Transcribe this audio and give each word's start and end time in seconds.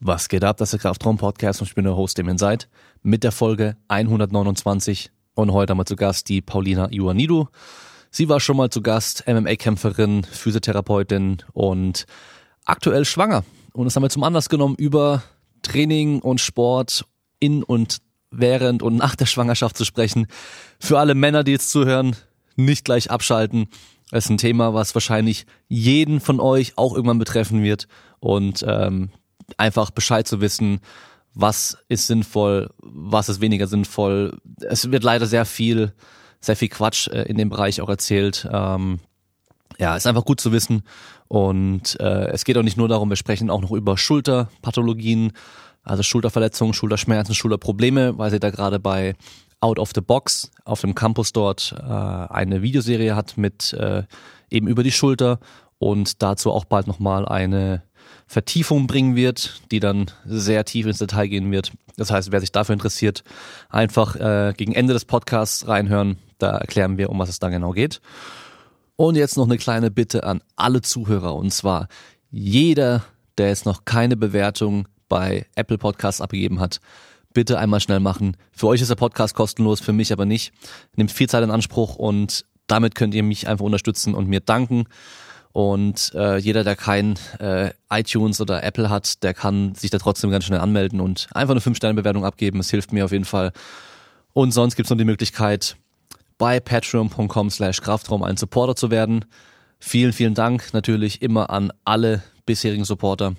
Was 0.00 0.28
geht 0.28 0.44
ab? 0.44 0.58
Das 0.58 0.68
ist 0.68 0.74
der 0.74 0.80
Kraftraum-Podcast 0.80 1.60
und 1.60 1.66
ich 1.66 1.74
bin 1.74 1.84
der 1.84 1.96
Host, 1.96 2.18
dem 2.18 2.28
ihr 2.28 2.38
seid, 2.38 2.68
mit 3.02 3.24
der 3.24 3.32
Folge 3.32 3.76
129 3.88 5.10
und 5.34 5.52
heute 5.52 5.72
haben 5.72 5.78
wir 5.78 5.86
zu 5.86 5.96
Gast 5.96 6.28
die 6.28 6.40
Paulina 6.40 6.88
Ioannidou. 6.92 7.48
Sie 8.12 8.28
war 8.28 8.38
schon 8.38 8.56
mal 8.56 8.70
zu 8.70 8.80
Gast, 8.80 9.24
MMA-Kämpferin, 9.26 10.22
Physiotherapeutin 10.22 11.38
und 11.52 12.06
aktuell 12.64 13.04
schwanger. 13.04 13.42
Und 13.72 13.86
das 13.86 13.96
haben 13.96 14.04
wir 14.04 14.10
zum 14.10 14.22
Anlass 14.22 14.48
genommen, 14.48 14.76
über 14.76 15.24
Training 15.62 16.20
und 16.20 16.40
Sport 16.40 17.04
in 17.40 17.64
und 17.64 17.98
während 18.30 18.84
und 18.84 18.94
nach 18.94 19.16
der 19.16 19.26
Schwangerschaft 19.26 19.76
zu 19.76 19.84
sprechen. 19.84 20.28
Für 20.78 21.00
alle 21.00 21.16
Männer, 21.16 21.42
die 21.42 21.52
jetzt 21.52 21.70
zuhören, 21.70 22.14
nicht 22.54 22.84
gleich 22.84 23.10
abschalten. 23.10 23.66
Es 24.12 24.26
ist 24.26 24.30
ein 24.30 24.38
Thema, 24.38 24.74
was 24.74 24.94
wahrscheinlich 24.94 25.44
jeden 25.66 26.20
von 26.20 26.38
euch 26.38 26.74
auch 26.78 26.94
irgendwann 26.94 27.18
betreffen 27.18 27.64
wird. 27.64 27.88
Und 28.20 28.64
ähm, 28.66 29.10
einfach 29.56 29.90
Bescheid 29.90 30.26
zu 30.26 30.40
wissen, 30.40 30.80
was 31.34 31.78
ist 31.88 32.06
sinnvoll, 32.06 32.70
was 32.78 33.28
ist 33.28 33.40
weniger 33.40 33.66
sinnvoll. 33.66 34.38
Es 34.68 34.90
wird 34.90 35.04
leider 35.04 35.26
sehr 35.26 35.44
viel, 35.44 35.92
sehr 36.40 36.56
viel 36.56 36.68
Quatsch 36.68 37.08
äh, 37.08 37.22
in 37.22 37.36
dem 37.36 37.48
Bereich 37.48 37.80
auch 37.80 37.88
erzählt. 37.88 38.48
Ähm, 38.50 39.00
ja, 39.78 39.96
ist 39.96 40.06
einfach 40.06 40.24
gut 40.24 40.40
zu 40.40 40.52
wissen. 40.52 40.82
Und 41.28 41.98
äh, 42.00 42.28
es 42.30 42.44
geht 42.44 42.56
auch 42.56 42.62
nicht 42.62 42.76
nur 42.76 42.88
darum, 42.88 43.08
wir 43.10 43.16
sprechen 43.16 43.50
auch 43.50 43.60
noch 43.60 43.70
über 43.70 43.96
Schulterpathologien, 43.96 45.32
also 45.84 46.02
Schulterverletzungen, 46.02 46.74
Schulterschmerzen, 46.74 47.34
Schulterprobleme, 47.34 48.18
weil 48.18 48.30
sie 48.30 48.40
da 48.40 48.50
gerade 48.50 48.80
bei 48.80 49.14
Out 49.60 49.78
of 49.78 49.90
the 49.94 50.00
Box 50.00 50.50
auf 50.64 50.80
dem 50.80 50.94
Campus 50.94 51.32
dort 51.32 51.74
äh, 51.78 51.82
eine 51.82 52.62
Videoserie 52.62 53.14
hat 53.14 53.36
mit 53.36 53.72
äh, 53.72 54.04
eben 54.50 54.68
über 54.68 54.82
die 54.82 54.92
Schulter 54.92 55.40
und 55.78 56.22
dazu 56.22 56.52
auch 56.52 56.64
bald 56.64 56.86
nochmal 56.86 57.26
eine 57.26 57.82
Vertiefung 58.28 58.86
bringen 58.86 59.16
wird, 59.16 59.62
die 59.70 59.80
dann 59.80 60.10
sehr 60.26 60.64
tief 60.66 60.86
ins 60.86 60.98
Detail 60.98 61.28
gehen 61.28 61.50
wird. 61.50 61.72
Das 61.96 62.10
heißt, 62.10 62.30
wer 62.30 62.40
sich 62.40 62.52
dafür 62.52 62.74
interessiert, 62.74 63.24
einfach 63.70 64.16
äh, 64.16 64.52
gegen 64.54 64.74
Ende 64.74 64.92
des 64.92 65.06
Podcasts 65.06 65.66
reinhören. 65.66 66.18
Da 66.36 66.58
erklären 66.58 66.98
wir, 66.98 67.08
um 67.08 67.18
was 67.18 67.30
es 67.30 67.38
da 67.38 67.48
genau 67.48 67.72
geht. 67.72 68.00
Und 68.96 69.16
jetzt 69.16 69.36
noch 69.36 69.46
eine 69.46 69.56
kleine 69.56 69.90
Bitte 69.90 70.24
an 70.24 70.42
alle 70.56 70.82
Zuhörer. 70.82 71.34
Und 71.34 71.52
zwar 71.52 71.88
jeder, 72.30 73.02
der 73.38 73.48
jetzt 73.48 73.64
noch 73.64 73.86
keine 73.86 74.16
Bewertung 74.16 74.88
bei 75.08 75.46
Apple 75.54 75.78
Podcasts 75.78 76.20
abgegeben 76.20 76.60
hat, 76.60 76.80
bitte 77.32 77.58
einmal 77.58 77.80
schnell 77.80 78.00
machen. 78.00 78.36
Für 78.52 78.66
euch 78.68 78.82
ist 78.82 78.88
der 78.88 78.96
Podcast 78.96 79.34
kostenlos, 79.34 79.80
für 79.80 79.92
mich 79.92 80.12
aber 80.12 80.26
nicht. 80.26 80.52
Nimmt 80.96 81.12
viel 81.12 81.28
Zeit 81.28 81.44
in 81.44 81.50
Anspruch 81.50 81.96
und 81.96 82.44
damit 82.66 82.94
könnt 82.94 83.14
ihr 83.14 83.22
mich 83.22 83.48
einfach 83.48 83.64
unterstützen 83.64 84.14
und 84.14 84.28
mir 84.28 84.40
danken. 84.40 84.84
Und 85.58 86.12
äh, 86.14 86.36
jeder, 86.36 86.62
der 86.62 86.76
kein 86.76 87.18
äh, 87.40 87.72
iTunes 87.90 88.40
oder 88.40 88.62
Apple 88.62 88.90
hat, 88.90 89.24
der 89.24 89.34
kann 89.34 89.74
sich 89.74 89.90
da 89.90 89.98
trotzdem 89.98 90.30
ganz 90.30 90.44
schnell 90.44 90.60
anmelden 90.60 91.00
und 91.00 91.26
einfach 91.32 91.50
eine 91.50 91.60
5-Sterne-Bewertung 91.60 92.24
abgeben. 92.24 92.60
Es 92.60 92.70
hilft 92.70 92.92
mir 92.92 93.04
auf 93.04 93.10
jeden 93.10 93.24
Fall. 93.24 93.50
Und 94.32 94.52
sonst 94.52 94.76
gibt's 94.76 94.88
noch 94.88 94.96
die 94.96 95.04
Möglichkeit, 95.04 95.74
bei 96.38 96.60
patreon.com 96.60 97.50
slash 97.50 97.80
Kraftraum 97.80 98.22
ein 98.22 98.36
Supporter 98.36 98.76
zu 98.76 98.92
werden. 98.92 99.24
Vielen, 99.80 100.12
vielen 100.12 100.34
Dank 100.34 100.72
natürlich 100.74 101.22
immer 101.22 101.50
an 101.50 101.72
alle 101.84 102.22
bisherigen 102.46 102.84
Supporter. 102.84 103.34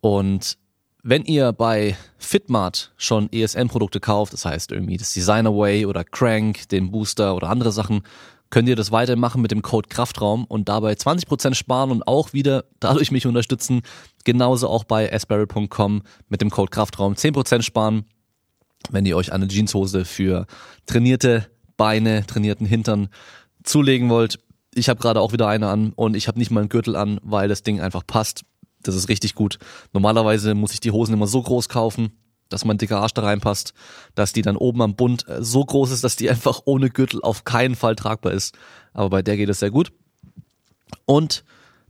Und 0.00 0.58
wenn 1.04 1.24
ihr 1.24 1.52
bei 1.52 1.96
Fitmart 2.18 2.92
schon 2.96 3.32
ESN-Produkte 3.32 4.00
kauft, 4.00 4.32
das 4.32 4.44
heißt 4.44 4.72
irgendwie 4.72 4.96
das 4.96 5.14
Designer 5.14 5.56
Way 5.56 5.86
oder 5.86 6.02
Crank, 6.02 6.68
den 6.70 6.90
Booster 6.90 7.36
oder 7.36 7.48
andere 7.48 7.70
Sachen, 7.70 8.02
könnt 8.50 8.68
ihr 8.68 8.76
das 8.76 8.92
weitermachen 8.92 9.42
mit 9.42 9.50
dem 9.50 9.62
Code 9.62 9.88
Kraftraum 9.88 10.44
und 10.44 10.68
dabei 10.68 10.92
20% 10.92 11.54
sparen 11.54 11.90
und 11.90 12.06
auch 12.06 12.32
wieder 12.32 12.64
dadurch 12.80 13.10
mich 13.10 13.26
unterstützen. 13.26 13.82
Genauso 14.24 14.68
auch 14.68 14.84
bei 14.84 15.12
asperry.com 15.12 16.02
mit 16.28 16.40
dem 16.40 16.50
Code 16.50 16.70
Kraftraum 16.70 17.14
10% 17.14 17.62
sparen, 17.62 18.04
wenn 18.90 19.06
ihr 19.06 19.16
euch 19.16 19.32
eine 19.32 19.48
Jeanshose 19.48 20.04
für 20.04 20.46
trainierte 20.86 21.46
Beine, 21.76 22.26
trainierten 22.26 22.66
Hintern 22.66 23.08
zulegen 23.62 24.08
wollt. 24.08 24.38
Ich 24.74 24.88
habe 24.88 25.00
gerade 25.00 25.20
auch 25.20 25.32
wieder 25.32 25.48
eine 25.48 25.68
an 25.68 25.92
und 25.94 26.16
ich 26.16 26.28
habe 26.28 26.38
nicht 26.38 26.50
mal 26.50 26.60
einen 26.60 26.68
Gürtel 26.68 26.96
an, 26.96 27.20
weil 27.22 27.48
das 27.48 27.62
Ding 27.62 27.80
einfach 27.80 28.06
passt. 28.06 28.44
Das 28.82 28.94
ist 28.94 29.08
richtig 29.08 29.34
gut. 29.34 29.58
Normalerweise 29.92 30.54
muss 30.54 30.72
ich 30.72 30.80
die 30.80 30.90
Hosen 30.90 31.14
immer 31.14 31.26
so 31.26 31.42
groß 31.42 31.68
kaufen, 31.68 32.12
dass 32.48 32.64
mein 32.64 32.78
dicker 32.78 33.00
Arsch 33.00 33.14
da 33.14 33.22
reinpasst, 33.22 33.74
dass 34.14 34.32
die 34.32 34.42
dann 34.42 34.56
oben 34.56 34.82
am 34.82 34.94
Bund 34.94 35.28
äh, 35.28 35.42
so 35.42 35.64
groß 35.64 35.90
ist, 35.90 36.04
dass 36.04 36.16
die 36.16 36.30
einfach 36.30 36.62
ohne 36.64 36.90
Gürtel 36.90 37.22
auf 37.22 37.44
keinen 37.44 37.74
Fall 37.74 37.96
tragbar 37.96 38.32
ist. 38.32 38.56
Aber 38.92 39.10
bei 39.10 39.22
der 39.22 39.36
geht 39.36 39.48
es 39.48 39.60
sehr 39.60 39.70
gut. 39.70 39.92
Und 41.04 41.44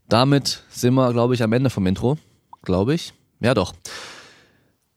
damit 0.08 0.62
sind 0.70 0.94
wir, 0.94 1.12
glaube 1.12 1.34
ich, 1.34 1.42
am 1.42 1.52
Ende 1.52 1.70
vom 1.70 1.86
Intro. 1.86 2.18
Glaube 2.62 2.94
ich. 2.94 3.12
Ja, 3.40 3.54
doch. 3.54 3.74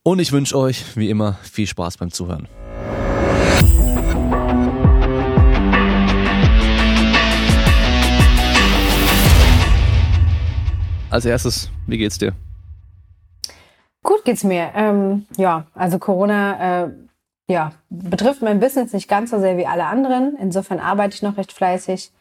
Und 0.04 0.20
ich 0.20 0.32
wünsche 0.32 0.58
euch, 0.58 0.96
wie 0.96 1.10
immer, 1.10 1.38
viel 1.44 1.68
Spaß 1.68 1.98
beim 1.98 2.12
Zuhören. 2.12 2.48
Als 11.12 11.26
erstes, 11.26 11.70
wie 11.88 11.98
geht's 11.98 12.18
dir? 12.18 12.34
Gut 14.22 14.26
geht's 14.26 14.44
mir. 14.44 14.70
Ähm, 14.76 15.26
ja, 15.36 15.66
also 15.74 15.98
Corona 15.98 16.84
äh, 16.84 16.92
ja, 17.50 17.72
betrifft 17.90 18.44
mein 18.44 18.60
Business 18.60 18.94
nicht 18.94 19.08
ganz 19.08 19.32
so 19.32 19.40
sehr 19.40 19.58
wie 19.58 19.66
alle 19.66 19.86
anderen. 19.86 20.38
Insofern 20.40 20.80
arbeite 20.80 21.16
ich 21.16 21.24
noch 21.24 21.38
recht 21.38 21.52
fleißig 21.52 22.12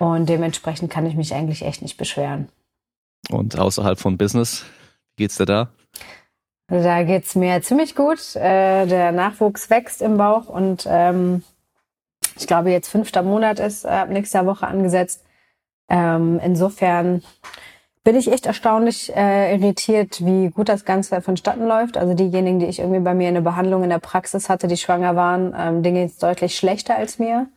und 0.00 0.28
dementsprechend 0.28 0.90
kann 0.90 1.06
ich 1.06 1.14
mich 1.14 1.32
eigentlich 1.34 1.62
echt 1.62 1.82
nicht 1.82 1.98
beschweren. 1.98 2.48
Und 3.30 3.56
außerhalb 3.56 3.96
von 4.00 4.18
Business, 4.18 4.64
wie 5.16 5.22
geht's 5.22 5.36
dir 5.36 5.46
da? 5.46 5.68
Da 6.66 7.04
geht's 7.04 7.36
mir 7.36 7.62
ziemlich 7.62 7.94
gut. 7.94 8.34
Äh, 8.34 8.86
der 8.86 9.12
Nachwuchs 9.12 9.70
wächst 9.70 10.02
im 10.02 10.16
Bauch 10.16 10.48
und 10.48 10.84
ähm, 10.90 11.44
ich 12.36 12.48
glaube 12.48 12.72
jetzt 12.72 12.88
fünfter 12.88 13.22
Monat 13.22 13.60
ist 13.60 13.84
äh, 13.84 13.90
ab 13.90 14.08
nächster 14.08 14.46
Woche 14.46 14.66
angesetzt. 14.66 15.22
Ähm, 15.88 16.40
insofern 16.42 17.22
bin 18.06 18.14
ich 18.14 18.30
echt 18.30 18.46
erstaunlich 18.46 19.12
äh, 19.16 19.56
irritiert, 19.56 20.24
wie 20.24 20.50
gut 20.50 20.68
das 20.68 20.84
Ganze 20.84 21.20
vonstatten 21.20 21.66
läuft. 21.66 21.96
Also 21.96 22.14
diejenigen, 22.14 22.60
die 22.60 22.66
ich 22.66 22.78
irgendwie 22.78 23.00
bei 23.00 23.14
mir 23.14 23.26
in 23.26 23.34
der 23.34 23.40
Behandlung 23.40 23.82
in 23.82 23.90
der 23.90 23.98
Praxis 23.98 24.48
hatte, 24.48 24.68
die 24.68 24.76
schwanger 24.76 25.16
waren, 25.16 25.52
ähm, 25.58 25.82
denen 25.82 25.96
geht's 25.96 26.18
deutlich 26.18 26.56
schlechter 26.56 26.94
als 26.94 27.18
mir. 27.18 27.48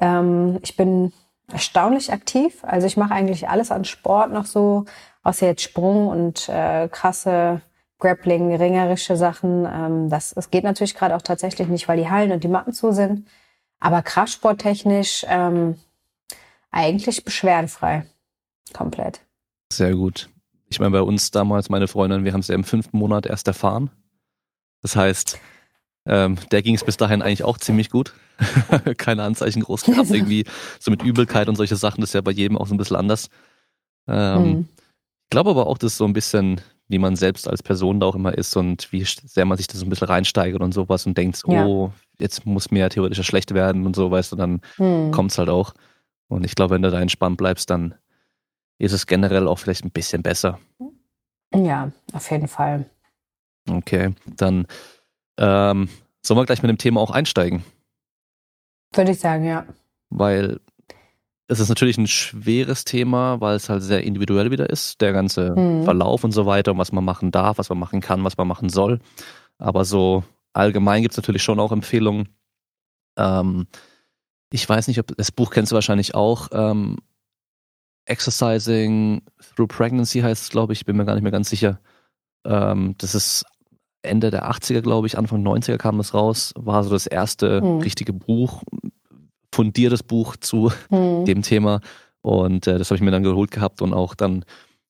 Ähm, 0.00 0.58
ich 0.62 0.78
bin 0.78 1.12
erstaunlich 1.52 2.10
aktiv. 2.10 2.60
Also 2.62 2.86
ich 2.86 2.96
mache 2.96 3.12
eigentlich 3.12 3.50
alles 3.50 3.70
an 3.70 3.84
Sport 3.84 4.32
noch 4.32 4.46
so, 4.46 4.86
außer 5.24 5.44
jetzt 5.46 5.60
Sprung 5.60 6.08
und 6.08 6.48
äh, 6.48 6.88
krasse 6.88 7.60
Grappling, 7.98 8.56
ringerische 8.56 9.18
Sachen. 9.18 9.66
Ähm, 9.70 10.08
das, 10.08 10.30
das 10.30 10.50
geht 10.50 10.64
natürlich 10.64 10.94
gerade 10.94 11.14
auch 11.14 11.22
tatsächlich 11.22 11.68
nicht, 11.68 11.86
weil 11.86 11.98
die 11.98 12.08
Hallen 12.08 12.32
und 12.32 12.42
die 12.42 12.48
Matten 12.48 12.72
zu 12.72 12.92
sind. 12.92 13.28
Aber 13.78 14.00
kraftsporttechnisch 14.00 15.26
ähm, 15.28 15.78
eigentlich 16.70 17.26
beschwerdenfrei. 17.26 18.06
Komplett. 18.72 19.20
Sehr 19.76 19.94
gut. 19.94 20.28
Ich 20.68 20.80
meine, 20.80 20.90
bei 20.90 21.02
uns 21.02 21.30
damals, 21.30 21.70
meine 21.70 21.88
Freundin, 21.88 22.24
wir 22.24 22.32
haben 22.32 22.40
es 22.40 22.48
ja 22.48 22.54
im 22.54 22.64
fünften 22.64 22.98
Monat 22.98 23.26
erst 23.26 23.46
erfahren. 23.46 23.90
Das 24.82 24.96
heißt, 24.96 25.38
ähm, 26.06 26.36
der 26.50 26.62
ging 26.62 26.74
es 26.74 26.84
bis 26.84 26.96
dahin 26.96 27.22
eigentlich 27.22 27.44
auch 27.44 27.58
ziemlich 27.58 27.90
gut. 27.90 28.12
Keine 28.98 29.22
Anzeichen 29.22 29.62
groß 29.62 29.84
gehabt, 29.84 30.10
irgendwie 30.12 30.44
so 30.80 30.90
mit 30.90 31.02
Übelkeit 31.02 31.48
und 31.48 31.56
solche 31.56 31.76
Sachen, 31.76 32.00
das 32.00 32.10
ist 32.10 32.14
ja 32.14 32.20
bei 32.20 32.32
jedem 32.32 32.58
auch 32.58 32.66
so 32.66 32.74
ein 32.74 32.78
bisschen 32.78 32.96
anders. 32.96 33.28
Ähm, 34.08 34.42
mhm. 34.42 34.68
Ich 35.24 35.30
glaube 35.30 35.50
aber 35.50 35.66
auch, 35.66 35.78
dass 35.78 35.96
so 35.96 36.04
ein 36.04 36.12
bisschen, 36.12 36.60
wie 36.88 36.98
man 36.98 37.16
selbst 37.16 37.48
als 37.48 37.62
Person 37.62 38.00
da 38.00 38.06
auch 38.06 38.14
immer 38.14 38.36
ist 38.36 38.56
und 38.56 38.92
wie 38.92 39.04
sehr 39.04 39.46
man 39.46 39.56
sich 39.56 39.68
das 39.68 39.80
so 39.80 39.86
ein 39.86 39.90
bisschen 39.90 40.08
reinsteigert 40.08 40.60
und 40.60 40.74
sowas 40.74 41.06
und 41.06 41.16
denkt, 41.16 41.42
ja. 41.46 41.64
oh, 41.64 41.92
jetzt 42.18 42.44
muss 42.44 42.70
mir 42.70 42.80
ja 42.80 42.88
theoretisch 42.90 43.26
schlecht 43.26 43.54
werden 43.54 43.86
und 43.86 43.96
so, 43.96 44.10
weißt 44.10 44.32
du, 44.32 44.36
dann 44.36 44.60
mhm. 44.76 45.12
kommt 45.12 45.30
es 45.30 45.38
halt 45.38 45.48
auch. 45.48 45.72
Und 46.28 46.44
ich 46.44 46.54
glaube, 46.54 46.74
wenn 46.74 46.82
du 46.82 46.90
da 46.90 47.00
entspannt 47.00 47.36
bleibst, 47.36 47.70
dann 47.70 47.94
ist 48.78 48.92
es 48.92 49.06
generell 49.06 49.46
auch 49.46 49.58
vielleicht 49.58 49.84
ein 49.84 49.90
bisschen 49.90 50.22
besser. 50.22 50.58
Ja, 51.54 51.92
auf 52.12 52.30
jeden 52.30 52.48
Fall. 52.48 52.86
Okay, 53.68 54.14
dann 54.36 54.66
ähm, 55.38 55.88
sollen 56.22 56.38
wir 56.38 56.46
gleich 56.46 56.62
mit 56.62 56.70
dem 56.70 56.78
Thema 56.78 57.00
auch 57.00 57.10
einsteigen. 57.10 57.64
Würde 58.94 59.12
ich 59.12 59.20
sagen, 59.20 59.44
ja. 59.44 59.66
Weil 60.10 60.60
es 61.48 61.60
ist 61.60 61.68
natürlich 61.68 61.98
ein 61.98 62.06
schweres 62.06 62.84
Thema, 62.84 63.40
weil 63.40 63.56
es 63.56 63.68
halt 63.68 63.82
sehr 63.82 64.04
individuell 64.04 64.50
wieder 64.50 64.70
ist, 64.70 65.00
der 65.00 65.12
ganze 65.12 65.54
mhm. 65.54 65.84
Verlauf 65.84 66.24
und 66.24 66.32
so 66.32 66.46
weiter 66.46 66.72
und 66.72 66.78
was 66.78 66.92
man 66.92 67.04
machen 67.04 67.30
darf, 67.30 67.58
was 67.58 67.68
man 67.68 67.78
machen 67.78 68.00
kann, 68.00 68.24
was 68.24 68.36
man 68.36 68.48
machen 68.48 68.68
soll. 68.68 69.00
Aber 69.58 69.84
so 69.84 70.24
allgemein 70.52 71.02
gibt 71.02 71.12
es 71.12 71.18
natürlich 71.18 71.42
schon 71.42 71.60
auch 71.60 71.72
Empfehlungen. 71.72 72.28
Ähm, 73.16 73.66
ich 74.50 74.68
weiß 74.68 74.88
nicht, 74.88 74.98
ob 74.98 75.16
das 75.16 75.32
Buch 75.32 75.50
kennst 75.50 75.72
du 75.72 75.74
wahrscheinlich 75.74 76.14
auch. 76.14 76.48
Ähm, 76.52 76.98
Exercising 78.06 79.22
Through 79.54 79.68
Pregnancy 79.68 80.20
heißt 80.20 80.42
es, 80.42 80.50
glaube 80.50 80.72
ich, 80.72 80.84
bin 80.84 80.96
mir 80.96 81.04
gar 81.04 81.14
nicht 81.14 81.22
mehr 81.22 81.32
ganz 81.32 81.50
sicher. 81.50 81.80
Ähm, 82.44 82.94
das 82.98 83.14
ist 83.14 83.44
Ende 84.02 84.30
der 84.30 84.50
80er, 84.50 84.80
glaube 84.80 85.06
ich, 85.06 85.16
Anfang 85.16 85.46
90er 85.46 85.76
kam 85.76 85.98
das 85.98 86.12
raus, 86.12 86.52
war 86.56 86.82
so 86.82 86.90
das 86.90 87.06
erste 87.06 87.60
hm. 87.60 87.78
richtige 87.78 88.12
Buch, 88.12 88.62
fundiertes 89.54 90.02
Buch 90.02 90.36
zu 90.36 90.72
hm. 90.88 91.24
dem 91.24 91.42
Thema. 91.42 91.80
Und 92.20 92.66
äh, 92.66 92.78
das 92.78 92.90
habe 92.90 92.96
ich 92.96 93.02
mir 93.02 93.10
dann 93.10 93.22
geholt 93.22 93.50
gehabt 93.50 93.82
und 93.82 93.94
auch 93.94 94.14
dann 94.14 94.44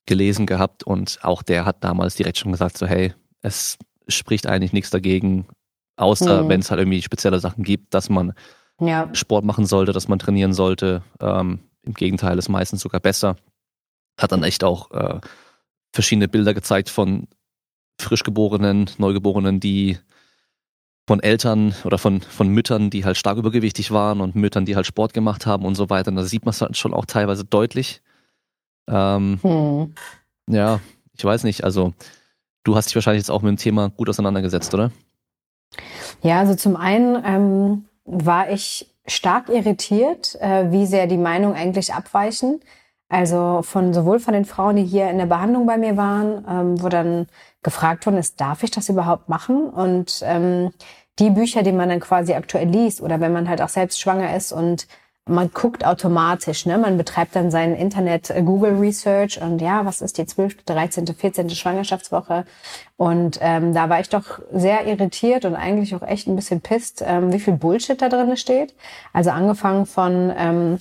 gelesen 0.07 0.47
gehabt 0.47 0.83
und 0.83 1.21
auch 1.23 1.43
der 1.43 1.65
hat 1.65 1.85
damals 1.85 2.17
direkt 2.17 2.39
schon 2.39 2.53
gesagt, 2.53 2.77
so 2.77 2.87
hey, 2.87 3.15
es 3.41 3.79
spricht 4.09 4.47
eigentlich 4.47 4.73
nichts 4.73 4.91
dagegen, 4.91 5.47
außer 5.97 6.43
mhm. 6.43 6.49
wenn 6.49 6.61
es 6.61 6.71
halt 6.71 6.81
irgendwie 6.81 7.03
spezielle 7.03 7.39
Sachen 7.39 7.63
gibt, 7.63 7.95
dass 7.95 8.11
man 8.11 8.33
ja. 8.81 9.09
Sport 9.13 9.45
machen 9.45 9.65
sollte, 9.65 9.93
dass 9.93 10.09
man 10.09 10.19
trainieren 10.19 10.53
sollte. 10.53 11.03
Ähm, 11.21 11.61
Im 11.85 11.95
Gegenteil, 11.95 12.39
ist 12.39 12.49
meistens 12.49 12.81
sogar 12.81 13.01
besser. 13.01 13.37
Hat 14.19 14.33
dann 14.33 14.45
echt 14.45 14.63
auch 14.65 14.91
äh, 14.93 15.21
verschiedene 15.93 16.29
Bilder 16.29 16.55
gezeigt 16.55 16.91
von 16.91 17.27
Frischgeborenen, 18.01 18.91
Neugeborenen, 18.99 19.61
die 19.61 19.99
von 21.07 21.21
Eltern 21.21 21.75
oder 21.85 21.99
von, 21.99 22.21
von 22.21 22.49
Müttern, 22.49 22.91
die 22.91 23.05
halt 23.05 23.17
stark 23.17 23.37
übergewichtig 23.37 23.91
waren 23.91 24.21
und 24.21 24.37
Müttern, 24.37 24.65
die 24.65 24.77
halt 24.77 24.87
Sport 24.87 25.13
gemacht 25.13 25.47
haben 25.47 25.65
und 25.65 25.75
so 25.75 25.91
weiter. 25.91 26.11
Und 26.11 26.17
da 26.17 26.25
sieht 26.25 26.45
man 26.45 26.51
es 26.51 26.61
halt 26.61 26.77
schon 26.77 26.95
auch 26.95 27.07
teilweise 27.07 27.45
deutlich. 27.45 28.03
Ähm, 28.89 29.39
hm. 29.43 29.95
Ja, 30.49 30.81
ich 31.17 31.25
weiß 31.25 31.45
nicht. 31.45 31.65
Also, 31.65 31.93
du 32.65 32.77
hast 32.77 32.87
dich 32.87 32.95
wahrscheinlich 32.95 33.23
jetzt 33.23 33.31
auch 33.31 33.43
mit 33.43 33.51
dem 33.51 33.57
Thema 33.57 33.91
gut 33.91 34.09
auseinandergesetzt, 34.09 34.73
oder? 34.75 34.93
Ja, 36.23 36.39
also 36.39 36.55
zum 36.55 36.77
einen 36.77 37.23
ähm, 37.25 37.85
war 38.05 38.51
ich 38.51 38.92
stark 39.07 39.49
irritiert, 39.49 40.37
äh, 40.41 40.71
wie 40.71 40.87
sehr 40.87 41.07
die 41.07 41.17
Meinungen 41.17 41.57
eigentlich 41.57 41.95
abweichen. 41.95 42.61
Also 43.09 43.61
von 43.63 43.93
sowohl 43.93 44.21
von 44.21 44.33
den 44.33 44.47
Frauen, 44.47 44.77
die 44.77 44.85
hier 44.85 45.11
in 45.11 45.19
der 45.19 45.27
Behandlung 45.27 45.67
bei 45.67 45.77
mir 45.77 45.97
waren, 45.97 46.47
ähm, 46.49 46.83
wo 46.83 46.89
dann 46.89 47.27
gefragt 47.63 48.07
worden 48.07 48.17
ist, 48.17 48.41
darf 48.41 48.63
ich 48.63 48.71
das 48.71 48.89
überhaupt 48.89 49.29
machen? 49.29 49.69
Und 49.69 50.23
ähm, 50.25 50.71
die 51.19 51.31
Bücher, 51.31 51.63
die 51.63 51.73
man 51.73 51.91
dann 51.91 52.01
quasi 52.01 52.33
aktuell 52.33 52.69
liest 52.69 53.03
oder 53.03 53.21
wenn 53.21 53.33
man 53.33 53.49
halt 53.49 53.61
auch 53.61 53.69
selbst 53.69 54.01
schwanger 54.01 54.35
ist 54.35 54.51
und 54.53 54.87
man 55.29 55.53
guckt 55.53 55.87
automatisch, 55.87 56.67
ne? 56.67 56.79
man 56.79 56.99
betreibt 56.99 57.37
dann 57.37 57.53
sein 57.53 57.77
Internet 57.77 58.31
äh, 58.31 58.43
Google 58.43 58.79
Research 58.79 59.41
und 59.41 59.61
ja, 59.61 59.85
was 59.87 60.01
ist 60.01 60.19
die 60.19 60.27
12., 60.27 60.65
13., 60.65 61.07
14. 61.07 61.51
Schwangerschaftswoche? 61.51 62.45
Und 62.97 63.39
ähm, 63.41 63.73
da 63.73 63.89
war 63.89 64.01
ich 64.01 64.09
doch 64.09 64.41
sehr 64.53 64.87
irritiert 64.87 65.45
und 65.45 65.55
eigentlich 65.55 65.95
auch 65.95 66.03
echt 66.03 66.27
ein 66.27 66.35
bisschen 66.35 66.61
pisst, 66.61 67.05
ähm, 67.07 67.33
wie 67.33 67.39
viel 67.39 67.55
Bullshit 67.55 68.03
da 68.03 68.09
drin 68.09 68.37
steht. 68.37 68.75
Also 69.13 69.31
angefangen 69.31 69.87
von 69.87 70.33
ähm, 70.37 70.79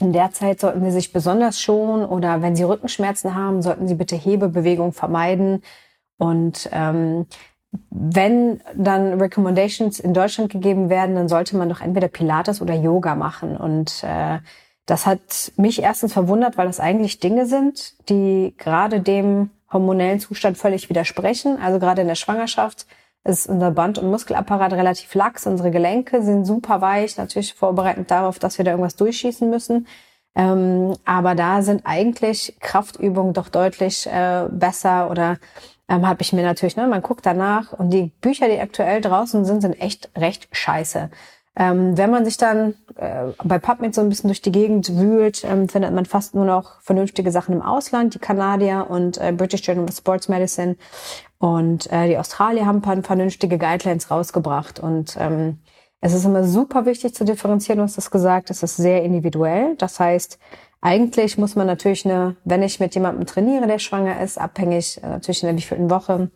in 0.00 0.12
der 0.12 0.32
Zeit 0.32 0.60
sollten 0.60 0.84
Sie 0.84 0.90
sich 0.90 1.12
besonders 1.12 1.60
schonen 1.60 2.04
oder 2.04 2.42
wenn 2.42 2.56
Sie 2.56 2.64
Rückenschmerzen 2.64 3.34
haben, 3.34 3.62
sollten 3.62 3.88
Sie 3.88 3.94
bitte 3.94 4.16
Hebebewegung 4.16 4.92
vermeiden. 4.92 5.62
Und 6.18 6.68
ähm, 6.72 7.26
wenn 7.90 8.60
dann 8.76 9.20
Recommendations 9.20 10.00
in 10.00 10.14
Deutschland 10.14 10.50
gegeben 10.50 10.88
werden, 10.88 11.14
dann 11.14 11.28
sollte 11.28 11.56
man 11.56 11.68
doch 11.68 11.80
entweder 11.80 12.08
Pilates 12.08 12.60
oder 12.60 12.74
Yoga 12.74 13.14
machen. 13.14 13.56
Und 13.56 14.04
äh, 14.04 14.38
das 14.86 15.06
hat 15.06 15.52
mich 15.56 15.82
erstens 15.82 16.12
verwundert, 16.12 16.56
weil 16.56 16.66
das 16.66 16.80
eigentlich 16.80 17.18
Dinge 17.18 17.46
sind, 17.46 17.94
die 18.08 18.54
gerade 18.58 19.00
dem 19.00 19.50
hormonellen 19.72 20.20
Zustand 20.20 20.58
völlig 20.58 20.88
widersprechen. 20.88 21.58
Also 21.60 21.78
gerade 21.78 22.02
in 22.02 22.08
der 22.08 22.14
Schwangerschaft 22.14 22.86
ist 23.24 23.48
unser 23.48 23.70
Band- 23.70 23.98
und 23.98 24.10
Muskelapparat 24.10 24.74
relativ 24.74 25.14
lax, 25.14 25.46
unsere 25.46 25.70
Gelenke 25.70 26.22
sind 26.22 26.44
super 26.44 26.82
weich, 26.82 27.16
natürlich 27.16 27.54
vorbereitend 27.54 28.10
darauf, 28.10 28.38
dass 28.38 28.58
wir 28.58 28.64
da 28.64 28.72
irgendwas 28.72 28.96
durchschießen 28.96 29.48
müssen. 29.48 29.86
Ähm, 30.36 30.94
aber 31.04 31.34
da 31.34 31.62
sind 31.62 31.82
eigentlich 31.84 32.56
Kraftübungen 32.60 33.32
doch 33.32 33.48
deutlich 33.48 34.06
äh, 34.06 34.48
besser 34.50 35.10
oder 35.10 35.38
ähm, 35.88 36.06
habe 36.06 36.22
ich 36.22 36.32
mir 36.32 36.42
natürlich, 36.42 36.76
ne, 36.76 36.86
man 36.86 37.02
guckt 37.02 37.26
danach 37.26 37.72
und 37.72 37.90
die 37.90 38.12
Bücher, 38.20 38.48
die 38.48 38.58
aktuell 38.58 39.00
draußen 39.00 39.44
sind, 39.44 39.60
sind 39.60 39.80
echt 39.80 40.10
recht 40.16 40.48
scheiße. 40.52 41.10
Ähm, 41.56 41.96
wenn 41.96 42.10
man 42.10 42.24
sich 42.24 42.36
dann 42.36 42.74
äh, 42.96 43.26
bei 43.44 43.58
PubMed 43.58 43.94
so 43.94 44.00
ein 44.00 44.08
bisschen 44.08 44.28
durch 44.28 44.42
die 44.42 44.50
Gegend 44.50 44.96
wühlt, 44.96 45.44
ähm, 45.44 45.68
findet 45.68 45.92
man 45.94 46.04
fast 46.04 46.34
nur 46.34 46.44
noch 46.44 46.80
vernünftige 46.80 47.30
Sachen 47.30 47.54
im 47.54 47.62
Ausland. 47.62 48.14
Die 48.14 48.18
Kanadier 48.18 48.86
und 48.88 49.18
äh, 49.18 49.32
British 49.32 49.62
Journal 49.64 49.84
of 49.84 49.94
Sports 49.94 50.28
Medicine 50.28 50.76
und 51.38 51.92
äh, 51.92 52.08
die 52.08 52.18
Australier 52.18 52.66
haben 52.66 52.78
ein 52.78 52.82
paar 52.82 53.00
vernünftige 53.02 53.58
Guidelines 53.58 54.10
rausgebracht. 54.10 54.80
Und 54.80 55.16
ähm, 55.20 55.58
es 56.00 56.12
ist 56.12 56.24
immer 56.24 56.42
super 56.42 56.86
wichtig 56.86 57.14
zu 57.14 57.24
differenzieren, 57.24 57.80
hast 57.80 57.98
das 57.98 58.10
gesagt, 58.10 58.50
es 58.50 58.62
ist 58.62 58.76
sehr 58.76 59.04
individuell. 59.04 59.76
Das 59.76 60.00
heißt, 60.00 60.40
eigentlich 60.84 61.38
muss 61.38 61.56
man 61.56 61.66
natürlich 61.66 62.04
eine, 62.04 62.36
wenn 62.44 62.62
ich 62.62 62.78
mit 62.78 62.94
jemandem 62.94 63.24
trainiere, 63.24 63.66
der 63.66 63.78
schwanger 63.78 64.20
ist, 64.20 64.38
abhängig 64.38 65.02
äh, 65.02 65.08
natürlich 65.08 65.42
in 65.42 65.48
der 65.48 65.56
wievielten 65.56 65.88
Woche, 65.88 66.30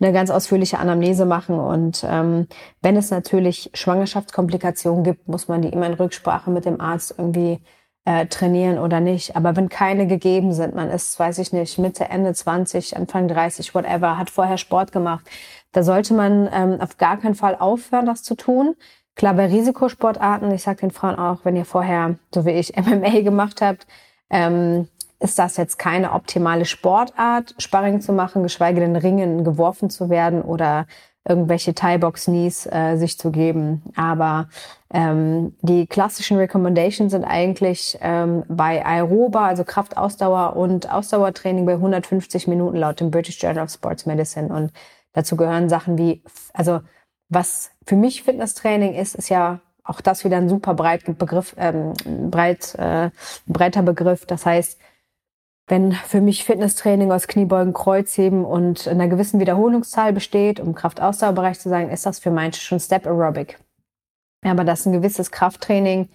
eine 0.00 0.12
ganz 0.14 0.30
ausführliche 0.30 0.78
Anamnese 0.78 1.26
machen. 1.26 1.58
Und 1.58 2.06
ähm, 2.08 2.48
wenn 2.80 2.96
es 2.96 3.10
natürlich 3.10 3.70
Schwangerschaftskomplikationen 3.74 5.04
gibt, 5.04 5.28
muss 5.28 5.46
man 5.46 5.60
die 5.60 5.68
immer 5.68 5.86
in 5.86 5.92
Rücksprache 5.92 6.50
mit 6.50 6.64
dem 6.64 6.80
Arzt 6.80 7.16
irgendwie 7.18 7.60
äh, 8.06 8.24
trainieren 8.26 8.78
oder 8.78 9.00
nicht. 9.00 9.36
Aber 9.36 9.54
wenn 9.56 9.68
keine 9.68 10.06
gegeben 10.06 10.54
sind, 10.54 10.74
man 10.74 10.88
ist, 10.88 11.18
weiß 11.20 11.38
ich 11.38 11.52
nicht, 11.52 11.78
Mitte, 11.78 12.06
Ende 12.06 12.32
20, 12.32 12.96
Anfang 12.96 13.28
30, 13.28 13.74
whatever, 13.74 14.16
hat 14.16 14.30
vorher 14.30 14.56
Sport 14.56 14.90
gemacht, 14.90 15.28
da 15.72 15.82
sollte 15.82 16.14
man 16.14 16.48
ähm, 16.50 16.80
auf 16.80 16.96
gar 16.96 17.18
keinen 17.18 17.34
Fall 17.34 17.56
aufhören, 17.56 18.06
das 18.06 18.22
zu 18.22 18.36
tun. 18.36 18.74
Klar, 19.16 19.34
bei 19.34 19.46
Risikosportarten, 19.46 20.50
ich 20.50 20.62
sage 20.62 20.80
den 20.80 20.90
Frauen 20.90 21.16
auch, 21.16 21.44
wenn 21.44 21.56
ihr 21.56 21.64
vorher, 21.64 22.16
so 22.34 22.44
wie 22.44 22.50
ich, 22.50 22.76
MMA 22.76 23.20
gemacht 23.20 23.60
habt, 23.60 23.86
ähm, 24.30 24.88
ist 25.20 25.38
das 25.38 25.56
jetzt 25.56 25.78
keine 25.78 26.12
optimale 26.12 26.64
Sportart, 26.64 27.54
Sparring 27.58 28.00
zu 28.00 28.12
machen, 28.12 28.42
geschweige 28.42 28.80
denn 28.80 28.96
Ringen 28.96 29.44
geworfen 29.44 29.88
zu 29.88 30.10
werden 30.10 30.42
oder 30.42 30.86
irgendwelche 31.26 31.74
Thai-Box-Knees 31.74 32.66
äh, 32.66 32.96
sich 32.96 33.18
zu 33.18 33.30
geben. 33.30 33.82
Aber 33.96 34.48
ähm, 34.92 35.54
die 35.62 35.86
klassischen 35.86 36.36
Recommendations 36.36 37.12
sind 37.12 37.24
eigentlich 37.24 37.98
ähm, 38.02 38.44
bei 38.48 38.84
Aeroba, 38.84 39.46
also 39.46 39.64
Kraftausdauer 39.64 40.56
und 40.56 40.92
Ausdauertraining 40.92 41.64
bei 41.64 41.74
150 41.74 42.46
Minuten 42.46 42.76
laut 42.76 43.00
dem 43.00 43.10
British 43.10 43.42
Journal 43.42 43.64
of 43.64 43.70
Sports 43.70 44.04
Medicine. 44.04 44.54
Und 44.54 44.72
dazu 45.14 45.36
gehören 45.36 45.70
Sachen 45.70 45.96
wie, 45.96 46.22
also 46.52 46.80
was 47.34 47.70
für 47.86 47.96
mich 47.96 48.22
Fitnesstraining 48.22 48.94
ist, 48.94 49.14
ist 49.14 49.28
ja 49.28 49.60
auch 49.82 50.00
das 50.00 50.24
wieder 50.24 50.38
ein 50.38 50.48
super 50.48 50.74
breit 50.74 51.04
Begriff, 51.18 51.54
ähm, 51.58 51.92
breit, 52.30 52.74
äh, 52.76 53.10
breiter 53.46 53.82
Begriff. 53.82 54.24
Das 54.24 54.46
heißt, 54.46 54.78
wenn 55.66 55.92
für 55.92 56.20
mich 56.20 56.44
Fitnesstraining 56.44 57.12
aus 57.12 57.26
Kniebeugen, 57.26 57.72
Kreuzheben 57.72 58.44
und 58.44 58.86
einer 58.88 59.08
gewissen 59.08 59.40
Wiederholungszahl 59.40 60.12
besteht, 60.12 60.60
um 60.60 60.74
Kraftausdauerbereich 60.74 61.58
zu 61.58 61.68
sagen, 61.68 61.90
ist 61.90 62.06
das 62.06 62.18
für 62.18 62.30
manche 62.30 62.60
schon 62.60 62.80
Step 62.80 63.06
Aerobic. 63.06 63.58
Aber 64.42 64.64
das 64.64 64.80
ist 64.80 64.86
ein 64.86 64.92
gewisses 64.92 65.30
Krafttraining. 65.30 66.08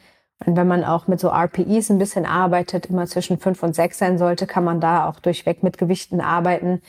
Und 0.46 0.56
wenn 0.56 0.68
man 0.68 0.84
auch 0.84 1.08
mit 1.08 1.20
so 1.20 1.30
RPEs 1.30 1.90
ein 1.90 1.98
bisschen 1.98 2.26
arbeitet, 2.26 2.88
immer 2.88 3.08
zwischen 3.08 3.40
fünf 3.40 3.62
und 3.64 3.76
sechs 3.76 3.98
sein 3.98 4.18
sollte, 4.18 4.48
kann 4.48 4.64
man 4.64 4.80
da 4.80 5.08
auch 5.10 5.20
durchweg 5.20 5.64
mit 5.64 5.78
Gewichten 5.78 6.22
arbeiten, 6.22 6.82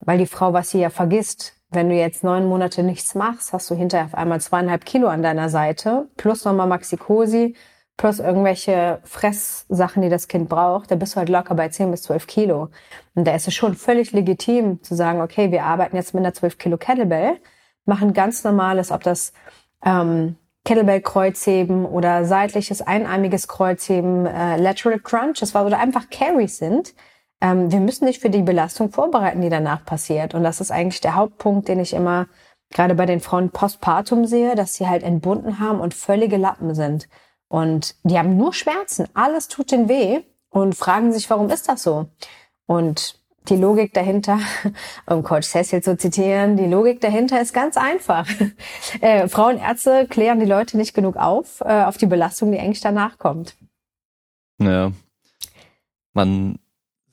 weil 0.00 0.18
die 0.18 0.26
Frau, 0.26 0.52
was 0.52 0.70
sie 0.70 0.80
ja 0.80 0.90
vergisst, 0.90 1.54
wenn 1.72 1.88
du 1.88 1.94
jetzt 1.94 2.24
neun 2.24 2.46
Monate 2.46 2.82
nichts 2.82 3.14
machst, 3.14 3.52
hast 3.52 3.70
du 3.70 3.74
hinterher 3.74 4.06
auf 4.06 4.14
einmal 4.14 4.40
zweieinhalb 4.40 4.84
Kilo 4.84 5.08
an 5.08 5.22
deiner 5.22 5.48
Seite, 5.48 6.08
plus 6.16 6.44
nochmal 6.44 6.66
Maxikosi, 6.66 7.54
plus 7.96 8.18
irgendwelche 8.18 9.00
Fresssachen, 9.04 10.02
die 10.02 10.08
das 10.08 10.28
Kind 10.28 10.48
braucht, 10.48 10.90
da 10.90 10.96
bist 10.96 11.14
du 11.14 11.18
halt 11.18 11.28
locker 11.28 11.54
bei 11.54 11.68
10 11.68 11.90
bis 11.90 12.02
12 12.02 12.26
Kilo. 12.26 12.68
Und 13.14 13.26
da 13.26 13.34
ist 13.34 13.48
es 13.48 13.54
schon 13.54 13.74
völlig 13.74 14.12
legitim 14.12 14.82
zu 14.82 14.94
sagen, 14.94 15.20
okay, 15.20 15.50
wir 15.50 15.64
arbeiten 15.64 15.96
jetzt 15.96 16.14
mit 16.14 16.24
einer 16.24 16.34
12 16.34 16.58
Kilo 16.58 16.78
Kettlebell, 16.78 17.38
machen 17.84 18.12
ganz 18.12 18.44
normales, 18.44 18.90
ob 18.90 19.02
das 19.02 19.32
ähm, 19.84 20.36
Kettlebell-Kreuzheben 20.64 21.84
oder 21.84 22.24
seitliches 22.24 22.82
einarmiges 22.82 23.48
Kreuzheben, 23.48 24.26
äh, 24.26 24.56
Lateral 24.56 25.00
Crunch, 25.00 25.40
das 25.40 25.54
war 25.54 25.66
oder 25.66 25.78
einfach 25.78 26.08
Carries 26.10 26.58
sind, 26.58 26.94
wir 27.42 27.80
müssen 27.80 28.06
dich 28.06 28.20
für 28.20 28.30
die 28.30 28.42
Belastung 28.42 28.92
vorbereiten, 28.92 29.40
die 29.40 29.48
danach 29.48 29.84
passiert. 29.84 30.34
Und 30.34 30.44
das 30.44 30.60
ist 30.60 30.70
eigentlich 30.70 31.00
der 31.00 31.16
Hauptpunkt, 31.16 31.66
den 31.66 31.80
ich 31.80 31.92
immer 31.92 32.28
gerade 32.70 32.94
bei 32.94 33.04
den 33.04 33.20
Frauen 33.20 33.50
postpartum 33.50 34.26
sehe, 34.26 34.54
dass 34.54 34.74
sie 34.74 34.88
halt 34.88 35.02
entbunden 35.02 35.58
haben 35.58 35.80
und 35.80 35.92
völlige 35.92 36.36
Lappen 36.36 36.74
sind. 36.74 37.08
Und 37.48 37.96
die 38.04 38.16
haben 38.16 38.36
nur 38.36 38.54
Schmerzen. 38.54 39.08
Alles 39.14 39.48
tut 39.48 39.72
denen 39.72 39.88
weh 39.88 40.20
und 40.50 40.74
fragen 40.74 41.12
sich, 41.12 41.28
warum 41.30 41.50
ist 41.50 41.68
das 41.68 41.82
so? 41.82 42.06
Und 42.66 43.20
die 43.48 43.56
Logik 43.56 43.92
dahinter, 43.92 44.38
um 45.06 45.24
Coach 45.24 45.48
Cecil 45.48 45.82
zu 45.82 45.96
zitieren, 45.96 46.56
die 46.56 46.66
Logik 46.66 47.00
dahinter 47.00 47.40
ist 47.40 47.52
ganz 47.52 47.76
einfach. 47.76 48.28
Äh, 49.00 49.26
Frauenärzte 49.26 50.06
klären 50.06 50.38
die 50.38 50.46
Leute 50.46 50.76
nicht 50.76 50.94
genug 50.94 51.16
auf, 51.16 51.60
äh, 51.62 51.84
auf 51.84 51.96
die 51.96 52.06
Belastung, 52.06 52.52
die 52.52 52.60
eigentlich 52.60 52.80
danach 52.80 53.18
kommt. 53.18 53.56
Ja. 54.58 54.92
Man 56.12 56.58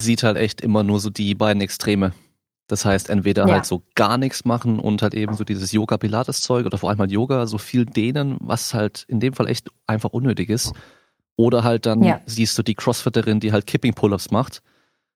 sieht 0.01 0.23
halt 0.23 0.37
echt 0.37 0.61
immer 0.61 0.83
nur 0.83 0.99
so 0.99 1.09
die 1.09 1.35
beiden 1.35 1.61
Extreme. 1.61 2.13
Das 2.67 2.85
heißt, 2.85 3.09
entweder 3.09 3.47
ja. 3.47 3.55
halt 3.55 3.65
so 3.65 3.81
gar 3.95 4.17
nichts 4.17 4.45
machen 4.45 4.79
und 4.79 5.01
halt 5.01 5.15
eben 5.15 5.33
so 5.33 5.43
dieses 5.43 5.71
Yoga-Pilates-Zeug 5.71 6.65
oder 6.65 6.77
vor 6.77 6.89
allem 6.89 6.99
halt 6.99 7.11
Yoga, 7.11 7.47
so 7.47 7.57
viel 7.57 7.85
dehnen, 7.85 8.37
was 8.41 8.73
halt 8.73 9.05
in 9.07 9.19
dem 9.19 9.33
Fall 9.33 9.47
echt 9.47 9.69
einfach 9.87 10.11
unnötig 10.11 10.49
ist. 10.49 10.73
Oder 11.35 11.63
halt 11.63 11.85
dann 11.85 12.03
ja. 12.03 12.21
siehst 12.25 12.57
du 12.57 12.63
die 12.63 12.75
Crossfitterin, 12.75 13.39
die 13.39 13.51
halt 13.51 13.65
Kipping-Pull-Ups 13.65 14.29
macht, 14.29 14.61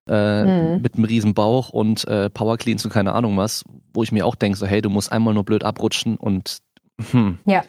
äh, 0.10 0.44
mhm. 0.44 0.82
mit 0.82 0.96
einem 0.96 1.06
riesen 1.06 1.34
Bauch 1.34 1.70
und 1.70 2.08
äh, 2.08 2.30
Power 2.30 2.58
Cleans 2.58 2.84
und 2.86 2.92
keine 2.92 3.14
Ahnung 3.14 3.38
was, 3.38 3.64
wo 3.94 4.04
ich 4.04 4.12
mir 4.12 4.26
auch 4.26 4.36
denke, 4.36 4.58
so 4.58 4.66
hey, 4.66 4.82
du 4.82 4.90
musst 4.90 5.12
einmal 5.12 5.34
nur 5.34 5.46
blöd 5.46 5.64
abrutschen 5.64 6.18
und 6.18 6.58
hm. 7.12 7.40
Ja. 7.46 7.64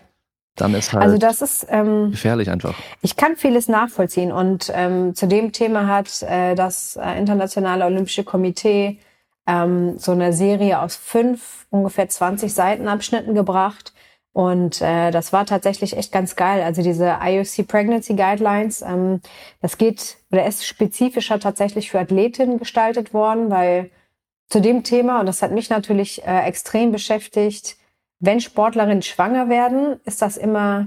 Dann 0.56 0.74
ist 0.74 0.92
halt 0.92 1.02
Also 1.02 1.18
das 1.18 1.42
ist 1.42 1.66
ähm, 1.68 2.12
gefährlich 2.12 2.50
einfach. 2.50 2.74
Ich 3.02 3.16
kann 3.16 3.36
vieles 3.36 3.68
nachvollziehen 3.68 4.32
und 4.32 4.70
ähm, 4.74 5.14
zu 5.14 5.26
dem 5.26 5.52
Thema 5.52 5.86
hat 5.86 6.22
äh, 6.22 6.54
das 6.54 6.96
äh, 6.96 7.18
Internationale 7.18 7.84
Olympische 7.84 8.24
Komitee 8.24 8.98
ähm, 9.46 9.98
so 9.98 10.12
eine 10.12 10.32
Serie 10.32 10.80
aus 10.80 10.96
fünf, 10.96 11.66
ungefähr 11.70 12.08
20 12.08 12.52
Seitenabschnitten 12.52 13.34
gebracht. 13.34 13.92
Und 14.32 14.80
äh, 14.82 15.12
das 15.12 15.32
war 15.32 15.46
tatsächlich 15.46 15.96
echt 15.96 16.10
ganz 16.10 16.34
geil. 16.34 16.62
Also 16.62 16.82
diese 16.82 17.18
IOC 17.22 17.68
Pregnancy 17.68 18.14
Guidelines, 18.14 18.82
ähm, 18.82 19.20
das 19.60 19.78
geht 19.78 20.16
oder 20.32 20.46
ist 20.46 20.66
spezifischer 20.66 21.38
tatsächlich 21.38 21.90
für 21.90 22.00
Athletinnen 22.00 22.58
gestaltet 22.58 23.14
worden, 23.14 23.50
weil 23.50 23.90
zu 24.48 24.60
dem 24.60 24.82
Thema, 24.82 25.20
und 25.20 25.26
das 25.26 25.40
hat 25.42 25.52
mich 25.52 25.70
natürlich 25.70 26.24
äh, 26.26 26.46
extrem 26.46 26.90
beschäftigt, 26.90 27.76
wenn 28.24 28.40
Sportlerinnen 28.40 29.02
schwanger 29.02 29.48
werden, 29.48 30.00
ist 30.04 30.22
das 30.22 30.36
immer 30.36 30.86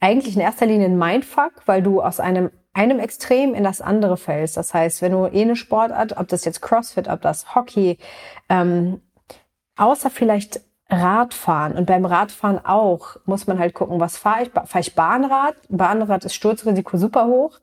eigentlich 0.00 0.34
in 0.34 0.42
erster 0.42 0.66
Linie 0.66 0.86
ein 0.86 0.98
Mindfuck, 0.98 1.62
weil 1.66 1.82
du 1.82 2.02
aus 2.02 2.20
einem 2.20 2.50
einem 2.72 3.00
Extrem 3.00 3.54
in 3.54 3.64
das 3.64 3.80
andere 3.80 4.16
fällst. 4.16 4.56
Das 4.56 4.72
heißt, 4.72 5.02
wenn 5.02 5.12
du 5.12 5.26
eh 5.26 5.42
eine 5.42 5.56
Sportart, 5.56 6.16
ob 6.16 6.28
das 6.28 6.44
jetzt 6.44 6.62
CrossFit, 6.62 7.08
ob 7.08 7.20
das 7.20 7.54
Hockey, 7.54 7.98
ähm, 8.48 9.00
außer 9.76 10.08
vielleicht 10.08 10.60
Radfahren 10.90 11.74
und 11.74 11.86
beim 11.86 12.04
Radfahren 12.04 12.64
auch 12.64 13.16
muss 13.24 13.46
man 13.46 13.58
halt 13.58 13.74
gucken, 13.74 14.00
was 14.00 14.18
fahre 14.18 14.42
ich? 14.42 14.50
Fahre 14.50 14.80
ich 14.80 14.94
Bahnrad? 14.94 15.54
Bahnrad 15.68 16.24
ist 16.24 16.34
Sturzrisiko 16.34 16.96
super 16.96 17.26
hoch. 17.26 17.60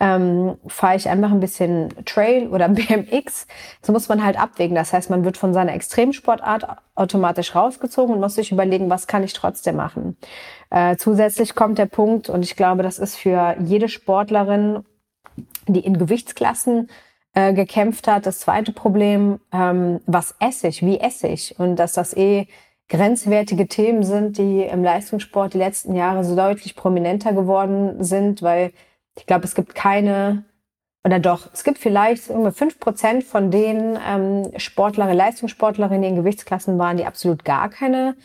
Ähm, 0.00 0.56
fahre 0.66 0.96
ich 0.96 1.08
einfach 1.08 1.30
ein 1.30 1.40
bisschen 1.40 1.90
Trail 2.06 2.48
oder 2.48 2.68
BMX? 2.70 3.46
So 3.82 3.92
muss 3.92 4.08
man 4.08 4.24
halt 4.24 4.40
abwägen. 4.40 4.74
Das 4.74 4.92
heißt, 4.94 5.10
man 5.10 5.24
wird 5.24 5.36
von 5.36 5.52
seiner 5.52 5.74
Extremsportart 5.74 6.66
automatisch 6.94 7.54
rausgezogen 7.54 8.14
und 8.14 8.20
muss 8.20 8.34
sich 8.34 8.50
überlegen, 8.50 8.88
was 8.88 9.06
kann 9.06 9.24
ich 9.24 9.34
trotzdem 9.34 9.76
machen. 9.76 10.16
Äh, 10.70 10.96
zusätzlich 10.96 11.54
kommt 11.54 11.78
der 11.78 11.86
Punkt, 11.86 12.30
und 12.30 12.42
ich 12.42 12.56
glaube, 12.56 12.82
das 12.82 12.98
ist 12.98 13.16
für 13.16 13.56
jede 13.60 13.88
Sportlerin, 13.88 14.84
die 15.66 15.80
in 15.80 15.98
Gewichtsklassen 15.98 16.88
äh, 17.34 17.52
gekämpft 17.52 18.08
hat, 18.08 18.26
das 18.26 18.40
zweite 18.40 18.72
Problem, 18.72 19.38
ähm, 19.52 20.00
was 20.06 20.34
esse 20.40 20.68
ich, 20.68 20.84
wie 20.84 20.98
esse 20.98 21.28
ich? 21.28 21.58
Und 21.58 21.76
dass 21.76 21.92
das 21.92 22.16
eh 22.16 22.48
grenzwertige 22.90 23.68
Themen 23.68 24.02
sind, 24.02 24.36
die 24.36 24.62
im 24.62 24.84
Leistungssport 24.84 25.54
die 25.54 25.58
letzten 25.58 25.94
Jahre 25.94 26.24
so 26.24 26.36
deutlich 26.36 26.76
prominenter 26.76 27.32
geworden 27.32 28.04
sind, 28.04 28.42
weil 28.42 28.72
ich 29.16 29.26
glaube, 29.26 29.44
es 29.44 29.54
gibt 29.54 29.74
keine 29.74 30.44
oder 31.02 31.18
doch, 31.18 31.48
es 31.54 31.64
gibt 31.64 31.78
vielleicht 31.78 32.28
irgendwie 32.28 32.50
fünf 32.50 32.78
Prozent 32.78 33.24
von 33.24 33.50
den 33.50 33.98
ähm, 34.06 34.50
Sportlerinnen, 34.58 35.16
Leistungssportlerinnen, 35.16 36.02
die 36.02 36.08
in 36.08 36.16
Gewichtsklassen 36.16 36.78
waren, 36.78 36.98
die 36.98 37.06
absolut 37.06 37.44
gar 37.44 37.70
keine 37.70 38.16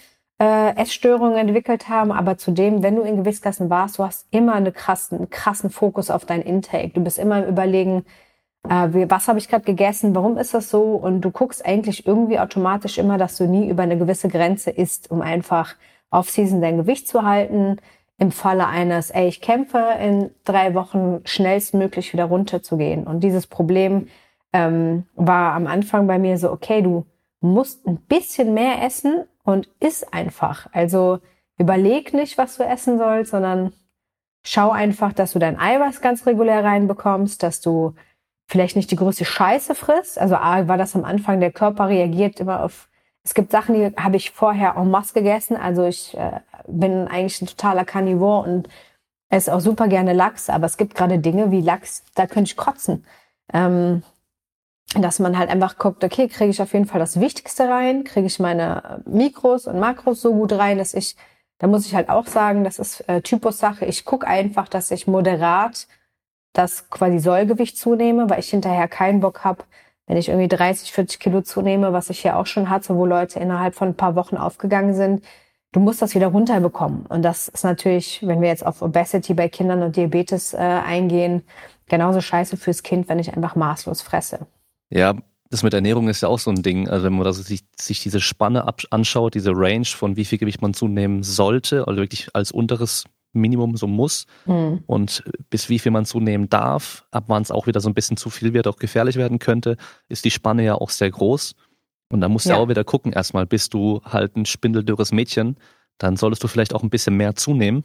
äh, 0.42 0.76
Essstörungen 0.76 1.38
entwickelt 1.38 1.88
haben. 1.88 2.12
Aber 2.12 2.38
zudem, 2.38 2.84
wenn 2.84 2.98
du 2.98 3.04
in 3.04 3.16
Gewichtsklassen 3.16 3.70
warst, 3.70 3.98
du 3.98 4.04
hast 4.04 4.28
immer 4.32 4.56
eine 4.56 4.74
krassen, 4.74 5.20
einen 5.20 5.30
krassen 5.30 5.70
Fokus 5.70 6.12
auf 6.12 6.26
dein 6.26 6.42
Intake. 6.42 6.90
Du 6.90 7.02
bist 7.02 7.18
immer 7.18 7.44
im 7.44 7.50
Überlegen, 7.50 8.06
äh, 8.70 9.10
was 9.10 9.28
habe 9.28 9.40
ich 9.40 9.48
gerade 9.48 9.64
gegessen, 9.64 10.16
warum 10.16 10.38
ist 10.38 10.54
das 10.54 10.70
so? 10.70 10.82
Und 10.96 11.22
du 11.22 11.32
guckst 11.32 11.66
eigentlich 11.66 12.06
irgendwie 12.08 12.40
automatisch 12.40 12.98
immer, 12.98 13.18
dass 13.18 13.38
du 13.38 13.46
nie 13.46 13.70
über 13.70 13.84
eine 13.84 13.98
gewisse 13.98 14.28
Grenze 14.28 14.72
isst, 14.72 15.12
um 15.12 15.22
einfach 15.22 15.76
off-season 16.10 16.62
dein 16.62 16.78
Gewicht 16.78 17.08
zu 17.08 17.24
halten. 17.24 17.78
Im 18.18 18.32
Falle 18.32 18.68
eines, 18.68 19.12
ey, 19.12 19.28
ich 19.28 19.42
kämpfe 19.42 19.84
in 20.02 20.32
drei 20.46 20.74
Wochen 20.74 21.20
schnellstmöglich 21.26 22.14
wieder 22.14 22.26
runterzugehen. 22.26 23.06
Und 23.06 23.22
dieses 23.22 23.46
Problem 23.46 24.08
ähm, 24.54 25.06
war 25.16 25.54
am 25.54 25.68
Anfang 25.68 26.08
bei 26.08 26.18
mir 26.18 26.38
so, 26.38 26.52
okay, 26.52 26.82
du 26.82 27.06
musst 27.42 27.86
ein 27.86 27.98
bisschen 27.98 28.54
mehr 28.54 28.82
essen 28.84 29.26
und 29.44 29.70
iss 29.80 30.04
einfach. 30.04 30.68
Also 30.72 31.20
überleg 31.58 32.14
nicht, 32.14 32.38
was 32.38 32.58
du 32.58 32.64
essen 32.64 32.98
sollst, 32.98 33.32
sondern 33.32 33.74
schau 34.44 34.72
einfach, 34.72 35.12
dass 35.12 35.34
du 35.34 35.40
dein 35.40 35.60
Eiweiß 35.60 36.00
ganz 36.00 36.26
regulär 36.26 36.64
reinbekommst, 36.64 37.44
dass 37.44 37.60
du 37.60 37.96
vielleicht 38.48 38.76
nicht 38.76 38.92
die 38.92 38.96
größte 38.96 39.26
Scheiße 39.26 39.76
frisst. 39.76 40.20
Also 40.20 40.36
A, 40.36 40.68
war 40.68 40.78
das 40.78 40.96
am 40.96 41.06
Anfang, 41.06 41.40
der 41.40 41.52
Körper 41.52 41.90
reagiert 41.90 42.40
immer 42.40 42.64
auf, 42.64 42.90
es 43.24 43.34
gibt 43.34 43.52
Sachen, 43.52 43.76
die 43.76 43.96
habe 43.98 44.18
ich 44.18 44.32
vorher 44.32 44.76
en 44.78 44.92
masse 44.92 45.14
gegessen. 45.14 45.58
Also 45.58 45.84
ich 45.84 46.16
äh, 46.16 46.40
bin 46.68 47.08
eigentlich 47.08 47.42
ein 47.42 47.48
totaler 47.48 47.86
Carnivore 47.86 48.48
und 48.48 48.70
esse 49.30 49.54
auch 49.54 49.60
super 49.60 49.88
gerne 49.88 50.14
Lachs, 50.14 50.50
aber 50.50 50.66
es 50.68 50.78
gibt 50.78 50.96
gerade 50.96 51.18
Dinge 51.20 51.52
wie 51.52 51.62
Lachs, 51.62 52.04
da 52.14 52.28
könnte 52.28 52.52
ich 52.52 52.58
kotzen. 52.58 53.06
Ähm, 53.54 54.04
dass 54.94 55.20
man 55.20 55.38
halt 55.38 55.50
einfach 55.50 55.78
guckt, 55.78 56.04
okay, 56.04 56.28
kriege 56.28 56.52
ich 56.52 56.62
auf 56.62 56.74
jeden 56.74 56.86
Fall 56.86 57.00
das 57.00 57.20
Wichtigste 57.20 57.68
rein, 57.68 58.04
kriege 58.04 58.28
ich 58.28 58.40
meine 58.40 59.04
Mikros 59.06 59.68
und 59.68 59.80
Makros 59.80 60.22
so 60.22 60.34
gut 60.34 60.54
rein, 60.54 60.78
dass 60.78 60.94
ich, 60.94 61.16
da 61.58 61.68
muss 61.68 61.86
ich 61.86 61.96
halt 61.96 62.10
auch 62.10 62.28
sagen, 62.28 62.64
das 62.64 62.80
ist 62.80 63.02
äh, 63.10 63.22
Typussache. 63.22 63.86
Ich 63.86 64.06
gucke 64.06 64.28
einfach, 64.28 64.70
dass 64.70 64.92
ich 64.92 65.08
moderat 65.08 65.88
das 66.58 66.90
quasi 66.90 67.20
Sollgewicht 67.20 67.78
zunehme, 67.78 68.30
weil 68.30 68.40
ich 68.40 68.50
hinterher 68.50 68.88
keinen 68.88 69.20
Bock 69.20 69.44
habe, 69.44 69.64
wenn 70.08 70.18
ich 70.18 70.30
irgendwie 70.30 70.48
30, 70.48 70.92
40 70.92 71.20
Kilo 71.20 71.42
zunehme, 71.42 71.94
was 71.94 72.10
ich 72.10 72.20
hier 72.20 72.38
auch 72.38 72.46
schon 72.46 72.70
hatte, 72.70 72.96
wo 72.96 73.06
Leute 73.06 73.40
innerhalb 73.40 73.76
von 73.76 73.90
ein 73.90 73.98
paar 73.98 74.16
Wochen 74.16 74.38
aufgegangen 74.38 74.94
sind. 74.94 75.24
Du 75.72 75.80
musst 75.80 76.02
das 76.02 76.16
wieder 76.16 76.28
runterbekommen. 76.28 77.06
Und 77.08 77.24
das 77.24 77.48
ist 77.48 77.64
natürlich, 77.64 78.26
wenn 78.26 78.42
wir 78.42 78.48
jetzt 78.48 78.66
auf 78.66 78.82
Obesity 78.82 79.34
bei 79.34 79.50
Kindern 79.50 79.84
und 79.84 79.96
Diabetes 79.96 80.54
äh, 80.54 80.58
eingehen, 80.58 81.44
genauso 81.88 82.22
scheiße 82.22 82.56
fürs 82.56 82.84
Kind, 82.84 83.10
wenn 83.10 83.20
ich 83.20 83.36
einfach 83.36 83.56
maßlos 83.56 84.02
fresse. 84.02 84.48
Ja, 84.90 85.16
das 85.50 85.64
mit 85.64 85.74
Ernährung 85.74 86.08
ist 86.08 86.22
ja 86.22 86.30
auch 86.30 86.40
so 86.40 86.52
ein 86.52 86.64
Ding. 86.64 86.88
Also 86.88 87.06
wenn 87.06 87.14
man 87.14 87.26
also 87.26 87.42
sich, 87.42 87.62
sich 87.78 88.02
diese 88.02 88.22
Spanne 88.22 88.66
anschaut, 88.90 89.36
diese 89.36 89.52
Range 89.54 89.86
von 89.86 90.16
wie 90.16 90.26
viel 90.26 90.38
Gewicht 90.38 90.62
man 90.62 90.74
zunehmen 90.74 91.24
sollte, 91.24 91.88
also 91.88 92.02
wirklich 92.02 92.30
als 92.34 92.52
unteres 92.52 93.06
Minimum 93.36 93.78
so 93.78 93.88
muss 93.88 94.26
mhm. 94.46 94.84
und 94.88 95.24
bis 95.50 95.70
wie 95.70 95.80
viel 95.80 95.92
man 95.92 96.06
zunehmen 96.06 96.50
darf, 96.50 97.06
ab 97.12 97.26
wann 97.28 97.42
es 97.42 97.52
auch 97.52 97.68
wieder 97.68 97.80
so 97.80 97.90
ein 97.90 97.94
bisschen 97.94 98.18
zu 98.18 98.30
viel 98.30 98.54
wird, 98.54 98.68
auch 98.68 98.78
gefährlich 98.78 99.16
werden 99.16 99.40
könnte, 99.40 99.78
ist 100.10 100.26
die 100.26 100.32
Spanne 100.32 100.64
ja 100.64 100.76
auch 100.76 100.90
sehr 100.90 101.12
groß. 101.12 101.56
Und 102.10 102.22
da 102.22 102.30
musst 102.30 102.46
du 102.46 102.52
ja. 102.52 102.58
auch 102.58 102.70
wieder 102.70 102.84
gucken, 102.84 103.14
erstmal, 103.14 103.46
bist 103.46 103.74
du 103.74 104.02
halt 104.04 104.36
ein 104.36 104.46
spindeldürres 104.46 105.12
Mädchen, 105.12 105.58
dann 105.98 106.18
solltest 106.18 106.44
du 106.44 106.48
vielleicht 106.48 106.74
auch 106.74 106.84
ein 106.84 106.90
bisschen 106.90 107.18
mehr 107.18 107.36
zunehmen. 107.36 107.84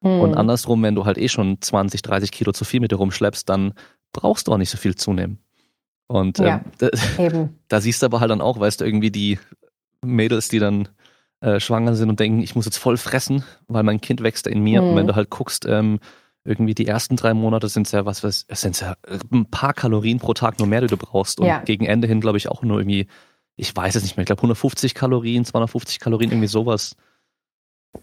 Mhm. 0.00 0.20
Und 0.20 0.34
andersrum, 0.34 0.82
wenn 0.82 0.94
du 0.94 1.04
halt 1.04 1.18
eh 1.18 1.28
schon 1.28 1.60
20, 1.60 2.02
30 2.02 2.30
Kilo 2.30 2.52
zu 2.52 2.64
viel 2.64 2.80
mit 2.80 2.92
dir 2.92 2.96
rumschleppst, 2.96 3.48
dann 3.48 3.74
brauchst 4.12 4.48
du 4.48 4.52
auch 4.52 4.58
nicht 4.58 4.70
so 4.70 4.78
viel 4.78 4.94
zunehmen. 4.94 5.38
Und 6.06 6.38
ja, 6.38 6.64
ähm, 6.80 6.90
da, 7.18 7.48
da, 7.68 7.80
siehst 7.80 8.02
du 8.02 8.06
aber 8.06 8.20
halt 8.20 8.30
dann 8.30 8.40
auch, 8.40 8.58
weißt 8.58 8.80
du, 8.80 8.84
irgendwie 8.84 9.10
die 9.10 9.38
Mädels, 10.02 10.48
die 10.48 10.58
dann 10.58 10.88
äh, 11.40 11.60
schwanger 11.60 11.94
sind 11.94 12.08
und 12.08 12.20
denken, 12.20 12.40
ich 12.40 12.54
muss 12.54 12.64
jetzt 12.64 12.78
voll 12.78 12.96
fressen, 12.96 13.44
weil 13.68 13.82
mein 13.82 14.00
Kind 14.00 14.22
wächst 14.22 14.46
in 14.46 14.60
mir. 14.60 14.82
Mhm. 14.82 14.88
Und 14.88 14.96
wenn 14.96 15.06
du 15.06 15.14
halt 15.14 15.30
guckst, 15.30 15.66
ähm, 15.66 16.00
irgendwie 16.44 16.74
die 16.74 16.86
ersten 16.86 17.16
drei 17.16 17.34
Monate 17.34 17.68
sind 17.68 17.86
es 17.86 17.92
ja 17.92 18.06
was, 18.06 18.24
was 18.24 18.46
sind 18.48 18.80
ja 18.80 18.96
ein 19.30 19.46
paar 19.46 19.74
Kalorien 19.74 20.18
pro 20.18 20.34
Tag 20.34 20.58
nur 20.58 20.68
mehr, 20.68 20.80
die 20.80 20.86
du 20.86 20.96
brauchst. 20.96 21.40
Und 21.40 21.46
ja. 21.46 21.60
gegen 21.60 21.84
Ende 21.84 22.08
hin, 22.08 22.20
glaube 22.20 22.38
ich, 22.38 22.48
auch 22.48 22.62
nur 22.62 22.80
irgendwie, 22.80 23.06
ich 23.56 23.74
weiß 23.74 23.94
es 23.94 24.02
nicht 24.02 24.16
mehr, 24.16 24.22
ich 24.22 24.28
glaube 24.28 24.40
150 24.40 24.94
Kalorien, 24.94 25.44
250 25.44 26.00
Kalorien, 26.00 26.30
irgendwie 26.30 26.48
sowas. 26.48 26.96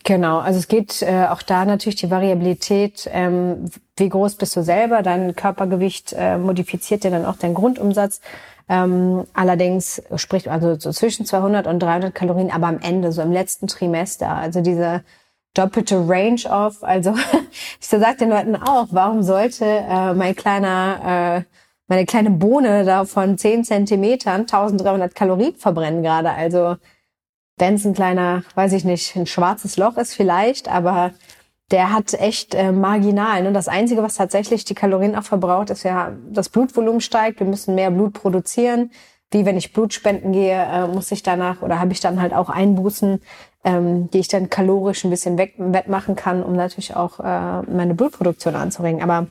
Genau, 0.03 0.39
also 0.39 0.59
es 0.59 0.67
geht 0.67 1.01
äh, 1.01 1.27
auch 1.29 1.41
da 1.41 1.65
natürlich 1.65 1.95
die 1.95 2.11
Variabilität, 2.11 3.09
ähm, 3.11 3.69
wie 3.97 4.09
groß 4.09 4.35
bist 4.35 4.55
du 4.55 4.63
selber, 4.63 5.01
dein 5.03 5.35
Körpergewicht 5.35 6.13
äh, 6.13 6.37
modifiziert 6.37 7.03
ja 7.03 7.11
dann 7.11 7.25
auch 7.25 7.37
deinen 7.37 7.53
Grundumsatz. 7.53 8.21
Ähm, 8.67 9.25
allerdings 9.33 10.01
spricht 10.15 10.47
also 10.47 10.75
so 10.79 10.91
zwischen 10.91 11.25
200 11.25 11.67
und 11.67 11.79
300 11.79 12.15
Kalorien, 12.15 12.51
aber 12.51 12.67
am 12.67 12.79
Ende, 12.79 13.11
so 13.11 13.21
im 13.21 13.31
letzten 13.31 13.67
Trimester, 13.67 14.29
also 14.29 14.61
diese 14.61 15.03
doppelte 15.53 15.97
Range 16.07 16.41
of, 16.49 16.83
also 16.83 17.13
ich 17.79 17.87
sage 17.87 18.17
den 18.17 18.29
Leuten 18.29 18.55
auch, 18.55 18.87
warum 18.91 19.21
sollte 19.23 19.65
äh, 19.65 20.13
mein 20.13 20.35
kleiner, 20.35 21.43
äh, 21.45 21.55
meine 21.87 22.05
kleine 22.05 22.31
Bohne 22.31 22.83
da 22.85 23.05
von 23.05 23.37
10 23.37 23.63
Zentimetern 23.63 24.41
1300 24.41 25.13
Kalorien 25.13 25.55
verbrennen 25.55 26.01
gerade, 26.01 26.31
also 26.31 26.77
wenn 27.57 27.75
es 27.75 27.85
ein 27.85 27.93
kleiner, 27.93 28.43
weiß 28.55 28.73
ich 28.73 28.83
nicht, 28.83 29.15
ein 29.15 29.27
schwarzes 29.27 29.77
Loch 29.77 29.97
ist 29.97 30.13
vielleicht, 30.13 30.67
aber 30.67 31.11
der 31.71 31.91
hat 31.91 32.13
echt 32.13 32.53
äh, 32.53 32.71
marginal. 32.71 33.43
Ne? 33.43 33.51
Das 33.51 33.67
Einzige, 33.67 34.03
was 34.03 34.15
tatsächlich 34.15 34.65
die 34.65 34.75
Kalorien 34.75 35.15
auch 35.15 35.23
verbraucht, 35.23 35.69
ist 35.71 35.83
ja, 35.83 36.13
das 36.29 36.49
Blutvolumen 36.49 37.01
steigt. 37.01 37.39
Wir 37.39 37.47
müssen 37.47 37.75
mehr 37.75 37.91
Blut 37.91 38.13
produzieren. 38.13 38.91
Wie 39.31 39.45
wenn 39.45 39.57
ich 39.57 39.73
Blut 39.73 39.93
spenden 39.93 40.31
gehe, 40.31 40.53
äh, 40.53 40.87
muss 40.87 41.11
ich 41.11 41.23
danach 41.23 41.61
oder 41.61 41.79
habe 41.79 41.91
ich 41.91 41.99
dann 41.99 42.21
halt 42.21 42.33
auch 42.33 42.49
Einbußen, 42.49 43.19
ähm, 43.63 44.09
die 44.11 44.19
ich 44.19 44.27
dann 44.27 44.49
kalorisch 44.49 45.03
ein 45.03 45.09
bisschen 45.09 45.37
weg, 45.37 45.55
wettmachen 45.57 46.15
kann, 46.15 46.43
um 46.43 46.53
natürlich 46.53 46.95
auch 46.95 47.19
äh, 47.19 47.61
meine 47.63 47.95
Blutproduktion 47.95 48.55
anzuregen. 48.55 49.01
Aber 49.01 49.27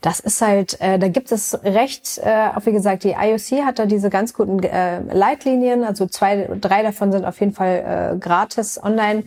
das 0.00 0.20
ist 0.20 0.40
halt, 0.40 0.80
äh, 0.80 0.98
da 0.98 1.08
gibt 1.08 1.32
es 1.32 1.58
recht, 1.64 2.18
äh, 2.22 2.50
auch 2.54 2.64
wie 2.66 2.72
gesagt, 2.72 3.02
die 3.04 3.16
IOC 3.18 3.64
hat 3.64 3.78
da 3.80 3.86
diese 3.86 4.10
ganz 4.10 4.32
guten 4.32 4.62
äh, 4.62 5.00
Leitlinien, 5.12 5.82
also 5.82 6.06
zwei, 6.06 6.48
drei 6.60 6.82
davon 6.82 7.10
sind 7.10 7.24
auf 7.24 7.40
jeden 7.40 7.52
Fall 7.52 8.14
äh, 8.14 8.18
gratis 8.18 8.80
online, 8.82 9.24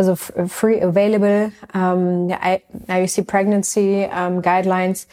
also 0.00 0.16
free 0.16 0.80
available, 0.80 1.52
ähm, 1.74 2.34
IOC 2.88 3.26
Pregnancy 3.26 4.08
ähm, 4.10 4.40
Guidelines, 4.40 5.06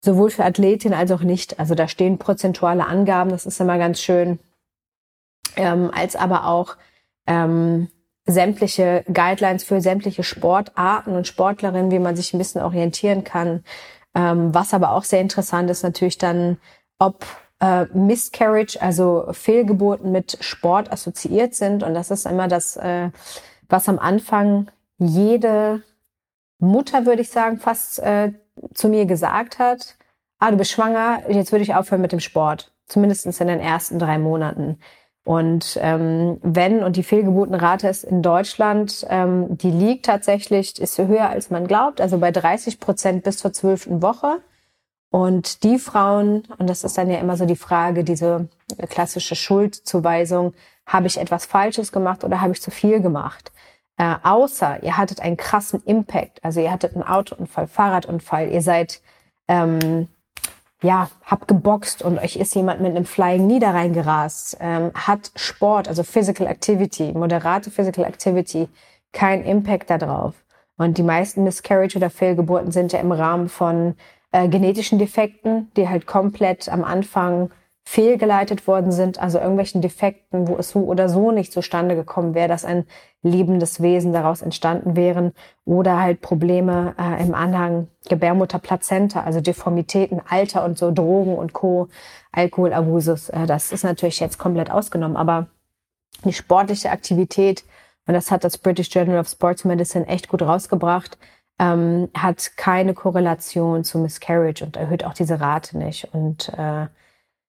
sowohl 0.00 0.30
für 0.30 0.44
Athletinnen 0.44 0.98
als 0.98 1.12
auch 1.12 1.20
nicht. 1.20 1.60
Also 1.60 1.76
da 1.76 1.86
stehen 1.86 2.18
prozentuale 2.18 2.84
Angaben, 2.84 3.30
das 3.30 3.46
ist 3.46 3.60
immer 3.60 3.78
ganz 3.78 4.00
schön, 4.00 4.40
ähm, 5.54 5.92
als 5.94 6.16
aber 6.16 6.48
auch 6.48 6.76
ähm, 7.28 7.86
sämtliche 8.26 9.04
Guidelines 9.12 9.62
für 9.62 9.80
sämtliche 9.80 10.24
Sportarten 10.24 11.14
und 11.14 11.28
Sportlerinnen, 11.28 11.92
wie 11.92 12.00
man 12.00 12.16
sich 12.16 12.34
ein 12.34 12.38
bisschen 12.38 12.62
orientieren 12.62 13.22
kann. 13.22 13.62
Ähm, 14.16 14.52
was 14.52 14.74
aber 14.74 14.90
auch 14.90 15.04
sehr 15.04 15.20
interessant 15.20 15.70
ist, 15.70 15.84
natürlich 15.84 16.18
dann, 16.18 16.58
ob 16.98 17.24
äh, 17.60 17.84
Miscarriage, 17.94 18.82
also 18.82 19.26
Fehlgeburten 19.30 20.10
mit 20.10 20.38
Sport 20.40 20.90
assoziiert 20.90 21.54
sind. 21.54 21.84
Und 21.84 21.94
das 21.94 22.10
ist 22.10 22.26
immer 22.26 22.48
das, 22.48 22.76
äh, 22.76 23.10
was 23.68 23.88
am 23.88 23.98
Anfang 23.98 24.70
jede 24.98 25.82
Mutter, 26.58 27.06
würde 27.06 27.22
ich 27.22 27.30
sagen, 27.30 27.58
fast 27.58 27.98
äh, 28.00 28.32
zu 28.74 28.88
mir 28.88 29.06
gesagt 29.06 29.58
hat. 29.58 29.96
Ah, 30.38 30.50
du 30.50 30.56
bist 30.56 30.70
schwanger, 30.70 31.22
jetzt 31.28 31.52
würde 31.52 31.62
ich 31.62 31.74
aufhören 31.74 32.00
mit 32.00 32.12
dem 32.12 32.20
Sport. 32.20 32.72
Zumindest 32.86 33.26
in 33.26 33.48
den 33.48 33.60
ersten 33.60 33.98
drei 33.98 34.18
Monaten. 34.18 34.78
Und 35.24 35.78
ähm, 35.80 36.38
wenn, 36.42 36.82
und 36.82 36.96
die 36.96 37.02
Fehlgeburtenrate 37.02 37.88
ist 37.88 38.04
in 38.04 38.20
Deutschland, 38.20 39.06
ähm, 39.08 39.56
die 39.56 39.70
liegt 39.70 40.04
tatsächlich, 40.04 40.78
ist 40.78 40.98
höher 40.98 41.30
als 41.30 41.50
man 41.50 41.66
glaubt, 41.66 42.02
also 42.02 42.18
bei 42.18 42.30
30 42.30 42.78
Prozent 42.78 43.24
bis 43.24 43.38
zur 43.38 43.52
zwölften 43.54 44.02
Woche. 44.02 44.42
Und 45.10 45.62
die 45.62 45.78
Frauen, 45.78 46.42
und 46.58 46.68
das 46.68 46.84
ist 46.84 46.98
dann 46.98 47.08
ja 47.08 47.18
immer 47.20 47.36
so 47.36 47.46
die 47.46 47.56
Frage, 47.56 48.04
diese 48.04 48.48
klassische 48.88 49.36
Schuldzuweisung, 49.36 50.52
habe 50.86 51.06
ich 51.06 51.18
etwas 51.18 51.46
Falsches 51.46 51.92
gemacht 51.92 52.24
oder 52.24 52.40
habe 52.40 52.52
ich 52.52 52.62
zu 52.62 52.70
viel 52.70 53.00
gemacht? 53.00 53.52
Äh, 53.96 54.16
außer 54.22 54.82
ihr 54.82 54.96
hattet 54.96 55.20
einen 55.20 55.36
krassen 55.36 55.82
Impact, 55.84 56.42
also 56.44 56.60
ihr 56.60 56.72
hattet 56.72 56.94
einen 56.94 57.04
Autounfall, 57.04 57.68
Fahrradunfall, 57.68 58.48
ihr 58.50 58.62
seid 58.62 59.00
ähm, 59.48 60.08
ja, 60.82 61.08
hab 61.24 61.48
geboxt 61.48 62.02
und 62.02 62.18
euch 62.18 62.36
ist 62.36 62.54
jemand 62.54 62.80
mit 62.80 62.90
einem 62.90 63.06
Flying 63.06 63.46
Knee 63.46 63.58
da 63.58 63.70
reingerast, 63.70 64.58
ähm, 64.60 64.90
hat 64.94 65.30
Sport, 65.34 65.88
also 65.88 66.02
Physical 66.02 66.46
Activity, 66.46 67.12
moderate 67.12 67.70
Physical 67.70 68.04
Activity, 68.04 68.68
kein 69.12 69.44
Impact 69.44 69.90
darauf. 69.90 70.34
Und 70.76 70.98
die 70.98 71.02
meisten 71.02 71.44
Miscarriage 71.44 71.96
oder 71.96 72.10
Fehlgeburten 72.10 72.72
sind 72.72 72.92
ja 72.92 72.98
im 72.98 73.12
Rahmen 73.12 73.48
von 73.48 73.94
äh, 74.32 74.48
genetischen 74.48 74.98
Defekten, 74.98 75.70
die 75.76 75.88
halt 75.88 76.06
komplett 76.06 76.68
am 76.68 76.84
Anfang 76.84 77.50
fehlgeleitet 77.86 78.66
worden 78.66 78.92
sind, 78.92 79.20
also 79.20 79.38
irgendwelchen 79.38 79.82
Defekten, 79.82 80.48
wo 80.48 80.56
es 80.56 80.70
so 80.70 80.80
oder 80.80 81.08
so 81.10 81.30
nicht 81.32 81.52
zustande 81.52 81.94
gekommen 81.94 82.34
wäre, 82.34 82.48
dass 82.48 82.64
ein 82.64 82.86
lebendes 83.22 83.82
Wesen 83.82 84.12
daraus 84.12 84.40
entstanden 84.40 84.96
wären 84.96 85.32
oder 85.66 86.00
halt 86.00 86.22
Probleme 86.22 86.94
äh, 86.98 87.22
im 87.22 87.34
Anhang 87.34 87.88
Gebärmutter, 88.08 88.58
Plazenta, 88.58 89.22
also 89.22 89.40
Deformitäten, 89.40 90.22
Alter 90.26 90.64
und 90.64 90.78
so, 90.78 90.90
Drogen 90.90 91.36
und 91.36 91.52
Co., 91.52 91.88
Alkoholabusus, 92.32 93.28
äh, 93.28 93.46
das 93.46 93.70
ist 93.70 93.84
natürlich 93.84 94.18
jetzt 94.18 94.38
komplett 94.38 94.70
ausgenommen, 94.70 95.16
aber 95.16 95.46
die 96.24 96.32
sportliche 96.32 96.90
Aktivität, 96.90 97.64
und 98.06 98.14
das 98.14 98.30
hat 98.30 98.44
das 98.44 98.58
British 98.58 98.88
Journal 98.94 99.18
of 99.18 99.28
Sports 99.28 99.64
Medicine 99.64 100.06
echt 100.06 100.28
gut 100.28 100.42
rausgebracht, 100.42 101.18
ähm, 101.58 102.08
hat 102.16 102.56
keine 102.56 102.94
Korrelation 102.94 103.84
zu 103.84 103.98
Miscarriage 103.98 104.64
und 104.64 104.76
erhöht 104.76 105.04
auch 105.04 105.14
diese 105.14 105.40
Rate 105.40 105.78
nicht. 105.78 106.08
Und 106.12 106.48
äh, 106.56 106.86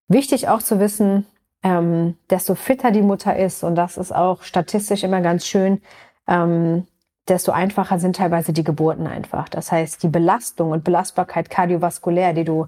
Wichtig 0.07 0.47
auch 0.49 0.61
zu 0.61 0.79
wissen, 0.79 1.25
ähm, 1.63 2.17
desto 2.29 2.55
fitter 2.55 2.91
die 2.91 3.01
Mutter 3.01 3.35
ist, 3.35 3.63
und 3.63 3.75
das 3.75 3.97
ist 3.97 4.13
auch 4.13 4.43
statistisch 4.43 5.03
immer 5.03 5.21
ganz 5.21 5.45
schön, 5.47 5.81
ähm, 6.27 6.87
desto 7.27 7.51
einfacher 7.51 7.97
sind 7.99 8.17
teilweise 8.17 8.53
die 8.53 8.63
Geburten 8.63 9.07
einfach. 9.07 9.49
Das 9.49 9.71
heißt, 9.71 10.03
die 10.03 10.09
Belastung 10.09 10.71
und 10.71 10.83
Belastbarkeit 10.83 11.49
kardiovaskulär, 11.49 12.33
die 12.33 12.43
du 12.43 12.67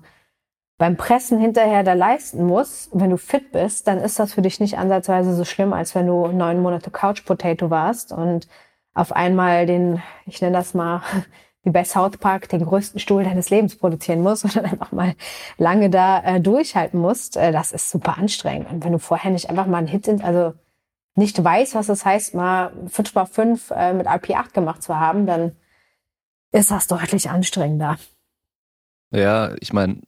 beim 0.79 0.95
Pressen 0.95 1.39
hinterher 1.39 1.83
da 1.83 1.93
leisten 1.93 2.45
musst, 2.45 2.89
wenn 2.93 3.09
du 3.09 3.17
fit 3.17 3.51
bist, 3.51 3.87
dann 3.87 3.99
ist 3.99 4.19
das 4.19 4.33
für 4.33 4.41
dich 4.41 4.59
nicht 4.59 4.77
ansatzweise 4.77 5.33
so 5.35 5.43
schlimm, 5.43 5.73
als 5.73 5.95
wenn 5.95 6.07
du 6.07 6.27
neun 6.27 6.61
Monate 6.61 6.91
Couch 6.91 7.25
Potato 7.25 7.69
warst 7.69 8.11
und 8.11 8.47
auf 8.93 9.11
einmal 9.11 9.65
den, 9.65 10.01
ich 10.25 10.41
nenne 10.41 10.57
das 10.57 10.73
mal, 10.73 11.01
wie 11.67 11.71
bei 11.71 11.83
South 11.83 12.17
Park 12.17 12.47
den 12.47 12.65
größten 12.65 12.99
Stuhl 12.99 13.25
deines 13.25 13.49
Lebens 13.49 13.75
produzieren 13.75 14.21
musst 14.21 14.43
und 14.45 14.55
dann 14.55 14.65
einfach 14.65 14.91
mal 14.93 15.15
lange 15.57 15.89
da 15.89 16.23
äh, 16.23 16.41
durchhalten 16.41 16.99
musst, 16.99 17.35
äh, 17.35 17.51
das 17.51 17.71
ist 17.73 17.91
super 17.91 18.17
anstrengend. 18.17 18.71
Und 18.71 18.83
wenn 18.83 18.93
du 18.93 18.99
vorher 18.99 19.31
nicht 19.31 19.49
einfach 19.49 19.67
mal 19.67 19.79
einen 19.79 19.87
Hit, 19.87 20.07
in, 20.07 20.21
also 20.21 20.53
nicht 21.15 21.43
weißt, 21.43 21.75
was 21.75 21.89
es 21.89 22.05
heißt, 22.05 22.35
mal 22.35 22.71
5x5 22.87 23.73
äh, 23.73 23.93
mit 23.93 24.07
RP8 24.07 24.53
gemacht 24.53 24.81
zu 24.81 24.97
haben, 24.97 25.25
dann 25.25 25.55
ist 26.53 26.71
das 26.71 26.87
deutlich 26.87 27.29
anstrengender. 27.29 27.97
Ja, 29.11 29.53
ich 29.59 29.73
meine, 29.73 30.01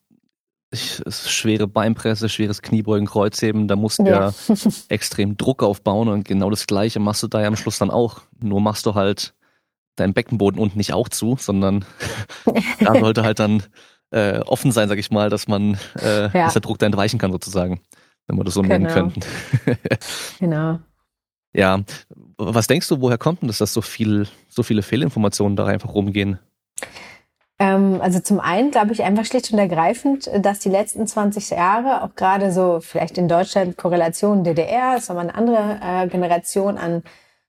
ich, 0.71 1.01
schwere 1.09 1.67
Beinpresse, 1.67 2.29
schweres 2.29 2.61
Kniebeugen, 2.61 3.07
Kreuzheben, 3.07 3.67
da 3.67 3.75
musst 3.75 3.99
du 3.99 4.03
ja, 4.03 4.29
ja 4.29 4.55
extrem 4.87 5.35
Druck 5.35 5.63
aufbauen 5.63 6.07
und 6.07 6.25
genau 6.25 6.49
das 6.49 6.67
Gleiche 6.67 6.99
machst 6.99 7.23
du 7.23 7.27
da 7.27 7.41
ja 7.41 7.47
am 7.47 7.55
Schluss 7.55 7.79
dann 7.79 7.89
auch. 7.89 8.21
Nur 8.39 8.61
machst 8.61 8.85
du 8.85 8.93
halt 8.93 9.33
dein 9.99 10.13
Beckenboden 10.13 10.59
unten 10.59 10.77
nicht 10.77 10.93
auch 10.93 11.09
zu, 11.09 11.37
sondern 11.39 11.85
da 12.79 12.99
sollte 12.99 13.23
halt 13.23 13.39
dann 13.39 13.63
äh, 14.11 14.39
offen 14.39 14.71
sein, 14.71 14.89
sag 14.89 14.97
ich 14.97 15.11
mal, 15.11 15.29
dass 15.29 15.47
man, 15.47 15.77
äh, 16.01 16.23
ja. 16.23 16.29
dass 16.29 16.53
der 16.53 16.61
Druck 16.61 16.79
da 16.79 16.85
entweichen 16.85 17.19
kann 17.19 17.31
sozusagen, 17.31 17.79
wenn 18.27 18.37
wir 18.37 18.43
das 18.43 18.53
so 18.53 18.61
nennen 18.61 18.87
genau. 18.87 18.93
könnten. 18.93 19.21
genau. 20.39 20.79
Ja, 21.53 21.79
was 22.37 22.67
denkst 22.67 22.87
du, 22.87 23.01
woher 23.01 23.17
kommt 23.17 23.41
denn 23.41 23.47
das, 23.47 23.57
dass 23.57 23.73
so 23.73 23.81
viel, 23.81 24.27
so 24.49 24.63
viele 24.63 24.83
Fehlinformationen 24.83 25.55
da 25.55 25.65
einfach 25.65 25.93
rumgehen? 25.93 26.39
Ähm, 27.59 27.99
also 28.01 28.19
zum 28.19 28.39
einen 28.39 28.71
glaube 28.71 28.93
ich 28.93 29.03
einfach 29.03 29.25
schlicht 29.25 29.51
und 29.51 29.59
ergreifend, 29.59 30.29
dass 30.41 30.59
die 30.59 30.69
letzten 30.69 31.05
20 31.05 31.49
Jahre 31.49 32.03
auch 32.03 32.15
gerade 32.15 32.51
so 32.51 32.79
vielleicht 32.81 33.17
in 33.17 33.27
Deutschland 33.27 33.77
Korrelation 33.77 34.43
DDR, 34.43 34.95
ist 34.97 35.11
aber 35.11 35.19
eine 35.19 35.35
andere 35.35 35.79
äh, 35.83 36.07
Generation 36.07 36.77
an 36.77 37.03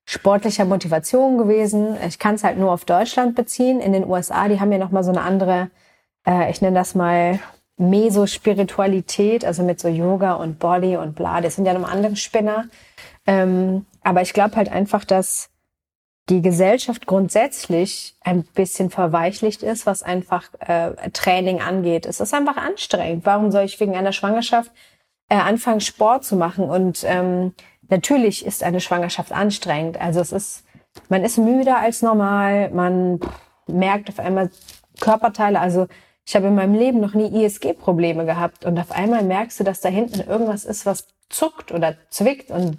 sportlicher 0.05 0.65
Motivation 0.65 1.39
gewesen. 1.39 1.97
Ich 2.07 2.19
kann 2.19 2.35
es 2.35 2.45
halt 2.45 2.59
nur 2.59 2.73
auf 2.73 2.85
Deutschland 2.85 3.35
beziehen. 3.35 3.81
In 3.81 3.93
den 3.93 4.07
USA, 4.07 4.49
die 4.49 4.61
haben 4.61 4.73
ja 4.73 4.79
noch 4.79 4.91
mal 4.91 5.05
so 5.05 5.11
eine 5.11 5.23
andere, 5.23 5.71
äh, 6.27 6.51
ich 6.51 6.61
nenne 6.61 6.77
das 6.77 6.95
mal 6.95 7.39
Mesospiritualität, 7.77 9.45
also 9.45 9.63
mit 9.63 9.81
so 9.81 9.89
Yoga 9.89 10.35
und 10.35 10.59
Body 10.59 10.97
und 10.97 11.15
bla. 11.15 11.41
Das 11.41 11.57
sind 11.57 11.65
ja 11.65 11.73
noch 11.73 11.91
andere 11.91 12.17
Spinner. 12.17 12.67
Ähm, 13.27 13.87
aber 14.03 14.23
ich 14.23 14.33
glaube 14.33 14.57
halt 14.57 14.71
einfach, 14.71 15.05
dass 15.05 15.51
die 16.29 16.43
Gesellschaft 16.43 17.07
grundsätzlich 17.07 18.15
ein 18.21 18.45
bisschen 18.45 18.91
verweichlicht 18.91 19.63
ist, 19.63 19.87
was 19.87 20.03
einfach 20.03 20.45
äh, 20.61 21.11
Training 21.11 21.61
angeht. 21.61 22.07
Es 22.07 22.21
ist 22.21 22.33
einfach 22.35 22.57
anstrengend. 22.57 23.27
Warum 23.27 23.51
soll 23.51 23.65
ich 23.65 23.81
wegen 23.81 23.97
einer 23.97 24.13
Schwangerschaft 24.13 24.71
äh, 25.29 25.37
anfangen, 25.37 25.81
Sport 25.81 26.25
zu 26.25 26.37
machen? 26.37 26.65
Und 26.69 27.05
ähm, 27.05 27.53
natürlich 27.91 28.47
ist 28.47 28.63
eine 28.63 28.81
Schwangerschaft 28.81 29.33
anstrengend. 29.33 30.01
Also 30.01 30.21
es 30.21 30.33
ist, 30.33 30.65
man 31.09 31.25
ist 31.25 31.39
müder 31.39 31.79
als 31.79 32.03
normal, 32.03 32.71
man 32.71 33.21
merkt 33.67 34.09
auf 34.09 34.19
einmal 34.19 34.51
Körperteile. 35.01 35.61
Also 35.61 35.87
ich 36.25 36.37
habe 36.37 36.47
in 36.47 36.55
meinem 36.55 36.75
Leben 36.75 37.01
noch 37.01 37.15
nie 37.15 37.45
ISG-Probleme 37.45 38.25
gehabt 38.25 38.65
und 38.65 38.79
auf 38.79 38.93
einmal 38.93 39.23
merkst 39.23 39.61
du, 39.61 39.65
dass 39.65 39.81
da 39.81 39.89
hinten 39.89 40.21
irgendwas 40.21 40.65
ist, 40.65 40.87
was 40.87 41.09
zuckt 41.29 41.73
oder 41.73 41.97
zwickt 42.11 42.51
und 42.51 42.79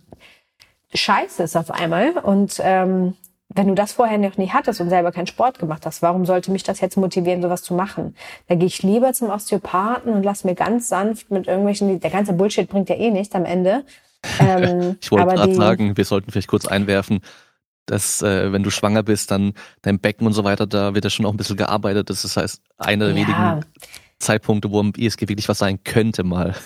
scheiße 0.93 1.43
ist 1.43 1.56
auf 1.56 1.71
einmal. 1.71 2.12
Und 2.12 2.62
ähm, 2.63 3.15
wenn 3.50 3.67
du 3.67 3.74
das 3.74 3.93
vorher 3.93 4.17
noch 4.17 4.38
nie 4.38 4.50
hattest 4.50 4.80
und 4.80 4.89
selber 4.89 5.12
keinen 5.12 5.28
Sport 5.28 5.60
gemacht 5.60 5.86
hast, 5.86 6.02
warum 6.02 6.26
sollte 6.26 6.52
mich 6.52 6.63
das 6.63 6.80
jetzt 6.80 6.95
motivieren, 6.95 7.41
sowas 7.41 7.63
zu 7.63 7.74
machen? 7.74 8.15
Da 8.47 8.56
gehe 8.56 8.67
ich 8.67 8.84
lieber 8.84 9.12
zum 9.13 9.30
Osteopathen 9.30 10.13
und 10.13 10.24
lass 10.24 10.43
mir 10.43 10.56
ganz 10.56 10.88
sanft 10.88 11.32
mit 11.32 11.47
irgendwelchen, 11.47 12.00
der 12.00 12.12
ganze 12.12 12.34
Bullshit 12.34 12.69
bringt 12.69 12.89
ja 12.89 12.95
eh 12.95 13.12
nichts 13.12 13.36
am 13.36 13.45
Ende, 13.45 13.84
ähm, 14.40 14.98
ich 15.02 15.12
wollte 15.12 15.36
gerade 15.36 15.56
sagen, 15.56 15.98
wir 15.98 16.06
sollten 16.06 16.32
vielleicht 16.32 16.48
kurz 16.48 16.66
einwerfen, 16.66 17.20
dass 17.86 18.22
äh, 18.22 18.52
wenn 18.52 18.64
du 18.64 18.70
schwanger 18.70 19.04
bist, 19.04 19.32
dann 19.32 19.54
dein 19.82 20.00
Becken 20.00 20.28
und 20.28 20.34
so 20.34 20.44
weiter, 20.44 20.68
da 20.68 20.94
wird 20.94 21.04
ja 21.04 21.10
schon 21.10 21.26
auch 21.26 21.32
ein 21.32 21.38
bisschen 21.38 21.58
gearbeitet. 21.58 22.10
Das 22.10 22.24
ist 22.24 22.38
heißt 22.38 22.62
einer 22.78 23.06
der 23.06 23.16
ja. 23.16 23.28
wenigen 23.28 23.66
Zeitpunkte, 24.20 24.72
wo 24.72 24.80
am 24.80 24.94
ISG 24.96 25.28
wirklich 25.28 25.50
was 25.50 25.58
sein 25.58 25.84
könnte 25.84 26.24
mal. 26.24 26.56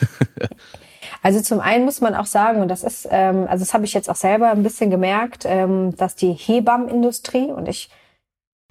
Also 1.21 1.41
zum 1.41 1.59
einen 1.59 1.85
muss 1.85 2.01
man 2.01 2.13
auch 2.13 2.25
sagen, 2.25 2.61
und 2.61 2.67
das 2.67 2.83
ist, 2.83 3.07
ähm, 3.09 3.47
also 3.49 3.63
das 3.63 3.73
habe 3.73 3.85
ich 3.85 3.93
jetzt 3.93 4.09
auch 4.09 4.15
selber 4.15 4.51
ein 4.51 4.63
bisschen 4.63 4.91
gemerkt, 4.91 5.43
ähm, 5.45 5.95
dass 5.95 6.15
die 6.15 6.33
Hebammenindustrie, 6.33 7.51
und 7.51 7.67
ich 7.67 7.89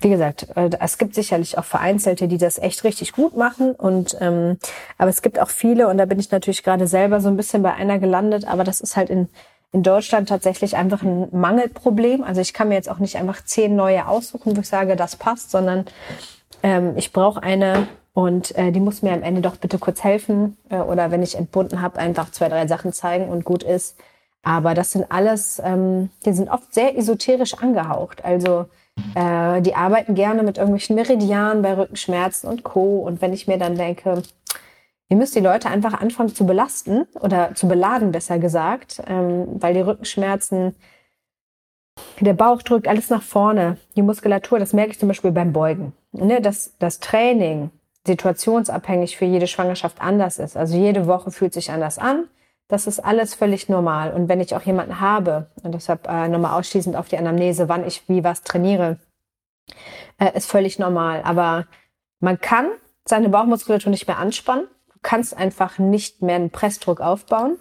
wie 0.05 0.11
gesagt, 0.11 0.47
äh, 0.55 0.71
es 0.81 0.99
gibt 0.99 1.15
sicherlich 1.15 1.59
auch 1.59 1.65
Vereinzelte, 1.65 2.29
die 2.29 2.39
das 2.39 2.59
echt 2.59 2.85
richtig 2.85 3.13
gut 3.13 3.37
machen. 3.37 3.73
Und 3.73 4.17
ähm, 4.21 4.59
aber 4.99 5.11
es 5.11 5.23
gibt 5.23 5.41
auch 5.41 5.49
viele, 5.49 5.89
und 5.89 5.99
da 5.99 6.05
bin 6.05 6.21
ich 6.21 6.31
natürlich 6.31 6.63
gerade 6.63 6.87
selber 6.87 7.21
so 7.21 7.29
ein 7.29 7.37
bisschen 7.37 7.63
bei 7.63 7.73
einer 7.73 7.99
gelandet, 7.99 8.47
aber 8.47 8.63
das 8.63 8.81
ist 8.81 8.97
halt 8.97 9.11
in, 9.11 9.29
in 9.73 9.83
Deutschland 9.83 10.29
tatsächlich 10.29 10.77
einfach 10.77 11.03
ein 11.03 11.29
Mangelproblem. 11.33 12.23
Also 12.23 12.41
ich 12.41 12.53
kann 12.53 12.69
mir 12.69 12.75
jetzt 12.75 12.91
auch 12.91 12.99
nicht 13.01 13.17
einfach 13.17 13.45
zehn 13.45 13.75
neue 13.75 14.07
aussuchen, 14.07 14.57
wo 14.57 14.61
ich 14.61 14.69
sage, 14.69 14.95
das 14.95 15.17
passt, 15.17 15.51
sondern 15.51 15.87
ähm, 16.63 16.93
ich 16.97 17.13
brauche 17.13 17.43
eine 17.43 17.89
und 18.13 18.57
äh, 18.57 18.71
die 18.71 18.81
muss 18.81 19.03
mir 19.03 19.13
am 19.13 19.25
Ende 19.25 19.41
doch 19.41 19.57
bitte 19.57 19.79
kurz 19.79 20.05
helfen. 20.05 20.57
Äh, 20.69 20.77
oder 20.77 21.11
wenn 21.11 21.23
ich 21.23 21.37
entbunden 21.37 21.81
habe, 21.81 21.99
einfach 21.99 22.31
zwei, 22.31 22.49
drei 22.49 22.67
Sachen 22.67 22.93
zeigen 22.93 23.29
und 23.29 23.45
gut 23.45 23.63
ist. 23.65 23.97
Aber 24.43 24.75
das 24.75 24.93
sind 24.93 25.11
alles, 25.11 25.61
ähm, 25.65 26.11
die 26.25 26.33
sind 26.35 26.51
oft 26.51 26.73
sehr 26.75 26.97
esoterisch 26.97 27.55
angehaucht. 27.55 28.25
Also 28.25 28.67
äh, 29.15 29.63
die 29.63 29.75
arbeiten 29.75 30.15
gerne 30.15 30.43
mit 30.43 30.59
irgendwelchen 30.59 30.97
Meridianen 30.97 31.63
bei 31.63 31.77
Rückenschmerzen 31.77 32.49
und 32.49 32.65
Co. 32.65 32.99
Und 32.99 33.21
wenn 33.21 33.33
ich 33.33 33.47
mir 33.47 33.59
dann 33.59 33.77
denke, 33.77 34.23
ihr 35.09 35.17
müsst 35.17 35.35
die 35.35 35.41
Leute 35.41 35.69
einfach 35.69 35.95
anfangen 35.95 36.35
zu 36.35 36.47
belasten 36.47 37.07
oder 37.21 37.55
zu 37.55 37.69
beladen, 37.69 38.13
besser 38.13 38.39
gesagt, 38.39 39.03
ähm, 39.07 39.47
weil 39.61 39.75
die 39.75 39.81
Rückenschmerzen 39.81 40.75
der 42.21 42.35
Bauch 42.35 42.63
drückt 42.63 42.89
alles 42.89 43.11
nach 43.11 43.23
vorne. 43.23 43.79
Die 43.97 44.03
Muskulatur, 44.03 44.59
das 44.59 44.73
merke 44.73 44.93
ich 44.93 44.99
zum 44.99 45.09
Beispiel 45.09 45.33
beim 45.33 45.53
Beugen. 45.53 45.93
Ne, 46.13 46.41
dass 46.41 46.75
das 46.79 47.01
Training 47.01 47.71
situationsabhängig 48.07 49.17
für 49.17 49.25
jede 49.25 49.47
Schwangerschaft 49.47 50.01
anders 50.01 50.39
ist. 50.39 50.57
Also 50.57 50.77
jede 50.77 51.07
Woche 51.07 51.31
fühlt 51.31 51.55
sich 51.55 51.71
anders 51.71 51.99
an. 51.99 52.29
Das 52.69 52.87
ist 52.87 53.01
alles 53.01 53.35
völlig 53.35 53.69
normal. 53.69 54.13
Und 54.13 54.29
wenn 54.29 54.41
ich 54.41 54.55
auch 54.55 54.63
jemanden 54.63 55.01
habe, 55.01 55.51
und 55.63 55.73
deshalb 55.73 56.09
äh, 56.09 56.29
nochmal 56.29 56.59
ausschließend 56.59 56.97
auf 56.97 57.09
die 57.09 57.19
Anamnese, 57.19 57.69
wann 57.69 57.87
ich 57.87 58.09
wie 58.09 58.25
was 58.25 58.43
trainiere, 58.43 58.99
äh, 60.19 60.37
ist 60.37 60.51
völlig 60.51 60.79
normal. 60.79 61.23
Aber 61.25 61.67
man 62.21 62.41
kann 62.41 62.71
seine 63.05 63.29
Bauchmuskulatur 63.29 63.91
nicht 63.91 64.07
mehr 64.07 64.19
anspannen. 64.19 64.67
Du 64.93 64.99
kannst 65.03 65.37
einfach 65.37 65.79
nicht 65.79 66.23
mehr 66.23 66.37
einen 66.37 66.51
Pressdruck 66.51 67.01
aufbauen. 67.01 67.59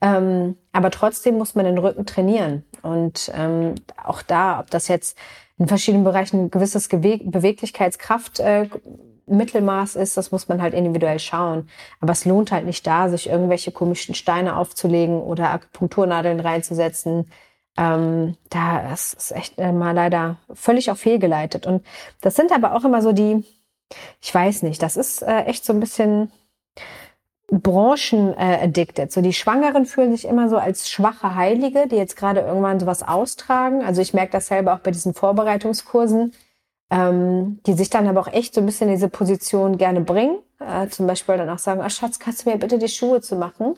Ähm, 0.00 0.56
aber 0.72 0.90
trotzdem 0.90 1.36
muss 1.38 1.54
man 1.54 1.64
den 1.64 1.78
Rücken 1.78 2.06
trainieren. 2.06 2.64
Und 2.82 3.32
ähm, 3.34 3.74
auch 4.04 4.22
da, 4.22 4.60
ob 4.60 4.70
das 4.70 4.86
jetzt 4.88 5.18
in 5.58 5.68
verschiedenen 5.68 6.04
Bereichen 6.04 6.44
ein 6.44 6.50
gewisses 6.50 6.88
Gewe 6.88 7.18
Beweglichkeitskraft 7.18 8.40
äh, 8.40 8.68
Mittelmaß 9.26 9.96
ist, 9.96 10.16
das 10.16 10.32
muss 10.32 10.48
man 10.48 10.60
halt 10.60 10.74
individuell 10.74 11.18
schauen. 11.18 11.68
Aber 12.00 12.12
es 12.12 12.24
lohnt 12.24 12.52
halt 12.52 12.66
nicht 12.66 12.86
da, 12.86 13.08
sich 13.08 13.28
irgendwelche 13.28 13.72
komischen 13.72 14.14
Steine 14.14 14.56
aufzulegen 14.56 15.20
oder 15.20 15.50
Akupunkturnadeln 15.50 16.40
reinzusetzen. 16.40 17.30
Ähm, 17.76 18.36
da 18.50 18.92
ist 18.92 19.32
echt 19.32 19.58
äh, 19.58 19.72
mal 19.72 19.92
leider 19.92 20.36
völlig 20.52 20.90
auf 20.90 20.98
fehlgeleitet. 20.98 21.66
Und 21.66 21.84
das 22.20 22.36
sind 22.36 22.52
aber 22.52 22.74
auch 22.74 22.84
immer 22.84 23.02
so 23.02 23.12
die, 23.12 23.44
ich 24.20 24.34
weiß 24.34 24.62
nicht, 24.62 24.82
das 24.82 24.96
ist 24.96 25.22
äh, 25.22 25.44
echt 25.44 25.64
so 25.64 25.72
ein 25.72 25.80
bisschen 25.80 26.30
Branchen 27.60 28.34
äh, 28.34 28.58
addicted. 28.62 29.12
So 29.12 29.20
die 29.20 29.32
Schwangeren 29.32 29.86
fühlen 29.86 30.12
sich 30.12 30.26
immer 30.26 30.48
so 30.48 30.56
als 30.56 30.90
schwache 30.90 31.34
Heilige, 31.34 31.86
die 31.88 31.96
jetzt 31.96 32.16
gerade 32.16 32.40
irgendwann 32.40 32.80
sowas 32.80 33.02
austragen. 33.02 33.82
Also 33.82 34.02
ich 34.02 34.14
merke 34.14 34.32
das 34.32 34.48
selber 34.48 34.74
auch 34.74 34.80
bei 34.80 34.90
diesen 34.90 35.14
Vorbereitungskursen, 35.14 36.32
ähm, 36.90 37.60
die 37.66 37.74
sich 37.74 37.90
dann 37.90 38.08
aber 38.08 38.20
auch 38.20 38.32
echt 38.32 38.54
so 38.54 38.60
ein 38.60 38.66
bisschen 38.66 38.88
in 38.88 38.94
diese 38.94 39.08
Position 39.08 39.78
gerne 39.78 40.00
bringen. 40.00 40.38
Äh, 40.60 40.88
zum 40.88 41.06
Beispiel 41.06 41.36
dann 41.36 41.50
auch 41.50 41.58
sagen, 41.58 41.80
ah, 41.80 41.90
Schatz, 41.90 42.18
kannst 42.18 42.44
du 42.44 42.50
mir 42.50 42.58
bitte 42.58 42.78
die 42.78 42.88
Schuhe 42.88 43.20
zu 43.20 43.36
machen? 43.36 43.76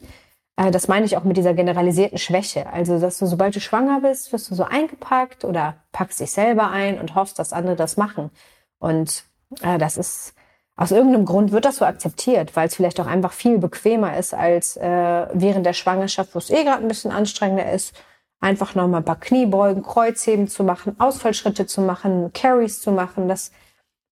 Äh, 0.57 0.71
das 0.71 0.89
meine 0.89 1.07
ich 1.07 1.17
auch 1.17 1.25
mit 1.25 1.37
dieser 1.37 1.55
generalisierten 1.55 2.19
Schwäche. 2.19 2.67
Also, 2.73 2.99
dass 2.99 3.19
du, 3.19 3.27
sobald 3.27 3.55
du 3.55 3.61
schwanger 3.61 4.01
bist, 4.01 4.33
wirst 4.33 4.51
du 4.51 4.55
so 4.55 4.65
eingepackt 4.65 5.45
oder 5.45 5.77
packst 5.93 6.21
dich 6.21 6.31
selber 6.31 6.71
ein 6.71 6.99
und 6.99 7.15
hoffst, 7.15 7.39
dass 7.39 7.53
andere 7.53 7.77
das 7.77 7.97
machen. 7.97 8.31
Und 8.79 9.25
äh, 9.63 9.79
das 9.79 9.97
ist 9.97 10.35
aus 10.77 10.91
irgendeinem 10.91 11.25
Grund 11.25 11.53
wird 11.53 11.65
das 11.65 11.77
so 11.77 11.87
akzeptiert, 11.87 12.55
weil 12.55 12.69
es 12.69 12.75
vielleicht 12.75 13.01
auch 13.01 13.07
einfach 13.07 13.33
viel 13.33 13.59
bequemer 13.59 14.17
ist 14.17 14.35
als 14.35 14.77
äh, 14.77 15.27
während 15.33 15.65
der 15.65 15.73
Schwangerschaft, 15.73 16.35
wo 16.35 16.39
es 16.39 16.51
eh 16.51 16.65
gerade 16.65 16.83
ein 16.83 16.89
bisschen 16.89 17.11
anstrengender 17.11 17.73
ist, 17.73 17.95
einfach 18.41 18.75
nochmal 18.75 19.01
ein 19.01 19.05
paar 19.05 19.19
Kniebeugen, 19.19 19.83
Kreuzheben 19.83 20.49
zu 20.49 20.65
machen, 20.65 20.95
Ausfallschritte 21.01 21.67
zu 21.67 21.81
machen, 21.81 22.31
Carries 22.35 22.83
zu 22.83 22.93
machen. 22.93 23.27
Das, 23.27 23.53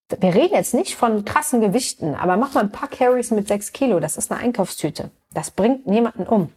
wir 0.08 0.34
reden 0.34 0.54
jetzt 0.54 0.72
nicht 0.72 0.96
von 0.96 1.26
krassen 1.26 1.60
Gewichten, 1.60 2.14
aber 2.14 2.38
mach 2.38 2.54
mal 2.54 2.62
ein 2.62 2.72
paar 2.72 2.88
Carries 2.88 3.30
mit 3.30 3.46
sechs 3.46 3.72
Kilo. 3.72 4.00
Das 4.00 4.16
ist 4.16 4.32
eine 4.32 4.40
Einkaufstüte. 4.40 5.10
Das 5.34 5.50
bringt 5.50 5.86
niemanden 5.86 6.26
um. 6.26 6.50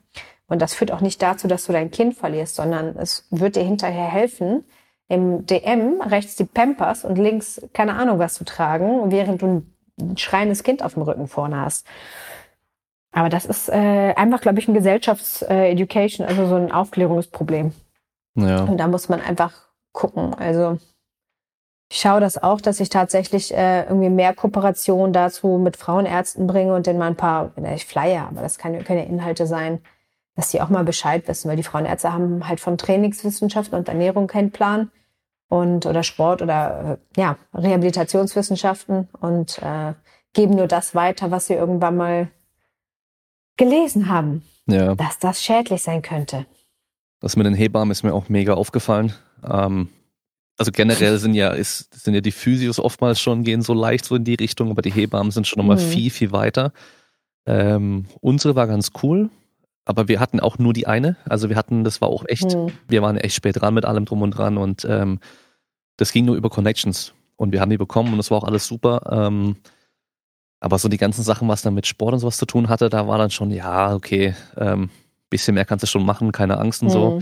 Und 0.48 0.62
das 0.62 0.74
führt 0.74 0.94
auch 0.94 1.02
nicht 1.02 1.22
dazu, 1.22 1.50
dass 1.50 1.66
du 1.66 1.74
dein 1.74 1.92
Kind 1.92 2.16
verlierst, 2.16 2.56
sondern 2.56 2.96
es 2.98 3.28
wird 3.30 3.58
dir 3.58 3.64
hinterher 3.64 4.08
helfen, 4.08 4.64
im 5.10 5.46
DM 5.46 6.02
rechts 6.02 6.38
die 6.38 6.46
Pampers 6.46 7.04
und 7.04 7.18
links 7.18 7.62
keine 7.74 7.96
Ahnung 7.96 8.20
was 8.20 8.36
zu 8.36 8.46
tragen, 8.46 9.12
während 9.12 9.42
du 9.42 9.64
ein 10.00 10.18
schreiendes 10.18 10.64
Kind 10.64 10.84
auf 10.84 10.94
dem 10.94 11.04
Rücken 11.04 11.28
vorne 11.28 11.62
hast. 11.62 11.88
Aber 13.12 13.30
das 13.30 13.46
ist 13.46 13.70
äh, 13.70 14.14
einfach, 14.16 14.42
glaube 14.42 14.60
ich, 14.60 14.68
ein 14.68 14.74
Gesellschafts-Education, 14.74 16.26
äh, 16.26 16.30
also 16.30 16.48
so 16.48 16.56
ein 16.56 16.72
Aufklärungsproblem. 16.72 17.74
Ja. 18.36 18.64
Und 18.64 18.78
da 18.78 18.88
muss 18.88 19.10
man 19.10 19.22
einfach 19.22 19.54
gucken. 19.92 20.36
Also 20.36 20.78
ich 21.90 22.00
schaue 22.00 22.20
das 22.20 22.42
auch, 22.42 22.62
dass 22.62 22.80
ich 22.80 22.90
tatsächlich 22.90 23.54
äh, 23.56 23.84
irgendwie 23.84 24.10
mehr 24.10 24.36
Kooperation 24.36 25.14
dazu 25.14 25.58
mit 25.58 25.78
Frauenärzten 25.78 26.46
bringe 26.46 26.76
und 26.76 26.86
denen 26.86 27.00
mal 27.00 27.08
ein 27.08 27.16
paar, 27.16 27.52
ich 27.74 27.86
Flyer, 27.86 28.28
aber 28.30 28.42
das 28.42 28.58
kann, 28.58 28.84
können 28.84 29.00
ja 29.00 29.06
Inhalte 29.06 29.48
sein, 29.48 29.80
dass 30.36 30.50
die 30.50 30.62
auch 30.62 30.70
mal 30.70 30.84
Bescheid 30.84 31.28
wissen, 31.28 31.50
weil 31.50 31.56
die 31.56 31.64
Frauenärzte 31.64 32.14
haben 32.14 32.48
halt 32.48 32.60
von 32.60 32.78
Trainingswissenschaften 32.78 33.78
und 33.78 33.88
Ernährung 33.88 34.28
keinen 34.28 34.52
Plan 34.52 34.92
und 35.50 35.86
oder 35.86 36.04
Sport 36.04 36.42
oder 36.42 37.00
äh, 37.16 37.22
ja 37.22 37.38
Rehabilitationswissenschaften 37.54 39.08
und 39.20 39.60
äh, 39.60 39.94
geben 40.34 40.56
nur 40.56 40.68
das 40.68 40.94
weiter, 40.94 41.32
was 41.32 41.48
sie 41.48 41.54
irgendwann 41.54 41.98
mal 41.98 42.30
gelesen 43.56 44.10
haben, 44.10 44.44
ja. 44.68 44.96
dass 44.96 45.20
das 45.20 45.42
schädlich 45.42 45.82
sein 45.82 46.02
könnte. 46.02 46.46
Das 47.20 47.36
mit 47.36 47.46
den 47.46 47.56
Hebammen 47.56 47.92
ist 47.92 48.04
mir 48.04 48.14
auch 48.14 48.30
mega 48.30 48.54
aufgefallen. 48.54 49.14
Ähm, 49.44 49.90
also 50.58 50.72
generell 50.72 51.18
sind 51.18 51.34
ja 51.34 51.52
ist, 51.52 51.94
sind 52.04 52.14
ja 52.14 52.22
die 52.22 52.32
Physios 52.32 52.80
oftmals 52.80 53.20
schon 53.20 53.44
gehen 53.44 53.62
so 53.62 53.74
leicht 53.74 54.06
so 54.06 54.16
in 54.16 54.24
die 54.24 54.36
Richtung, 54.36 54.70
aber 54.70 54.82
die 54.82 54.92
Hebammen 54.92 55.32
sind 55.32 55.48
schon 55.48 55.58
nochmal 55.58 55.78
mhm. 55.84 55.90
viel 55.90 56.10
viel 56.10 56.32
weiter. 56.32 56.74
Ähm, 57.46 58.06
unsere 58.22 58.56
war 58.56 58.68
ganz 58.68 58.92
cool 59.02 59.30
aber 59.88 60.08
wir 60.08 60.20
hatten 60.20 60.40
auch 60.40 60.58
nur 60.60 60.74
die 60.74 60.86
eine. 60.86 61.16
Also 61.28 61.50
wir 61.50 61.56
hatten, 61.56 61.84
das 61.84 62.02
war 62.02 62.10
auch 62.10 62.26
echt, 62.28 62.56
mhm. 62.56 62.72
wir 62.88 63.02
waren 63.02 63.18
echt 63.18 63.36
spät 63.36 63.62
dran 63.62 63.74
mit 63.74 63.86
allem 63.86 64.06
drum 64.06 64.22
und 64.22 64.32
dran 64.32 64.58
und 64.58 64.86
ähm, 64.86 65.20
das 65.96 66.12
ging 66.12 66.26
nur 66.26 66.36
über 66.36 66.50
Connections. 66.50 67.14
Und 67.38 67.54
wir 67.54 67.62
haben 67.62 67.70
die 67.70 67.78
bekommen 67.78 68.12
und 68.12 68.18
das 68.18 68.32
war 68.32 68.40
auch 68.40 68.44
alles 68.44 68.68
super. 68.68 69.02
Ähm, 69.12 69.58
aber 70.60 70.78
so 70.80 70.90
die 70.90 70.98
ganzen 70.98 71.24
Sachen, 71.24 71.48
was 71.48 71.62
dann 71.62 71.74
mit 71.74 71.88
Sport 71.88 72.14
und 72.14 72.20
sowas 72.20 72.38
zu 72.38 72.46
tun 72.46 72.68
hatte, 72.68 72.90
da 72.90 73.08
war 73.08 73.18
dann 73.18 73.30
schon, 73.30 73.52
ja, 73.52 73.94
okay, 73.94 74.36
ähm, 74.58 74.90
bisschen 75.30 75.56
mehr 75.56 75.66
kannst 75.66 75.84
du 75.84 75.88
schon 75.88 76.06
machen, 76.06 76.32
keine 76.32 76.58
Angst 76.58 76.82
und 76.82 76.90
mhm. 76.90 76.92
so. 76.92 77.22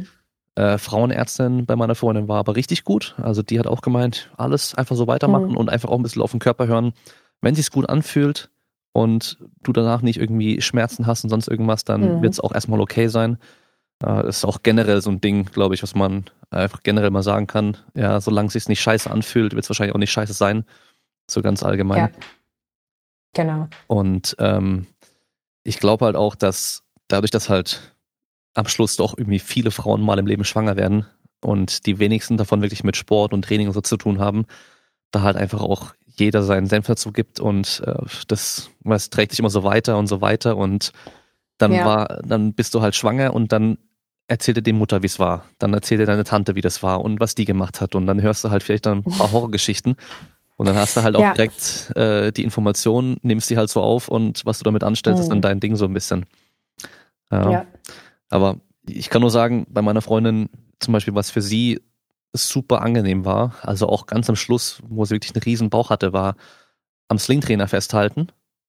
Äh, 0.56 0.78
Frauenärztin 0.78 1.65
bei 1.65 1.75
meiner 1.75 1.95
Freundin 1.95 2.28
war 2.30 2.39
aber 2.39 2.56
richtig 2.56 2.84
gut. 2.84 3.13
Also 3.21 3.41
die 3.41 3.60
hat 3.60 3.67
auch 3.67 3.82
gemeint, 3.82 4.32
alles 4.38 4.73
einfach 4.73 4.95
so 4.95 5.06
weitermachen 5.06 5.49
mhm. 5.49 5.58
und 5.58 5.69
einfach 5.69 5.89
auch 5.89 5.97
ein 5.97 6.04
bisschen 6.04 6.21
auf 6.21 6.32
den 6.32 6.39
Körper 6.39 6.65
hören. 6.65 6.93
Wenn 7.41 7.56
sich's 7.56 7.71
gut 7.71 7.89
anfühlt, 7.89 8.49
und 8.95 9.38
du 9.62 9.73
danach 9.73 10.01
nicht 10.01 10.17
irgendwie 10.17 10.62
Schmerzen 10.62 11.05
hast 11.05 11.25
und 11.25 11.29
sonst 11.29 11.49
irgendwas, 11.49 11.84
dann 11.84 12.19
mhm. 12.19 12.21
wird 12.21 12.31
es 12.31 12.39
auch 12.39 12.53
erstmal 12.53 12.79
okay 12.79 13.10
sein. 13.10 13.34
Äh, 14.01 14.23
das 14.23 14.38
ist 14.38 14.45
auch 14.45 14.63
generell 14.63 15.01
so 15.01 15.10
ein 15.10 15.19
Ding, 15.19 15.43
glaube 15.51 15.75
ich, 15.75 15.84
was 15.84 15.95
man 15.95 16.23
einfach 16.49 16.81
generell 16.81 17.12
mal 17.12 17.21
sagen 17.21 17.45
kann. 17.45 17.75
Ja, 17.93 18.21
solange 18.21 18.47
es 18.47 18.53
sich 18.53 18.69
nicht 18.69 18.79
scheiße 18.79 19.12
anfühlt, 19.12 19.53
wird 19.53 19.65
es 19.65 19.69
wahrscheinlich 19.69 19.93
auch 19.93 19.99
nicht 19.99 20.13
scheiße 20.13 20.31
sein. 20.31 20.63
So 21.29 21.41
ganz 21.41 21.62
allgemein. 21.62 21.97
Ja. 21.97 22.10
Genau. 23.34 23.67
Und 23.88 24.38
ähm, 24.39 24.88
ich 25.63 25.79
glaube 25.79 26.05
halt 26.05 26.15
auch, 26.15 26.36
dass 26.36 26.84
dadurch, 27.10 27.31
dass 27.31 27.49
halt 27.49 27.97
am 28.53 28.69
Schluss 28.69 28.95
doch 28.95 29.17
irgendwie 29.17 29.39
viele 29.39 29.71
Frauen 29.71 30.03
mal 30.03 30.19
im 30.19 30.27
Leben 30.27 30.45
schwanger 30.45 30.77
werden 30.77 31.05
und 31.41 31.86
die 31.86 31.99
wenigsten 31.99 32.38
davon 32.38 32.62
wirklich 32.62 32.86
mit 32.86 32.95
Sport 32.95 33.34
und 33.34 33.43
Training 33.43 33.67
und 33.67 33.73
so 33.73 33.81
zu 33.81 33.97
tun 33.97 34.19
haben, 34.19 34.45
da 35.12 35.21
halt 35.21 35.36
einfach 35.36 35.60
auch 35.60 35.93
jeder 36.17 36.43
seinen 36.43 36.67
Senf 36.67 36.88
dazu 36.88 37.12
gibt 37.12 37.39
und 37.39 37.82
äh, 37.86 37.95
das, 38.28 38.69
das 38.84 39.10
trägt 39.10 39.32
sich 39.32 39.39
immer 39.39 39.49
so 39.49 39.63
weiter 39.63 39.97
und 39.97 40.08
so 40.08 40.21
weiter 40.21 40.58
und 40.58 40.91
dann 41.58 41.71
ja. 41.71 41.86
war, 41.86 42.21
dann 42.25 42.54
bist 42.54 42.73
du 42.73 42.82
halt 42.82 42.95
schwanger 42.95 43.34
und 43.34 43.51
dann 43.51 43.78
erzählte 44.28 44.62
die 44.62 44.73
Mutter, 44.73 45.01
wie 45.01 45.08
es 45.08 45.19
war. 45.19 45.45
Dann 45.60 45.73
erzählte 45.73 46.06
deine 46.06 46.23
Tante, 46.23 46.56
wie 46.56 46.62
das 46.62 46.84
war 46.84 47.01
und 47.01 47.19
was 47.19 47.36
die 47.36 47.45
gemacht 47.45 47.80
hat. 47.80 47.95
Und 47.95 48.08
dann 48.08 48.21
hörst 48.21 48.43
du 48.43 48.49
halt 48.49 48.63
vielleicht 48.63 48.86
dann 48.86 48.99
ein 48.99 49.04
paar 49.04 49.32
Horrorgeschichten. 49.32 49.95
Und 50.58 50.65
dann 50.67 50.75
hast 50.75 50.97
du 50.97 51.04
halt 51.04 51.15
auch 51.15 51.21
ja. 51.21 51.34
direkt 51.34 51.95
äh, 51.95 52.32
die 52.32 52.43
Informationen, 52.43 53.17
nimmst 53.21 53.49
die 53.49 53.58
halt 53.58 53.69
so 53.69 53.82
auf 53.82 54.08
und 54.08 54.45
was 54.45 54.58
du 54.58 54.63
damit 54.63 54.84
anstellst, 54.84 55.19
mhm. 55.19 55.23
ist 55.23 55.30
dann 55.30 55.38
mhm. 55.39 55.43
dein 55.43 55.60
Ding 55.60 55.75
so 55.75 55.86
ein 55.86 55.93
bisschen. 55.93 56.25
Ja. 57.32 57.51
ja. 57.51 57.65
Aber 58.30 58.58
ich 58.88 59.10
kann 59.10 59.21
nur 59.21 59.32
sagen, 59.32 59.65
bei 59.69 59.82
meiner 59.82 60.01
Freundin 60.01 60.49
zum 60.80 60.93
Beispiel, 60.93 61.15
was 61.15 61.30
für 61.30 61.41
sie 61.41 61.82
super 62.38 62.82
angenehm 62.82 63.26
war. 63.26 63.56
Also 63.62 63.88
auch 63.88 64.06
ganz 64.06 64.30
am 64.30 64.36
Schluss, 64.36 64.82
wo 64.88 65.06
sie 65.06 65.15
wirklich 65.15 65.36
einen 65.36 65.43
riesen 65.43 65.69
Bauch 65.69 65.89
hatte, 65.89 66.13
war 66.13 66.36
am 67.08 67.19
Slingtrainer 67.19 67.67
festhalten 67.67 68.28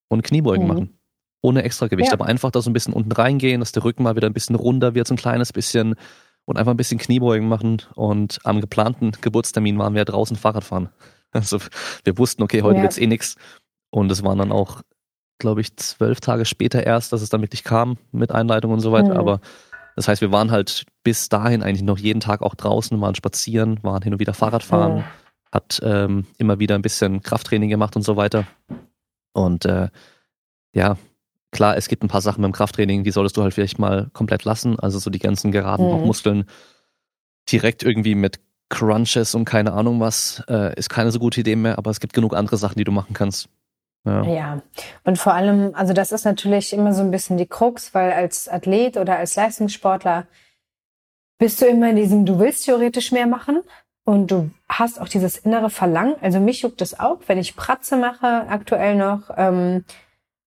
und 0.08 0.22
Kniebeugen 0.22 0.64
mhm. 0.64 0.68
machen. 0.68 0.98
Ohne 1.42 1.62
extra 1.62 1.86
Gewicht, 1.86 2.08
ja. 2.08 2.14
aber 2.14 2.26
einfach 2.26 2.50
da 2.50 2.60
so 2.60 2.70
ein 2.70 2.72
bisschen 2.72 2.92
unten 2.92 3.12
reingehen, 3.12 3.60
dass 3.60 3.72
der 3.72 3.84
Rücken 3.84 4.02
mal 4.02 4.16
wieder 4.16 4.28
ein 4.28 4.32
bisschen 4.32 4.56
runder 4.56 4.94
wird, 4.94 5.06
so 5.06 5.14
ein 5.14 5.18
kleines 5.18 5.52
bisschen 5.52 5.94
und 6.44 6.56
einfach 6.56 6.72
ein 6.72 6.76
bisschen 6.76 6.98
Kniebeugen 6.98 7.48
machen. 7.48 7.82
Und 7.94 8.38
am 8.44 8.60
geplanten 8.60 9.12
Geburtstermin 9.20 9.78
waren 9.78 9.94
wir 9.94 10.04
draußen 10.04 10.36
Fahrrad 10.36 10.64
fahren. 10.64 10.88
Also 11.32 11.58
wir 12.04 12.16
wussten, 12.16 12.42
okay, 12.42 12.62
heute 12.62 12.78
ja. 12.78 12.84
wird's 12.84 12.96
eh 12.96 13.06
nix. 13.06 13.36
Und 13.90 14.10
es 14.10 14.22
waren 14.22 14.38
dann 14.38 14.52
auch, 14.52 14.80
glaube 15.38 15.60
ich, 15.60 15.76
zwölf 15.76 16.20
Tage 16.20 16.46
später 16.46 16.86
erst, 16.86 17.12
dass 17.12 17.20
es 17.20 17.28
dann 17.28 17.42
wirklich 17.42 17.62
kam 17.62 17.98
mit 18.10 18.32
Einleitung 18.32 18.72
und 18.72 18.80
so 18.80 18.90
weiter. 18.90 19.14
Mhm. 19.14 19.20
Aber 19.20 19.40
das 19.96 20.08
heißt, 20.08 20.20
wir 20.20 20.30
waren 20.30 20.50
halt 20.50 20.84
bis 21.02 21.28
dahin 21.28 21.62
eigentlich 21.62 21.82
noch 21.82 21.98
jeden 21.98 22.20
Tag 22.20 22.42
auch 22.42 22.54
draußen, 22.54 23.00
waren 23.00 23.14
spazieren, 23.14 23.82
waren 23.82 24.02
hin 24.02 24.12
und 24.12 24.20
wieder 24.20 24.34
Fahrradfahren, 24.34 24.98
oh. 24.98 25.04
hat 25.50 25.80
ähm, 25.82 26.26
immer 26.36 26.58
wieder 26.58 26.74
ein 26.74 26.82
bisschen 26.82 27.22
Krafttraining 27.22 27.70
gemacht 27.70 27.96
und 27.96 28.02
so 28.02 28.16
weiter. 28.16 28.46
Und 29.32 29.64
äh, 29.64 29.88
ja, 30.74 30.98
klar, 31.50 31.78
es 31.78 31.88
gibt 31.88 32.04
ein 32.04 32.08
paar 32.08 32.20
Sachen 32.20 32.42
beim 32.42 32.52
Krafttraining, 32.52 33.04
die 33.04 33.10
solltest 33.10 33.38
du 33.38 33.42
halt 33.42 33.54
vielleicht 33.54 33.78
mal 33.78 34.10
komplett 34.12 34.44
lassen. 34.44 34.78
Also 34.78 34.98
so 34.98 35.08
die 35.08 35.18
ganzen 35.18 35.50
geraden 35.50 35.86
mhm. 35.86 36.06
Muskeln 36.06 36.44
direkt 37.50 37.82
irgendwie 37.82 38.14
mit 38.14 38.38
Crunches 38.68 39.34
und 39.34 39.46
keine 39.46 39.72
Ahnung 39.72 40.00
was, 40.00 40.42
äh, 40.48 40.74
ist 40.78 40.90
keine 40.90 41.10
so 41.10 41.18
gute 41.18 41.40
Idee 41.40 41.56
mehr, 41.56 41.78
aber 41.78 41.90
es 41.90 42.00
gibt 42.00 42.12
genug 42.12 42.34
andere 42.34 42.58
Sachen, 42.58 42.76
die 42.76 42.84
du 42.84 42.92
machen 42.92 43.14
kannst. 43.14 43.48
Ja. 44.06 44.22
ja, 44.22 44.62
und 45.02 45.18
vor 45.18 45.34
allem, 45.34 45.74
also 45.74 45.92
das 45.92 46.12
ist 46.12 46.24
natürlich 46.24 46.72
immer 46.72 46.94
so 46.94 47.02
ein 47.02 47.10
bisschen 47.10 47.36
die 47.36 47.46
Krux, 47.46 47.92
weil 47.92 48.12
als 48.12 48.48
Athlet 48.48 48.96
oder 48.96 49.18
als 49.18 49.34
Leistungssportler 49.34 50.28
bist 51.38 51.60
du 51.60 51.66
immer 51.66 51.90
in 51.90 51.96
diesem, 51.96 52.24
du 52.24 52.38
willst 52.38 52.64
theoretisch 52.66 53.10
mehr 53.10 53.26
machen 53.26 53.62
und 54.04 54.30
du 54.30 54.50
hast 54.68 55.00
auch 55.00 55.08
dieses 55.08 55.36
innere 55.36 55.70
Verlangen. 55.70 56.14
Also 56.22 56.38
mich 56.38 56.62
juckt 56.62 56.80
es 56.82 56.98
auch, 57.00 57.18
wenn 57.26 57.38
ich 57.38 57.56
Pratze 57.56 57.96
mache, 57.96 58.46
aktuell 58.48 58.94
noch, 58.94 59.30
ähm, 59.36 59.84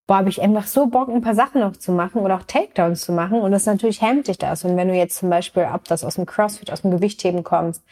boah, 0.08 0.18
habe 0.18 0.30
ich 0.30 0.42
einfach 0.42 0.66
so 0.66 0.88
Bock, 0.88 1.10
ein 1.10 1.22
paar 1.22 1.36
Sachen 1.36 1.60
noch 1.60 1.76
zu 1.76 1.92
machen 1.92 2.22
oder 2.22 2.38
auch 2.38 2.44
Takedowns 2.44 3.02
zu 3.02 3.12
machen. 3.12 3.42
Und 3.42 3.52
das 3.52 3.66
natürlich 3.66 4.02
hemmt 4.02 4.28
dich 4.28 4.38
das. 4.38 4.64
Und 4.64 4.78
wenn 4.78 4.88
du 4.88 4.96
jetzt 4.96 5.18
zum 5.18 5.30
Beispiel 5.30 5.64
ab 5.64 5.82
das 5.90 6.06
aus 6.06 6.16
dem 6.16 6.26
CrossFit, 6.26 6.72
aus 6.72 6.84
dem 6.84 6.92
Gewichtheben 6.92 7.44
kommst, 7.44 7.84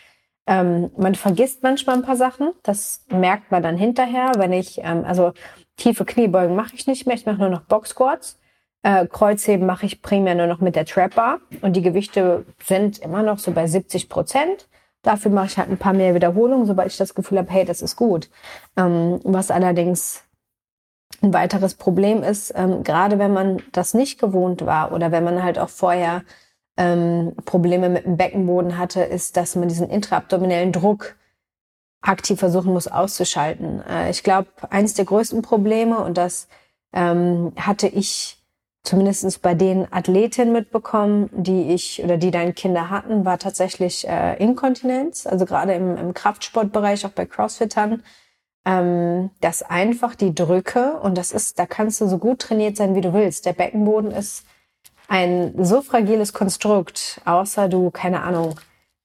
ähm, 0.47 0.91
man 0.97 1.15
vergisst 1.15 1.61
manchmal 1.61 1.97
ein 1.97 2.01
paar 2.01 2.15
Sachen. 2.15 2.51
Das 2.63 3.03
merkt 3.09 3.51
man 3.51 3.61
dann 3.61 3.77
hinterher, 3.77 4.31
wenn 4.37 4.53
ich, 4.53 4.79
ähm, 4.81 5.03
also 5.05 5.33
tiefe 5.75 6.05
Kniebeugen 6.05 6.55
mache 6.55 6.73
ich 6.75 6.87
nicht 6.87 7.05
mehr, 7.05 7.15
ich 7.15 7.25
mache 7.25 7.37
nur 7.37 7.49
noch 7.49 7.61
Box. 7.61 7.93
Äh, 8.83 9.07
Kreuzheben 9.07 9.65
mache 9.65 9.85
ich 9.85 10.01
primär 10.01 10.35
nur 10.35 10.47
noch 10.47 10.61
mit 10.61 10.75
der 10.75 10.85
Trap 10.85 11.15
Bar 11.15 11.39
und 11.61 11.75
die 11.75 11.81
Gewichte 11.81 12.45
sind 12.63 12.99
immer 12.99 13.23
noch 13.23 13.39
so 13.39 13.51
bei 13.51 13.67
70 13.67 14.07
Prozent. 14.07 14.69
Dafür 15.01 15.31
mache 15.31 15.47
ich 15.47 15.57
halt 15.57 15.69
ein 15.69 15.77
paar 15.77 15.93
mehr 15.93 16.15
Wiederholungen, 16.15 16.65
sobald 16.65 16.91
ich 16.91 16.97
das 16.97 17.13
Gefühl 17.13 17.39
habe, 17.39 17.51
hey, 17.51 17.65
das 17.65 17.81
ist 17.81 17.95
gut. 17.95 18.29
Ähm, 18.77 19.19
was 19.23 19.51
allerdings 19.51 20.23
ein 21.21 21.33
weiteres 21.33 21.75
Problem 21.75 22.23
ist, 22.23 22.53
ähm, 22.55 22.83
gerade 22.83 23.19
wenn 23.19 23.33
man 23.33 23.61
das 23.71 23.93
nicht 23.93 24.19
gewohnt 24.19 24.65
war 24.65 24.91
oder 24.91 25.11
wenn 25.11 25.23
man 25.23 25.43
halt 25.43 25.59
auch 25.59 25.69
vorher 25.69 26.23
ähm, 26.77 27.33
Probleme 27.45 27.89
mit 27.89 28.05
dem 28.05 28.17
Beckenboden 28.17 28.77
hatte, 28.77 29.01
ist, 29.01 29.37
dass 29.37 29.55
man 29.55 29.67
diesen 29.67 29.89
intraabdominellen 29.89 30.71
Druck 30.71 31.15
aktiv 32.01 32.39
versuchen 32.39 32.73
muss 32.73 32.87
auszuschalten. 32.87 33.81
Äh, 33.87 34.09
ich 34.09 34.23
glaube, 34.23 34.47
eines 34.69 34.93
der 34.93 35.05
größten 35.05 35.41
Probleme, 35.41 35.99
und 35.99 36.17
das 36.17 36.47
ähm, 36.93 37.53
hatte 37.57 37.87
ich 37.87 38.37
zumindest 38.83 39.41
bei 39.41 39.53
den 39.53 39.91
Athletinnen 39.91 40.53
mitbekommen, 40.53 41.29
die 41.33 41.73
ich 41.73 42.01
oder 42.03 42.17
die 42.17 42.31
deine 42.31 42.53
Kinder 42.53 42.89
hatten, 42.89 43.25
war 43.25 43.37
tatsächlich 43.37 44.07
äh, 44.07 44.37
Inkontinenz. 44.37 45.27
Also 45.27 45.45
gerade 45.45 45.73
im, 45.73 45.97
im 45.97 46.13
Kraftsportbereich, 46.13 47.05
auch 47.05 47.11
bei 47.11 47.25
Crossfittern 47.25 48.03
ähm, 48.67 49.29
dass 49.39 49.63
einfach 49.63 50.13
die 50.13 50.35
Drücke, 50.35 50.99
und 50.99 51.17
das 51.17 51.31
ist, 51.31 51.57
da 51.57 51.65
kannst 51.65 52.01
du 52.01 52.07
so 52.07 52.17
gut 52.17 52.39
trainiert 52.39 52.75
sein, 52.75 52.95
wie 52.95 53.01
du 53.01 53.13
willst. 53.13 53.45
Der 53.45 53.53
Beckenboden 53.53 54.11
ist 54.11 54.45
ein 55.07 55.53
so 55.63 55.81
fragiles 55.81 56.33
Konstrukt, 56.33 57.21
außer 57.25 57.69
du, 57.69 57.91
keine 57.91 58.21
Ahnung, 58.23 58.59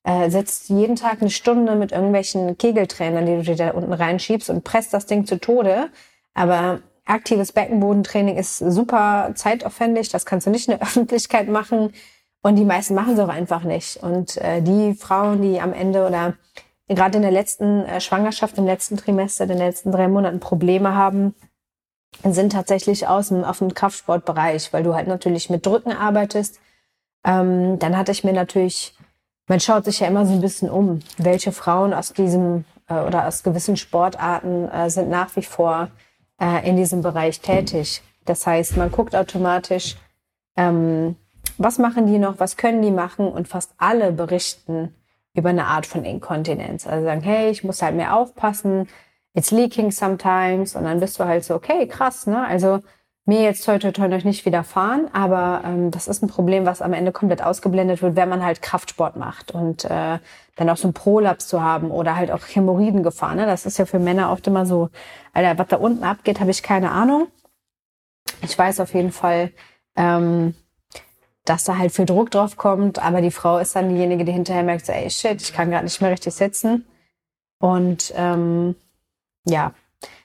äh, 0.04 0.30
setzt 0.30 0.68
jeden 0.68 0.96
Tag 0.96 1.20
eine 1.20 1.30
Stunde 1.30 1.76
mit 1.76 1.92
irgendwelchen 1.92 2.58
Kegeltrainern, 2.58 3.26
die 3.26 3.36
du 3.36 3.42
dir 3.42 3.56
da 3.56 3.70
unten 3.70 3.92
reinschiebst 3.92 4.50
und 4.50 4.64
presst 4.64 4.92
das 4.92 5.06
Ding 5.06 5.26
zu 5.26 5.38
Tode. 5.38 5.90
Aber 6.34 6.80
aktives 7.04 7.52
Beckenbodentraining 7.52 8.36
ist 8.36 8.58
super 8.58 9.32
zeitaufwendig, 9.34 10.08
das 10.08 10.26
kannst 10.26 10.46
du 10.46 10.50
nicht 10.50 10.68
in 10.68 10.78
der 10.78 10.82
Öffentlichkeit 10.86 11.48
machen. 11.48 11.92
Und 12.42 12.56
die 12.56 12.64
meisten 12.64 12.94
machen 12.94 13.14
es 13.14 13.20
auch 13.20 13.28
einfach 13.28 13.62
nicht. 13.62 14.02
Und 14.02 14.36
äh, 14.38 14.60
die 14.60 14.94
Frauen, 14.94 15.42
die 15.42 15.60
am 15.60 15.72
Ende 15.72 16.04
oder 16.06 16.34
gerade 16.88 17.16
in 17.16 17.22
der 17.22 17.30
letzten 17.30 17.84
äh, 17.84 18.00
Schwangerschaft, 18.00 18.58
im 18.58 18.66
letzten 18.66 18.96
Trimester, 18.96 19.46
den 19.46 19.58
letzten 19.58 19.92
drei 19.92 20.08
Monaten 20.08 20.40
Probleme 20.40 20.96
haben, 20.96 21.36
sind 22.24 22.52
tatsächlich 22.52 23.06
aus 23.08 23.28
dem, 23.28 23.44
auf 23.44 23.58
dem 23.58 23.74
Kraftsportbereich, 23.74 24.72
weil 24.72 24.82
du 24.82 24.94
halt 24.94 25.08
natürlich 25.08 25.50
mit 25.50 25.66
Drücken 25.66 25.92
arbeitest. 25.92 26.60
Ähm, 27.24 27.78
dann 27.78 27.96
hatte 27.96 28.12
ich 28.12 28.24
mir 28.24 28.32
natürlich, 28.32 28.94
man 29.48 29.60
schaut 29.60 29.84
sich 29.84 30.00
ja 30.00 30.08
immer 30.08 30.26
so 30.26 30.32
ein 30.32 30.40
bisschen 30.40 30.70
um, 30.70 31.00
welche 31.18 31.52
Frauen 31.52 31.94
aus 31.94 32.12
diesem 32.12 32.64
äh, 32.88 33.00
oder 33.00 33.26
aus 33.26 33.42
gewissen 33.42 33.76
Sportarten 33.76 34.68
äh, 34.68 34.90
sind 34.90 35.08
nach 35.08 35.34
wie 35.36 35.42
vor 35.42 35.88
äh, 36.40 36.68
in 36.68 36.76
diesem 36.76 37.02
Bereich 37.02 37.40
tätig. 37.40 38.02
Das 38.24 38.46
heißt, 38.46 38.76
man 38.76 38.90
guckt 38.90 39.16
automatisch, 39.16 39.96
ähm, 40.56 41.16
was 41.58 41.78
machen 41.78 42.06
die 42.06 42.18
noch, 42.18 42.38
was 42.38 42.56
können 42.56 42.82
die 42.82 42.90
machen 42.90 43.28
und 43.28 43.48
fast 43.48 43.72
alle 43.78 44.12
berichten 44.12 44.94
über 45.34 45.48
eine 45.48 45.66
Art 45.66 45.86
von 45.86 46.04
Inkontinenz. 46.04 46.86
Also 46.86 47.04
sagen, 47.04 47.22
hey, 47.22 47.50
ich 47.50 47.64
muss 47.64 47.82
halt 47.82 47.96
mehr 47.96 48.14
aufpassen, 48.16 48.88
it's 49.34 49.50
leaking 49.50 49.90
sometimes. 49.90 50.74
Und 50.76 50.84
dann 50.84 51.00
bist 51.00 51.18
du 51.18 51.24
halt 51.24 51.44
so, 51.44 51.54
okay, 51.54 51.86
krass, 51.86 52.26
ne? 52.26 52.46
Also 52.46 52.80
mir 53.24 53.42
jetzt 53.42 53.68
heute 53.68 53.92
toi 53.92 54.08
noch 54.08 54.24
nicht 54.24 54.44
widerfahren, 54.44 55.08
aber 55.12 55.62
ähm, 55.64 55.90
das 55.92 56.08
ist 56.08 56.22
ein 56.22 56.28
Problem, 56.28 56.66
was 56.66 56.82
am 56.82 56.92
Ende 56.92 57.12
komplett 57.12 57.42
ausgeblendet 57.42 58.02
wird, 58.02 58.16
wenn 58.16 58.28
man 58.28 58.44
halt 58.44 58.62
Kraftsport 58.62 59.16
macht 59.16 59.52
und 59.52 59.84
äh, 59.84 60.18
dann 60.56 60.70
auch 60.70 60.76
so 60.76 60.88
ein 60.88 60.92
Prolaps 60.92 61.46
zu 61.46 61.62
haben 61.62 61.90
oder 61.92 62.16
halt 62.16 62.32
auch 62.32 62.40
Hämorrhoidengefahr. 62.42 63.36
Ne? 63.36 63.46
Das 63.46 63.64
ist 63.64 63.78
ja 63.78 63.86
für 63.86 64.00
Männer 64.00 64.32
oft 64.32 64.46
immer 64.48 64.66
so, 64.66 64.90
Alter, 65.32 65.56
was 65.56 65.68
da 65.68 65.76
unten 65.76 66.02
abgeht, 66.02 66.40
habe 66.40 66.50
ich 66.50 66.64
keine 66.64 66.90
Ahnung. 66.90 67.28
Ich 68.42 68.58
weiß 68.58 68.80
auf 68.80 68.92
jeden 68.92 69.12
Fall, 69.12 69.52
ähm, 69.94 70.54
dass 71.44 71.64
da 71.64 71.78
halt 71.78 71.92
viel 71.92 72.06
Druck 72.06 72.30
drauf 72.30 72.56
kommt, 72.56 72.98
aber 72.98 73.20
die 73.20 73.30
Frau 73.30 73.58
ist 73.58 73.76
dann 73.76 73.88
diejenige, 73.88 74.24
die 74.24 74.32
hinterher 74.32 74.62
merkt, 74.64 74.86
so, 74.86 74.92
ey 74.92 75.10
shit, 75.10 75.40
ich 75.40 75.52
kann 75.52 75.70
gerade 75.70 75.84
nicht 75.84 76.00
mehr 76.00 76.10
richtig 76.10 76.34
sitzen. 76.34 76.86
Und 77.60 78.12
ähm, 78.16 78.74
ja, 79.44 79.72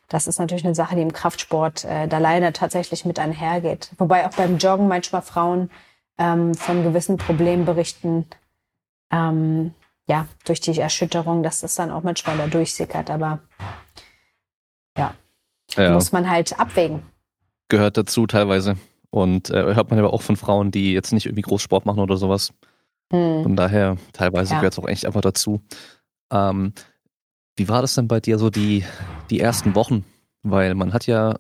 das 0.08 0.28
ist 0.28 0.40
natürlich 0.40 0.66
eine 0.66 0.76
Sache, 0.76 0.96
die 0.96 1.02
im 1.02 1.12
Kraftsport 1.12 1.84
äh, 1.84 2.08
da 2.08 2.18
leider 2.18 2.54
tatsächlich 2.54 3.06
mit 3.06 3.20
einhergeht. 3.20 3.92
Wobei 3.98 4.26
auch 4.26 4.34
beim 4.34 4.58
Joggen 4.58 4.88
manchmal 4.88 5.22
Frauen 5.22 5.70
ähm, 6.18 6.54
von 6.56 6.84
gewissen 6.84 7.18
Problemen 7.18 7.66
berichten, 7.66 8.26
ähm, 9.12 9.74
ja, 10.08 10.28
durch 10.46 10.62
die 10.62 10.80
Erschütterung, 10.80 11.44
dass 11.44 11.60
das 11.60 11.76
dann 11.76 11.92
auch 11.92 12.04
manchmal 12.04 12.38
da 12.38 12.48
durchsickert. 12.48 13.10
Aber 13.10 13.40
ja, 14.98 15.14
ja. 15.76 15.94
muss 15.94 16.14
man 16.14 16.30
halt 16.30 16.58
abwägen. 16.58 17.04
Gehört 17.68 17.98
dazu 17.98 18.26
teilweise. 18.28 18.78
Und 19.10 19.50
äh, 19.50 19.74
hört 19.76 19.90
man 19.90 20.00
aber 20.00 20.14
auch 20.14 20.22
von 20.22 20.38
Frauen, 20.38 20.72
die 20.72 20.94
jetzt 20.94 21.12
nicht 21.12 21.26
irgendwie 21.26 21.42
groß 21.42 21.62
Sport 21.62 21.86
machen 21.86 22.00
oder 22.00 22.16
sowas. 22.18 22.54
Hm. 23.12 23.44
Von 23.44 23.56
daher, 23.56 23.98
teilweise 24.14 24.54
ja. 24.54 24.60
gehört 24.60 24.74
es 24.74 24.80
auch 24.80 24.88
echt 24.88 25.06
einfach 25.06 25.22
dazu. 25.22 25.62
Ähm, 26.32 26.74
wie 27.58 27.68
war 27.68 27.82
das 27.82 27.96
denn 27.96 28.08
bei 28.08 28.20
dir 28.20 28.40
so 28.40 28.50
die, 28.50 28.86
die 29.30 29.40
ersten 29.40 29.76
Wochen? 29.76 30.06
Weil 30.44 30.76
man 30.76 30.94
hat 30.94 31.08
ja 31.08 31.38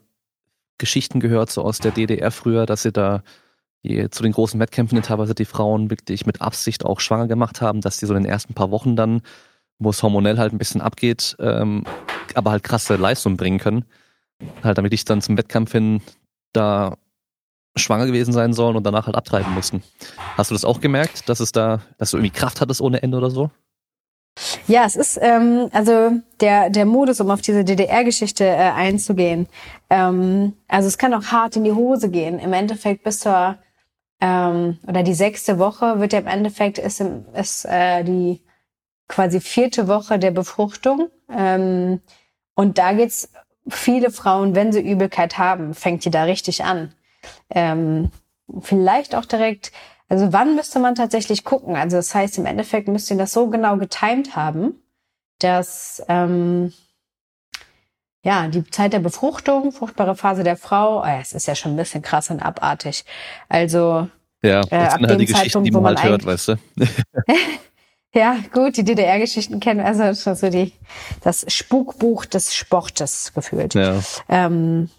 Geschichten 0.77 1.19
gehört, 1.19 1.49
so 1.49 1.63
aus 1.63 1.79
der 1.79 1.91
DDR 1.91 2.31
früher, 2.31 2.65
dass 2.65 2.81
sie 2.81 2.91
da 2.91 3.23
zu 4.09 4.23
den 4.23 4.33
großen 4.33 4.59
Wettkämpfen 4.59 5.01
teilweise 5.01 5.33
die 5.33 5.45
Frauen 5.45 5.89
wirklich 5.89 6.25
mit 6.25 6.41
Absicht 6.41 6.83
auch 6.83 6.99
schwanger 6.99 7.27
gemacht 7.27 7.61
haben, 7.61 7.79
dass 7.79 7.97
die 7.97 8.05
so 8.05 8.13
in 8.13 8.23
den 8.23 8.29
ersten 8.29 8.53
paar 8.53 8.71
Wochen 8.71 8.95
dann, 8.95 9.21
wo 9.79 9.91
es 9.91 10.03
hormonell 10.03 10.37
halt 10.37 10.51
ein 10.51 10.57
bisschen 10.57 10.81
abgeht, 10.81 11.37
ähm, 11.39 11.85
aber 12.33 12.51
halt 12.51 12.63
krasse 12.63 12.95
Leistung 12.95 13.37
bringen 13.37 13.59
können. 13.59 13.85
Halt, 14.63 14.77
damit 14.77 14.93
ich 14.93 15.05
dann 15.05 15.21
zum 15.21 15.37
Wettkampf 15.37 15.71
hin 15.71 16.01
da 16.51 16.97
schwanger 17.77 18.07
gewesen 18.07 18.33
sein 18.33 18.53
sollen 18.53 18.75
und 18.75 18.83
danach 18.83 19.05
halt 19.05 19.15
abtreiben 19.15 19.53
mussten. 19.53 19.83
Hast 20.35 20.51
du 20.51 20.55
das 20.55 20.65
auch 20.65 20.81
gemerkt, 20.81 21.29
dass 21.29 21.39
es 21.39 21.51
da, 21.51 21.81
dass 21.97 22.11
du 22.11 22.17
irgendwie 22.17 22.37
Kraft 22.37 22.59
hattest 22.59 22.81
ohne 22.81 23.03
Ende 23.03 23.17
oder 23.17 23.29
so? 23.29 23.51
Ja, 24.67 24.85
es 24.85 24.95
ist 24.95 25.19
ähm, 25.21 25.69
also 25.71 26.11
der 26.39 26.69
der 26.69 26.85
Modus, 26.85 27.19
um 27.21 27.31
auf 27.31 27.41
diese 27.41 27.63
DDR-Geschichte 27.63 28.45
äh, 28.45 28.55
einzugehen. 28.55 29.47
Ähm, 29.89 30.53
also 30.67 30.87
es 30.87 30.97
kann 30.97 31.13
auch 31.13 31.25
hart 31.25 31.55
in 31.55 31.63
die 31.63 31.73
Hose 31.73 32.09
gehen. 32.09 32.39
Im 32.39 32.53
Endeffekt 32.53 33.03
bis 33.03 33.19
zur 33.19 33.57
ähm, 34.21 34.79
oder 34.87 35.03
die 35.03 35.13
sechste 35.13 35.59
Woche 35.59 35.99
wird 35.99 36.13
ja 36.13 36.19
im 36.19 36.27
Endeffekt 36.27 36.77
ist, 36.77 37.03
ist 37.33 37.65
äh, 37.65 38.03
die 38.03 38.41
quasi 39.07 39.39
vierte 39.39 39.87
Woche 39.87 40.19
der 40.19 40.31
Befruchtung. 40.31 41.09
Ähm, 41.31 42.01
und 42.55 42.77
da 42.77 42.93
geht's 42.93 43.31
viele 43.69 44.11
Frauen, 44.11 44.55
wenn 44.55 44.71
sie 44.71 44.81
Übelkeit 44.81 45.37
haben, 45.37 45.73
fängt 45.73 46.05
die 46.05 46.11
da 46.11 46.23
richtig 46.23 46.63
an 46.63 46.93
ähm, 47.49 48.11
vielleicht 48.61 49.15
auch 49.15 49.25
direkt, 49.25 49.71
also 50.09 50.31
wann 50.31 50.55
müsste 50.55 50.79
man 50.79 50.95
tatsächlich 50.95 51.43
gucken? 51.43 51.75
Also 51.75 51.97
das 51.97 52.15
heißt, 52.15 52.37
im 52.37 52.45
Endeffekt 52.45 52.87
müsst 52.87 53.11
ihr 53.11 53.17
das 53.17 53.33
so 53.33 53.47
genau 53.47 53.77
getimt 53.77 54.35
haben, 54.35 54.81
dass 55.39 56.01
ähm, 56.07 56.73
ja, 58.23 58.47
die 58.47 58.69
Zeit 58.69 58.93
der 58.93 58.99
Befruchtung, 58.99 59.71
fruchtbare 59.71 60.15
Phase 60.15 60.43
der 60.43 60.57
Frau, 60.57 61.01
oh, 61.01 61.19
es 61.21 61.33
ist 61.33 61.47
ja 61.47 61.55
schon 61.55 61.73
ein 61.73 61.77
bisschen 61.77 62.01
krass 62.01 62.29
und 62.29 62.41
abartig. 62.41 63.05
Also 63.47 64.09
ja, 64.41 64.61
das 64.61 64.71
äh, 64.71 64.97
sind 64.97 65.07
halt 65.07 65.21
die 65.21 65.25
Geschichten, 65.25 65.63
die 65.63 65.71
man, 65.71 65.83
man 65.83 65.97
halt 65.97 66.09
hört, 66.09 66.25
weißt 66.25 66.49
du. 66.49 66.55
ja, 68.13 68.37
gut, 68.53 68.77
die 68.77 68.83
DDR-Geschichten 68.83 69.59
kennen, 69.59 69.79
also 69.79 70.13
so 70.33 70.49
die 70.49 70.73
das 71.21 71.45
Spukbuch 71.47 72.25
des 72.25 72.55
Sportes 72.55 73.33
gefühlt. 73.33 73.73
Ja. 73.73 73.99
Ähm, 74.29 74.89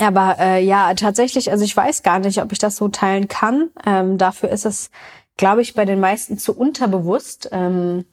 aber 0.00 0.36
äh, 0.38 0.64
ja, 0.64 0.94
tatsächlich, 0.94 1.50
also 1.50 1.64
ich 1.64 1.76
weiß 1.76 2.02
gar 2.02 2.18
nicht, 2.18 2.42
ob 2.42 2.52
ich 2.52 2.58
das 2.58 2.76
so 2.76 2.88
teilen 2.88 3.28
kann. 3.28 3.70
Ähm, 3.86 4.18
dafür 4.18 4.48
ist 4.50 4.66
es, 4.66 4.90
glaube 5.36 5.62
ich, 5.62 5.74
bei 5.74 5.84
den 5.84 6.00
meisten 6.00 6.38
zu 6.38 6.56
unterbewusst. 6.56 7.48
Ähm, 7.52 8.04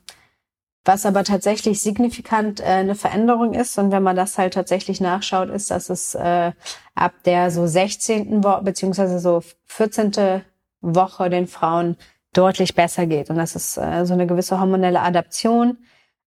was 0.84 1.06
aber 1.06 1.24
tatsächlich 1.24 1.82
signifikant 1.82 2.60
äh, 2.60 2.64
eine 2.64 2.96
Veränderung 2.96 3.54
ist. 3.54 3.78
Und 3.78 3.92
wenn 3.92 4.04
man 4.04 4.16
das 4.16 4.38
halt 4.38 4.54
tatsächlich 4.54 5.00
nachschaut, 5.00 5.50
ist, 5.50 5.70
dass 5.70 5.90
es 5.90 6.16
äh, 6.16 6.52
ab 6.96 7.14
der 7.26 7.52
so 7.52 7.68
16. 7.68 8.44
Woche 8.44 8.64
beziehungsweise 8.64 9.20
so 9.20 9.44
14. 9.68 10.42
Woche 10.82 11.30
den 11.30 11.48
Frauen 11.48 11.98
deutlich 12.34 12.74
besser 12.74 13.06
geht. 13.06 13.30
Und 13.30 13.36
das 13.36 13.56
ist 13.56 13.78
äh, 13.78 14.06
so 14.06 14.14
eine 14.14 14.26
gewisse 14.26 14.60
hormonelle 14.60 15.02
Adaption 15.02 15.78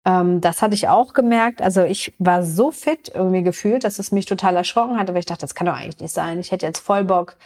ähm, 0.05 0.41
das 0.41 0.61
hatte 0.61 0.75
ich 0.75 0.87
auch 0.89 1.13
gemerkt. 1.13 1.61
Also 1.61 1.83
ich 1.83 2.13
war 2.19 2.43
so 2.43 2.71
fit 2.71 3.11
irgendwie 3.13 3.43
gefühlt, 3.43 3.83
dass 3.83 3.99
es 3.99 4.11
mich 4.11 4.25
total 4.25 4.55
erschrocken 4.55 4.97
hat. 4.99 5.09
Aber 5.09 5.19
ich 5.19 5.25
dachte, 5.25 5.41
das 5.41 5.55
kann 5.55 5.67
doch 5.67 5.75
eigentlich 5.75 5.99
nicht 5.99 6.13
sein. 6.13 6.39
Ich 6.39 6.51
hätte 6.51 6.65
jetzt 6.65 6.79
voll 6.79 7.03
Bock, 7.05 7.37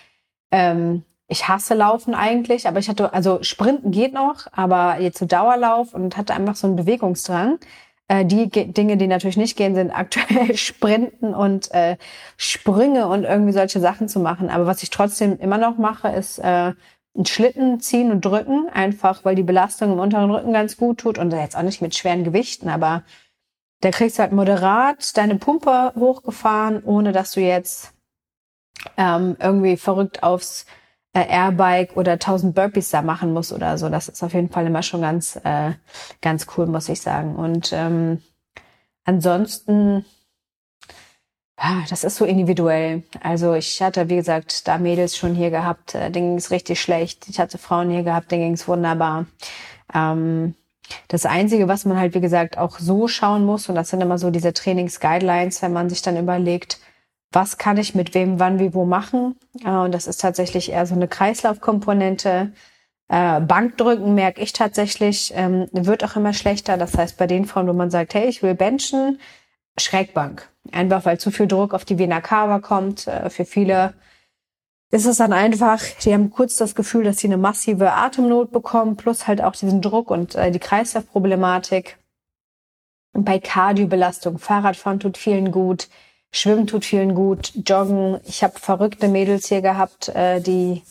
ähm, 0.51 1.03
ich 1.27 1.47
hasse 1.47 1.73
Laufen 1.75 2.15
eigentlich, 2.15 2.67
aber 2.67 2.79
ich 2.79 2.89
hatte, 2.89 3.13
also 3.13 3.43
Sprinten 3.43 3.91
geht 3.91 4.13
noch, 4.13 4.47
aber 4.53 4.99
jetzt 5.01 5.19
so 5.19 5.25
Dauerlauf 5.25 5.93
und 5.93 6.15
hatte 6.17 6.33
einfach 6.33 6.55
so 6.55 6.67
einen 6.67 6.77
Bewegungsdrang. 6.77 7.59
Äh, 8.07 8.25
die 8.25 8.49
Dinge, 8.49 8.97
die 8.97 9.07
natürlich 9.07 9.37
nicht 9.37 9.57
gehen, 9.57 9.75
sind 9.75 9.91
aktuell 9.91 10.55
Sprinten 10.57 11.33
und 11.35 11.71
äh, 11.73 11.97
Sprünge 12.37 13.07
und 13.07 13.25
irgendwie 13.25 13.51
solche 13.51 13.79
Sachen 13.81 14.07
zu 14.07 14.19
machen. 14.19 14.49
Aber 14.49 14.65
was 14.65 14.83
ich 14.83 14.89
trotzdem 14.89 15.37
immer 15.39 15.57
noch 15.57 15.77
mache, 15.77 16.09
ist 16.09 16.39
äh, 16.39 16.73
einen 17.17 17.25
Schlitten 17.25 17.79
ziehen 17.81 18.11
und 18.11 18.23
drücken, 18.23 18.69
einfach 18.71 19.25
weil 19.25 19.35
die 19.35 19.43
Belastung 19.43 19.91
im 19.91 19.99
unteren 19.99 20.31
Rücken 20.31 20.53
ganz 20.53 20.77
gut 20.77 20.99
tut 20.99 21.17
und 21.17 21.31
jetzt 21.31 21.57
auch 21.57 21.63
nicht 21.63 21.81
mit 21.81 21.95
schweren 21.95 22.23
Gewichten, 22.23 22.69
aber 22.69 23.03
da 23.81 23.91
kriegst 23.91 24.17
du 24.17 24.23
halt 24.23 24.31
moderat 24.31 25.17
deine 25.17 25.35
Pumpe 25.35 25.93
hochgefahren, 25.95 26.83
ohne 26.83 27.11
dass 27.11 27.31
du 27.31 27.41
jetzt 27.41 27.93
ähm, 28.97 29.35
irgendwie 29.39 29.77
verrückt 29.77 30.23
aufs 30.23 30.65
äh, 31.13 31.25
Airbike 31.27 31.95
oder 31.95 32.13
1000 32.13 32.55
Burpees 32.55 32.89
da 32.89 33.01
machen 33.01 33.33
musst 33.33 33.53
oder 33.53 33.77
so. 33.77 33.89
Das 33.89 34.07
ist 34.07 34.23
auf 34.23 34.33
jeden 34.33 34.49
Fall 34.49 34.65
immer 34.65 34.83
schon 34.83 35.01
ganz, 35.01 35.39
äh, 35.43 35.73
ganz 36.21 36.47
cool, 36.55 36.67
muss 36.67 36.89
ich 36.89 37.01
sagen. 37.01 37.35
Und 37.35 37.71
ähm, 37.73 38.21
ansonsten, 39.03 40.05
das 41.89 42.03
ist 42.03 42.17
so 42.17 42.25
individuell. 42.25 43.03
Also 43.21 43.53
ich 43.53 43.81
hatte, 43.81 44.09
wie 44.09 44.15
gesagt, 44.17 44.67
da 44.67 44.77
Mädels 44.77 45.17
schon 45.17 45.33
hier 45.33 45.49
gehabt, 45.49 45.95
äh, 45.95 46.11
denen 46.11 46.29
ging 46.29 46.37
es 46.37 46.51
richtig 46.51 46.79
schlecht. 46.79 47.27
Ich 47.29 47.39
hatte 47.39 47.57
Frauen 47.57 47.89
hier 47.89 48.03
gehabt, 48.03 48.31
denen 48.31 48.43
ging 48.43 48.53
es 48.53 48.67
wunderbar. 48.67 49.25
Ähm, 49.93 50.53
das 51.07 51.25
Einzige, 51.25 51.67
was 51.67 51.85
man 51.85 51.99
halt, 51.99 52.13
wie 52.13 52.21
gesagt, 52.21 52.57
auch 52.57 52.79
so 52.79 53.07
schauen 53.07 53.45
muss, 53.45 53.69
und 53.69 53.75
das 53.75 53.89
sind 53.89 54.01
immer 54.01 54.17
so 54.17 54.29
diese 54.29 54.53
Trainings-Guidelines, 54.53 55.61
wenn 55.61 55.73
man 55.73 55.89
sich 55.89 56.01
dann 56.01 56.17
überlegt, 56.17 56.79
was 57.31 57.57
kann 57.57 57.77
ich 57.77 57.93
mit 57.95 58.13
wem, 58.13 58.39
wann, 58.39 58.59
wie, 58.59 58.73
wo 58.73 58.85
machen. 58.85 59.35
Und 59.65 59.93
das 59.93 60.07
ist 60.07 60.21
tatsächlich 60.21 60.71
eher 60.71 60.85
so 60.85 60.95
eine 60.95 61.07
Kreislaufkomponente. 61.09 62.53
Äh, 63.09 63.41
Bankdrücken 63.41 64.15
merke 64.15 64.41
ich 64.41 64.53
tatsächlich, 64.53 65.33
ähm, 65.35 65.67
wird 65.71 66.03
auch 66.03 66.15
immer 66.15 66.33
schlechter. 66.33 66.77
Das 66.77 66.97
heißt, 66.97 67.17
bei 67.17 67.27
den 67.27 67.45
Frauen, 67.45 67.67
wo 67.67 67.73
man 67.73 67.89
sagt, 67.89 68.13
hey, 68.13 68.27
ich 68.27 68.43
will 68.43 68.55
benchen, 68.55 69.19
Schrägbank. 69.77 70.49
Einfach 70.71 71.05
weil 71.05 71.19
zu 71.19 71.31
viel 71.31 71.47
Druck 71.47 71.73
auf 71.73 71.85
die 71.85 71.97
Vena 71.97 72.21
cava 72.21 72.59
kommt. 72.59 73.07
Äh, 73.07 73.29
für 73.29 73.45
viele 73.45 73.93
ist 74.89 75.05
es 75.05 75.17
dann 75.17 75.33
einfach, 75.33 75.81
die 76.03 76.13
haben 76.13 76.29
kurz 76.29 76.55
das 76.55 76.73
Gefühl, 76.75 77.03
dass 77.03 77.17
sie 77.17 77.27
eine 77.27 77.37
massive 77.37 77.91
Atemnot 77.91 78.51
bekommen, 78.51 78.95
plus 78.95 79.27
halt 79.27 79.41
auch 79.41 79.53
diesen 79.53 79.81
Druck 79.81 80.09
und 80.09 80.35
äh, 80.35 80.51
die 80.51 80.59
Kreislaufproblematik. 80.59 81.97
Bei 83.13 83.39
Kardiobelastung, 83.39 84.37
Fahrradfahren 84.37 84.99
tut 84.99 85.17
vielen 85.17 85.51
gut, 85.51 85.89
Schwimmen 86.31 86.67
tut 86.67 86.85
vielen 86.85 87.15
gut, 87.15 87.51
Joggen. 87.67 88.19
Ich 88.25 88.43
habe 88.43 88.59
verrückte 88.59 89.07
Mädels 89.07 89.47
hier 89.47 89.61
gehabt, 89.61 90.09
äh, 90.09 90.39
die 90.39 90.83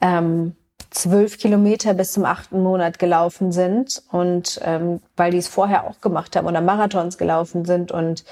ähm, 0.00 0.56
zwölf 0.90 1.38
Kilometer 1.38 1.94
bis 1.94 2.12
zum 2.12 2.24
achten 2.24 2.62
Monat 2.62 2.98
gelaufen 2.98 3.52
sind 3.52 4.02
und 4.10 4.60
ähm, 4.64 5.00
weil 5.16 5.30
die 5.30 5.38
es 5.38 5.48
vorher 5.48 5.84
auch 5.84 6.00
gemacht 6.00 6.34
haben 6.34 6.46
oder 6.46 6.60
Marathons 6.60 7.16
gelaufen 7.18 7.64
sind 7.64 7.92
und 7.92 8.24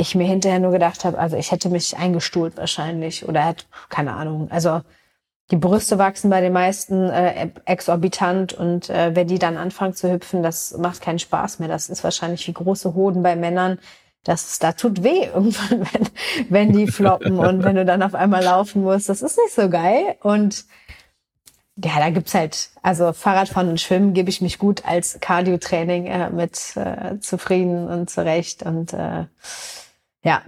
ich 0.00 0.14
mir 0.14 0.26
hinterher 0.26 0.58
nur 0.58 0.72
gedacht 0.72 1.04
habe, 1.04 1.18
also 1.18 1.36
ich 1.36 1.52
hätte 1.52 1.68
mich 1.68 1.96
eingestuhlt 1.96 2.56
wahrscheinlich 2.56 3.28
oder 3.28 3.44
hätte, 3.44 3.64
keine 3.88 4.14
Ahnung. 4.14 4.50
Also 4.50 4.80
die 5.50 5.56
Brüste 5.56 5.98
wachsen 5.98 6.30
bei 6.30 6.40
den 6.40 6.52
meisten 6.52 7.10
äh, 7.10 7.50
exorbitant 7.64 8.52
und 8.52 8.88
äh, 8.88 9.14
wenn 9.14 9.26
die 9.26 9.38
dann 9.38 9.56
anfangen 9.56 9.94
zu 9.94 10.10
hüpfen, 10.10 10.42
das 10.42 10.76
macht 10.78 11.00
keinen 11.00 11.18
Spaß 11.18 11.58
mehr. 11.58 11.68
Das 11.68 11.88
ist 11.88 12.04
wahrscheinlich 12.04 12.46
wie 12.46 12.52
große 12.52 12.94
Hoden 12.94 13.22
bei 13.22 13.36
Männern. 13.36 13.78
Das, 14.22 14.58
da 14.58 14.72
tut 14.72 15.02
weh 15.02 15.24
irgendwann, 15.34 15.86
wenn, 15.92 16.08
wenn 16.48 16.72
die 16.72 16.86
floppen 16.86 17.38
und 17.38 17.64
wenn 17.64 17.76
du 17.76 17.84
dann 17.84 18.02
auf 18.02 18.14
einmal 18.14 18.44
laufen 18.44 18.82
musst. 18.82 19.08
Das 19.08 19.22
ist 19.22 19.38
nicht 19.38 19.54
so 19.54 19.68
geil. 19.68 20.16
Und 20.22 20.64
ja, 21.76 21.98
da 21.98 22.10
gibt's 22.10 22.34
halt, 22.34 22.70
also 22.82 23.12
Fahrradfahren 23.12 23.70
und 23.70 23.80
Schwimmen 23.80 24.12
gebe 24.12 24.28
ich 24.28 24.40
mich 24.40 24.58
gut 24.58 24.84
als 24.84 25.18
Cardio-Training 25.20 26.06
äh, 26.06 26.30
mit 26.30 26.76
äh, 26.76 27.18
zufrieden 27.20 27.88
und 27.88 28.10
zurecht. 28.10 28.62
Und 28.62 28.92
äh, 28.92 29.24
ja. 30.24 30.42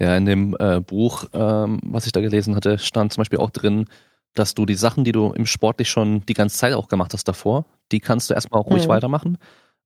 Ja, 0.00 0.16
in 0.16 0.26
dem 0.26 0.56
äh, 0.60 0.80
Buch, 0.80 1.24
ähm, 1.32 1.80
was 1.82 2.06
ich 2.06 2.12
da 2.12 2.20
gelesen 2.20 2.54
hatte, 2.54 2.78
stand 2.78 3.12
zum 3.12 3.22
Beispiel 3.22 3.40
auch 3.40 3.50
drin, 3.50 3.86
dass 4.34 4.54
du 4.54 4.64
die 4.64 4.74
Sachen, 4.74 5.02
die 5.02 5.12
du 5.12 5.32
im 5.32 5.46
Sportlich 5.46 5.90
schon 5.90 6.24
die 6.26 6.34
ganze 6.34 6.56
Zeit 6.56 6.72
auch 6.74 6.88
gemacht 6.88 7.12
hast 7.14 7.26
davor, 7.26 7.64
die 7.90 7.98
kannst 7.98 8.30
du 8.30 8.34
erstmal 8.34 8.60
auch 8.60 8.70
ruhig 8.70 8.84
mhm. 8.84 8.90
weitermachen. 8.90 9.38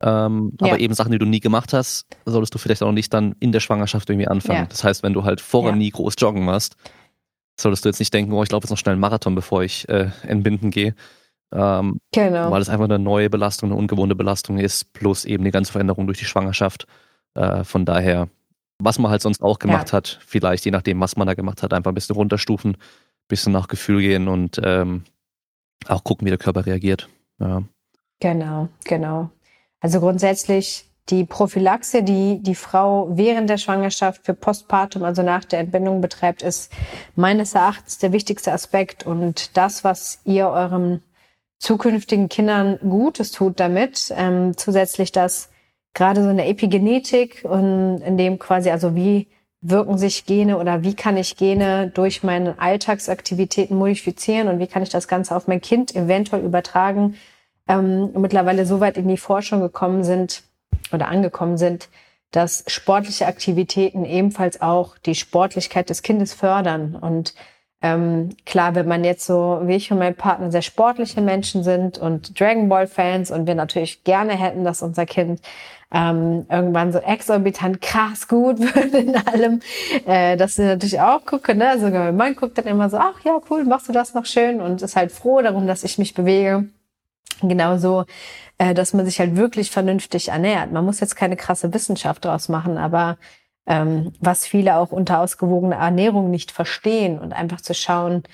Ähm, 0.02 0.52
ja. 0.60 0.66
Aber 0.66 0.80
eben 0.80 0.94
Sachen, 0.94 1.12
die 1.12 1.18
du 1.18 1.24
nie 1.24 1.40
gemacht 1.40 1.72
hast, 1.72 2.06
solltest 2.26 2.54
du 2.54 2.58
vielleicht 2.58 2.82
auch 2.82 2.92
nicht 2.92 3.14
dann 3.14 3.36
in 3.40 3.52
der 3.52 3.60
Schwangerschaft 3.60 4.10
irgendwie 4.10 4.28
anfangen. 4.28 4.64
Ja. 4.64 4.66
Das 4.66 4.84
heißt, 4.84 5.02
wenn 5.02 5.14
du 5.14 5.24
halt 5.24 5.40
vorher 5.40 5.72
ja. 5.72 5.76
nie 5.76 5.90
groß 5.90 6.14
joggen 6.18 6.46
warst, 6.46 6.76
solltest 7.58 7.84
du 7.84 7.88
jetzt 7.88 8.00
nicht 8.00 8.12
denken, 8.12 8.32
oh, 8.32 8.42
ich 8.42 8.50
laufe 8.50 8.64
jetzt 8.64 8.70
noch 8.70 8.78
schnell 8.78 8.94
einen 8.94 9.00
Marathon, 9.00 9.34
bevor 9.34 9.62
ich 9.62 9.88
äh, 9.88 10.10
entbinden 10.26 10.70
gehe. 10.70 10.94
Ähm, 11.52 12.00
genau. 12.12 12.50
Weil 12.50 12.62
es 12.62 12.68
einfach 12.68 12.86
eine 12.86 12.98
neue 12.98 13.30
Belastung, 13.30 13.70
eine 13.70 13.78
ungewohnte 13.78 14.16
Belastung 14.16 14.58
ist, 14.58 14.92
plus 14.92 15.24
eben 15.24 15.44
die 15.44 15.50
ganze 15.50 15.72
Veränderung 15.72 16.06
durch 16.06 16.18
die 16.18 16.24
Schwangerschaft. 16.24 16.86
Äh, 17.34 17.62
von 17.64 17.84
daher 17.84 18.28
was 18.78 18.98
man 18.98 19.10
halt 19.10 19.22
sonst 19.22 19.42
auch 19.42 19.58
gemacht 19.58 19.88
ja. 19.88 19.98
hat, 19.98 20.20
vielleicht 20.26 20.64
je 20.64 20.70
nachdem, 20.70 21.00
was 21.00 21.16
man 21.16 21.26
da 21.26 21.34
gemacht 21.34 21.62
hat, 21.62 21.72
einfach 21.72 21.90
ein 21.90 21.94
bisschen 21.94 22.16
runterstufen, 22.16 22.72
ein 22.72 22.78
bisschen 23.28 23.52
nach 23.52 23.68
Gefühl 23.68 24.00
gehen 24.00 24.28
und 24.28 24.60
ähm, 24.62 25.04
auch 25.86 26.04
gucken, 26.04 26.26
wie 26.26 26.30
der 26.30 26.38
Körper 26.38 26.66
reagiert. 26.66 27.08
Ja. 27.38 27.62
Genau, 28.20 28.68
genau. 28.84 29.30
Also 29.80 30.00
grundsätzlich 30.00 30.86
die 31.08 31.24
Prophylaxe, 31.24 32.02
die 32.02 32.40
die 32.40 32.54
Frau 32.54 33.08
während 33.10 33.50
der 33.50 33.58
Schwangerschaft 33.58 34.24
für 34.24 34.34
Postpartum, 34.34 35.02
also 35.02 35.22
nach 35.22 35.44
der 35.44 35.58
Entbindung 35.58 36.00
betreibt, 36.00 36.42
ist 36.42 36.72
meines 37.16 37.54
Erachtens 37.54 37.98
der 37.98 38.12
wichtigste 38.12 38.52
Aspekt 38.52 39.04
und 39.04 39.56
das, 39.56 39.82
was 39.82 40.20
ihr 40.24 40.48
euren 40.48 41.02
zukünftigen 41.58 42.28
Kindern 42.28 42.78
Gutes 42.78 43.32
tut 43.32 43.58
damit, 43.58 44.12
ähm, 44.16 44.56
zusätzlich 44.56 45.12
das 45.12 45.51
gerade 45.94 46.22
so 46.22 46.28
eine 46.28 46.46
Epigenetik 46.46 47.44
und 47.44 48.00
in 48.02 48.16
dem 48.16 48.38
quasi, 48.38 48.70
also 48.70 48.94
wie 48.94 49.28
wirken 49.60 49.96
sich 49.96 50.26
Gene 50.26 50.58
oder 50.58 50.82
wie 50.82 50.94
kann 50.94 51.16
ich 51.16 51.36
Gene 51.36 51.90
durch 51.94 52.22
meine 52.22 52.58
Alltagsaktivitäten 52.58 53.76
modifizieren 53.76 54.48
und 54.48 54.58
wie 54.58 54.66
kann 54.66 54.82
ich 54.82 54.88
das 54.88 55.06
Ganze 55.06 55.36
auf 55.36 55.46
mein 55.46 55.60
Kind 55.60 55.94
eventuell 55.94 56.44
übertragen, 56.44 57.16
ähm, 57.68 58.10
mittlerweile 58.14 58.66
so 58.66 58.80
weit 58.80 58.96
in 58.96 59.06
die 59.06 59.16
Forschung 59.16 59.60
gekommen 59.60 60.02
sind 60.02 60.42
oder 60.92 61.08
angekommen 61.08 61.58
sind, 61.58 61.88
dass 62.32 62.64
sportliche 62.66 63.26
Aktivitäten 63.26 64.04
ebenfalls 64.04 64.60
auch 64.60 64.98
die 64.98 65.14
Sportlichkeit 65.14 65.90
des 65.90 66.02
Kindes 66.02 66.32
fördern. 66.32 66.96
Und 66.96 67.34
ähm, 67.82 68.30
klar, 68.46 68.74
wenn 68.76 68.86
man 68.86 69.02
jetzt 69.02 69.26
so 69.26 69.60
wie 69.64 69.74
ich 69.74 69.90
und 69.90 69.98
mein 69.98 70.14
Partner 70.14 70.52
sehr 70.52 70.62
sportliche 70.62 71.20
Menschen 71.20 71.64
sind 71.64 71.98
und 71.98 72.38
Dragon 72.38 72.68
Ball 72.68 72.86
Fans 72.86 73.30
und 73.30 73.46
wir 73.46 73.56
natürlich 73.56 74.04
gerne 74.04 74.34
hätten, 74.34 74.64
dass 74.64 74.82
unser 74.82 75.04
Kind 75.04 75.40
ähm, 75.92 76.46
irgendwann 76.48 76.92
so 76.92 76.98
exorbitant 77.00 77.80
krass 77.82 78.28
gut 78.28 78.60
wird 78.74 78.94
in 78.94 79.16
allem, 79.16 79.60
äh, 80.06 80.36
dass 80.36 80.54
sie 80.56 80.62
natürlich 80.62 81.00
auch 81.00 81.26
gucken, 81.26 81.58
ne? 81.58 81.70
Also 81.70 81.88
mein 81.88 82.16
Mann 82.16 82.36
guckt 82.36 82.56
dann 82.56 82.66
immer 82.66 82.88
so, 82.88 82.96
ach 82.98 83.20
ja, 83.24 83.38
cool, 83.50 83.64
machst 83.64 83.88
du 83.88 83.92
das 83.92 84.14
noch 84.14 84.26
schön 84.26 84.60
und 84.60 84.80
ist 84.80 84.96
halt 84.96 85.12
froh 85.12 85.42
darum, 85.42 85.66
dass 85.66 85.84
ich 85.84 85.98
mich 85.98 86.14
bewege. 86.14 86.68
Genauso, 87.42 88.04
äh, 88.58 88.74
dass 88.74 88.94
man 88.94 89.04
sich 89.04 89.18
halt 89.18 89.36
wirklich 89.36 89.70
vernünftig 89.70 90.28
ernährt. 90.28 90.70
Man 90.70 90.84
muss 90.84 91.00
jetzt 91.00 91.16
keine 91.16 91.36
krasse 91.36 91.74
Wissenschaft 91.74 92.24
draus 92.24 92.48
machen, 92.48 92.78
aber 92.78 93.18
ähm, 93.66 94.12
was 94.20 94.46
viele 94.46 94.76
auch 94.76 94.92
unter 94.92 95.20
ausgewogener 95.20 95.76
Ernährung 95.76 96.30
nicht 96.30 96.50
verstehen 96.50 97.18
und 97.18 97.32
einfach 97.32 97.60
zu 97.60 97.74
schauen, 97.74 98.24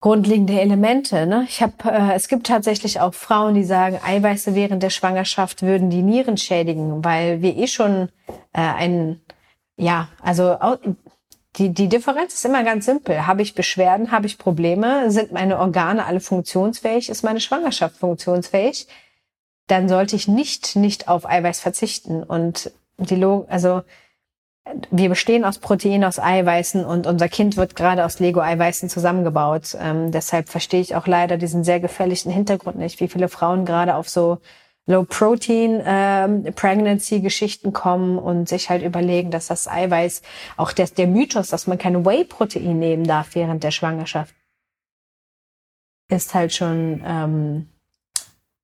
grundlegende 0.00 0.60
Elemente. 0.60 1.26
Ne? 1.26 1.46
Ich 1.48 1.62
habe, 1.62 1.74
äh, 1.84 2.14
es 2.14 2.28
gibt 2.28 2.46
tatsächlich 2.46 3.00
auch 3.00 3.14
Frauen, 3.14 3.54
die 3.54 3.64
sagen, 3.64 3.98
Eiweiße 4.04 4.54
während 4.54 4.82
der 4.82 4.90
Schwangerschaft 4.90 5.62
würden 5.62 5.90
die 5.90 6.02
Nieren 6.02 6.36
schädigen, 6.36 7.04
weil 7.04 7.42
wir 7.42 7.56
eh 7.56 7.66
schon 7.66 8.08
äh, 8.52 8.60
ein, 8.60 9.20
ja, 9.76 10.08
also 10.22 10.56
die, 11.56 11.70
die 11.72 11.88
Differenz 11.88 12.34
ist 12.34 12.44
immer 12.44 12.64
ganz 12.64 12.84
simpel. 12.84 13.26
Habe 13.26 13.42
ich 13.42 13.54
Beschwerden, 13.54 14.12
habe 14.12 14.26
ich 14.26 14.38
Probleme, 14.38 15.10
sind 15.10 15.32
meine 15.32 15.58
Organe 15.58 16.04
alle 16.04 16.20
funktionsfähig, 16.20 17.08
ist 17.08 17.24
meine 17.24 17.40
Schwangerschaft 17.40 17.96
funktionsfähig, 17.96 18.86
dann 19.66 19.88
sollte 19.88 20.16
ich 20.16 20.28
nicht 20.28 20.76
nicht 20.76 21.08
auf 21.08 21.26
Eiweiß 21.26 21.60
verzichten. 21.60 22.22
Und 22.22 22.72
die 22.98 23.16
Log 23.16 23.46
also 23.48 23.82
wir 24.90 25.08
bestehen 25.08 25.44
aus 25.44 25.58
Protein, 25.58 26.04
aus 26.04 26.18
Eiweißen 26.18 26.84
und 26.84 27.06
unser 27.06 27.28
Kind 27.28 27.56
wird 27.56 27.76
gerade 27.76 28.04
aus 28.04 28.18
Lego-Eiweißen 28.18 28.88
zusammengebaut. 28.88 29.76
Ähm, 29.80 30.10
deshalb 30.10 30.48
verstehe 30.48 30.80
ich 30.80 30.96
auch 30.96 31.06
leider 31.06 31.36
diesen 31.36 31.62
sehr 31.64 31.80
gefährlichen 31.80 32.32
Hintergrund 32.32 32.76
nicht, 32.76 33.00
wie 33.00 33.08
viele 33.08 33.28
Frauen 33.28 33.64
gerade 33.64 33.94
auf 33.94 34.08
so 34.08 34.38
Low-Protein 34.86 35.82
ähm, 35.84 37.72
kommen 37.72 38.18
und 38.18 38.48
sich 38.48 38.70
halt 38.70 38.82
überlegen, 38.82 39.30
dass 39.30 39.48
das 39.48 39.68
Eiweiß, 39.68 40.22
auch 40.56 40.72
der, 40.72 40.86
der 40.86 41.06
Mythos, 41.06 41.48
dass 41.48 41.66
man 41.66 41.78
kein 41.78 42.04
Whey-Protein 42.04 42.78
nehmen 42.78 43.04
darf 43.04 43.34
während 43.34 43.64
der 43.64 43.72
Schwangerschaft, 43.72 44.34
ist 46.08 46.34
halt 46.34 46.52
schon 46.52 47.02
ähm, 47.04 47.68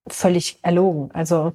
völlig 0.07 0.59
erlogen. 0.63 1.11
Also 1.13 1.55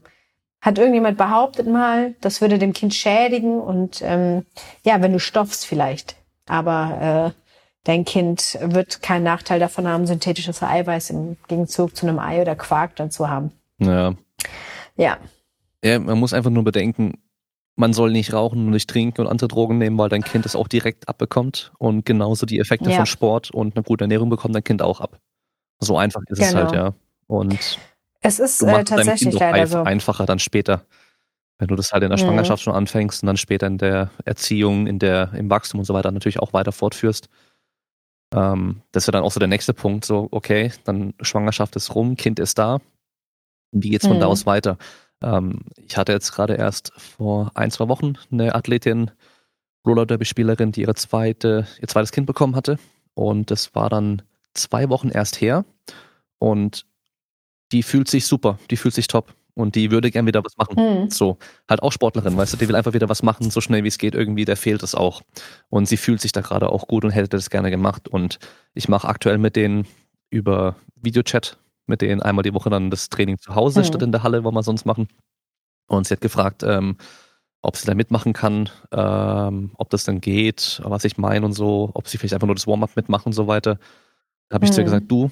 hat 0.61 0.77
irgendjemand 0.77 1.17
behauptet 1.17 1.67
mal, 1.67 2.15
das 2.21 2.41
würde 2.41 2.57
dem 2.57 2.73
Kind 2.73 2.93
schädigen 2.93 3.59
und 3.59 4.01
ähm, 4.03 4.45
ja, 4.83 5.01
wenn 5.01 5.13
du 5.13 5.19
stoffst 5.19 5.65
vielleicht. 5.65 6.15
Aber 6.47 7.33
äh, 7.35 7.41
dein 7.83 8.05
Kind 8.05 8.57
wird 8.61 9.01
keinen 9.01 9.23
Nachteil 9.23 9.59
davon 9.59 9.87
haben, 9.87 10.07
synthetisches 10.07 10.63
Eiweiß 10.63 11.11
im 11.11 11.37
Gegenzug 11.47 11.95
zu 11.95 12.07
einem 12.07 12.19
Ei 12.19 12.41
oder 12.41 12.55
Quark 12.55 12.95
dann 12.95 13.11
zu 13.11 13.29
haben. 13.29 13.51
Ja. 13.79 14.13
Ja. 14.95 15.17
Ja, 15.83 15.99
man 15.99 16.17
muss 16.19 16.33
einfach 16.33 16.49
nur 16.49 16.63
bedenken, 16.63 17.13
man 17.75 17.93
soll 17.93 18.11
nicht 18.11 18.33
rauchen 18.33 18.65
und 18.65 18.71
nicht 18.71 18.89
trinken 18.89 19.21
und 19.21 19.27
andere 19.27 19.47
Drogen 19.47 19.77
nehmen, 19.77 19.97
weil 19.99 20.09
dein 20.09 20.23
Kind 20.23 20.45
es 20.47 20.55
auch 20.55 20.67
direkt 20.67 21.07
abbekommt. 21.07 21.71
Und 21.77 22.05
genauso 22.05 22.47
die 22.47 22.59
Effekte 22.59 22.89
Ja. 22.89 22.97
von 22.97 23.05
Sport 23.05 23.51
und 23.51 23.75
einer 23.75 23.83
guten 23.83 24.03
Ernährung 24.03 24.29
bekommt 24.29 24.55
dein 24.55 24.63
Kind 24.63 24.81
auch 24.81 24.99
ab. 24.99 25.19
So 25.79 25.97
einfach 25.97 26.21
ist 26.27 26.39
es 26.41 26.49
Genau. 26.49 26.61
halt, 26.63 26.71
ja. 26.73 26.93
Und 27.27 27.77
Es 28.27 28.39
ist 28.39 28.61
äh, 28.63 28.83
tatsächlich 28.83 29.33
leider 29.33 29.67
so. 29.67 29.83
einfacher 29.83 30.25
dann 30.25 30.39
später. 30.39 30.83
Wenn 31.59 31.67
du 31.69 31.75
das 31.75 31.91
halt 31.91 32.03
in 32.03 32.09
der 32.09 32.19
Mhm. 32.19 32.23
Schwangerschaft 32.23 32.61
schon 32.61 32.73
anfängst 32.73 33.23
und 33.23 33.27
dann 33.27 33.37
später 33.37 33.65
in 33.67 33.77
der 33.77 34.11
Erziehung, 34.25 34.85
in 34.87 34.99
der, 34.99 35.31
im 35.33 35.49
Wachstum 35.49 35.79
und 35.79 35.85
so 35.85 35.93
weiter 35.93 36.11
natürlich 36.11 36.39
auch 36.39 36.53
weiter 36.53 36.71
fortführst. 36.71 37.29
Ähm, 38.33 38.81
das 38.91 39.07
wäre 39.07 39.13
dann 39.13 39.23
auch 39.23 39.31
so 39.31 39.39
der 39.39 39.47
nächste 39.47 39.73
Punkt, 39.73 40.05
so, 40.05 40.27
okay, 40.31 40.71
dann 40.83 41.13
Schwangerschaft 41.21 41.75
ist 41.75 41.95
rum, 41.95 42.15
Kind 42.15 42.39
ist 42.39 42.57
da. 42.59 42.79
Wie 43.71 43.89
geht's 43.89 44.05
von 44.07 44.19
da 44.19 44.27
Mhm. 44.27 44.31
aus 44.31 44.45
weiter? 44.45 44.77
Ähm, 45.23 45.61
ich 45.77 45.97
hatte 45.97 46.11
jetzt 46.11 46.31
gerade 46.31 46.55
erst 46.55 46.91
vor 46.97 47.51
ein, 47.55 47.71
zwei 47.71 47.87
Wochen 47.87 48.17
eine 48.31 48.53
Athletin, 48.53 49.11
Roller 49.85 50.05
Derby 50.05 50.25
Spielerin, 50.25 50.71
die 50.73 50.81
ihre 50.81 50.95
zweite, 50.95 51.65
ihr 51.81 51.87
zweites 51.87 52.11
Kind 52.11 52.27
bekommen 52.27 52.55
hatte. 52.55 52.77
Und 53.13 53.49
das 53.49 53.73
war 53.73 53.89
dann 53.89 54.21
zwei 54.53 54.89
Wochen 54.89 55.09
erst 55.09 55.39
her. 55.41 55.65
Und 56.39 56.85
die 57.71 57.83
fühlt 57.83 58.07
sich 58.09 58.25
super, 58.25 58.59
die 58.69 58.77
fühlt 58.77 58.93
sich 58.93 59.07
top. 59.07 59.33
Und 59.53 59.73
die 59.73 59.89
würde 59.89 60.11
gern 60.11 60.27
wieder 60.27 60.43
was 60.45 60.55
machen. 60.57 60.75
Mhm. 61.05 61.09
So, 61.09 61.39
halt 61.67 61.81
auch 61.81 61.91
Sportlerin, 61.91 62.37
weißt 62.37 62.53
du, 62.53 62.57
die 62.57 62.67
will 62.67 62.75
einfach 62.75 62.93
wieder 62.93 63.09
was 63.09 63.23
machen, 63.23 63.49
so 63.49 63.59
schnell 63.59 63.83
wie 63.83 63.87
es 63.87 63.97
geht, 63.97 64.13
irgendwie, 64.13 64.45
der 64.45 64.55
fehlt 64.55 64.83
es 64.83 64.93
auch. 64.93 65.23
Und 65.69 65.87
sie 65.87 65.97
fühlt 65.97 66.21
sich 66.21 66.31
da 66.31 66.41
gerade 66.41 66.69
auch 66.69 66.87
gut 66.87 67.03
und 67.03 67.09
hätte 67.09 67.29
das 67.29 67.49
gerne 67.49 67.71
gemacht. 67.71 68.07
Und 68.07 68.37
ich 68.75 68.87
mache 68.87 69.07
aktuell 69.07 69.39
mit 69.39 69.55
denen 69.55 69.87
über 70.29 70.75
Videochat, 71.01 71.57
mit 71.87 72.01
denen 72.03 72.21
einmal 72.21 72.43
die 72.43 72.53
Woche 72.53 72.69
dann 72.69 72.91
das 72.91 73.09
Training 73.09 73.39
zu 73.39 73.55
Hause 73.55 73.79
Mhm. 73.79 73.85
statt 73.85 74.01
in 74.03 74.11
der 74.11 74.21
Halle, 74.21 74.43
wo 74.43 74.51
wir 74.51 74.61
sonst 74.61 74.85
machen. 74.85 75.07
Und 75.87 76.05
sie 76.05 76.13
hat 76.13 76.21
gefragt, 76.21 76.61
ähm, 76.61 76.97
ob 77.63 77.77
sie 77.77 77.87
da 77.87 77.95
mitmachen 77.95 78.33
kann, 78.33 78.69
ähm, 78.91 79.71
ob 79.79 79.89
das 79.89 80.03
dann 80.03 80.21
geht, 80.21 80.81
was 80.83 81.03
ich 81.03 81.17
meine 81.17 81.45
und 81.47 81.53
so, 81.53 81.89
ob 81.95 82.07
sie 82.07 82.19
vielleicht 82.19 82.35
einfach 82.35 82.45
nur 82.45 82.55
das 82.55 82.67
Warm-up 82.67 82.95
mitmacht 82.95 83.25
und 83.25 83.33
so 83.33 83.47
weiter. 83.47 83.79
Da 84.49 84.55
habe 84.55 84.65
ich 84.65 84.71
zu 84.71 84.81
ihr 84.81 84.83
Mhm. 84.83 84.91
gesagt, 84.91 85.11
du, 85.11 85.31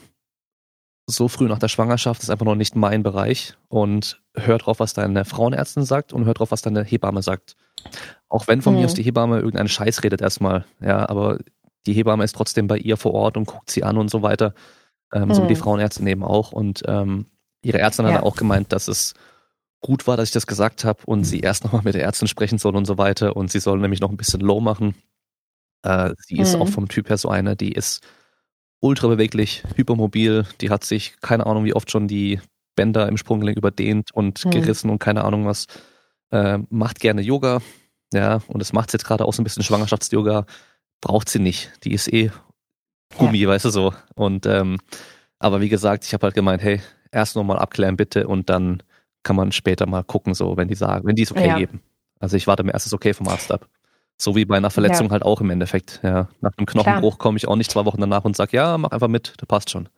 so 1.08 1.28
früh 1.28 1.48
nach 1.48 1.60
der 1.60 1.68
Schwangerschaft 1.68 2.24
ist 2.24 2.30
einfach 2.30 2.46
noch 2.46 2.56
nicht 2.56 2.76
mein 2.76 3.04
Bereich 3.04 3.54
und 3.68 4.22
hör 4.36 4.58
drauf, 4.58 4.80
was 4.80 4.94
deine 4.94 5.24
Frauenärztin 5.26 5.84
sagt 5.86 6.14
und 6.14 6.26
hör 6.26 6.34
drauf, 6.34 6.52
was 6.52 6.62
deine 6.62 6.84
Hebamme 6.84 7.22
sagt. 7.22 7.56
Auch 8.30 8.48
wenn 8.48 8.62
von 8.62 8.74
Mhm. 8.74 8.80
mir 8.80 8.86
aus 8.86 8.94
die 8.96 9.04
Hebamme 9.04 9.38
irgendeinen 9.38 9.70
Scheiß 9.70 10.04
redet 10.04 10.22
erstmal, 10.22 10.66
ja, 10.82 11.08
aber 11.08 11.40
die 11.86 11.94
Hebamme 11.94 12.24
ist 12.24 12.36
trotzdem 12.36 12.68
bei 12.68 12.78
ihr 12.78 12.98
vor 12.98 13.14
Ort 13.14 13.38
und 13.38 13.46
guckt 13.46 13.70
sie 13.70 13.84
an 13.84 13.98
und 13.98 14.10
so 14.10 14.24
weiter, 14.24 14.54
ähm, 15.14 15.34
so 15.34 15.44
wie 15.44 15.48
die 15.48 15.54
Mhm. 15.54 15.60
Frauenärztin 15.60 16.08
eben 16.08 16.24
auch 16.24 16.52
und 16.52 16.82
ähm, 16.88 17.28
ihre 17.62 17.80
Ärztin 17.80 18.06
hat 18.06 18.14
Ja. 18.14 18.18
dann 18.20 18.28
auch 18.28 18.36
gemeint, 18.36 18.72
dass 18.74 18.88
es 18.88 19.14
gut 19.82 20.08
war, 20.08 20.18
dass 20.18 20.30
ich 20.30 20.34
das 20.34 20.48
gesagt 20.48 20.84
habe 20.86 21.02
und 21.06 21.24
sie 21.26 21.42
erst 21.42 21.64
nochmal 21.66 21.84
mit 21.84 21.94
der 21.94 22.04
Ärztin 22.04 22.28
sprechen 22.28 22.58
soll 22.58 22.76
und 22.76 22.86
so 22.86 22.98
weiter 22.98 23.36
und 23.38 23.52
sie 23.52 23.60
soll 23.60 23.80
nämlich 23.80 24.02
noch 24.02 24.10
ein 24.10 24.18
bisschen 24.18 24.42
low 24.42 24.60
machen. 24.60 24.96
Äh, 25.84 26.14
sie 26.20 26.40
ist 26.40 26.56
Mhm. 26.56 26.62
auch 26.62 26.70
vom 26.70 26.88
Typ 26.88 27.10
her 27.10 27.18
so 27.18 27.30
eine, 27.30 27.56
die 27.56 27.72
ist 27.74 28.02
ultra 28.82 29.08
beweglich, 29.08 29.64
hypermobil, 29.76 30.46
die 30.62 30.70
hat 30.70 30.84
sich 30.84 31.16
keine 31.22 31.46
Ahnung 31.46 31.66
wie 31.66 31.74
oft 31.76 31.90
schon 31.92 32.08
die 32.08 32.40
Bänder 32.76 33.08
im 33.08 33.18
Sprunggelenk 33.18 33.58
überdehnt 33.58 34.12
und 34.14 34.46
Mhm. 34.46 34.52
gerissen 34.52 34.90
und 34.90 35.00
keine 35.00 35.24
Ahnung 35.24 35.46
was. 35.46 35.68
Äh, 36.32 36.60
macht 36.70 37.00
gerne 37.00 37.22
Yoga, 37.22 37.62
ja, 38.14 38.42
und 38.48 38.60
das 38.60 38.74
macht 38.74 38.92
sie 38.92 38.96
jetzt 38.98 39.06
gerade 39.06 39.26
auch 39.26 39.34
so 39.34 39.42
ein 39.42 39.46
bisschen 39.46 39.64
Schwangerschafts-Yoga. 39.64 40.46
Braucht 41.02 41.30
sie 41.30 41.40
nicht. 41.40 41.72
Die 41.84 41.94
ist 41.94 42.12
eh 42.12 42.32
Gummi, 43.18 43.48
weißt 43.48 43.66
du 43.66 43.70
so. 43.70 43.94
Und 44.16 44.46
ähm, 44.46 44.78
aber 45.40 45.62
wie 45.62 45.70
gesagt, 45.70 46.06
ich 46.06 46.14
habe 46.14 46.26
halt 46.26 46.36
gemeint, 46.36 46.62
hey, 46.64 46.82
erst 47.12 47.36
nochmal 47.36 47.60
abklären 47.60 47.98
bitte 47.98 48.28
und 48.28 48.50
dann 48.50 48.84
kann 49.24 49.36
man 49.36 49.52
später 49.52 49.86
mal 49.88 50.04
gucken, 50.04 50.34
so 50.34 50.58
wenn 50.58 50.68
die 50.68 50.76
sagen, 50.76 51.08
wenn 51.08 51.16
die 51.16 51.24
es 51.24 51.32
okay 51.32 51.48
Ja. 51.48 51.58
geben. 51.58 51.82
Also 52.20 52.38
ich 52.38 52.48
warte 52.48 52.64
mir 52.64 52.74
erst 52.74 52.86
das 52.88 52.94
Okay 52.94 53.14
vom 53.14 53.28
Arzt 53.28 53.52
ab. 53.52 53.68
So 54.18 54.36
wie 54.36 54.46
bei 54.46 54.58
einer 54.58 54.70
Verletzung 54.70 55.08
Ja. 55.08 55.12
halt 55.12 55.24
auch 55.24 55.42
im 55.42 55.50
Endeffekt. 55.50 56.00
Ja, 56.04 56.30
nach 56.42 56.52
einem 56.58 56.66
Knochenbruch 56.66 57.18
komme 57.18 57.38
ich 57.38 57.48
auch 57.48 57.56
nicht 57.56 57.72
zwei 57.72 57.86
Wochen 57.86 58.00
danach 58.00 58.24
und 58.24 58.36
sag, 58.36 58.54
ja, 58.54 58.78
mach 58.78 58.92
einfach 58.92 59.10
mit, 59.10 59.34
das 59.38 59.48
passt 59.48 59.70
schon. 59.70 59.90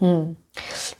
Hm. 0.00 0.36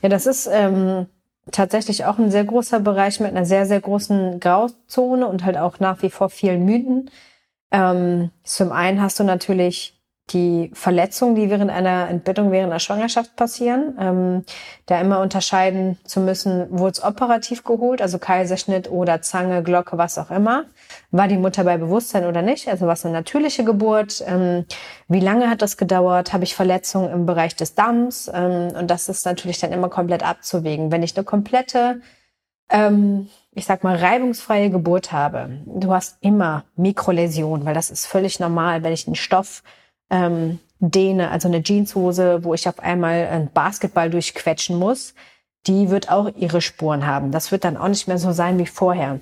Ja, 0.01 0.09
das 0.09 0.25
ist 0.25 0.47
ähm, 0.51 1.07
tatsächlich 1.51 2.05
auch 2.05 2.19
ein 2.19 2.31
sehr 2.31 2.45
großer 2.45 2.79
Bereich 2.79 3.19
mit 3.19 3.31
einer 3.31 3.45
sehr, 3.45 3.65
sehr 3.65 3.81
großen 3.81 4.39
Grauzone 4.39 5.27
und 5.27 5.43
halt 5.43 5.57
auch 5.57 5.79
nach 5.79 6.01
wie 6.03 6.09
vor 6.09 6.29
vielen 6.29 6.65
Mythen. 6.65 7.09
Ähm, 7.71 8.29
zum 8.43 8.71
einen 8.71 9.01
hast 9.01 9.19
du 9.19 9.23
natürlich 9.23 9.92
die 10.29 10.71
Verletzungen, 10.73 11.35
die 11.35 11.49
während 11.49 11.69
einer 11.69 12.09
Entbindung, 12.09 12.51
während 12.51 12.71
einer 12.71 12.79
Schwangerschaft 12.79 13.35
passieren. 13.35 13.97
Ähm, 13.99 14.45
da 14.85 14.99
immer 15.01 15.19
unterscheiden 15.19 15.97
zu 16.05 16.21
müssen, 16.21 16.67
wurde 16.69 16.93
es 16.93 17.03
operativ 17.03 17.63
geholt, 17.63 18.01
also 18.01 18.19
Kaiserschnitt 18.19 18.89
oder 18.89 19.21
Zange, 19.21 19.63
Glocke, 19.63 19.97
was 19.97 20.17
auch 20.17 20.31
immer. 20.31 20.65
War 21.11 21.27
die 21.27 21.37
Mutter 21.37 21.65
bei 21.65 21.77
Bewusstsein 21.77 22.25
oder 22.25 22.41
nicht? 22.41 22.69
Also 22.69 22.87
was 22.87 23.05
eine 23.05 23.13
natürliche 23.13 23.65
Geburt? 23.65 24.23
Ähm, 24.25 24.65
wie 25.09 25.19
lange 25.19 25.49
hat 25.49 25.61
das 25.61 25.75
gedauert? 25.75 26.31
Habe 26.31 26.45
ich 26.45 26.55
Verletzungen 26.55 27.11
im 27.11 27.25
Bereich 27.25 27.55
des 27.55 27.75
Darms? 27.75 28.31
Ähm, 28.33 28.69
und 28.79 28.89
das 28.89 29.09
ist 29.09 29.25
natürlich 29.25 29.59
dann 29.59 29.73
immer 29.73 29.89
komplett 29.89 30.23
abzuwägen. 30.23 30.91
Wenn 30.91 31.03
ich 31.03 31.17
eine 31.17 31.25
komplette 31.25 32.01
ähm, 32.69 33.27
ich 33.55 33.65
sag 33.65 33.83
mal, 33.83 33.95
reibungsfreie 33.95 34.69
Geburt 34.69 35.11
habe, 35.11 35.61
du 35.65 35.93
hast 35.93 36.17
immer 36.21 36.65
Mikroläsionen, 36.75 37.65
weil 37.65 37.75
das 37.75 37.91
ist 37.91 38.05
völlig 38.07 38.39
normal, 38.39 38.83
wenn 38.83 38.93
ich 38.93 39.05
einen 39.05 39.15
Stoff 39.15 39.63
ähm, 40.13 40.59
dehne, 40.79 41.31
also 41.31 41.47
eine 41.47 41.63
Jeanshose, 41.63 42.43
wo 42.43 42.53
ich 42.53 42.69
auf 42.69 42.79
einmal 42.79 43.27
einen 43.27 43.51
Basketball 43.51 44.09
durchquetschen 44.09 44.77
muss, 44.77 45.15
die 45.65 45.89
wird 45.89 46.11
auch 46.11 46.29
ihre 46.35 46.61
Spuren 46.61 47.07
haben. 47.07 47.31
Das 47.31 47.51
wird 47.51 47.63
dann 47.63 47.77
auch 47.77 47.87
nicht 47.87 48.07
mehr 48.07 48.19
so 48.19 48.31
sein 48.31 48.59
wie 48.59 48.67
vorher. 48.67 49.19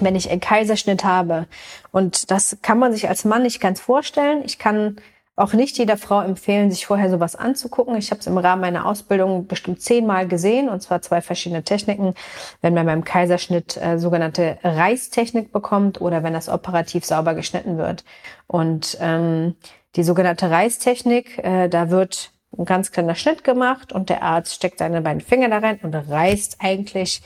Wenn 0.00 0.16
ich 0.16 0.30
einen 0.30 0.40
Kaiserschnitt 0.40 1.04
habe, 1.04 1.46
und 1.92 2.30
das 2.30 2.58
kann 2.62 2.78
man 2.78 2.92
sich 2.92 3.08
als 3.08 3.24
Mann 3.24 3.42
nicht 3.42 3.60
ganz 3.60 3.80
vorstellen, 3.80 4.42
ich 4.44 4.58
kann 4.58 4.96
auch 5.36 5.52
nicht 5.54 5.78
jeder 5.78 5.96
Frau 5.96 6.20
empfehlen, 6.20 6.70
sich 6.70 6.86
vorher 6.86 7.10
sowas 7.10 7.34
anzugucken. 7.34 7.96
Ich 7.96 8.10
habe 8.10 8.20
es 8.20 8.26
im 8.26 8.36
Rahmen 8.36 8.60
meiner 8.60 8.84
Ausbildung 8.84 9.46
bestimmt 9.46 9.80
zehnmal 9.80 10.28
gesehen, 10.28 10.68
und 10.68 10.82
zwar 10.82 11.00
zwei 11.00 11.22
verschiedene 11.22 11.62
Techniken. 11.62 12.14
Wenn 12.60 12.74
man 12.74 12.86
beim 12.86 13.04
Kaiserschnitt 13.04 13.76
äh, 13.78 13.98
sogenannte 13.98 14.58
Reißtechnik 14.62 15.52
bekommt 15.52 16.00
oder 16.00 16.22
wenn 16.22 16.34
das 16.34 16.48
operativ 16.48 17.04
sauber 17.04 17.34
geschnitten 17.34 17.78
wird. 17.78 18.04
Und 18.46 18.98
ähm, 19.00 19.54
die 19.96 20.02
sogenannte 20.02 20.50
Reißtechnik, 20.50 21.38
äh, 21.38 21.68
da 21.68 21.90
wird 21.90 22.32
ein 22.56 22.64
ganz 22.64 22.92
kleiner 22.92 23.14
Schnitt 23.14 23.44
gemacht 23.44 23.92
und 23.92 24.10
der 24.10 24.22
Arzt 24.22 24.54
steckt 24.54 24.78
seine 24.78 25.00
beiden 25.02 25.20
Finger 25.20 25.48
da 25.48 25.58
rein 25.58 25.78
und 25.82 25.94
reißt 25.94 26.58
eigentlich 26.60 27.22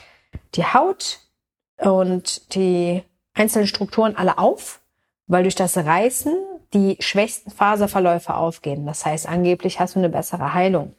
die 0.53 0.63
Haut 0.63 1.19
und 1.77 2.55
die 2.55 3.03
einzelnen 3.33 3.67
Strukturen 3.67 4.15
alle 4.15 4.37
auf, 4.37 4.81
weil 5.27 5.43
durch 5.43 5.55
das 5.55 5.77
Reißen 5.77 6.33
die 6.75 6.97
schwächsten 6.99 7.49
Faserverläufe 7.49 8.35
aufgehen. 8.35 8.85
Das 8.85 9.05
heißt, 9.05 9.27
angeblich 9.27 9.79
hast 9.79 9.95
du 9.95 9.99
eine 9.99 10.09
bessere 10.09 10.53
Heilung. 10.53 10.93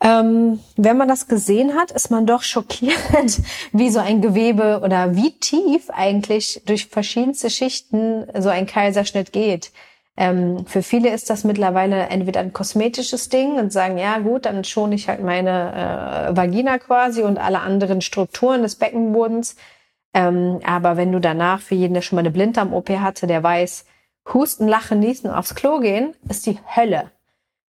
Ähm, 0.00 0.60
wenn 0.76 0.96
man 0.96 1.08
das 1.08 1.26
gesehen 1.26 1.74
hat, 1.74 1.90
ist 1.90 2.10
man 2.10 2.24
doch 2.24 2.42
schockiert, 2.42 2.96
wie 3.72 3.90
so 3.90 3.98
ein 3.98 4.22
Gewebe 4.22 4.80
oder 4.82 5.14
wie 5.16 5.38
tief 5.38 5.90
eigentlich 5.90 6.62
durch 6.66 6.86
verschiedenste 6.86 7.50
Schichten 7.50 8.26
so 8.38 8.48
ein 8.48 8.66
Kaiserschnitt 8.66 9.32
geht. 9.32 9.72
Ähm, 10.16 10.66
für 10.66 10.82
viele 10.82 11.10
ist 11.10 11.30
das 11.30 11.44
mittlerweile 11.44 12.08
entweder 12.08 12.40
ein 12.40 12.52
kosmetisches 12.52 13.28
Ding 13.28 13.54
und 13.54 13.72
sagen, 13.72 13.98
ja 13.98 14.18
gut, 14.18 14.46
dann 14.46 14.64
schone 14.64 14.94
ich 14.94 15.08
halt 15.08 15.22
meine 15.22 16.30
äh, 16.30 16.36
Vagina 16.36 16.78
quasi 16.78 17.22
und 17.22 17.38
alle 17.38 17.60
anderen 17.60 18.00
Strukturen 18.00 18.62
des 18.62 18.76
Beckenbodens. 18.76 19.56
Ähm, 20.14 20.60
aber 20.64 20.96
wenn 20.96 21.12
du 21.12 21.20
danach, 21.20 21.60
für 21.60 21.76
jeden, 21.76 21.94
der 21.94 22.02
schon 22.02 22.16
mal 22.16 22.20
eine 22.20 22.30
Blinddarm-OP 22.30 22.90
hatte, 22.98 23.26
der 23.26 23.42
weiß, 23.42 23.84
Husten, 24.32 24.68
Lachen, 24.68 25.00
Niesen, 25.00 25.30
aufs 25.30 25.54
Klo 25.54 25.80
gehen, 25.80 26.14
ist 26.28 26.46
die 26.46 26.58
Hölle. 26.74 27.10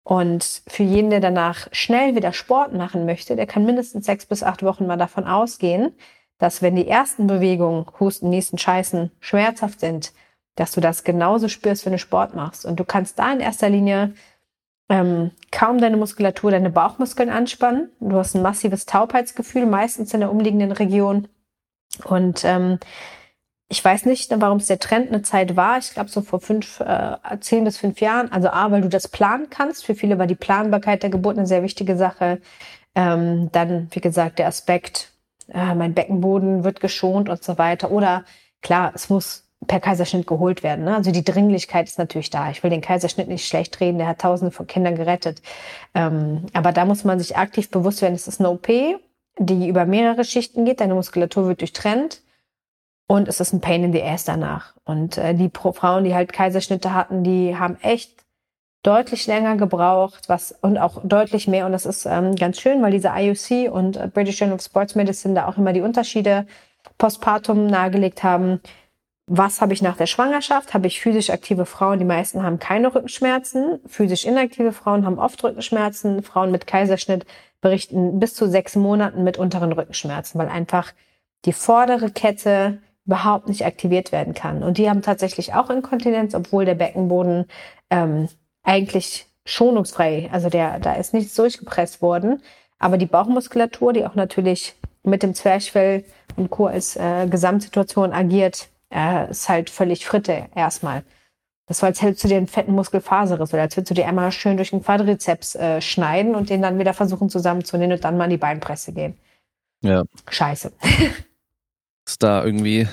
Und 0.02 0.62
für 0.68 0.84
jeden, 0.84 1.10
der 1.10 1.20
danach 1.20 1.68
schnell 1.72 2.14
wieder 2.14 2.32
Sport 2.32 2.72
machen 2.72 3.06
möchte, 3.06 3.34
der 3.34 3.46
kann 3.46 3.64
mindestens 3.64 4.06
sechs 4.06 4.24
bis 4.24 4.42
acht 4.42 4.62
Wochen 4.62 4.86
mal 4.86 4.96
davon 4.96 5.24
ausgehen, 5.24 5.94
dass 6.38 6.62
wenn 6.62 6.76
die 6.76 6.86
ersten 6.86 7.26
Bewegungen, 7.26 7.86
Husten, 7.98 8.30
Niesen, 8.30 8.58
Scheißen, 8.58 9.10
schmerzhaft 9.20 9.80
sind, 9.80 10.12
dass 10.54 10.72
du 10.72 10.80
das 10.80 11.04
genauso 11.04 11.48
spürst, 11.48 11.84
wenn 11.84 11.92
du 11.92 11.98
Sport 11.98 12.34
machst. 12.34 12.64
Und 12.64 12.78
du 12.78 12.84
kannst 12.84 13.18
da 13.18 13.32
in 13.32 13.40
erster 13.40 13.68
Linie 13.68 14.14
ähm, 14.88 15.32
kaum 15.50 15.78
deine 15.78 15.96
Muskulatur, 15.96 16.50
deine 16.50 16.70
Bauchmuskeln 16.70 17.28
anspannen. 17.28 17.90
Du 18.00 18.16
hast 18.16 18.34
ein 18.34 18.42
massives 18.42 18.86
Taubheitsgefühl, 18.86 19.66
meistens 19.66 20.14
in 20.14 20.20
der 20.20 20.30
umliegenden 20.30 20.72
Region. 20.72 21.28
Und 22.04 22.44
ähm, 22.44 22.78
ich 23.68 23.84
weiß 23.84 24.04
nicht, 24.06 24.30
warum 24.40 24.58
es 24.58 24.66
der 24.66 24.78
Trend 24.78 25.08
eine 25.08 25.22
Zeit 25.22 25.56
war. 25.56 25.78
Ich 25.78 25.90
glaube 25.92 26.08
so 26.08 26.22
vor 26.22 26.40
fünf, 26.40 26.80
äh, 26.80 27.16
zehn 27.40 27.64
bis 27.64 27.78
fünf 27.78 28.00
Jahren. 28.00 28.30
Also 28.30 28.48
A, 28.48 28.70
weil 28.70 28.82
du 28.82 28.88
das 28.88 29.08
planen 29.08 29.50
kannst. 29.50 29.84
Für 29.84 29.96
viele 29.96 30.18
war 30.18 30.26
die 30.28 30.36
Planbarkeit 30.36 31.02
der 31.02 31.10
Geburt 31.10 31.36
eine 31.36 31.48
sehr 31.48 31.64
wichtige 31.64 31.96
Sache. 31.96 32.40
Ähm, 32.94 33.50
dann, 33.52 33.88
wie 33.90 34.00
gesagt, 34.00 34.38
der 34.38 34.46
Aspekt, 34.46 35.10
äh, 35.52 35.74
mein 35.74 35.94
Beckenboden 35.94 36.62
wird 36.62 36.80
geschont 36.80 37.28
und 37.28 37.42
so 37.42 37.58
weiter. 37.58 37.90
Oder 37.90 38.24
klar, 38.62 38.92
es 38.94 39.10
muss 39.10 39.44
per 39.66 39.80
Kaiserschnitt 39.80 40.28
geholt 40.28 40.62
werden. 40.62 40.84
Ne? 40.84 40.94
Also 40.94 41.10
die 41.10 41.24
Dringlichkeit 41.24 41.88
ist 41.88 41.98
natürlich 41.98 42.30
da. 42.30 42.50
Ich 42.50 42.62
will 42.62 42.70
den 42.70 42.82
Kaiserschnitt 42.82 43.26
nicht 43.26 43.48
schlecht 43.48 43.80
reden, 43.80 43.98
der 43.98 44.06
hat 44.06 44.20
tausende 44.20 44.52
von 44.52 44.68
Kindern 44.68 44.94
gerettet. 44.94 45.42
Ähm, 45.94 46.46
aber 46.52 46.70
da 46.70 46.84
muss 46.84 47.02
man 47.02 47.18
sich 47.18 47.36
aktiv 47.36 47.70
bewusst 47.70 48.00
werden, 48.00 48.14
es 48.14 48.28
ist 48.28 48.38
eine 48.38 48.50
OP, 48.50 48.68
die 49.38 49.68
über 49.68 49.86
mehrere 49.86 50.24
Schichten 50.24 50.64
geht, 50.64 50.80
deine 50.80 50.94
Muskulatur 50.94 51.48
wird 51.48 51.62
durchtrennt 51.62 52.20
und 53.06 53.28
es 53.28 53.40
ist 53.40 53.52
ein 53.52 53.60
Pain 53.60 53.84
in 53.84 53.92
the 53.92 54.02
Ass 54.02 54.24
danach. 54.24 54.74
Und 54.84 55.16
äh, 55.18 55.34
die 55.34 55.48
Pro 55.48 55.72
Frauen, 55.72 56.04
die 56.04 56.14
halt 56.14 56.32
Kaiserschnitte 56.32 56.92
hatten, 56.92 57.22
die 57.22 57.56
haben 57.56 57.78
echt 57.82 58.24
deutlich 58.82 59.26
länger 59.26 59.56
gebraucht, 59.56 60.28
was 60.28 60.52
und 60.60 60.78
auch 60.78 61.00
deutlich 61.04 61.48
mehr. 61.48 61.66
Und 61.66 61.72
das 61.72 61.86
ist 61.86 62.06
ähm, 62.06 62.36
ganz 62.36 62.60
schön, 62.60 62.82
weil 62.82 62.92
diese 62.92 63.12
IOC 63.14 63.72
und 63.72 63.96
äh, 63.96 64.08
British 64.08 64.38
Journal 64.38 64.56
of 64.56 64.62
Sports 64.62 64.94
Medicine 64.94 65.34
da 65.34 65.48
auch 65.48 65.56
immer 65.56 65.72
die 65.72 65.80
Unterschiede 65.80 66.46
postpartum 66.98 67.66
nahegelegt 67.66 68.22
haben. 68.22 68.60
Was 69.28 69.60
habe 69.60 69.72
ich 69.72 69.82
nach 69.82 69.96
der 69.96 70.06
Schwangerschaft? 70.06 70.72
Habe 70.72 70.86
ich 70.86 71.00
physisch 71.00 71.30
aktive 71.30 71.66
Frauen? 71.66 71.98
Die 71.98 72.04
meisten 72.04 72.44
haben 72.44 72.60
keine 72.60 72.94
Rückenschmerzen. 72.94 73.80
Physisch 73.86 74.24
inaktive 74.24 74.72
Frauen 74.72 75.04
haben 75.04 75.18
oft 75.18 75.42
Rückenschmerzen. 75.42 76.22
Frauen 76.22 76.52
mit 76.52 76.68
Kaiserschnitt 76.68 77.26
berichten 77.60 78.20
bis 78.20 78.34
zu 78.34 78.48
sechs 78.48 78.76
Monaten 78.76 79.24
mit 79.24 79.36
unteren 79.36 79.72
Rückenschmerzen, 79.72 80.38
weil 80.38 80.48
einfach 80.48 80.92
die 81.44 81.52
vordere 81.52 82.10
Kette 82.10 82.78
überhaupt 83.06 83.48
nicht 83.48 83.64
aktiviert 83.64 84.12
werden 84.12 84.34
kann. 84.34 84.62
Und 84.62 84.78
die 84.78 84.90
haben 84.90 85.02
tatsächlich 85.02 85.54
auch 85.54 85.70
Inkontinenz, 85.70 86.34
obwohl 86.34 86.64
der 86.64 86.74
Beckenboden 86.74 87.46
ähm, 87.90 88.28
eigentlich 88.62 89.26
schonungsfrei, 89.44 90.28
also 90.32 90.50
der, 90.50 90.80
da 90.80 90.94
ist 90.94 91.14
nichts 91.14 91.34
durchgepresst 91.34 92.02
worden. 92.02 92.42
Aber 92.78 92.98
die 92.98 93.06
Bauchmuskulatur, 93.06 93.92
die 93.92 94.04
auch 94.04 94.16
natürlich 94.16 94.74
mit 95.02 95.22
dem 95.22 95.34
Zwerchfell 95.34 96.04
und 96.36 96.50
Co. 96.50 96.66
als 96.66 96.96
äh, 96.96 97.26
Gesamtsituation 97.28 98.12
agiert, 98.12 98.68
äh, 98.92 99.30
ist 99.30 99.48
halt 99.48 99.70
völlig 99.70 100.04
Fritte 100.04 100.46
erstmal. 100.54 101.04
Das 101.68 101.82
war, 101.82 101.88
als 101.88 102.02
hättest 102.02 102.24
du 102.24 102.28
dir 102.28 102.36
einen 102.36 102.46
fetten 102.48 102.72
Muskelfaserriss 102.72 103.52
oder 103.52 103.62
als 103.62 103.76
würdest 103.76 103.90
du 103.90 103.94
dir 103.94 104.06
einmal 104.06 104.30
schön 104.30 104.56
durch 104.56 104.70
den 104.70 104.82
Quadrizeps 104.82 105.54
äh, 105.54 105.80
schneiden 105.80 106.34
und 106.34 106.50
den 106.50 106.62
dann 106.62 106.78
wieder 106.78 106.94
versuchen 106.94 107.28
zusammenzunehmen 107.28 107.96
und 107.96 108.04
dann 108.04 108.16
mal 108.16 108.24
in 108.24 108.30
die 108.30 108.36
Beinpresse 108.36 108.92
gehen. 108.92 109.16
Ja. 109.82 110.04
Scheiße. 110.28 110.72
ist 112.06 112.22
da 112.22 112.44
irgendwie, 112.44 112.88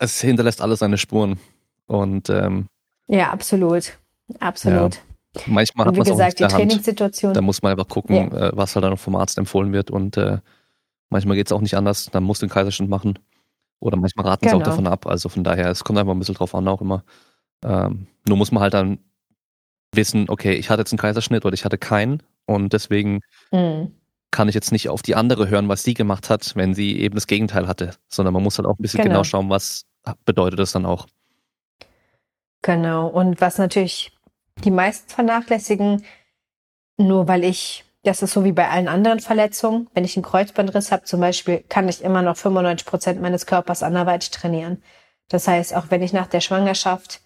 es 0.00 0.20
hinterlässt 0.20 0.60
alles 0.60 0.80
seine 0.80 0.98
Spuren. 0.98 1.38
Und 1.86 2.30
ähm, 2.30 2.66
ja, 3.08 3.30
absolut. 3.30 3.98
Absolut. 4.38 4.94
Ja. 4.94 5.42
Manchmal 5.46 5.86
hat 5.86 5.96
man 5.96 6.06
es 6.06 6.12
auch 6.12 6.18
nicht 6.18 6.38
die 6.38 6.44
Trainingssituation. 6.44 7.34
Da 7.34 7.40
muss 7.40 7.62
man 7.62 7.72
einfach 7.72 7.88
gucken, 7.88 8.16
ja. 8.16 8.48
äh, 8.48 8.50
was 8.54 8.74
halt 8.74 8.84
dann 8.84 8.96
vom 8.96 9.16
Arzt 9.16 9.38
empfohlen 9.38 9.72
wird. 9.72 9.90
Und 9.90 10.16
äh, 10.16 10.38
manchmal 11.08 11.36
geht 11.36 11.46
es 11.46 11.52
auch 11.52 11.60
nicht 11.60 11.76
anders. 11.76 12.08
Dann 12.10 12.24
muss 12.24 12.38
den 12.38 12.48
Kaiserschnitt 12.48 12.88
machen. 12.88 13.18
Oder 13.80 13.96
manchmal 13.96 14.26
raten 14.26 14.46
genau. 14.46 14.58
sie 14.58 14.62
auch 14.62 14.66
davon 14.66 14.86
ab. 14.86 15.06
Also 15.06 15.28
von 15.28 15.44
daher, 15.44 15.68
es 15.68 15.84
kommt 15.84 15.98
einfach 15.98 16.12
ein 16.12 16.18
bisschen 16.18 16.34
drauf 16.34 16.54
an 16.54 16.68
auch 16.68 16.80
immer. 16.80 17.04
Ähm, 17.64 18.06
nur 18.26 18.36
muss 18.36 18.52
man 18.52 18.62
halt 18.62 18.74
dann 18.74 18.98
wissen, 19.92 20.28
okay, 20.28 20.52
ich 20.52 20.70
hatte 20.70 20.82
jetzt 20.82 20.92
einen 20.92 20.98
Kaiserschnitt 20.98 21.44
oder 21.44 21.54
ich 21.54 21.64
hatte 21.64 21.78
keinen. 21.78 22.22
Und 22.46 22.72
deswegen 22.72 23.20
mhm 23.52 23.92
kann 24.30 24.48
ich 24.48 24.54
jetzt 24.54 24.72
nicht 24.72 24.88
auf 24.88 25.02
die 25.02 25.14
andere 25.14 25.48
hören, 25.48 25.68
was 25.68 25.82
sie 25.82 25.94
gemacht 25.94 26.30
hat, 26.30 26.54
wenn 26.54 26.74
sie 26.74 26.98
eben 26.98 27.14
das 27.14 27.26
Gegenteil 27.26 27.66
hatte, 27.66 27.94
sondern 28.08 28.34
man 28.34 28.42
muss 28.42 28.58
halt 28.58 28.66
auch 28.66 28.78
ein 28.78 28.82
bisschen 28.82 29.02
genau, 29.02 29.14
genau 29.14 29.24
schauen, 29.24 29.50
was 29.50 29.86
bedeutet 30.24 30.58
das 30.58 30.72
dann 30.72 30.86
auch. 30.86 31.06
Genau. 32.62 33.08
Und 33.08 33.40
was 33.40 33.58
natürlich 33.58 34.12
die 34.64 34.70
meisten 34.70 35.08
vernachlässigen, 35.08 36.04
nur 36.96 37.28
weil 37.28 37.44
ich, 37.44 37.84
das 38.02 38.22
ist 38.22 38.32
so 38.32 38.44
wie 38.44 38.52
bei 38.52 38.68
allen 38.68 38.88
anderen 38.88 39.20
Verletzungen, 39.20 39.88
wenn 39.94 40.04
ich 40.04 40.16
einen 40.16 40.24
Kreuzbandriss 40.24 40.92
habe 40.92 41.04
zum 41.04 41.20
Beispiel, 41.20 41.64
kann 41.68 41.88
ich 41.88 42.02
immer 42.02 42.22
noch 42.22 42.36
95 42.36 42.86
Prozent 42.86 43.20
meines 43.20 43.46
Körpers 43.46 43.82
anderweitig 43.82 44.30
trainieren. 44.30 44.82
Das 45.28 45.48
heißt, 45.48 45.74
auch 45.74 45.86
wenn 45.90 46.02
ich 46.02 46.12
nach 46.12 46.26
der 46.26 46.40
Schwangerschaft 46.40 47.20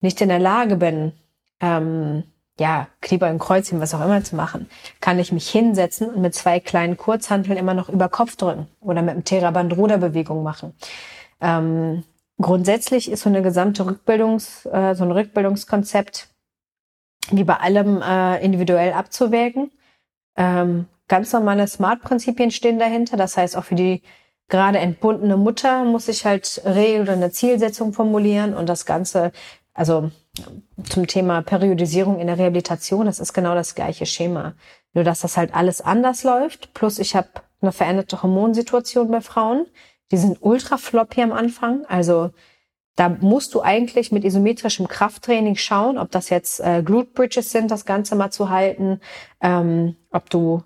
nicht 0.00 0.20
in 0.20 0.28
der 0.28 0.38
Lage 0.38 0.76
bin, 0.76 1.12
ähm, 1.60 2.24
ja, 2.58 2.88
Kniebeugen, 3.00 3.38
Kreuzheben, 3.38 3.80
was 3.80 3.94
auch 3.94 4.04
immer 4.04 4.22
zu 4.24 4.34
machen, 4.36 4.68
kann 5.00 5.18
ich 5.18 5.32
mich 5.32 5.48
hinsetzen 5.48 6.08
und 6.10 6.20
mit 6.20 6.34
zwei 6.34 6.60
kleinen 6.60 6.96
Kurzhanteln 6.96 7.56
immer 7.56 7.74
noch 7.74 7.88
über 7.88 8.08
Kopf 8.08 8.36
drücken 8.36 8.66
oder 8.80 9.02
mit 9.02 9.12
einem 9.12 9.24
Theraband-Ruderbewegung 9.24 10.42
machen. 10.42 10.74
Ähm, 11.40 12.02
grundsätzlich 12.40 13.10
ist 13.10 13.22
so 13.22 13.28
eine 13.28 13.42
gesamte 13.42 13.86
Rückbildungs, 13.86 14.66
äh, 14.66 14.94
so 14.94 15.04
ein 15.04 15.12
Rückbildungskonzept 15.12 16.28
wie 17.30 17.44
bei 17.44 17.56
allem 17.56 18.02
äh, 18.02 18.42
individuell 18.44 18.92
abzuwägen. 18.92 19.70
Ähm, 20.36 20.86
ganz 21.08 21.32
normale 21.32 21.66
Smart-Prinzipien 21.66 22.50
stehen 22.50 22.78
dahinter. 22.78 23.16
Das 23.16 23.36
heißt, 23.36 23.56
auch 23.56 23.64
für 23.64 23.74
die 23.74 24.02
gerade 24.48 24.78
entbundene 24.78 25.36
Mutter 25.36 25.84
muss 25.84 26.08
ich 26.08 26.24
halt 26.24 26.62
Regel 26.64 27.02
oder 27.02 27.12
eine 27.12 27.30
Zielsetzung 27.30 27.92
formulieren 27.92 28.54
und 28.54 28.68
das 28.68 28.86
Ganze, 28.86 29.32
also 29.74 30.10
zum 30.84 31.06
Thema 31.06 31.42
Periodisierung 31.42 32.18
in 32.18 32.26
der 32.26 32.38
Rehabilitation, 32.38 33.06
das 33.06 33.20
ist 33.20 33.32
genau 33.32 33.54
das 33.54 33.74
gleiche 33.74 34.06
Schema. 34.06 34.54
Nur 34.94 35.04
dass 35.04 35.20
das 35.20 35.36
halt 35.36 35.54
alles 35.54 35.80
anders 35.80 36.24
läuft. 36.24 36.72
Plus 36.74 36.98
ich 36.98 37.14
habe 37.14 37.28
eine 37.60 37.72
veränderte 37.72 38.22
Hormonsituation 38.22 39.10
bei 39.10 39.20
Frauen. 39.20 39.66
Die 40.10 40.16
sind 40.16 40.38
ultra 40.40 40.76
floppy 40.76 41.22
am 41.22 41.32
Anfang. 41.32 41.84
Also 41.86 42.30
da 42.96 43.08
musst 43.08 43.54
du 43.54 43.62
eigentlich 43.62 44.10
mit 44.10 44.24
isometrischem 44.24 44.88
Krafttraining 44.88 45.56
schauen, 45.56 45.98
ob 45.98 46.10
das 46.10 46.30
jetzt 46.30 46.60
äh, 46.60 46.82
Glute 46.82 47.10
Bridges 47.12 47.52
sind, 47.52 47.70
das 47.70 47.84
Ganze 47.84 48.16
mal 48.16 48.30
zu 48.30 48.50
halten, 48.50 49.00
ähm, 49.40 49.94
ob 50.10 50.30
du 50.30 50.62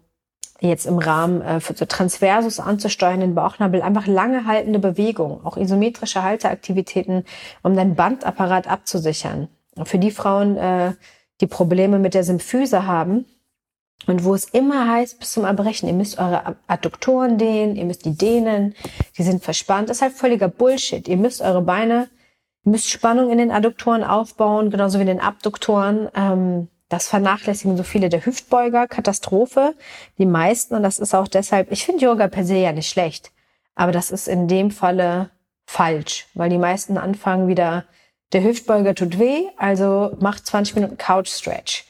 jetzt 0.61 0.87
im 0.87 0.99
Rahmen 0.99 1.43
äh, 1.43 1.61
für 1.61 1.75
so 1.75 1.85
Transversus 1.85 2.61
anzusteuern, 2.61 3.21
den 3.21 3.35
Bauchnabel, 3.35 3.83
einfach 3.83 4.07
lange 4.07 4.47
haltende 4.47 4.79
Bewegungen, 4.79 5.45
auch 5.45 5.57
isometrische 5.57 6.23
Halteaktivitäten, 6.23 7.25
um 7.63 7.77
deinen 7.77 7.97
Bandapparat 7.97 8.67
abzusichern 8.69 9.49
für 9.85 9.99
die 9.99 10.11
Frauen, 10.11 10.57
äh, 10.57 10.93
die 11.41 11.47
Probleme 11.47 11.99
mit 11.99 12.15
der 12.15 12.25
Symphyse 12.25 12.87
haben 12.87 13.25
und 14.07 14.25
wo 14.25 14.35
es 14.35 14.45
immer 14.45 14.89
heißt 14.89 15.21
bis 15.21 15.33
zum 15.33 15.45
Erbrechen, 15.45 15.87
ihr 15.87 15.95
müsst 15.95 16.19
eure 16.19 16.57
Adduktoren 16.67 17.39
dehnen, 17.39 17.77
ihr 17.77 17.85
müsst 17.85 18.05
die 18.05 18.17
dehnen, 18.17 18.75
die 19.17 19.23
sind 19.23 19.45
verspannt, 19.45 19.89
das 19.89 19.99
ist 19.99 20.03
halt 20.03 20.13
völliger 20.15 20.49
Bullshit. 20.49 21.07
Ihr 21.07 21.17
müsst 21.17 21.41
eure 21.41 21.63
Beine, 21.63 22.09
ihr 22.65 22.73
müsst 22.73 22.91
Spannung 22.91 23.31
in 23.31 23.39
den 23.39 23.53
Adduktoren 23.53 24.03
aufbauen, 24.03 24.71
genauso 24.71 24.99
wie 24.99 25.03
in 25.03 25.09
den 25.09 25.21
Abduktoren. 25.21 26.09
Ähm, 26.15 26.69
das 26.89 27.09
vernachlässigen 27.09 27.77
so 27.77 27.85
viele 27.85 28.09
der 28.09 28.27
Hüftbeuger, 28.27 28.87
Katastrophe. 28.87 29.75
Die 30.19 30.27
meisten, 30.27 30.75
und 30.75 30.83
das 30.83 30.99
ist 30.99 31.15
auch 31.15 31.29
deshalb, 31.29 31.71
ich 31.71 31.87
finde 31.87 32.05
Yoga 32.05 32.29
per 32.29 32.45
se 32.45 32.57
ja 32.57 32.73
nicht 32.73 32.89
schlecht, 32.89 33.31
aber 33.75 33.93
das 33.93 34.11
ist 34.11 34.29
in 34.29 34.49
dem 34.49 34.71
Falle 34.71 35.31
falsch, 35.65 36.27
weil 36.35 36.51
die 36.51 36.59
meisten 36.59 36.99
anfangen 36.99 37.49
wieder 37.49 37.85
der 38.33 38.43
Hüftbeuger 38.43 38.95
tut 38.95 39.19
weh, 39.19 39.47
also 39.57 40.17
macht 40.21 40.47
20 40.47 40.75
Minuten 40.75 40.97
Couch 40.97 41.29
Stretch. 41.29 41.85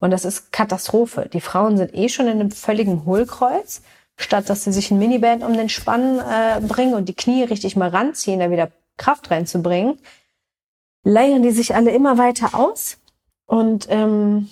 Und 0.00 0.10
das 0.10 0.24
ist 0.24 0.52
Katastrophe. 0.52 1.28
Die 1.32 1.40
Frauen 1.40 1.76
sind 1.76 1.94
eh 1.94 2.08
schon 2.08 2.26
in 2.26 2.40
einem 2.40 2.50
völligen 2.50 3.04
Hohlkreuz. 3.04 3.82
Statt 4.16 4.48
dass 4.50 4.64
sie 4.64 4.72
sich 4.72 4.90
ein 4.90 4.98
Miniband 4.98 5.42
um 5.42 5.54
den 5.54 5.68
Spann 5.68 6.18
äh, 6.18 6.60
bringen 6.60 6.94
und 6.94 7.08
die 7.08 7.14
Knie 7.14 7.44
richtig 7.44 7.76
mal 7.76 7.88
ranziehen, 7.88 8.40
da 8.40 8.50
wieder 8.50 8.70
Kraft 8.96 9.30
reinzubringen, 9.30 9.98
leiern 11.02 11.42
die 11.42 11.50
sich 11.50 11.74
alle 11.74 11.92
immer 11.92 12.18
weiter 12.18 12.54
aus 12.54 12.98
und 13.46 13.86
ähm, 13.90 14.50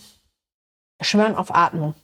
schwören 1.00 1.34
auf 1.34 1.54
Atmung. 1.54 1.94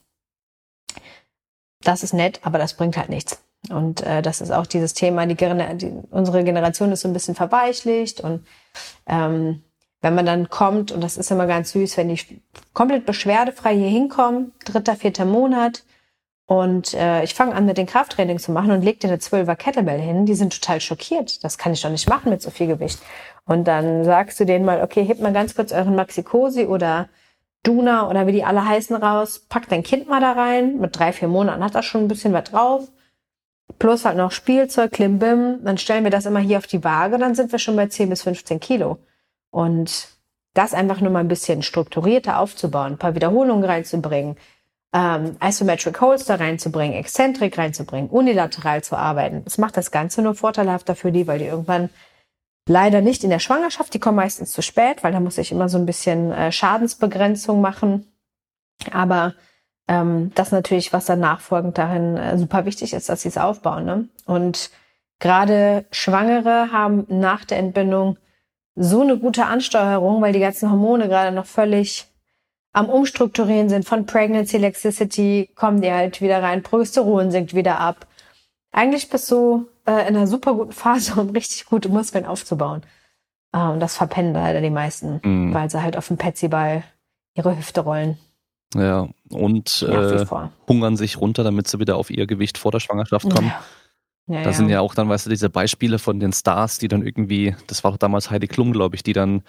Das 1.82 2.02
ist 2.02 2.12
nett, 2.12 2.40
aber 2.42 2.58
das 2.58 2.74
bringt 2.74 2.96
halt 2.96 3.08
nichts. 3.08 3.40
Und 3.70 4.02
äh, 4.02 4.22
das 4.22 4.40
ist 4.40 4.50
auch 4.50 4.66
dieses 4.66 4.94
Thema, 4.94 5.26
die, 5.26 5.34
die, 5.34 5.92
unsere 6.10 6.44
Generation 6.44 6.92
ist 6.92 7.00
so 7.00 7.08
ein 7.08 7.12
bisschen 7.12 7.34
verweichlicht 7.34 8.20
und 8.20 8.46
ähm, 9.06 9.62
wenn 10.02 10.14
man 10.14 10.26
dann 10.26 10.48
kommt, 10.50 10.92
und 10.92 11.02
das 11.02 11.16
ist 11.16 11.30
immer 11.30 11.46
ganz 11.46 11.72
süß, 11.72 11.96
wenn 11.96 12.08
die 12.08 12.42
komplett 12.74 13.06
beschwerdefrei 13.06 13.74
hier 13.76 13.88
hinkommen, 13.88 14.52
dritter, 14.64 14.94
vierter 14.94 15.24
Monat, 15.24 15.82
und 16.48 16.94
äh, 16.94 17.24
ich 17.24 17.34
fange 17.34 17.56
an, 17.56 17.66
mit 17.66 17.76
den 17.76 17.86
Krafttraining 17.86 18.38
zu 18.38 18.52
machen 18.52 18.70
und 18.70 18.82
leg 18.82 19.00
dir 19.00 19.08
eine 19.08 19.16
12er 19.16 19.56
Kettlebell 19.56 20.00
hin, 20.00 20.26
die 20.26 20.36
sind 20.36 20.52
total 20.52 20.80
schockiert. 20.80 21.42
Das 21.42 21.58
kann 21.58 21.72
ich 21.72 21.82
doch 21.82 21.90
nicht 21.90 22.08
machen 22.08 22.30
mit 22.30 22.40
so 22.40 22.50
viel 22.50 22.68
Gewicht. 22.68 23.00
Und 23.46 23.64
dann 23.66 24.04
sagst 24.04 24.38
du 24.38 24.44
denen 24.44 24.64
mal, 24.64 24.80
okay, 24.80 25.02
hebt 25.02 25.20
mal 25.20 25.32
ganz 25.32 25.56
kurz 25.56 25.72
euren 25.72 25.96
Maxi-Cosi 25.96 26.66
oder 26.66 27.08
Duna 27.64 28.08
oder 28.08 28.28
wie 28.28 28.32
die 28.32 28.44
alle 28.44 28.64
heißen 28.64 28.94
raus, 28.94 29.40
pack 29.48 29.68
dein 29.68 29.82
Kind 29.82 30.08
mal 30.08 30.20
da 30.20 30.32
rein. 30.32 30.78
Mit 30.78 30.96
drei, 30.96 31.12
vier 31.12 31.26
Monaten 31.26 31.64
hat 31.64 31.74
das 31.74 31.84
schon 31.84 32.02
ein 32.02 32.08
bisschen 32.08 32.32
was 32.32 32.44
drauf 32.44 32.88
plus 33.78 34.04
halt 34.04 34.16
noch 34.16 34.32
Spielzeug, 34.32 34.92
Klimbim, 34.92 35.58
dann 35.64 35.78
stellen 35.78 36.04
wir 36.04 36.10
das 36.10 36.26
immer 36.26 36.40
hier 36.40 36.58
auf 36.58 36.66
die 36.66 36.84
Waage, 36.84 37.18
dann 37.18 37.34
sind 37.34 37.52
wir 37.52 37.58
schon 37.58 37.76
bei 37.76 37.86
10 37.86 38.08
bis 38.08 38.22
15 38.22 38.60
Kilo. 38.60 38.98
Und 39.50 40.08
das 40.54 40.74
einfach 40.74 41.00
nur 41.00 41.10
mal 41.10 41.20
ein 41.20 41.28
bisschen 41.28 41.62
strukturierter 41.62 42.38
aufzubauen, 42.38 42.92
ein 42.92 42.98
paar 42.98 43.14
Wiederholungen 43.14 43.64
reinzubringen, 43.64 44.36
ähm, 44.94 45.36
Isometric 45.42 46.00
Holster 46.00 46.40
reinzubringen, 46.40 46.96
Exzentrik 46.96 47.58
reinzubringen, 47.58 48.08
unilateral 48.08 48.82
zu 48.82 48.96
arbeiten. 48.96 49.44
Das 49.44 49.58
macht 49.58 49.76
das 49.76 49.90
Ganze 49.90 50.22
nur 50.22 50.34
vorteilhafter 50.34 50.94
für 50.94 51.12
die, 51.12 51.26
weil 51.26 51.38
die 51.38 51.46
irgendwann 51.46 51.90
leider 52.68 53.00
nicht 53.00 53.22
in 53.22 53.30
der 53.30 53.38
Schwangerschaft, 53.38 53.92
die 53.94 54.00
kommen 54.00 54.16
meistens 54.16 54.52
zu 54.52 54.62
spät, 54.62 55.04
weil 55.04 55.12
da 55.12 55.20
muss 55.20 55.38
ich 55.38 55.52
immer 55.52 55.68
so 55.68 55.78
ein 55.78 55.86
bisschen 55.86 56.32
äh, 56.32 56.50
Schadensbegrenzung 56.50 57.60
machen. 57.60 58.06
Aber 58.92 59.34
ähm, 59.88 60.32
das 60.34 60.52
natürlich, 60.52 60.92
was 60.92 61.06
dann 61.06 61.20
nachfolgend 61.20 61.78
darin 61.78 62.16
äh, 62.16 62.38
super 62.38 62.64
wichtig 62.64 62.92
ist, 62.92 63.08
dass 63.08 63.22
sie 63.22 63.28
es 63.28 63.38
aufbauen. 63.38 63.84
Ne? 63.84 64.08
Und 64.24 64.70
gerade 65.18 65.84
Schwangere 65.90 66.72
haben 66.72 67.06
nach 67.08 67.44
der 67.44 67.58
Entbindung 67.58 68.18
so 68.74 69.00
eine 69.00 69.18
gute 69.18 69.46
Ansteuerung, 69.46 70.20
weil 70.20 70.32
die 70.32 70.40
ganzen 70.40 70.70
Hormone 70.70 71.08
gerade 71.08 71.34
noch 71.34 71.46
völlig 71.46 72.06
am 72.72 72.90
Umstrukturieren 72.90 73.70
sind 73.70 73.86
von 73.86 74.04
Pregnancy 74.04 74.58
Laxicity, 74.58 75.50
kommen 75.54 75.80
die 75.80 75.90
halt 75.90 76.20
wieder 76.20 76.42
rein, 76.42 76.62
Progesteron 76.62 77.30
sinkt 77.30 77.54
wieder 77.54 77.80
ab. 77.80 78.06
Eigentlich 78.70 79.08
bist 79.08 79.30
du 79.30 79.66
äh, 79.86 80.06
in 80.06 80.14
einer 80.14 80.26
super 80.26 80.52
guten 80.52 80.72
Phase, 80.72 81.18
um 81.18 81.30
richtig 81.30 81.64
gute 81.64 81.88
Muskeln 81.88 82.26
aufzubauen. 82.26 82.82
Äh, 83.52 83.60
und 83.60 83.80
das 83.80 83.96
verpennen 83.96 84.34
leider 84.34 84.60
die 84.60 84.68
meisten, 84.68 85.20
mm. 85.22 85.54
weil 85.54 85.70
sie 85.70 85.82
halt 85.82 85.96
auf 85.96 86.08
dem 86.08 86.18
Petsyball 86.18 86.84
ihre 87.34 87.56
Hüfte 87.56 87.80
rollen. 87.80 88.18
Ja, 88.74 89.08
und 89.30 89.82
äh, 89.88 90.24
hungern 90.68 90.96
sich 90.96 91.20
runter, 91.20 91.44
damit 91.44 91.68
sie 91.68 91.78
wieder 91.78 91.96
auf 91.96 92.10
ihr 92.10 92.26
Gewicht 92.26 92.58
vor 92.58 92.72
der 92.72 92.80
Schwangerschaft 92.80 93.28
kommen. 93.30 93.48
Ja. 93.48 93.62
Ja, 94.28 94.42
da 94.42 94.52
sind 94.52 94.68
ja 94.68 94.80
auch 94.80 94.96
dann, 94.96 95.08
weißt 95.08 95.26
du, 95.26 95.30
diese 95.30 95.48
Beispiele 95.48 96.00
von 96.00 96.18
den 96.18 96.32
Stars, 96.32 96.78
die 96.78 96.88
dann 96.88 97.06
irgendwie, 97.06 97.54
das 97.68 97.84
war 97.84 97.92
doch 97.92 97.98
damals 97.98 98.28
Heidi 98.28 98.48
Klum, 98.48 98.72
glaube 98.72 98.96
ich, 98.96 99.04
die 99.04 99.12
dann 99.12 99.42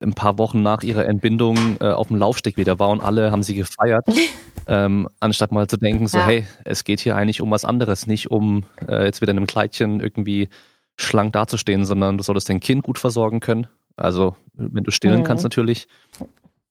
ein 0.00 0.14
paar 0.14 0.38
Wochen 0.38 0.62
nach 0.62 0.82
ihrer 0.82 1.06
Entbindung 1.06 1.78
äh, 1.80 1.90
auf 1.90 2.08
dem 2.08 2.16
Laufsteg 2.18 2.56
wieder 2.56 2.78
war 2.78 2.90
und 2.90 3.00
alle 3.00 3.32
haben 3.32 3.42
sie 3.42 3.56
gefeiert, 3.56 4.06
ähm, 4.68 5.08
anstatt 5.18 5.50
mal 5.50 5.66
zu 5.66 5.78
denken, 5.78 6.06
so, 6.06 6.18
ja. 6.18 6.26
hey, 6.26 6.46
es 6.64 6.84
geht 6.84 7.00
hier 7.00 7.16
eigentlich 7.16 7.40
um 7.40 7.50
was 7.50 7.64
anderes, 7.64 8.06
nicht 8.06 8.30
um 8.30 8.64
äh, 8.86 9.04
jetzt 9.04 9.20
wieder 9.20 9.32
in 9.32 9.38
einem 9.38 9.46
Kleidchen 9.48 9.98
irgendwie 9.98 10.48
schlank 10.96 11.32
dazustehen, 11.32 11.84
sondern 11.84 12.16
du 12.16 12.22
solltest 12.22 12.48
dein 12.48 12.60
Kind 12.60 12.84
gut 12.84 12.98
versorgen 12.98 13.40
können. 13.40 13.66
Also, 13.96 14.36
wenn 14.54 14.84
du 14.84 14.90
stillen 14.90 15.20
mhm. 15.20 15.24
kannst 15.24 15.44
natürlich. 15.44 15.88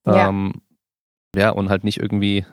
Ähm, 0.06 0.52
ja. 0.54 0.60
Ja, 1.34 1.50
und 1.50 1.68
halt 1.68 1.84
nicht 1.84 1.98
irgendwie 1.98 2.44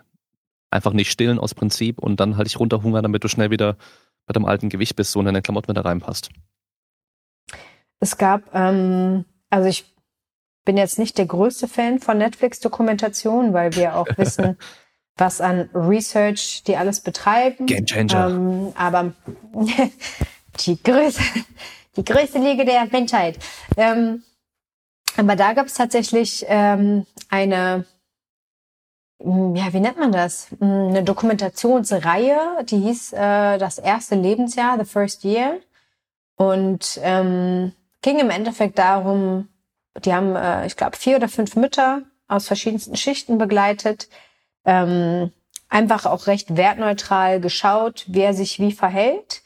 einfach 0.70 0.94
nicht 0.94 1.12
stillen 1.12 1.40
aus 1.40 1.54
Prinzip 1.54 2.00
und 2.00 2.20
dann 2.20 2.38
halt 2.38 2.48
dich 2.48 2.60
runterhungern, 2.60 3.04
damit 3.04 3.24
du 3.24 3.28
schnell 3.28 3.52
wieder 3.52 3.78
bei 4.26 4.34
deinem 4.34 4.46
alten 4.46 4.70
Gewicht 4.70 4.96
bist 4.96 5.16
und 5.16 5.22
in 5.22 5.26
deine 5.28 5.42
Klamotten 5.42 5.70
wieder 5.70 5.86
reinpasst. 5.86 6.30
Es 8.00 8.18
gab, 8.18 8.54
ähm, 8.56 9.26
also 9.50 9.68
ich 9.68 9.86
bin 10.66 10.78
jetzt 10.78 11.00
nicht 11.00 11.18
der 11.18 11.26
größte 11.26 11.68
Fan 11.68 12.00
von 12.00 12.18
Netflix-Dokumentationen, 12.18 13.54
weil 13.54 13.76
wir 13.76 13.96
auch 13.96 14.08
wissen, 14.18 14.58
was 15.18 15.42
an 15.42 15.70
Research 15.74 16.64
die 16.66 16.78
alles 16.78 17.02
betreiben. 17.02 17.66
Game 17.66 17.86
Changer. 17.86 18.30
Ähm, 18.30 18.74
aber 18.76 19.14
die 20.66 20.82
größte, 20.82 21.22
die 21.98 22.06
größte 22.06 22.40
Liga 22.40 22.64
der 22.64 22.88
Menschheit. 22.92 23.38
Ähm, 23.78 24.24
aber 25.18 25.36
da 25.36 25.54
gab 25.54 25.68
es 25.68 25.74
tatsächlich 25.74 26.46
ähm, 26.48 27.06
eine, 27.30 27.86
ja, 29.24 29.74
wie 29.74 29.80
nennt 29.80 30.00
man 30.00 30.12
das? 30.12 30.48
Eine 30.60 31.04
Dokumentationsreihe, 31.04 32.64
die 32.64 32.80
hieß 32.80 33.14
äh, 33.14 33.58
Das 33.58 33.78
erste 33.78 34.16
Lebensjahr, 34.16 34.78
The 34.80 34.86
First 34.86 35.24
Year. 35.24 35.60
Und 36.36 37.00
ähm, 37.04 37.74
ging 38.02 38.20
im 38.20 38.30
Endeffekt 38.30 38.80
darum, 38.80 39.48
die 40.04 40.14
haben, 40.14 40.36
äh, 40.36 40.66
ich 40.66 40.76
glaube, 40.76 40.98
vier 40.98 41.18
oder 41.18 41.28
fünf 41.28 41.56
Mütter 41.56 42.02
aus 42.28 42.48
verschiedensten 42.48 42.96
Schichten 42.96 43.38
begleitet. 43.38 44.10
Ähm, 44.66 45.32
einfach 45.70 46.06
auch 46.06 46.28
recht 46.28 46.58
wertneutral 46.58 47.40
geschaut, 47.40 48.06
wer 48.08 48.34
sich 48.34 48.60
wie 48.60 48.72
verhält 48.72 49.44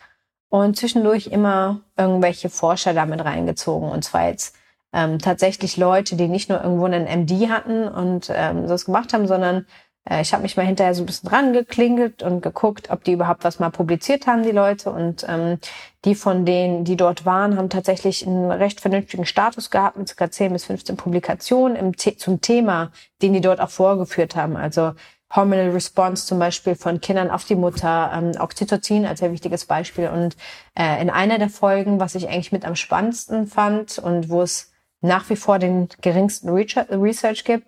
und 0.49 0.77
zwischendurch 0.77 1.27
immer 1.27 1.81
irgendwelche 1.97 2.49
Forscher 2.49 2.93
damit 2.93 3.23
reingezogen. 3.23 3.89
Und 3.89 4.03
zwar 4.03 4.29
jetzt 4.29 4.55
ähm, 4.95 5.19
tatsächlich 5.19 5.75
Leute, 5.75 6.15
die 6.15 6.29
nicht 6.29 6.49
nur 6.49 6.63
irgendwo 6.63 6.85
einen 6.85 7.05
MD 7.05 7.49
hatten 7.49 7.87
und 7.87 8.31
ähm, 8.33 8.65
das 8.65 8.85
gemacht 8.85 9.13
haben, 9.13 9.27
sondern 9.27 9.65
äh, 10.09 10.21
ich 10.21 10.31
habe 10.33 10.43
mich 10.43 10.55
mal 10.55 10.65
hinterher 10.65 10.93
so 10.93 11.03
ein 11.03 11.05
bisschen 11.05 11.29
dran 11.29 11.51
geklingelt 11.51 12.23
und 12.23 12.41
geguckt, 12.41 12.89
ob 12.89 13.03
die 13.03 13.11
überhaupt 13.11 13.43
was 13.43 13.59
mal 13.59 13.71
publiziert 13.71 14.25
haben, 14.25 14.43
die 14.43 14.51
Leute. 14.51 14.91
Und 14.91 15.25
ähm, 15.27 15.59
die 16.05 16.15
von 16.15 16.45
denen, 16.45 16.85
die 16.85 16.95
dort 16.95 17.25
waren, 17.25 17.57
haben 17.57 17.69
tatsächlich 17.69 18.25
einen 18.25 18.51
recht 18.51 18.79
vernünftigen 18.79 19.25
Status 19.25 19.69
gehabt 19.69 19.97
mit 19.97 20.15
ca. 20.15 20.31
10 20.31 20.53
bis 20.53 20.63
15 20.65 20.95
Publikationen 20.95 21.75
im 21.75 21.97
zum 21.97 22.39
Thema, 22.39 22.91
den 23.21 23.33
die 23.33 23.41
dort 23.41 23.59
auch 23.59 23.69
vorgeführt 23.69 24.35
haben. 24.37 24.55
Also 24.55 24.93
Hormonal 25.35 25.71
Response 25.71 26.25
zum 26.25 26.39
Beispiel 26.39 26.75
von 26.75 27.01
Kindern 27.01 27.29
auf 27.29 27.43
die 27.43 27.55
Mutter, 27.55 28.11
ähm, 28.13 28.31
Oxytocin 28.39 29.05
als 29.05 29.19
sehr 29.19 29.33
wichtiges 29.33 29.65
Beispiel. 29.65 30.07
Und 30.07 30.37
äh, 30.79 31.01
in 31.01 31.09
einer 31.09 31.37
der 31.37 31.49
Folgen, 31.49 31.99
was 31.99 32.15
ich 32.15 32.29
eigentlich 32.29 32.53
mit 32.53 32.63
am 32.63 32.77
spannendsten 32.77 33.47
fand 33.47 33.99
und 33.99 34.29
wo 34.29 34.41
es 34.41 34.71
nach 35.05 35.29
wie 35.29 35.35
vor 35.35 35.59
den 35.59 35.89
geringsten 36.01 36.49
Research 36.49 37.43
gibt, 37.43 37.67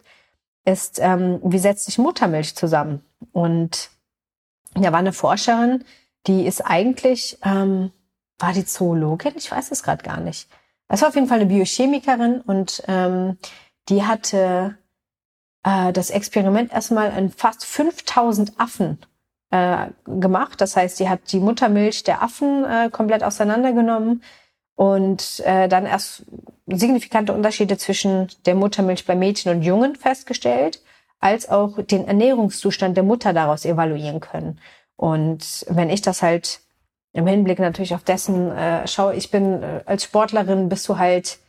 ist, 0.65 0.99
ähm, 0.99 1.39
wie 1.43 1.59
setzt 1.59 1.85
sich 1.85 1.97
Muttermilch 1.97 2.55
zusammen? 2.55 3.03
Und 3.31 3.89
da 4.73 4.91
war 4.91 4.99
eine 4.99 5.13
Forscherin, 5.13 5.83
die 6.27 6.45
ist 6.45 6.61
eigentlich, 6.61 7.37
ähm, 7.43 7.91
war 8.37 8.53
die 8.53 8.65
Zoologin? 8.65 9.33
Ich 9.37 9.51
weiß 9.51 9.71
es 9.71 9.81
gerade 9.81 10.03
gar 10.03 10.19
nicht. 10.19 10.49
Es 10.89 11.01
war 11.01 11.09
auf 11.09 11.15
jeden 11.15 11.27
Fall 11.27 11.39
eine 11.39 11.49
Biochemikerin 11.49 12.41
und 12.41 12.83
ähm, 12.87 13.37
die 13.89 14.03
hatte 14.03 14.77
äh, 15.63 15.93
das 15.93 16.09
Experiment 16.09 16.71
erstmal 16.71 17.11
an 17.11 17.29
fast 17.29 17.65
5000 17.65 18.59
Affen 18.59 18.99
äh, 19.51 19.87
gemacht. 20.05 20.61
Das 20.61 20.75
heißt, 20.75 20.99
die 20.99 21.09
hat 21.09 21.31
die 21.31 21.39
Muttermilch 21.39 22.03
der 22.03 22.21
Affen 22.21 22.65
äh, 22.65 22.89
komplett 22.91 23.23
auseinandergenommen 23.23 24.21
und 24.77 25.39
äh, 25.39 25.67
dann 25.67 25.87
erst 25.87 26.23
signifikante 26.67 27.33
Unterschiede 27.33 27.77
zwischen 27.77 28.27
der 28.45 28.53
Muttermilch 28.53 29.05
bei 29.05 29.15
Mädchen 29.15 29.51
und 29.51 29.63
Jungen 29.63 29.95
festgestellt, 29.95 30.83
als 31.19 31.49
auch 31.49 31.81
den 31.81 32.07
Ernährungszustand 32.07 32.95
der 32.95 33.03
Mutter 33.03 33.33
daraus 33.33 33.65
evaluieren 33.65 34.19
können. 34.19 34.59
Und 34.95 35.65
wenn 35.67 35.89
ich 35.89 36.03
das 36.03 36.21
halt 36.21 36.59
im 37.11 37.25
Hinblick 37.25 37.57
natürlich 37.57 37.95
auf 37.95 38.03
dessen 38.03 38.51
äh, 38.51 38.87
schaue, 38.87 39.15
ich 39.15 39.31
bin 39.31 39.63
äh, 39.63 39.81
als 39.87 40.03
Sportlerin, 40.03 40.69
bist 40.69 40.87
du 40.87 40.99
halt 40.99 41.39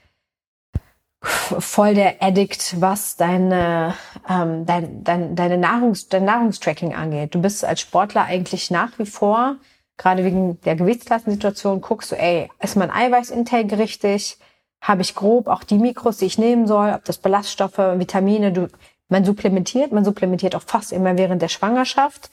voll 1.22 1.94
der 1.94 2.22
Addict, 2.22 2.80
was 2.80 3.16
deine, 3.16 3.92
ähm, 4.26 4.64
dein, 4.64 5.04
dein, 5.04 5.36
deine 5.36 5.58
Nahrungs, 5.58 6.08
dein 6.08 6.24
Nahrungstracking 6.24 6.94
angeht. 6.94 7.34
Du 7.34 7.42
bist 7.42 7.62
als 7.62 7.82
Sportler 7.82 8.24
eigentlich 8.24 8.70
nach 8.70 8.98
wie 8.98 9.06
vor 9.06 9.56
gerade 9.98 10.24
wegen 10.24 10.60
der 10.62 10.76
Gewichtsklassensituation 10.76 11.80
guckst 11.80 12.12
du, 12.12 12.16
ey, 12.16 12.48
ist 12.62 12.76
mein 12.76 12.90
Eiweißintake 12.90 13.78
richtig? 13.78 14.38
Habe 14.80 15.02
ich 15.02 15.14
grob 15.14 15.48
auch 15.48 15.64
die 15.64 15.76
Mikros, 15.76 16.18
die 16.18 16.26
ich 16.26 16.38
nehmen 16.38 16.66
soll, 16.66 16.92
ob 16.94 17.04
das 17.04 17.18
Ballaststoffe, 17.18 17.78
Vitamine, 17.78 18.52
du, 18.52 18.68
man 19.08 19.24
supplementiert, 19.24 19.92
man 19.92 20.04
supplementiert 20.04 20.54
auch 20.54 20.62
fast 20.62 20.92
immer 20.92 21.18
während 21.18 21.42
der 21.42 21.48
Schwangerschaft. 21.48 22.30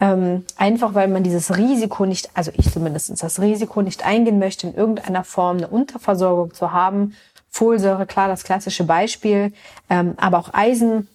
Ähm, 0.00 0.44
einfach 0.56 0.94
weil 0.94 1.08
man 1.08 1.24
dieses 1.24 1.56
Risiko 1.56 2.06
nicht, 2.06 2.30
also 2.34 2.52
ich 2.54 2.70
zumindest 2.70 3.20
das 3.20 3.40
Risiko 3.40 3.82
nicht 3.82 4.06
eingehen 4.06 4.38
möchte, 4.38 4.68
in 4.68 4.74
irgendeiner 4.74 5.24
Form 5.24 5.56
eine 5.56 5.66
Unterversorgung 5.66 6.54
zu 6.54 6.72
haben. 6.72 7.16
Folsäure, 7.48 8.06
klar, 8.06 8.28
das 8.28 8.44
klassische 8.44 8.84
Beispiel, 8.84 9.52
ähm, 9.90 10.14
aber 10.16 10.38
auch 10.38 10.54
Eisen. 10.54 11.08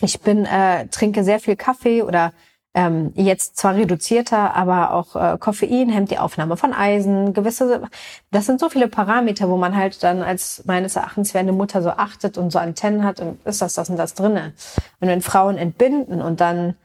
Ich 0.00 0.20
bin, 0.20 0.46
äh, 0.46 0.86
trinke 0.86 1.24
sehr 1.24 1.40
viel 1.40 1.56
Kaffee 1.56 2.02
oder 2.02 2.32
ähm, 2.74 3.12
jetzt 3.16 3.56
zwar 3.56 3.74
reduzierter, 3.74 4.54
aber 4.54 4.94
auch 4.94 5.16
äh, 5.16 5.38
Koffein 5.38 5.88
hemmt 5.88 6.10
die 6.10 6.18
Aufnahme 6.18 6.56
von 6.56 6.72
Eisen, 6.72 7.32
gewisse, 7.32 7.82
das 8.30 8.46
sind 8.46 8.60
so 8.60 8.68
viele 8.68 8.86
Parameter, 8.86 9.48
wo 9.48 9.56
man 9.56 9.76
halt 9.76 10.02
dann 10.04 10.22
als 10.22 10.62
meines 10.66 10.94
Erachtens, 10.94 11.34
wenn 11.34 11.48
eine 11.48 11.52
Mutter 11.52 11.82
so 11.82 11.90
achtet 11.90 12.38
und 12.38 12.50
so 12.50 12.60
Antennen 12.60 13.04
hat, 13.04 13.20
und 13.20 13.44
ist 13.44 13.60
das, 13.60 13.74
das 13.74 13.90
und 13.90 13.96
das 13.96 14.14
drinne. 14.14 14.54
Und 15.00 15.08
wenn 15.08 15.20
Frauen 15.22 15.58
entbinden 15.58 16.22
und 16.22 16.40
dann 16.40 16.76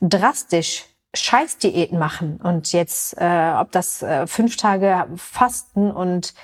drastisch 0.00 0.84
Scheißdiäten 1.16 1.98
machen 1.98 2.40
und 2.42 2.72
jetzt, 2.72 3.16
äh, 3.18 3.54
ob 3.58 3.72
das 3.72 4.02
äh, 4.02 4.26
fünf 4.26 4.56
Tage 4.56 5.06
Fasten 5.16 5.90
und 5.90 6.34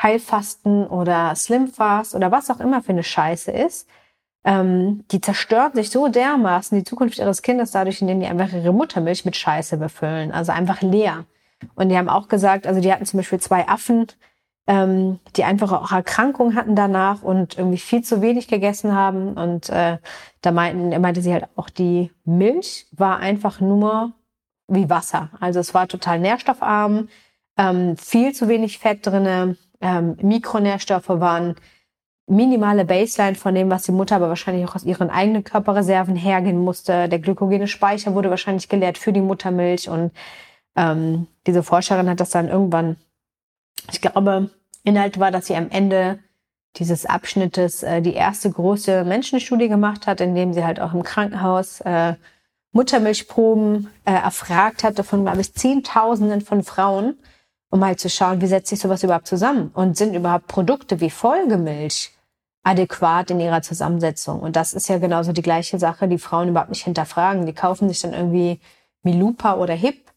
Heilfasten 0.00 0.86
oder 0.86 1.34
Slimfast 1.34 2.14
oder 2.14 2.30
was 2.30 2.50
auch 2.50 2.60
immer 2.60 2.82
für 2.82 2.92
eine 2.92 3.02
Scheiße 3.02 3.50
ist, 3.50 3.88
ähm, 4.44 5.04
die 5.10 5.20
zerstören 5.20 5.74
sich 5.74 5.90
so 5.90 6.08
dermaßen 6.08 6.78
die 6.78 6.84
Zukunft 6.84 7.18
ihres 7.18 7.42
Kindes 7.42 7.72
dadurch, 7.72 8.00
indem 8.00 8.20
die 8.20 8.26
einfach 8.26 8.52
ihre 8.52 8.72
Muttermilch 8.72 9.24
mit 9.24 9.36
Scheiße 9.36 9.76
befüllen, 9.76 10.32
also 10.32 10.52
einfach 10.52 10.80
leer. 10.80 11.24
Und 11.74 11.90
die 11.90 11.98
haben 11.98 12.08
auch 12.08 12.28
gesagt, 12.28 12.66
also 12.66 12.80
die 12.80 12.92
hatten 12.92 13.04
zum 13.04 13.18
Beispiel 13.18 13.40
zwei 13.40 13.68
Affen, 13.68 14.06
ähm, 14.66 15.18
die 15.36 15.44
einfach 15.44 15.72
auch 15.72 15.92
Erkrankungen 15.92 16.54
hatten 16.54 16.74
danach 16.74 17.22
und 17.22 17.58
irgendwie 17.58 17.78
viel 17.78 18.02
zu 18.02 18.22
wenig 18.22 18.48
gegessen 18.48 18.94
haben. 18.94 19.34
Und 19.34 19.68
äh, 19.68 19.98
da 20.40 20.52
meinten, 20.52 20.98
meinte 21.00 21.20
sie 21.22 21.32
halt 21.32 21.46
auch, 21.56 21.68
die 21.68 22.10
Milch 22.24 22.86
war 22.92 23.18
einfach 23.18 23.60
nur 23.60 24.12
wie 24.68 24.88
Wasser. 24.88 25.30
Also 25.40 25.60
es 25.60 25.74
war 25.74 25.88
total 25.88 26.18
nährstoffarm, 26.20 27.08
ähm, 27.58 27.96
viel 27.96 28.32
zu 28.32 28.48
wenig 28.48 28.78
Fett 28.78 29.06
drinne, 29.06 29.56
ähm, 29.80 30.16
Mikronährstoffe 30.22 31.08
waren 31.08 31.56
minimale 32.30 32.84
Baseline 32.84 33.34
von 33.34 33.54
dem, 33.54 33.70
was 33.70 33.82
die 33.82 33.92
Mutter 33.92 34.16
aber 34.16 34.28
wahrscheinlich 34.28 34.66
auch 34.66 34.74
aus 34.74 34.84
ihren 34.84 35.10
eigenen 35.10 35.44
Körperreserven 35.44 36.16
hergehen 36.16 36.58
musste. 36.58 37.08
Der 37.08 37.18
glykogene 37.18 37.68
Speicher 37.68 38.14
wurde 38.14 38.30
wahrscheinlich 38.30 38.68
geleert 38.68 38.98
für 38.98 39.12
die 39.12 39.20
Muttermilch 39.20 39.88
und 39.88 40.12
ähm, 40.76 41.26
diese 41.46 41.62
Forscherin 41.62 42.08
hat 42.08 42.20
das 42.20 42.30
dann 42.30 42.48
irgendwann, 42.48 42.96
ich 43.90 44.00
glaube, 44.00 44.50
Inhalt 44.84 45.18
war, 45.18 45.30
dass 45.30 45.46
sie 45.46 45.56
am 45.56 45.68
Ende 45.70 46.18
dieses 46.76 47.04
Abschnittes 47.04 47.82
äh, 47.82 48.00
die 48.00 48.14
erste 48.14 48.50
große 48.50 49.04
Menschenstudie 49.04 49.68
gemacht 49.68 50.06
hat, 50.06 50.20
in 50.20 50.34
dem 50.34 50.52
sie 50.52 50.64
halt 50.64 50.80
auch 50.80 50.94
im 50.94 51.02
Krankenhaus 51.02 51.80
äh, 51.80 52.14
Muttermilchproben 52.72 53.88
äh, 54.04 54.12
erfragt 54.12 54.84
hatte 54.84 55.02
von, 55.02 55.24
glaube 55.24 55.40
ich, 55.40 55.52
Zehntausenden 55.52 56.40
von 56.40 56.62
Frauen 56.62 57.16
um 57.70 57.84
halt 57.84 58.00
zu 58.00 58.10
schauen, 58.10 58.40
wie 58.40 58.46
setzt 58.46 58.68
sich 58.68 58.80
sowas 58.80 59.02
überhaupt 59.02 59.28
zusammen 59.28 59.70
und 59.72 59.96
sind 59.96 60.14
überhaupt 60.14 60.48
Produkte 60.48 61.00
wie 61.00 61.10
Folgemilch 61.10 62.12
adäquat 62.62 63.30
in 63.30 63.40
ihrer 63.40 63.62
Zusammensetzung. 63.62 64.40
Und 64.40 64.56
das 64.56 64.74
ist 64.74 64.88
ja 64.88 64.98
genauso 64.98 65.32
die 65.32 65.42
gleiche 65.42 65.78
Sache, 65.78 66.08
die 66.08 66.18
Frauen 66.18 66.48
überhaupt 66.48 66.70
nicht 66.70 66.84
hinterfragen. 66.84 67.46
Die 67.46 67.54
kaufen 67.54 67.88
sich 67.88 68.00
dann 68.00 68.12
irgendwie 68.12 68.60
Milupa 69.02 69.54
oder 69.54 69.74
Hip. 69.74 70.10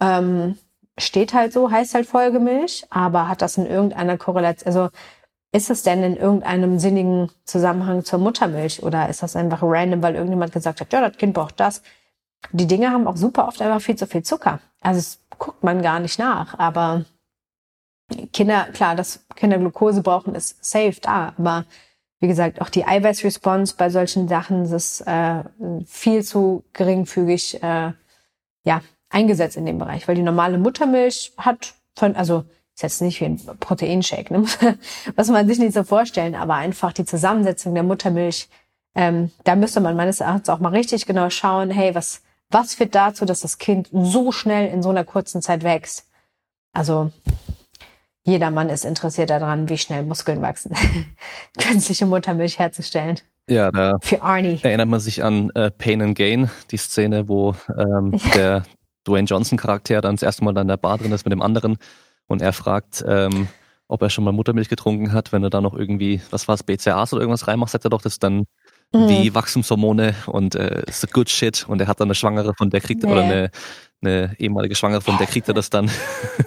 Ähm, 0.00 0.56
steht 0.96 1.34
halt 1.34 1.52
so, 1.52 1.70
heißt 1.70 1.94
halt 1.94 2.06
Folgemilch, 2.06 2.86
aber 2.90 3.28
hat 3.28 3.42
das 3.42 3.56
in 3.56 3.66
irgendeiner 3.66 4.16
Korrelation, 4.16 4.66
also 4.66 4.90
ist 5.52 5.70
es 5.70 5.82
denn 5.82 6.02
in 6.02 6.16
irgendeinem 6.16 6.78
sinnigen 6.78 7.30
Zusammenhang 7.44 8.04
zur 8.04 8.18
Muttermilch 8.18 8.82
oder 8.82 9.08
ist 9.08 9.22
das 9.22 9.34
einfach 9.34 9.60
random, 9.62 10.02
weil 10.02 10.14
irgendjemand 10.14 10.52
gesagt 10.52 10.80
hat, 10.80 10.92
ja, 10.92 11.08
das 11.08 11.16
Kind 11.16 11.34
braucht 11.34 11.58
das? 11.58 11.82
Die 12.52 12.66
Dinge 12.66 12.90
haben 12.90 13.06
auch 13.06 13.16
super 13.16 13.48
oft 13.48 13.60
einfach 13.62 13.80
viel 13.80 13.96
zu 13.96 14.06
viel 14.06 14.22
Zucker. 14.22 14.60
Also 14.80 15.18
guckt 15.38 15.64
man 15.64 15.82
gar 15.82 16.00
nicht 16.00 16.18
nach, 16.18 16.58
aber 16.58 17.04
Kinder, 18.32 18.64
klar, 18.72 18.94
dass 18.94 19.26
Kinder 19.36 19.58
Glucose 19.58 20.02
brauchen, 20.02 20.34
ist 20.34 20.64
safe 20.64 20.96
da, 21.00 21.34
aber 21.38 21.64
wie 22.20 22.28
gesagt, 22.28 22.60
auch 22.60 22.68
die 22.68 22.84
Eiweißresponse 22.84 23.74
bei 23.76 23.90
solchen 23.90 24.28
Sachen 24.28 24.64
ist 24.64 25.02
äh, 25.02 25.44
viel 25.86 26.24
zu 26.24 26.64
geringfügig 26.72 27.62
äh, 27.62 27.92
ja, 28.64 28.82
eingesetzt 29.08 29.56
in 29.56 29.66
dem 29.66 29.78
Bereich, 29.78 30.08
weil 30.08 30.16
die 30.16 30.22
normale 30.22 30.58
Muttermilch 30.58 31.32
hat 31.38 31.74
von, 31.94 32.16
also 32.16 32.44
ist 32.74 32.82
jetzt 32.82 33.02
nicht 33.02 33.20
wie 33.20 33.24
ein 33.24 33.40
Proteinshake, 33.58 34.32
ne? 34.32 34.44
was 35.16 35.28
man 35.28 35.48
sich 35.48 35.58
nicht 35.58 35.74
so 35.74 35.82
vorstellen, 35.84 36.34
aber 36.34 36.54
einfach 36.54 36.92
die 36.92 37.04
Zusammensetzung 37.04 37.74
der 37.74 37.82
Muttermilch, 37.82 38.48
ähm, 38.94 39.30
da 39.44 39.56
müsste 39.56 39.80
man 39.80 39.96
meines 39.96 40.20
Erachtens 40.20 40.48
auch 40.48 40.60
mal 40.60 40.70
richtig 40.70 41.06
genau 41.06 41.30
schauen, 41.30 41.70
hey, 41.70 41.94
was, 41.94 42.22
was 42.50 42.74
führt 42.74 42.94
dazu, 42.94 43.24
dass 43.24 43.40
das 43.40 43.58
Kind 43.58 43.88
so 43.92 44.32
schnell 44.32 44.72
in 44.72 44.82
so 44.82 44.90
einer 44.90 45.04
kurzen 45.04 45.42
Zeit 45.42 45.64
wächst? 45.64 46.06
Also 46.72 47.10
jeder 48.28 48.50
Mann 48.50 48.68
ist 48.68 48.84
interessiert 48.84 49.30
daran, 49.30 49.68
wie 49.68 49.78
schnell 49.78 50.04
Muskeln 50.04 50.42
wachsen. 50.42 50.72
Künstliche 51.58 52.06
Muttermilch 52.06 52.58
herzustellen. 52.58 53.18
Ja, 53.48 53.70
da 53.72 53.98
Für 54.02 54.22
Arnie. 54.22 54.60
erinnert 54.62 54.88
man 54.88 55.00
sich 55.00 55.24
an 55.24 55.50
äh, 55.54 55.70
Pain 55.70 56.02
and 56.02 56.16
Gain, 56.16 56.50
die 56.70 56.76
Szene, 56.76 57.28
wo 57.28 57.54
ähm, 57.76 58.12
ja. 58.24 58.30
der 58.34 58.62
Dwayne 59.06 59.26
Johnson-Charakter 59.26 60.02
dann 60.02 60.16
das 60.16 60.22
erste 60.22 60.44
Mal 60.44 60.52
dann 60.52 60.62
in 60.62 60.68
der 60.68 60.76
Bar 60.76 60.98
drin 60.98 61.12
ist 61.12 61.24
mit 61.24 61.32
dem 61.32 61.40
anderen 61.40 61.78
und 62.26 62.42
er 62.42 62.52
fragt, 62.52 63.02
ähm, 63.08 63.48
ob 63.88 64.02
er 64.02 64.10
schon 64.10 64.24
mal 64.24 64.32
Muttermilch 64.32 64.68
getrunken 64.68 65.12
hat, 65.12 65.32
wenn 65.32 65.42
er 65.42 65.48
da 65.48 65.62
noch 65.62 65.72
irgendwie, 65.72 66.20
was 66.30 66.46
war 66.46 66.54
es, 66.54 66.62
BCAAs 66.62 67.14
oder 67.14 67.22
irgendwas 67.22 67.48
reinmacht, 67.48 67.70
sagt 67.70 67.84
er 67.86 67.90
doch, 67.90 68.02
das 68.02 68.14
ist 68.14 68.22
dann 68.22 68.44
mhm. 68.92 69.08
wie 69.08 69.34
Wachstumshormone 69.34 70.14
und 70.26 70.54
äh, 70.54 70.82
ist 70.86 71.04
a 71.04 71.08
good 71.10 71.30
shit 71.30 71.64
und 71.66 71.80
er 71.80 71.86
hat 71.86 72.00
dann 72.00 72.08
eine 72.08 72.14
Schwangere 72.14 72.52
von 72.54 72.68
der 72.68 72.82
kriegt 72.82 73.02
nee. 73.02 73.10
oder 73.10 73.22
eine 73.22 73.50
eine 74.00 74.36
ehemalige 74.38 74.74
Schwangere 74.74 75.00
von 75.00 75.18
der 75.18 75.26
kriegt 75.26 75.48
er 75.48 75.54
das 75.54 75.70
dann. 75.70 75.90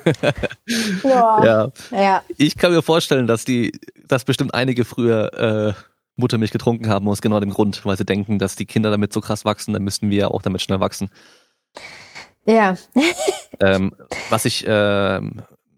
ja. 1.04 1.72
ja. 1.92 2.24
Ich 2.38 2.58
kann 2.58 2.72
mir 2.72 2.82
vorstellen, 2.82 3.28
dass 3.28 3.46
die, 3.46 3.74
dass 4.08 4.24
bestimmt 4.24 4.54
einige 4.54 4.86
früher 4.86 5.34
äh, 5.34 5.74
Muttermilch 6.16 6.52
getrunken 6.52 6.88
haben 6.90 7.08
aus 7.08 7.22
genau 7.22 7.40
dem 7.40 7.50
Grund, 7.50 7.86
weil 7.86 7.98
sie 7.98 8.06
denken, 8.06 8.40
dass 8.40 8.56
die 8.56 8.66
Kinder 8.66 8.90
damit 8.90 9.12
so 9.12 9.22
krass 9.22 9.44
wachsen, 9.44 9.74
dann 9.74 9.84
müssten 9.84 10.10
wir 10.10 10.18
ja 10.18 10.28
auch 10.30 10.42
damit 10.42 10.62
schnell 10.62 10.80
wachsen. 10.80 11.10
Ja. 12.46 12.76
ähm, 13.60 13.94
was 14.30 14.46
ich 14.46 14.66
äh, 14.66 15.20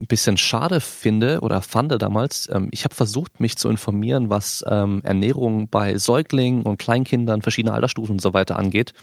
ein 0.04 0.08
bisschen 0.08 0.38
schade 0.38 0.80
finde 0.80 1.40
oder 1.42 1.62
fand 1.62 2.00
damals, 2.02 2.50
ähm, 2.52 2.70
ich 2.72 2.84
habe 2.84 2.94
versucht, 2.94 3.40
mich 3.40 3.58
zu 3.58 3.70
informieren, 3.70 4.30
was 4.30 4.64
ähm, 4.68 5.02
Ernährung 5.04 5.70
bei 5.70 5.98
Säuglingen 5.98 6.64
und 6.64 6.78
Kleinkindern 6.78 7.42
verschiedener 7.42 7.76
Altersstufen 7.76 8.14
und 8.14 8.22
so 8.22 8.34
weiter 8.34 8.58
angeht, 8.58 8.94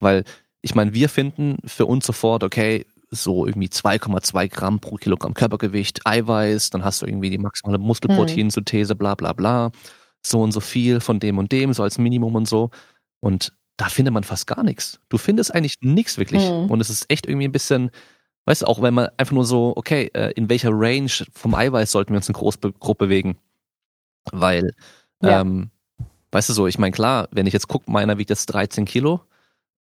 weil 0.00 0.24
ich 0.66 0.74
meine, 0.74 0.92
wir 0.94 1.08
finden 1.08 1.58
für 1.64 1.86
uns 1.86 2.04
sofort, 2.04 2.42
okay, 2.42 2.86
so 3.08 3.46
irgendwie 3.46 3.68
2,2 3.68 4.48
Gramm 4.48 4.80
pro 4.80 4.96
Kilogramm 4.96 5.32
Körpergewicht, 5.32 6.04
Eiweiß, 6.04 6.70
dann 6.70 6.84
hast 6.84 7.00
du 7.00 7.06
irgendwie 7.06 7.30
die 7.30 7.38
maximale 7.38 7.78
Muskelproteinsynthese, 7.78 8.96
bla 8.96 9.14
bla 9.14 9.32
bla, 9.32 9.70
so 10.26 10.42
und 10.42 10.50
so 10.50 10.58
viel 10.58 10.98
von 10.98 11.20
dem 11.20 11.38
und 11.38 11.52
dem, 11.52 11.72
so 11.72 11.84
als 11.84 11.98
Minimum 11.98 12.34
und 12.34 12.48
so. 12.48 12.70
Und 13.20 13.52
da 13.76 13.84
findet 13.88 14.12
man 14.12 14.24
fast 14.24 14.48
gar 14.48 14.64
nichts. 14.64 14.98
Du 15.08 15.18
findest 15.18 15.54
eigentlich 15.54 15.76
nichts 15.82 16.18
wirklich. 16.18 16.42
Mhm. 16.42 16.68
Und 16.68 16.80
es 16.80 16.90
ist 16.90 17.08
echt 17.12 17.26
irgendwie 17.26 17.46
ein 17.46 17.52
bisschen, 17.52 17.92
weißt 18.46 18.62
du, 18.62 18.66
auch 18.66 18.82
wenn 18.82 18.94
man 18.94 19.10
einfach 19.18 19.34
nur 19.34 19.44
so, 19.44 19.72
okay, 19.76 20.10
äh, 20.14 20.32
in 20.32 20.48
welcher 20.48 20.70
Range 20.72 21.12
vom 21.32 21.54
Eiweiß 21.54 21.92
sollten 21.92 22.10
wir 22.12 22.16
uns 22.16 22.28
in 22.28 22.34
Großgruppe 22.34 23.06
bewegen? 23.06 23.38
Weil, 24.32 24.74
ja. 25.22 25.42
ähm, 25.42 25.70
weißt 26.32 26.48
du 26.48 26.54
so, 26.54 26.66
ich 26.66 26.80
meine, 26.80 26.90
klar, 26.90 27.28
wenn 27.30 27.46
ich 27.46 27.52
jetzt 27.52 27.68
gucke, 27.68 27.88
meiner 27.88 28.18
wiegt 28.18 28.30
jetzt 28.30 28.46
13 28.46 28.84
Kilo, 28.84 29.20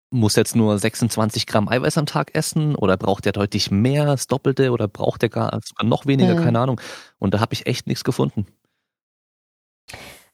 muss 0.09 0.35
jetzt 0.35 0.55
nur 0.55 0.77
26 0.77 1.47
Gramm 1.47 1.67
Eiweiß 1.67 1.97
am 1.97 2.05
Tag 2.05 2.35
essen 2.35 2.75
oder 2.75 2.97
braucht 2.97 3.25
der 3.25 3.31
deutlich 3.31 3.71
mehr, 3.71 4.05
das 4.05 4.27
Doppelte 4.27 4.71
oder 4.71 4.87
braucht 4.87 5.21
der 5.21 5.29
gar 5.29 5.59
sogar 5.63 5.85
noch 5.85 6.05
weniger, 6.05 6.35
mhm. 6.35 6.43
keine 6.43 6.59
Ahnung. 6.59 6.81
Und 7.19 7.33
da 7.33 7.39
habe 7.39 7.53
ich 7.53 7.67
echt 7.67 7.87
nichts 7.87 8.03
gefunden. 8.03 8.45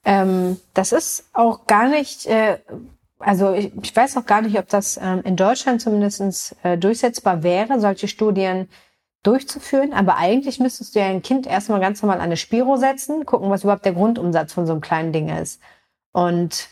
Ähm, 0.04 0.60
das 0.74 0.92
ist 0.92 1.26
auch 1.34 1.68
gar 1.68 1.88
nicht, 1.88 2.26
äh, 2.26 2.60
also 3.20 3.54
ich, 3.54 3.72
ich, 3.82 3.96
weiß 3.96 4.18
auch 4.18 4.26
gar 4.26 4.42
nicht, 4.42 4.58
ob 4.58 4.68
das 4.68 4.98
ähm, 5.02 5.22
in 5.24 5.36
Deutschland 5.36 5.82
zumindest 5.82 6.56
äh, 6.64 6.78
durchsetzbar 6.78 7.44
wäre, 7.44 7.80
solche 7.80 8.08
Studien 8.08 8.68
durchzuführen. 9.24 9.94
Aber 9.94 10.18
eigentlich 10.18 10.60
müsstest 10.60 10.96
du 10.96 11.00
ja 11.00 11.06
ein 11.06 11.22
Kind 11.22 11.46
erstmal 11.46 11.80
ganz 11.80 12.02
normal 12.02 12.18
an 12.18 12.24
eine 12.24 12.38
Spiro 12.38 12.78
setzen, 12.78 13.26
gucken, 13.26 13.50
was 13.50 13.64
überhaupt 13.64 13.86
der 13.86 13.94
Grundumsatz 13.94 14.54
von 14.54 14.66
so 14.66 14.74
einem 14.74 14.82
kleinen 14.82 15.14
Ding 15.14 15.30
ist. 15.30 15.62
Und 16.12 16.70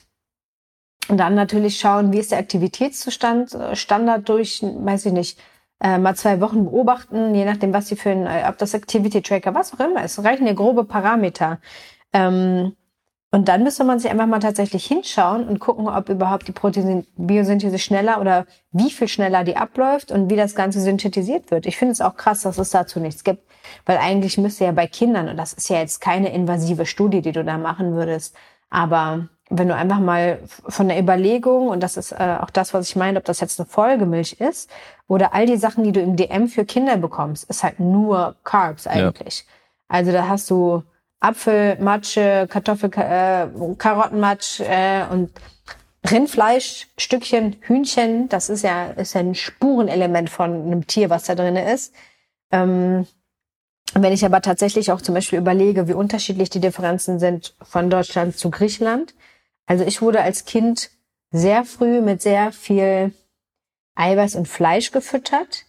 und 1.07 1.17
dann 1.17 1.35
natürlich 1.35 1.79
schauen, 1.79 2.11
wie 2.13 2.19
ist 2.19 2.31
der 2.31 2.39
Aktivitätszustand, 2.39 3.53
äh, 3.53 3.75
Standard 3.75 4.27
durch, 4.29 4.61
weiß 4.61 5.07
ich 5.07 5.13
nicht, 5.13 5.39
äh, 5.81 5.97
mal 5.97 6.15
zwei 6.15 6.41
Wochen 6.41 6.65
beobachten, 6.65 7.33
je 7.33 7.45
nachdem, 7.45 7.73
was 7.73 7.87
sie 7.87 7.95
für 7.95 8.11
ein, 8.11 8.27
äh, 8.27 8.45
ob 8.47 8.57
das 8.57 8.73
Activity 8.73 9.21
Tracker, 9.21 9.55
was 9.55 9.73
auch 9.73 9.79
immer 9.79 10.03
ist, 10.03 10.23
reichen 10.23 10.45
ja 10.45 10.53
grobe 10.53 10.83
Parameter. 10.83 11.59
Ähm, 12.13 12.75
und 13.31 13.47
dann 13.47 13.63
müsste 13.63 13.83
man 13.83 13.99
sich 13.99 14.09
einfach 14.09 14.25
mal 14.25 14.39
tatsächlich 14.39 14.85
hinschauen 14.85 15.47
und 15.47 15.59
gucken, 15.59 15.87
ob 15.87 16.09
überhaupt 16.09 16.47
die 16.47 16.51
Proteinbiosynthese 16.51 17.77
schneller 17.77 18.19
oder 18.19 18.47
wie 18.71 18.89
viel 18.89 19.07
schneller 19.07 19.43
die 19.43 19.55
abläuft 19.55 20.11
und 20.11 20.31
wie 20.31 20.35
das 20.35 20.55
Ganze 20.55 20.81
synthetisiert 20.81 21.51
wird. 21.51 21.67
Ich 21.67 21.77
finde 21.77 21.91
es 21.91 22.01
auch 22.01 22.15
krass, 22.15 22.41
dass 22.41 22.57
es 22.57 22.71
dazu 22.71 22.99
nichts 22.99 23.23
gibt, 23.23 23.43
weil 23.85 23.97
eigentlich 23.99 24.39
müsste 24.39 24.65
ja 24.65 24.71
bei 24.71 24.87
Kindern, 24.87 25.29
und 25.29 25.37
das 25.37 25.53
ist 25.53 25.69
ja 25.69 25.77
jetzt 25.77 26.01
keine 26.01 26.33
invasive 26.33 26.87
Studie, 26.87 27.21
die 27.21 27.31
du 27.31 27.43
da 27.43 27.59
machen 27.59 27.93
würdest, 27.93 28.35
aber 28.71 29.29
wenn 29.49 29.67
du 29.67 29.75
einfach 29.75 29.99
mal 29.99 30.39
von 30.47 30.87
der 30.87 30.99
Überlegung, 30.99 31.69
und 31.69 31.81
das 31.81 31.97
ist 31.97 32.11
äh, 32.11 32.37
auch 32.39 32.51
das, 32.51 32.73
was 32.73 32.89
ich 32.89 32.95
meine, 32.95 33.17
ob 33.17 33.25
das 33.25 33.39
jetzt 33.39 33.59
eine 33.59 33.67
Folgemilch 33.67 34.33
ist 34.33 34.69
oder 35.07 35.33
all 35.33 35.47
die 35.47 35.57
Sachen, 35.57 35.83
die 35.83 35.91
du 35.91 35.99
im 35.99 36.15
DM 36.15 36.47
für 36.47 36.65
Kinder 36.65 36.97
bekommst, 36.97 37.49
ist 37.49 37.63
halt 37.63 37.79
nur 37.79 38.35
Carbs 38.43 38.85
eigentlich. 38.85 39.39
Ja. 39.39 39.45
Also 39.87 40.11
da 40.11 40.27
hast 40.27 40.49
du 40.51 40.83
Apfel, 41.19 41.77
Matsche, 41.79 42.47
Kartoffel, 42.47 42.91
äh, 42.95 43.47
Karottenmatsch 43.77 44.61
äh, 44.61 45.05
und 45.11 45.31
Rindfleisch, 46.09 46.87
Stückchen, 46.97 47.57
Hühnchen. 47.61 48.29
Das 48.29 48.49
ist 48.49 48.63
ja, 48.63 48.91
ist 48.91 49.15
ja 49.15 49.21
ein 49.21 49.35
Spurenelement 49.35 50.29
von 50.29 50.53
einem 50.53 50.87
Tier, 50.87 51.09
was 51.09 51.23
da 51.23 51.35
drin 51.35 51.55
ist. 51.55 51.93
Ähm, 52.51 53.05
wenn 53.95 54.13
ich 54.13 54.23
aber 54.23 54.41
tatsächlich 54.41 54.91
auch 54.91 55.01
zum 55.01 55.15
Beispiel 55.15 55.39
überlege, 55.39 55.87
wie 55.87 55.93
unterschiedlich 55.93 56.49
die 56.49 56.59
Differenzen 56.59 57.19
sind 57.19 57.55
von 57.61 57.89
Deutschland 57.89 58.37
zu 58.37 58.51
Griechenland, 58.51 59.15
also 59.69 59.85
ich 59.85 60.01
wurde 60.01 60.21
als 60.21 60.45
Kind 60.45 60.89
sehr 61.31 61.63
früh 61.63 62.01
mit 62.01 62.23
sehr 62.23 62.51
viel 62.51 63.13
Eiweiß 63.93 64.33
und 64.35 64.47
Fleisch 64.47 64.91
gefüttert. 64.91 65.65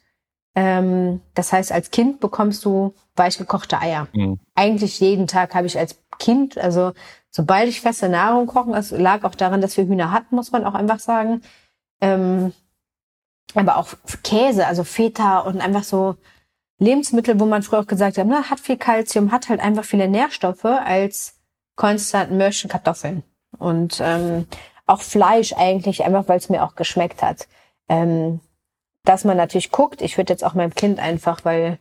Ähm, 0.54 1.20
das 1.34 1.52
heißt, 1.52 1.70
als 1.70 1.90
Kind 1.90 2.18
bekommst 2.18 2.64
du 2.64 2.94
weichgekochte 3.14 3.78
Eier. 3.78 4.08
Mhm. 4.14 4.40
Eigentlich 4.54 5.00
jeden 5.00 5.26
Tag 5.26 5.54
habe 5.54 5.66
ich 5.66 5.78
als 5.78 6.02
Kind, 6.18 6.56
also 6.56 6.92
sobald 7.30 7.68
ich 7.68 7.82
feste 7.82 8.08
Nahrung 8.08 8.46
kochen, 8.46 8.72
es 8.72 8.90
lag 8.90 9.22
auch 9.24 9.34
daran, 9.34 9.60
dass 9.60 9.76
wir 9.76 9.84
Hühner 9.84 10.12
hatten, 10.12 10.34
muss 10.34 10.50
man 10.50 10.64
auch 10.64 10.74
einfach 10.74 10.98
sagen. 10.98 11.42
Ähm, 12.00 12.54
aber 13.54 13.76
auch 13.76 13.88
Käse, 14.24 14.66
also 14.66 14.82
Feta 14.82 15.40
und 15.40 15.60
einfach 15.60 15.84
so 15.84 16.16
Lebensmittel, 16.78 17.38
wo 17.38 17.44
man 17.44 17.62
früher 17.62 17.80
auch 17.80 17.86
gesagt 17.86 18.16
hat, 18.16 18.26
na, 18.26 18.48
hat 18.48 18.60
viel 18.60 18.78
Kalzium, 18.78 19.30
hat 19.30 19.50
halt 19.50 19.60
einfach 19.60 19.84
viele 19.84 20.08
Nährstoffe 20.08 20.64
als 20.64 21.38
konstant 21.76 22.32
Mörchen 22.32 22.70
Kartoffeln. 22.70 23.24
Und 23.60 24.00
ähm, 24.02 24.46
auch 24.86 25.00
Fleisch 25.00 25.52
eigentlich, 25.52 26.04
einfach 26.04 26.28
weil 26.28 26.38
es 26.38 26.48
mir 26.48 26.64
auch 26.64 26.74
geschmeckt 26.74 27.22
hat. 27.22 27.46
Ähm, 27.88 28.40
dass 29.04 29.24
man 29.24 29.36
natürlich 29.36 29.70
guckt, 29.70 30.02
ich 30.02 30.18
würde 30.18 30.32
jetzt 30.32 30.44
auch 30.44 30.54
meinem 30.54 30.74
Kind 30.74 30.98
einfach, 30.98 31.44
weil 31.44 31.78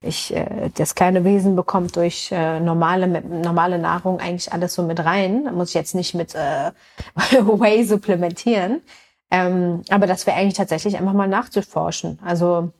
ich 0.00 0.34
äh, 0.34 0.70
das 0.74 0.94
kleine 0.94 1.24
Wesen 1.24 1.56
bekommt 1.56 1.96
durch 1.96 2.30
äh, 2.32 2.60
normale 2.60 3.06
normale 3.22 3.78
Nahrung 3.78 4.20
eigentlich 4.20 4.52
alles 4.52 4.74
so 4.74 4.82
mit 4.82 5.04
rein. 5.04 5.44
Da 5.44 5.52
muss 5.52 5.70
ich 5.70 5.74
jetzt 5.74 5.94
nicht 5.94 6.14
mit 6.14 6.34
äh, 6.34 6.72
Whey 7.14 7.84
supplementieren. 7.84 8.82
Ähm, 9.30 9.82
aber 9.88 10.06
das 10.06 10.26
wäre 10.26 10.36
eigentlich 10.36 10.54
tatsächlich 10.54 10.96
einfach 10.96 11.14
mal 11.14 11.28
nachzuforschen. 11.28 12.18
Also 12.24 12.70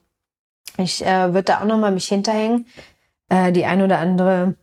ich 0.76 1.04
äh, 1.04 1.32
würde 1.32 1.44
da 1.44 1.60
auch 1.60 1.64
nochmal 1.64 1.92
mich 1.92 2.06
hinterhängen, 2.06 2.66
äh, 3.28 3.52
die 3.52 3.64
ein 3.64 3.82
oder 3.82 3.98
andere, 3.98 4.54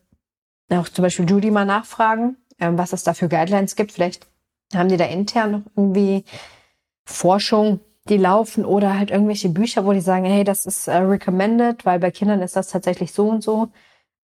auch 0.71 0.89
zum 0.89 1.03
Beispiel 1.03 1.29
Judy 1.29 1.49
mal 1.51 1.65
nachfragen, 1.65 2.37
was 2.59 2.93
es 2.93 3.03
da 3.03 3.13
für 3.13 3.29
Guidelines 3.29 3.75
gibt. 3.75 3.91
Vielleicht 3.91 4.27
haben 4.73 4.89
die 4.89 4.97
da 4.97 5.05
intern 5.05 5.51
noch 5.51 5.61
irgendwie 5.75 6.25
Forschung, 7.05 7.79
die 8.07 8.17
laufen 8.17 8.65
oder 8.65 8.97
halt 8.97 9.11
irgendwelche 9.11 9.49
Bücher, 9.49 9.85
wo 9.85 9.93
die 9.93 10.01
sagen, 10.01 10.25
hey, 10.25 10.43
das 10.43 10.65
ist 10.65 10.87
äh, 10.87 10.97
recommended, 10.97 11.85
weil 11.85 11.99
bei 11.99 12.11
Kindern 12.11 12.41
ist 12.41 12.55
das 12.55 12.69
tatsächlich 12.69 13.13
so 13.13 13.29
und 13.29 13.43
so. 13.43 13.69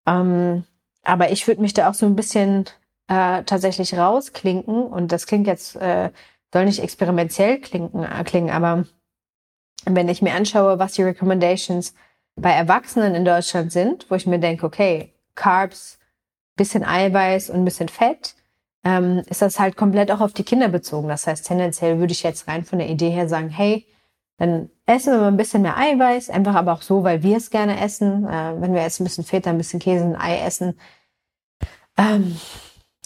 Ähm, 0.06 0.64
aber 1.02 1.30
ich 1.30 1.46
würde 1.46 1.60
mich 1.60 1.74
da 1.74 1.88
auch 1.88 1.94
so 1.94 2.06
ein 2.06 2.16
bisschen 2.16 2.66
äh, 3.08 3.44
tatsächlich 3.44 3.94
rausklinken 3.96 4.86
und 4.86 5.12
das 5.12 5.26
klingt 5.26 5.46
jetzt, 5.46 5.76
äh, 5.76 6.10
soll 6.52 6.64
nicht 6.64 6.82
experimentell 6.82 7.60
klingen, 7.60 8.02
äh, 8.02 8.24
klingen, 8.24 8.50
aber 8.50 8.84
wenn 9.84 10.08
ich 10.08 10.22
mir 10.22 10.34
anschaue, 10.34 10.78
was 10.78 10.94
die 10.94 11.04
Recommendations 11.04 11.94
bei 12.34 12.50
Erwachsenen 12.50 13.14
in 13.14 13.24
Deutschland 13.24 13.72
sind, 13.72 14.10
wo 14.10 14.16
ich 14.16 14.26
mir 14.26 14.40
denke, 14.40 14.66
okay, 14.66 15.14
Carbs, 15.34 15.95
bisschen 16.56 16.84
Eiweiß 16.84 17.50
und 17.50 17.56
ein 17.56 17.64
bisschen 17.64 17.88
Fett, 17.88 18.34
ähm, 18.84 19.22
ist 19.28 19.42
das 19.42 19.58
halt 19.58 19.76
komplett 19.76 20.10
auch 20.10 20.20
auf 20.20 20.32
die 20.32 20.44
Kinder 20.44 20.68
bezogen. 20.68 21.08
Das 21.08 21.26
heißt, 21.26 21.46
tendenziell 21.46 21.98
würde 21.98 22.12
ich 22.12 22.22
jetzt 22.22 22.48
rein 22.48 22.64
von 22.64 22.78
der 22.78 22.88
Idee 22.88 23.10
her 23.10 23.28
sagen, 23.28 23.48
hey, 23.48 23.86
dann 24.38 24.70
essen 24.84 25.12
wir 25.12 25.20
mal 25.20 25.28
ein 25.28 25.36
bisschen 25.36 25.62
mehr 25.62 25.76
Eiweiß, 25.76 26.30
einfach 26.30 26.54
aber 26.54 26.72
auch 26.72 26.82
so, 26.82 27.02
weil 27.02 27.22
wir 27.22 27.36
es 27.36 27.50
gerne 27.50 27.80
essen. 27.80 28.26
Äh, 28.26 28.60
wenn 28.60 28.74
wir 28.74 28.82
jetzt 28.82 29.00
ein 29.00 29.04
bisschen 29.04 29.24
Feta, 29.24 29.50
ein 29.50 29.58
bisschen 29.58 29.80
Käse, 29.80 30.04
ein 30.04 30.16
Ei 30.16 30.38
essen, 30.38 30.78
ähm, 31.96 32.38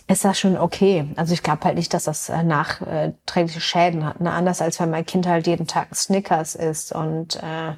ist 0.09 0.25
das 0.25 0.41
schon 0.41 0.59
okay. 0.59 1.07
Also 1.17 1.33
ich 1.33 1.43
glaube 1.43 1.65
halt 1.65 1.77
nicht, 1.77 1.95
dass 1.95 2.05
das 2.05 2.29
äh, 2.29 2.43
nachträgliche 2.43 3.61
Schäden 3.61 4.05
hat. 4.05 4.21
Ne? 4.21 4.33
Anders 4.33 4.61
als 4.61 4.81
wenn 4.81 4.91
mein 4.91 5.07
Kind 5.07 5.27
halt 5.27 5.47
jeden 5.47 5.69
Tag 5.69 5.95
Snickers 5.95 6.57
isst 6.57 6.93
und 6.93 7.37
äh, 7.37 7.75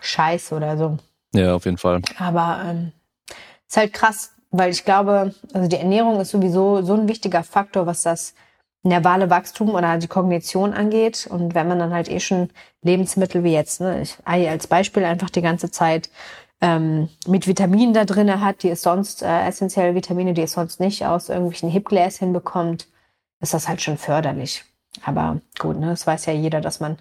Scheiß 0.00 0.52
oder 0.52 0.76
so. 0.78 0.96
Ja, 1.34 1.54
auf 1.54 1.64
jeden 1.64 1.78
Fall. 1.78 2.02
Aber 2.18 2.62
ähm, 2.64 2.92
ist 3.66 3.76
halt 3.76 3.92
krass, 3.92 4.33
weil 4.56 4.70
ich 4.70 4.84
glaube, 4.84 5.34
also 5.52 5.68
die 5.68 5.76
Ernährung 5.76 6.20
ist 6.20 6.30
sowieso 6.30 6.80
so 6.82 6.94
ein 6.94 7.08
wichtiger 7.08 7.42
Faktor, 7.42 7.86
was 7.86 8.02
das 8.02 8.34
nervale 8.84 9.28
Wachstum 9.28 9.70
oder 9.70 9.98
die 9.98 10.06
Kognition 10.06 10.72
angeht. 10.72 11.26
Und 11.28 11.54
wenn 11.54 11.66
man 11.66 11.80
dann 11.80 11.92
halt 11.92 12.08
eh 12.08 12.20
schon 12.20 12.50
Lebensmittel 12.82 13.42
wie 13.42 13.52
jetzt, 13.52 13.80
ne, 13.80 14.02
ich 14.02 14.16
Ei 14.24 14.48
als 14.48 14.68
Beispiel 14.68 15.04
einfach 15.04 15.30
die 15.30 15.42
ganze 15.42 15.72
Zeit 15.72 16.08
ähm, 16.60 17.08
mit 17.26 17.48
Vitaminen 17.48 17.94
da 17.94 18.04
drinne 18.04 18.40
hat, 18.40 18.62
die 18.62 18.70
es 18.70 18.82
sonst, 18.82 19.22
äh, 19.22 19.46
essentielle 19.46 19.96
Vitamine, 19.96 20.34
die 20.34 20.42
es 20.42 20.52
sonst 20.52 20.78
nicht 20.78 21.04
aus 21.04 21.30
irgendwelchen 21.30 21.70
Hipgläschen 21.70 22.32
bekommt, 22.32 22.86
ist 23.40 23.54
das 23.54 23.68
halt 23.68 23.82
schon 23.82 23.98
förderlich. 23.98 24.64
Aber 25.04 25.40
gut, 25.58 25.80
ne, 25.80 25.88
das 25.88 26.06
weiß 26.06 26.26
ja 26.26 26.32
jeder, 26.32 26.60
dass 26.60 26.78
man 26.78 26.98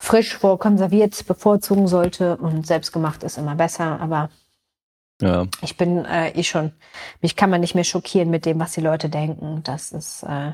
frisch 0.00 0.36
vor 0.36 0.58
konserviert 0.58 1.26
bevorzugen 1.28 1.86
sollte 1.86 2.36
und 2.38 2.66
selbstgemacht 2.66 3.22
ist 3.22 3.38
immer 3.38 3.54
besser. 3.54 4.00
Aber 4.00 4.30
ja. 5.22 5.46
ich 5.62 5.76
bin 5.76 6.04
äh, 6.04 6.30
eh 6.30 6.42
schon, 6.42 6.72
mich 7.20 7.36
kann 7.36 7.50
man 7.50 7.60
nicht 7.60 7.74
mehr 7.74 7.84
schockieren 7.84 8.30
mit 8.30 8.44
dem, 8.44 8.60
was 8.60 8.72
die 8.72 8.80
Leute 8.80 9.08
denken. 9.08 9.62
Das 9.62 9.92
ist 9.92 10.22
äh, 10.24 10.52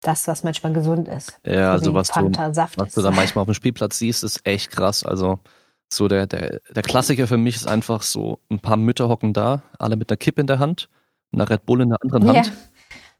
das, 0.00 0.26
was 0.28 0.44
manchmal 0.44 0.72
gesund 0.72 1.08
ist. 1.08 1.38
Ja, 1.44 1.72
also 1.72 1.94
was 1.94 2.08
du, 2.08 2.30
was 2.76 2.94
du 2.94 3.02
da 3.02 3.10
manchmal 3.10 3.42
auf 3.42 3.48
dem 3.48 3.54
Spielplatz 3.54 3.98
siehst, 3.98 4.24
ist 4.24 4.46
echt 4.46 4.70
krass. 4.70 5.04
Also 5.04 5.38
so 5.88 6.08
der, 6.08 6.26
der, 6.26 6.60
der 6.74 6.82
Klassiker 6.82 7.26
für 7.26 7.36
mich 7.36 7.56
ist 7.56 7.66
einfach 7.66 8.02
so, 8.02 8.40
ein 8.50 8.60
paar 8.60 8.76
Mütter 8.76 9.08
hocken 9.08 9.32
da, 9.32 9.62
alle 9.78 9.96
mit 9.96 10.10
einer 10.10 10.16
Kippe 10.16 10.40
in 10.40 10.46
der 10.46 10.58
Hand, 10.58 10.88
einer 11.32 11.48
Red 11.48 11.66
Bull 11.66 11.82
in 11.82 11.90
der 11.90 11.98
anderen 12.02 12.26
Hand. 12.26 12.46
Ja. 12.46 12.52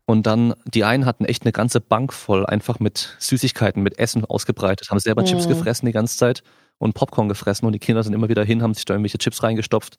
Und 0.07 0.27
dann, 0.27 0.55
die 0.67 0.85
einen 0.85 1.07
hatten 1.07 1.25
echt 1.25 1.45
eine 1.45 1.53
ganze 1.53 1.81
Bank 1.81 2.13
voll, 2.13 2.45
einfach 2.45 2.79
mit 2.79 3.17
Süßigkeiten, 3.19 3.83
mit 3.83 3.99
Essen 3.99 4.25
ausgebreitet, 4.25 4.91
haben 4.91 4.99
selber 4.99 5.23
mhm. 5.23 5.27
Chips 5.27 5.49
gefressen 5.49 5.87
die 5.87 5.93
ganze 5.93 6.19
Zeit 6.19 6.43
und 6.79 6.95
Popcorn 6.95 7.29
gefressen 7.29 7.67
und 7.67 7.73
die 7.73 7.79
Kinder 7.79 8.03
sind 8.03 8.13
immer 8.13 8.29
wieder 8.29 8.45
hin, 8.45 8.63
haben 8.63 8.75
sich 8.75 8.85
da 8.85 8.95
irgendwelche 8.95 9.19
Chips 9.19 9.43
reingestopft. 9.43 9.99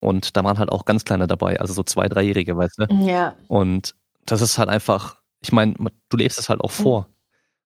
Und 0.00 0.36
da 0.36 0.44
waren 0.44 0.58
halt 0.58 0.70
auch 0.70 0.84
ganz 0.84 1.04
kleine 1.04 1.26
dabei, 1.26 1.58
also 1.60 1.72
so 1.72 1.82
zwei, 1.82 2.08
dreijährige, 2.08 2.56
weißt 2.56 2.78
du? 2.78 2.94
Ja. 3.06 3.34
Und 3.48 3.94
das 4.24 4.42
ist 4.42 4.58
halt 4.58 4.68
einfach, 4.68 5.16
ich 5.40 5.52
meine, 5.52 5.74
du 6.08 6.16
lebst 6.16 6.38
es 6.38 6.48
halt 6.48 6.60
auch 6.60 6.70
vor. 6.70 7.08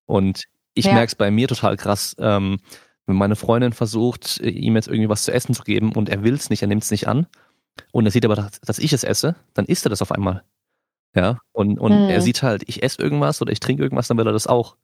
Und 0.06 0.44
ich 0.74 0.86
ja. 0.86 0.92
merke 0.92 1.08
es 1.08 1.14
bei 1.14 1.30
mir 1.30 1.48
total 1.48 1.76
krass, 1.76 2.14
ähm, 2.18 2.58
wenn 3.06 3.16
meine 3.16 3.36
Freundin 3.36 3.72
versucht, 3.72 4.38
ihm 4.38 4.76
jetzt 4.76 4.88
irgendwie 4.88 5.08
was 5.08 5.24
zu 5.24 5.32
essen 5.32 5.54
zu 5.54 5.64
geben 5.64 5.92
und 5.92 6.08
er 6.08 6.22
will 6.22 6.34
es 6.34 6.50
nicht, 6.50 6.62
er 6.62 6.68
nimmt 6.68 6.84
es 6.84 6.90
nicht 6.90 7.08
an 7.08 7.26
und 7.92 8.06
er 8.06 8.12
sieht 8.12 8.24
aber, 8.24 8.50
dass 8.62 8.78
ich 8.78 8.92
es 8.92 9.04
esse, 9.04 9.36
dann 9.54 9.66
isst 9.66 9.84
er 9.86 9.90
das 9.90 10.02
auf 10.02 10.12
einmal. 10.12 10.44
Ja, 11.14 11.38
und, 11.52 11.78
und 11.80 11.92
hm. 11.92 12.08
er 12.08 12.20
sieht 12.20 12.42
halt, 12.42 12.62
ich 12.68 12.84
esse 12.84 13.02
irgendwas 13.02 13.42
oder 13.42 13.50
ich 13.52 13.58
trinke 13.58 13.82
irgendwas, 13.82 14.06
dann 14.06 14.16
will 14.16 14.26
er 14.26 14.32
das 14.32 14.46
auch. 14.46 14.76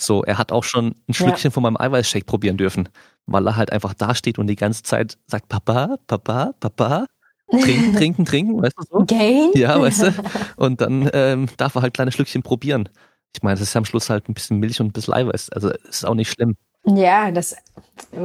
So, 0.00 0.22
er 0.24 0.38
hat 0.38 0.52
auch 0.52 0.64
schon 0.64 0.94
ein 1.08 1.14
Schlückchen 1.14 1.50
ja. 1.50 1.54
von 1.54 1.62
meinem 1.62 1.76
Eiweißshake 1.76 2.24
probieren 2.24 2.56
dürfen, 2.56 2.88
weil 3.26 3.46
er 3.46 3.56
halt 3.56 3.72
einfach 3.72 3.94
da 3.94 4.14
steht 4.14 4.38
und 4.38 4.46
die 4.46 4.56
ganze 4.56 4.82
Zeit 4.82 5.18
sagt, 5.26 5.48
Papa, 5.48 5.96
Papa, 6.06 6.52
Papa, 6.58 7.06
trinken, 7.50 7.94
trinken, 7.96 8.24
trinken, 8.24 8.62
weißt 8.62 8.76
du 8.76 8.98
so? 8.98 9.04
Gain? 9.06 9.50
Ja, 9.54 9.80
weißt 9.80 10.02
du? 10.02 10.14
Und 10.56 10.80
dann 10.80 11.10
ähm, 11.12 11.48
darf 11.56 11.74
er 11.74 11.82
halt 11.82 11.94
kleine 11.94 12.12
Schlückchen 12.12 12.42
probieren. 12.42 12.88
Ich 13.34 13.42
meine, 13.42 13.58
das 13.58 13.68
ist 13.68 13.76
am 13.76 13.84
Schluss 13.84 14.10
halt 14.10 14.28
ein 14.28 14.34
bisschen 14.34 14.58
Milch 14.58 14.80
und 14.80 14.88
ein 14.88 14.92
bisschen 14.92 15.14
Eiweiß. 15.14 15.50
Also 15.50 15.70
ist 15.70 16.04
auch 16.04 16.14
nicht 16.14 16.30
schlimm. 16.30 16.56
Ja, 16.84 17.30
das, 17.30 17.54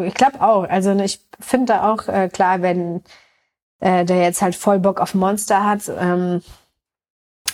ich 0.04 0.14
glaube 0.14 0.42
auch. 0.42 0.64
Also 0.64 0.94
ich 0.94 1.20
finde 1.40 1.74
da 1.74 1.94
auch 1.94 2.08
äh, 2.08 2.30
klar, 2.30 2.62
wenn 2.62 3.04
äh, 3.80 4.06
der 4.06 4.22
jetzt 4.22 4.42
halt 4.42 4.56
voll 4.56 4.80
Bock 4.80 5.00
auf 5.00 5.14
Monster 5.14 5.64
hat, 5.64 5.92
ähm, 6.00 6.42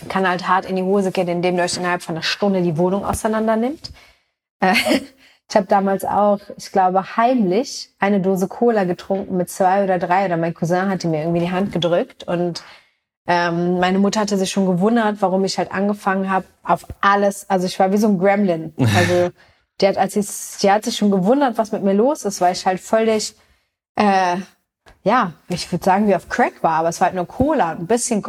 kann 0.07 0.27
halt 0.27 0.47
hart 0.47 0.65
in 0.65 0.75
die 0.75 0.83
Hose 0.83 1.11
gehen, 1.11 1.27
indem 1.27 1.57
du 1.57 1.63
euch 1.63 1.77
innerhalb 1.77 2.01
von 2.01 2.15
einer 2.15 2.23
Stunde 2.23 2.61
die 2.61 2.77
Wohnung 2.77 3.05
auseinander 3.05 3.55
nimmt. 3.55 3.91
Äh, 4.61 4.73
ich 5.49 5.55
habe 5.55 5.67
damals 5.67 6.05
auch, 6.05 6.39
ich 6.55 6.71
glaube, 6.71 7.17
heimlich 7.17 7.93
eine 7.99 8.21
Dose 8.21 8.47
Cola 8.47 8.85
getrunken 8.85 9.35
mit 9.35 9.49
zwei 9.49 9.83
oder 9.83 9.99
drei 9.99 10.25
oder 10.25 10.37
mein 10.37 10.53
Cousin 10.53 10.89
hatte 10.89 11.09
mir 11.09 11.21
irgendwie 11.21 11.41
die 11.41 11.51
Hand 11.51 11.73
gedrückt 11.73 12.23
und 12.23 12.63
ähm, 13.27 13.79
meine 13.79 13.99
Mutter 13.99 14.21
hatte 14.21 14.37
sich 14.37 14.49
schon 14.49 14.65
gewundert, 14.65 15.21
warum 15.21 15.45
ich 15.45 15.57
halt 15.57 15.71
angefangen 15.71 16.29
habe 16.29 16.45
auf 16.63 16.87
alles. 17.01 17.49
Also 17.49 17.67
ich 17.67 17.77
war 17.79 17.91
wie 17.91 17.97
so 17.97 18.07
ein 18.07 18.17
Gremlin. 18.17 18.73
Also 18.95 19.31
die 19.79 19.87
hat, 19.87 19.97
als 19.97 20.15
ich, 20.15 20.27
die 20.61 20.71
hat 20.71 20.85
sich 20.85 20.97
schon 20.97 21.11
gewundert, 21.11 21.57
was 21.57 21.71
mit 21.71 21.83
mir 21.83 21.93
los 21.93 22.23
ist, 22.25 22.39
weil 22.41 22.53
ich 22.53 22.65
halt 22.65 22.79
völlig, 22.79 23.35
äh, 23.95 24.37
ja, 25.03 25.33
ich 25.49 25.71
würde 25.71 25.83
sagen, 25.83 26.07
wie 26.07 26.15
auf 26.15 26.29
Crack 26.29 26.61
war, 26.61 26.73
aber 26.79 26.89
es 26.89 26.99
war 26.99 27.07
halt 27.07 27.15
nur 27.15 27.27
Cola, 27.27 27.71
ein 27.71 27.87
bisschen, 27.87 28.23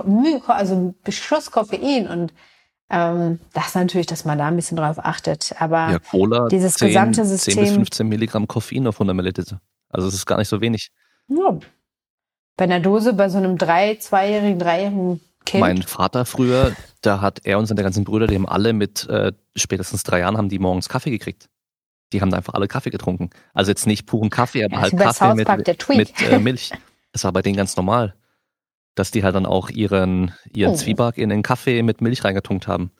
also 0.47 0.75
ein 0.75 0.95
Beschuss 1.03 1.51
Koffein 1.51 2.09
und 2.09 2.33
ähm, 2.91 3.41
das 3.53 3.69
ist 3.69 3.75
natürlich, 3.75 4.07
dass 4.07 4.25
man 4.25 4.39
da 4.39 4.49
ein 4.49 4.57
bisschen 4.57 4.77
drauf 4.77 4.99
achtet. 4.99 5.55
Aber 5.59 5.91
ja, 5.93 5.99
Cola, 5.99 6.49
dieses 6.49 6.75
10, 6.75 6.89
gesamte 6.89 7.25
System. 7.25 7.55
10 7.55 7.63
bis 7.63 7.73
15 7.73 8.09
Milligramm 8.09 8.47
Koffein 8.47 8.87
auf 8.87 8.97
100 8.97 9.17
Milliliter. 9.17 9.61
Also 9.89 10.09
es 10.09 10.15
ist 10.15 10.27
gar 10.27 10.39
nicht 10.39 10.49
so 10.49 10.61
wenig. 10.61 10.91
Ja. 11.29 11.59
Bei 12.57 12.65
einer 12.65 12.81
Dose, 12.81 13.15
bei 13.15 13.29
so 13.29 13.39
einem 13.39 13.57
drei, 13.57 13.97
zweijährigen, 13.97 14.59
dreijährigen 14.59 15.21
Kind. 15.45 15.61
Mein 15.61 15.83
Vater 15.83 16.25
früher, 16.25 16.77
da 17.01 17.21
hat 17.21 17.41
er 17.45 17.59
und 17.59 17.67
seine 17.67 17.83
ganzen 17.83 18.05
Brüder, 18.05 18.27
die 18.27 18.35
haben 18.35 18.49
alle 18.49 18.73
mit 18.73 19.09
äh, 19.09 19.33
spätestens 19.57 20.05
drei 20.05 20.21
Jahren 20.21 20.37
haben 20.37 20.49
die 20.49 20.59
morgens 20.59 20.89
Kaffee 20.89 21.11
gekriegt. 21.11 21.49
Die 22.13 22.21
haben 22.21 22.31
da 22.31 22.37
einfach 22.37 22.55
alle 22.55 22.69
Kaffee 22.69 22.91
getrunken. 22.91 23.31
Also 23.55 23.71
jetzt 23.71 23.87
nicht 23.87 24.07
puren 24.07 24.31
Kaffee, 24.31 24.65
aber 24.65 24.75
ja, 24.75 24.83
halt 24.83 24.97
Kaffee 24.97 25.35
mit, 25.35 25.89
mit 25.89 26.23
äh, 26.23 26.39
Milch. 26.39 26.73
Das 27.13 27.25
war 27.25 27.33
bei 27.33 27.43
denen 27.43 27.57
ganz 27.57 27.77
normal. 27.77 28.15
Dass 28.95 29.11
die 29.11 29.25
halt 29.25 29.35
dann 29.35 29.47
auch 29.47 29.71
ihren, 29.71 30.35
ihren 30.55 30.73
oh. 30.73 30.77
Zwieback 30.77 31.17
in 31.19 31.31
den 31.31 31.43
Kaffee 31.43 31.83
mit 31.83 32.01
Milch 32.01 32.25
reingetunkt 32.25 32.69
haben. 32.69 32.93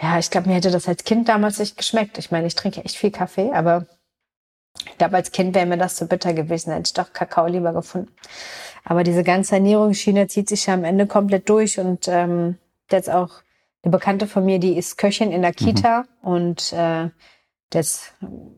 Ja, 0.00 0.18
ich 0.18 0.30
glaube, 0.30 0.48
mir 0.48 0.54
hätte 0.54 0.70
das 0.70 0.86
als 0.86 1.04
Kind 1.04 1.28
damals 1.28 1.58
nicht 1.58 1.76
geschmeckt. 1.76 2.18
Ich 2.18 2.30
meine, 2.30 2.46
ich 2.46 2.54
trinke 2.54 2.84
echt 2.84 2.96
viel 2.96 3.10
Kaffee, 3.10 3.52
aber 3.52 3.86
ich 4.86 4.96
glaube, 4.98 5.16
als 5.16 5.32
Kind 5.32 5.56
wäre 5.56 5.66
mir 5.66 5.76
das 5.76 5.96
zu 5.96 6.06
bitter 6.06 6.32
gewesen. 6.34 6.72
Hätte 6.72 6.86
ich 6.86 6.92
doch 6.92 7.12
Kakao 7.12 7.46
lieber 7.46 7.72
gefunden. 7.72 8.12
Aber 8.84 9.02
diese 9.02 9.24
ganze 9.24 9.56
Ernährungsschiene 9.56 10.28
zieht 10.28 10.48
sich 10.48 10.66
ja 10.66 10.74
am 10.74 10.84
Ende 10.84 11.06
komplett 11.06 11.48
durch 11.48 11.80
und 11.80 12.06
ähm, 12.06 12.58
jetzt 12.90 13.10
auch 13.10 13.42
eine 13.82 13.92
Bekannte 13.92 14.26
von 14.26 14.44
mir, 14.44 14.58
die 14.58 14.76
ist 14.76 14.98
Köchin 14.98 15.32
in 15.32 15.42
der 15.42 15.50
mhm. 15.50 15.56
Kita 15.56 16.04
mhm. 16.22 16.28
und 16.28 16.72
äh, 16.72 17.10
das 17.70 18.12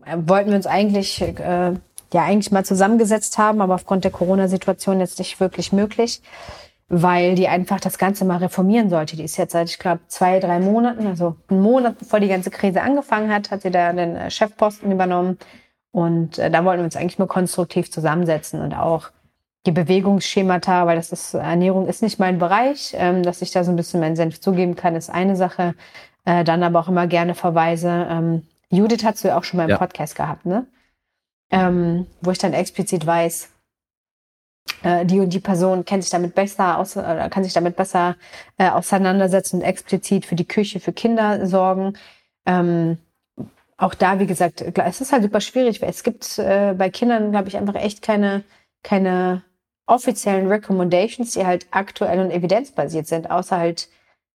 äh, 0.05 0.17
wollten 0.19 0.51
wir 0.51 0.57
uns 0.57 0.67
eigentlich 0.67 1.21
äh, 1.21 1.75
ja 2.13 2.25
eigentlich 2.25 2.53
mal 2.53 2.65
zusammengesetzt 2.65 3.39
haben, 3.39 3.61
aber 3.61 3.75
aufgrund 3.75 4.05
der 4.05 4.11
Corona-Situation 4.11 5.01
jetzt 5.01 5.19
nicht 5.19 5.41
wirklich 5.41 5.73
möglich, 5.73 6.23
weil 6.89 7.35
die 7.35 7.49
einfach 7.49 7.81
das 7.81 7.99
Ganze 7.99 8.25
mal 8.25 8.39
reformieren 8.39 8.91
sollte. 8.91 9.17
Die 9.17 9.25
ist 9.25 9.37
jetzt 9.37 9.53
seit, 9.53 9.71
ich 9.71 9.79
glaube, 9.79 10.01
zwei, 10.09 10.41
drei 10.41 10.59
Monaten, 10.59 11.07
also 11.07 11.37
einen 11.49 11.63
Monat 11.63 11.99
bevor 11.99 12.21
die 12.21 12.29
ganze 12.29 12.51
Krise 12.51 12.83
angefangen 12.83 13.33
hat, 13.33 13.51
hat 13.51 13.63
sie 13.63 13.71
da 13.71 13.93
den 13.93 14.17
äh, 14.17 14.31
Chefposten 14.31 14.91
übernommen. 14.91 15.39
Und 15.93 16.39
äh, 16.39 16.51
da 16.51 16.65
wollten 16.65 16.81
wir 16.81 16.85
uns 16.85 16.97
eigentlich 16.97 17.19
mal 17.19 17.27
konstruktiv 17.27 17.91
zusammensetzen 17.91 18.61
und 18.61 18.75
auch 18.75 19.11
die 19.67 19.73
Bewegungsschemata, 19.73 20.87
weil 20.87 20.97
das 20.97 21.13
ist, 21.13 21.35
Ernährung 21.35 21.87
ist 21.87 22.03
nicht 22.03 22.19
mein 22.19 22.39
Bereich, 22.39 22.95
ähm, 22.97 23.23
dass 23.23 23.43
ich 23.43 23.51
da 23.51 23.63
so 23.63 23.71
ein 23.71 23.77
bisschen 23.77 24.01
meinen 24.01 24.17
Senf 24.17 24.41
zugeben 24.41 24.75
kann, 24.75 24.97
ist 24.97 25.11
eine 25.11 25.37
Sache. 25.37 25.75
Äh, 26.25 26.45
dann 26.45 26.63
aber 26.63 26.81
auch 26.81 26.89
immer 26.89 27.07
gerne 27.07 27.35
verweise. 27.35 28.07
Ähm, 28.11 28.43
Judith 28.71 29.05
hast 29.05 29.23
du 29.23 29.29
ja 29.29 29.39
auch 29.39 29.45
schon 29.45 29.59
mal 29.59 29.65
im 29.65 29.71
ja. 29.71 29.79
Podcast 29.79 30.15
gehabt, 30.15 30.47
ne? 30.47 30.67
Ähm, 31.51 32.07
wo 32.21 32.31
ich 32.31 32.39
dann 32.39 32.53
explizit 32.53 33.05
weiß, 33.07 33.49
äh, 34.83 35.05
die 35.05 35.21
und 35.21 35.33
die 35.33 35.41
Person 35.41 35.85
kennt 35.85 36.05
sich 36.05 36.11
damit 36.11 36.35
besser 36.35 36.79
aus, 36.79 36.97
oder 36.97 37.29
kann 37.29 37.45
sich 37.45 37.53
damit 37.53 37.77
besser 37.77 38.17
äh, 38.59 38.69
auseinandersetzen 38.71 39.57
und 39.57 39.63
explizit 39.63 40.27
für 40.27 40.37
die 40.37 40.47
Küche 40.47 40.81
für 40.81 40.93
Kinder 40.93 41.47
sorgen. 41.47 41.95
Ähm, 42.47 42.99
auch 43.77 43.95
da, 43.95 44.19
wie 44.21 44.27
gesagt, 44.27 44.61
es 44.61 45.01
ist 45.01 45.13
halt 45.13 45.23
super 45.23 45.41
schwierig, 45.41 45.81
weil 45.81 45.91
es 45.91 46.03
gibt 46.03 46.39
äh, 46.39 46.75
bei 46.77 46.91
Kindern, 46.91 47.31
glaube 47.31 47.49
ich, 47.49 47.57
einfach 47.57 47.75
echt 47.75 48.03
keine, 48.03 48.45
keine 48.83 49.43
offiziellen 49.87 50.49
Recommendations, 50.49 51.33
die 51.33 51.47
halt 51.47 51.67
aktuell 51.71 52.21
und 52.21 52.31
evidenzbasiert 52.31 53.07
sind, 53.07 53.31
außer 53.31 53.57
halt 53.57 53.89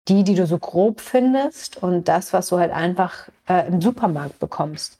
die, 0.08 0.24
die 0.24 0.36
du 0.36 0.46
so 0.46 0.58
grob 0.60 1.00
findest 1.02 1.82
und 1.82 2.08
das, 2.08 2.34
was 2.34 2.50
du 2.50 2.60
halt 2.60 2.72
einfach 2.72 3.30
äh, 3.48 3.68
im 3.68 3.82
Supermarkt 3.82 4.40
bekommst. 4.40 5.00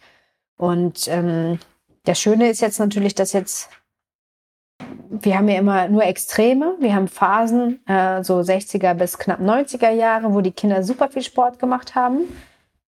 Und 0.58 1.08
ähm, 1.08 1.60
das 2.06 2.20
Schöne 2.20 2.50
ist 2.50 2.62
jetzt 2.62 2.80
natürlich, 2.80 3.16
dass 3.16 3.34
jetzt 3.34 3.70
wir 5.10 5.38
haben 5.38 5.48
ja 5.48 5.60
immer 5.60 5.88
nur 5.88 6.04
Extreme. 6.04 6.76
Wir 6.80 6.96
haben 6.96 7.08
Phasen, 7.08 7.86
äh, 7.88 8.24
so 8.24 8.40
60er 8.40 8.94
bis 8.94 9.18
knapp 9.18 9.40
90er 9.40 9.92
Jahre, 9.92 10.34
wo 10.34 10.42
die 10.42 10.52
Kinder 10.52 10.84
super 10.84 11.10
viel 11.10 11.22
Sport 11.22 11.60
gemacht 11.60 11.96
haben. 11.96 12.22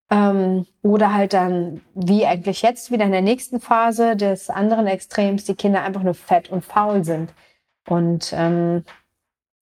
Ähm, 0.10 0.66
oder 0.82 1.14
halt 1.14 1.34
dann, 1.34 1.82
wie 1.94 2.26
eigentlich 2.26 2.62
jetzt, 2.62 2.92
wieder 2.92 3.06
in 3.06 3.12
der 3.12 3.22
nächsten 3.22 3.60
Phase 3.60 4.16
des 4.16 4.50
anderen 4.50 4.88
Extrems, 4.88 5.46
die 5.46 5.56
Kinder 5.56 5.84
einfach 5.84 6.04
nur 6.04 6.14
fett 6.14 6.50
und 6.50 6.64
faul 6.64 7.04
sind. 7.04 7.34
Und 7.88 8.34
ähm, 8.36 8.84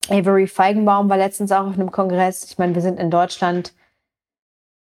Avery 0.09 0.47
Feigenbaum 0.47 1.09
war 1.09 1.17
letztens 1.17 1.51
auch 1.51 1.67
auf 1.67 1.73
einem 1.73 1.91
Kongress. 1.91 2.45
Ich 2.45 2.57
meine, 2.57 2.75
wir 2.75 2.81
sind 2.81 2.99
in 2.99 3.09
Deutschland 3.09 3.73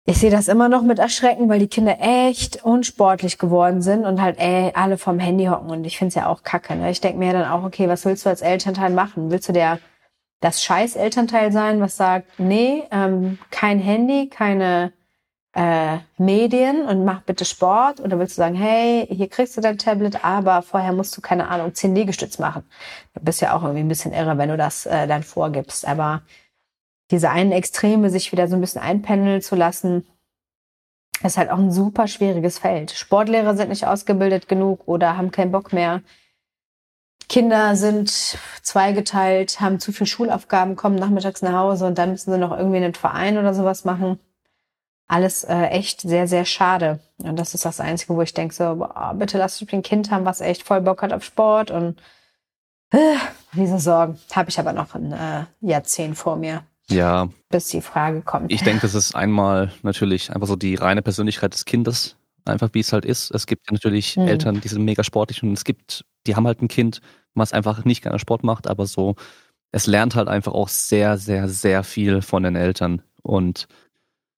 ich 0.08 0.20
sehe 0.20 0.30
das 0.30 0.48
immer 0.48 0.70
noch 0.70 0.84
mit 0.84 1.00
Erschrecken, 1.00 1.50
weil 1.50 1.60
die 1.60 1.68
Kinder 1.68 1.98
echt 2.00 2.64
unsportlich 2.64 3.40
geworden 3.40 3.82
sind 3.82 4.06
und 4.06 4.22
halt 4.22 4.38
ey, 4.40 4.72
alle 4.76 5.00
vom 5.00 5.18
Handy 5.18 5.46
hocken. 5.46 5.72
Und 5.72 5.84
ich 5.86 5.98
finde 5.98 6.10
es 6.10 6.16
ja 6.16 6.28
auch 6.28 6.44
kacke. 6.44 6.76
Ne? 6.76 6.92
Ich 6.92 7.02
denke 7.02 7.18
mir 7.18 7.34
dann 7.34 7.50
auch, 7.50 7.64
okay, 7.64 7.90
was 7.90 8.06
willst 8.06 8.26
du 8.26 8.30
als 8.30 8.42
Elternteil 8.42 8.92
machen? 8.92 9.32
Willst 9.32 9.50
du 9.50 9.54
der 9.54 9.80
das 10.42 10.64
scheiß 10.64 10.96
Elternteil 10.96 11.52
sein, 11.52 11.82
was 11.82 11.98
sagt, 11.98 12.40
nee, 12.40 12.84
ähm, 12.92 13.40
kein 13.50 13.80
Handy, 13.80 14.30
keine 14.30 14.94
äh, 15.54 15.98
Medien 16.20 16.86
und 16.86 17.04
mach 17.04 17.22
bitte 17.22 17.46
Sport? 17.46 18.00
Oder 18.00 18.20
willst 18.20 18.38
du 18.38 18.42
sagen, 18.42 18.54
hey, 18.54 19.08
hier 19.10 19.28
kriegst 19.28 19.58
du 19.58 19.62
dein 19.62 19.80
Tablet, 19.80 20.24
aber 20.24 20.62
vorher 20.62 20.94
musst 20.94 21.18
du, 21.18 21.22
keine 21.22 21.48
Ahnung, 21.48 21.74
zehn 21.74 21.96
Liegestütz 21.96 22.38
machen. 22.38 22.70
Du 23.16 23.22
bist 23.24 23.42
ja 23.42 23.56
auch 23.56 23.64
irgendwie 23.64 23.82
ein 23.82 23.88
bisschen 23.88 24.14
irre, 24.14 24.38
wenn 24.38 24.50
du 24.50 24.58
das 24.58 24.86
äh, 24.86 25.08
dann 25.08 25.24
vorgibst. 25.24 25.88
Aber 25.88 26.22
diese 27.12 27.30
einen 27.30 27.52
Extreme 27.52 28.10
sich 28.10 28.32
wieder 28.32 28.48
so 28.48 28.56
ein 28.56 28.62
bisschen 28.62 28.82
einpendeln 28.82 29.42
zu 29.42 29.56
lassen, 29.56 30.06
ist 31.24 31.38
halt 31.38 31.50
auch 31.50 31.58
ein 31.58 31.72
super 31.72 32.08
schwieriges 32.08 32.60
Feld. 32.60 32.92
Sportlehrer 32.92 33.56
sind 33.56 33.70
nicht 33.70 33.88
ausgebildet 33.88 34.48
genug 34.48 34.88
oder 34.88 35.18
haben 35.18 35.32
keinen 35.32 35.52
Bock 35.52 35.72
mehr. 35.72 36.02
Kinder 37.28 37.76
sind 37.76 38.38
zweigeteilt, 38.62 39.60
haben 39.60 39.80
zu 39.80 39.92
viel 39.92 40.06
Schulaufgaben, 40.06 40.76
kommen 40.76 40.96
nachmittags 40.96 41.42
nach 41.42 41.54
Hause 41.54 41.88
und 41.88 41.98
dann 41.98 42.12
müssen 42.12 42.32
sie 42.32 42.38
noch 42.38 42.56
irgendwie 42.56 42.78
einen 42.78 42.94
Verein 42.94 43.38
oder 43.38 43.54
sowas 43.54 43.86
machen. 43.86 44.20
Alles 45.08 45.44
äh, 45.44 45.66
echt 45.68 46.02
sehr, 46.02 46.28
sehr 46.28 46.46
schade. 46.46 47.00
Und 47.18 47.38
das 47.38 47.54
ist 47.54 47.66
das 47.66 47.80
Einzige, 47.80 48.16
wo 48.16 48.22
ich 48.22 48.34
denke, 48.34 48.54
so, 48.54 48.76
boah, 48.76 49.14
bitte 49.16 49.38
lass 49.38 49.62
mich 49.62 49.74
ein 49.74 49.84
Kind 49.84 50.12
haben, 50.12 50.26
was 50.26 50.42
echt 50.42 50.64
voll 50.64 50.82
Bock 50.82 51.02
hat 51.02 51.14
auf 51.14 51.24
Sport 51.24 51.72
und 51.72 52.00
äh, 52.92 53.16
diese 53.54 53.80
Sorgen 53.80 54.20
habe 54.34 54.50
ich 54.50 54.60
aber 54.60 54.74
noch 54.74 54.96
ein 54.96 55.12
äh, 55.12 55.46
Jahrzehnt 55.62 56.18
vor 56.18 56.36
mir. 56.36 56.64
Ja. 56.90 57.30
Bis 57.50 57.68
die 57.68 57.82
Frage 57.82 58.22
kommt. 58.22 58.52
Ich 58.52 58.64
denke, 58.64 58.82
das 58.82 58.96
ist 58.96 59.16
einmal 59.16 59.72
natürlich 59.82 60.34
einfach 60.34 60.48
so 60.48 60.56
die 60.56 60.76
reine 60.76 61.02
Persönlichkeit 61.02 61.54
des 61.54 61.66
Kindes, 61.66 62.16
einfach 62.46 62.70
wie 62.74 62.80
es 62.80 62.94
halt 62.94 63.06
ist. 63.06 63.32
Es 63.32 63.48
gibt 63.48 63.72
natürlich 63.72 64.18
mhm. 64.18 64.28
Eltern, 64.28 64.62
die 64.62 64.68
sind 64.68 64.84
mega 64.84 65.04
sportlich 65.04 65.42
und 65.42 65.54
es 65.54 65.64
gibt, 65.64 66.06
die 66.28 66.36
haben 66.36 66.46
halt 66.46 66.62
ein 66.62 66.68
Kind, 66.68 67.02
was 67.34 67.54
einfach 67.54 67.86
nicht 67.86 68.04
gerne 68.04 68.20
Sport 68.20 68.44
macht, 68.44 68.68
aber 68.68 68.86
so, 68.86 69.16
es 69.72 69.88
lernt 69.88 70.16
halt 70.16 70.28
einfach 70.28 70.54
auch 70.54 70.70
sehr, 70.70 71.18
sehr, 71.18 71.50
sehr 71.50 71.84
viel 71.84 72.22
von 72.22 72.44
den 72.44 72.56
Eltern. 72.56 73.02
Und 73.24 73.68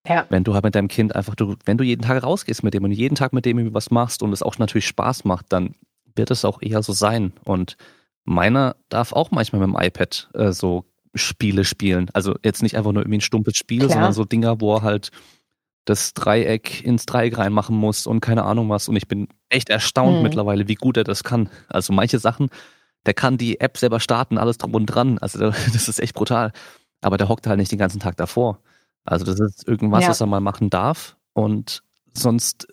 ja. 0.08 0.26
wenn 0.30 0.44
du 0.44 0.54
halt 0.54 0.64
mit 0.64 0.74
deinem 0.74 0.88
Kind 0.88 1.16
einfach, 1.16 1.36
du, 1.36 1.56
wenn 1.66 1.78
du 1.78 1.84
jeden 1.84 2.02
Tag 2.02 2.24
rausgehst 2.24 2.64
mit 2.64 2.74
dem 2.74 2.84
und 2.84 2.92
jeden 2.92 3.16
Tag 3.16 3.34
mit 3.34 3.46
dem 3.46 3.74
was 3.74 3.92
machst 3.92 4.24
und 4.24 4.34
es 4.34 4.42
auch 4.42 4.58
natürlich 4.58 4.88
Spaß 4.88 5.26
macht, 5.26 5.48
dann 5.50 5.76
wird 6.16 6.32
es 6.32 6.46
auch 6.46 6.62
eher 6.62 6.82
so 6.82 6.94
sein. 6.94 7.34
Und 7.44 7.78
meiner 8.24 8.76
darf 8.90 9.14
auch 9.14 9.32
manchmal 9.32 9.66
mit 9.66 9.76
dem 9.76 9.80
iPad 9.80 10.30
äh, 10.34 10.52
so 10.52 10.86
Spiele 11.14 11.66
spielen. 11.66 12.10
Also 12.14 12.36
jetzt 12.44 12.64
nicht 12.64 12.76
einfach 12.76 12.92
nur 12.92 13.04
irgendwie 13.04 13.18
ein 13.18 13.22
stumpfes 13.22 13.58
Spiel, 13.58 13.80
Klar. 13.80 13.92
sondern 13.92 14.14
so 14.14 14.26
Dinger, 14.26 14.62
wo 14.62 14.76
er 14.76 14.82
halt 14.82 15.12
das 15.86 16.14
Dreieck 16.14 16.84
ins 16.84 17.06
Dreieck 17.06 17.38
reinmachen 17.38 17.76
muss 17.76 18.08
und 18.08 18.20
keine 18.20 18.44
Ahnung 18.44 18.70
was. 18.70 18.90
Und 18.90 18.96
ich 18.96 19.08
bin 19.08 19.28
echt 19.50 19.70
erstaunt 19.70 20.18
hm. 20.18 20.24
mittlerweile, 20.24 20.68
wie 20.68 20.76
gut 20.76 20.98
er 20.98 21.04
das 21.04 21.24
kann. 21.24 21.50
Also 21.70 21.94
manche 21.94 22.20
Sachen, 22.20 22.50
der 23.06 23.14
kann 23.14 23.38
die 23.38 23.60
App 23.60 23.78
selber 23.78 24.00
starten, 24.00 24.38
alles 24.38 24.58
drum 24.58 24.76
und 24.76 24.86
dran. 24.86 25.18
Also 25.20 25.40
das 25.74 25.88
ist 25.88 26.00
echt 26.00 26.16
brutal. 26.16 26.52
Aber 27.02 27.18
der 27.18 27.30
hockt 27.30 27.48
halt 27.48 27.58
nicht 27.58 27.72
den 27.72 27.80
ganzen 27.80 28.00
Tag 28.00 28.18
davor. 28.18 28.60
Also 29.06 29.26
das 29.26 29.40
ist 29.40 29.68
irgendwas, 29.68 30.04
ja. 30.04 30.10
was 30.10 30.22
er 30.22 30.28
mal 30.28 30.42
machen 30.42 30.70
darf. 30.70 31.16
Und 31.34 31.84
sonst 32.14 32.68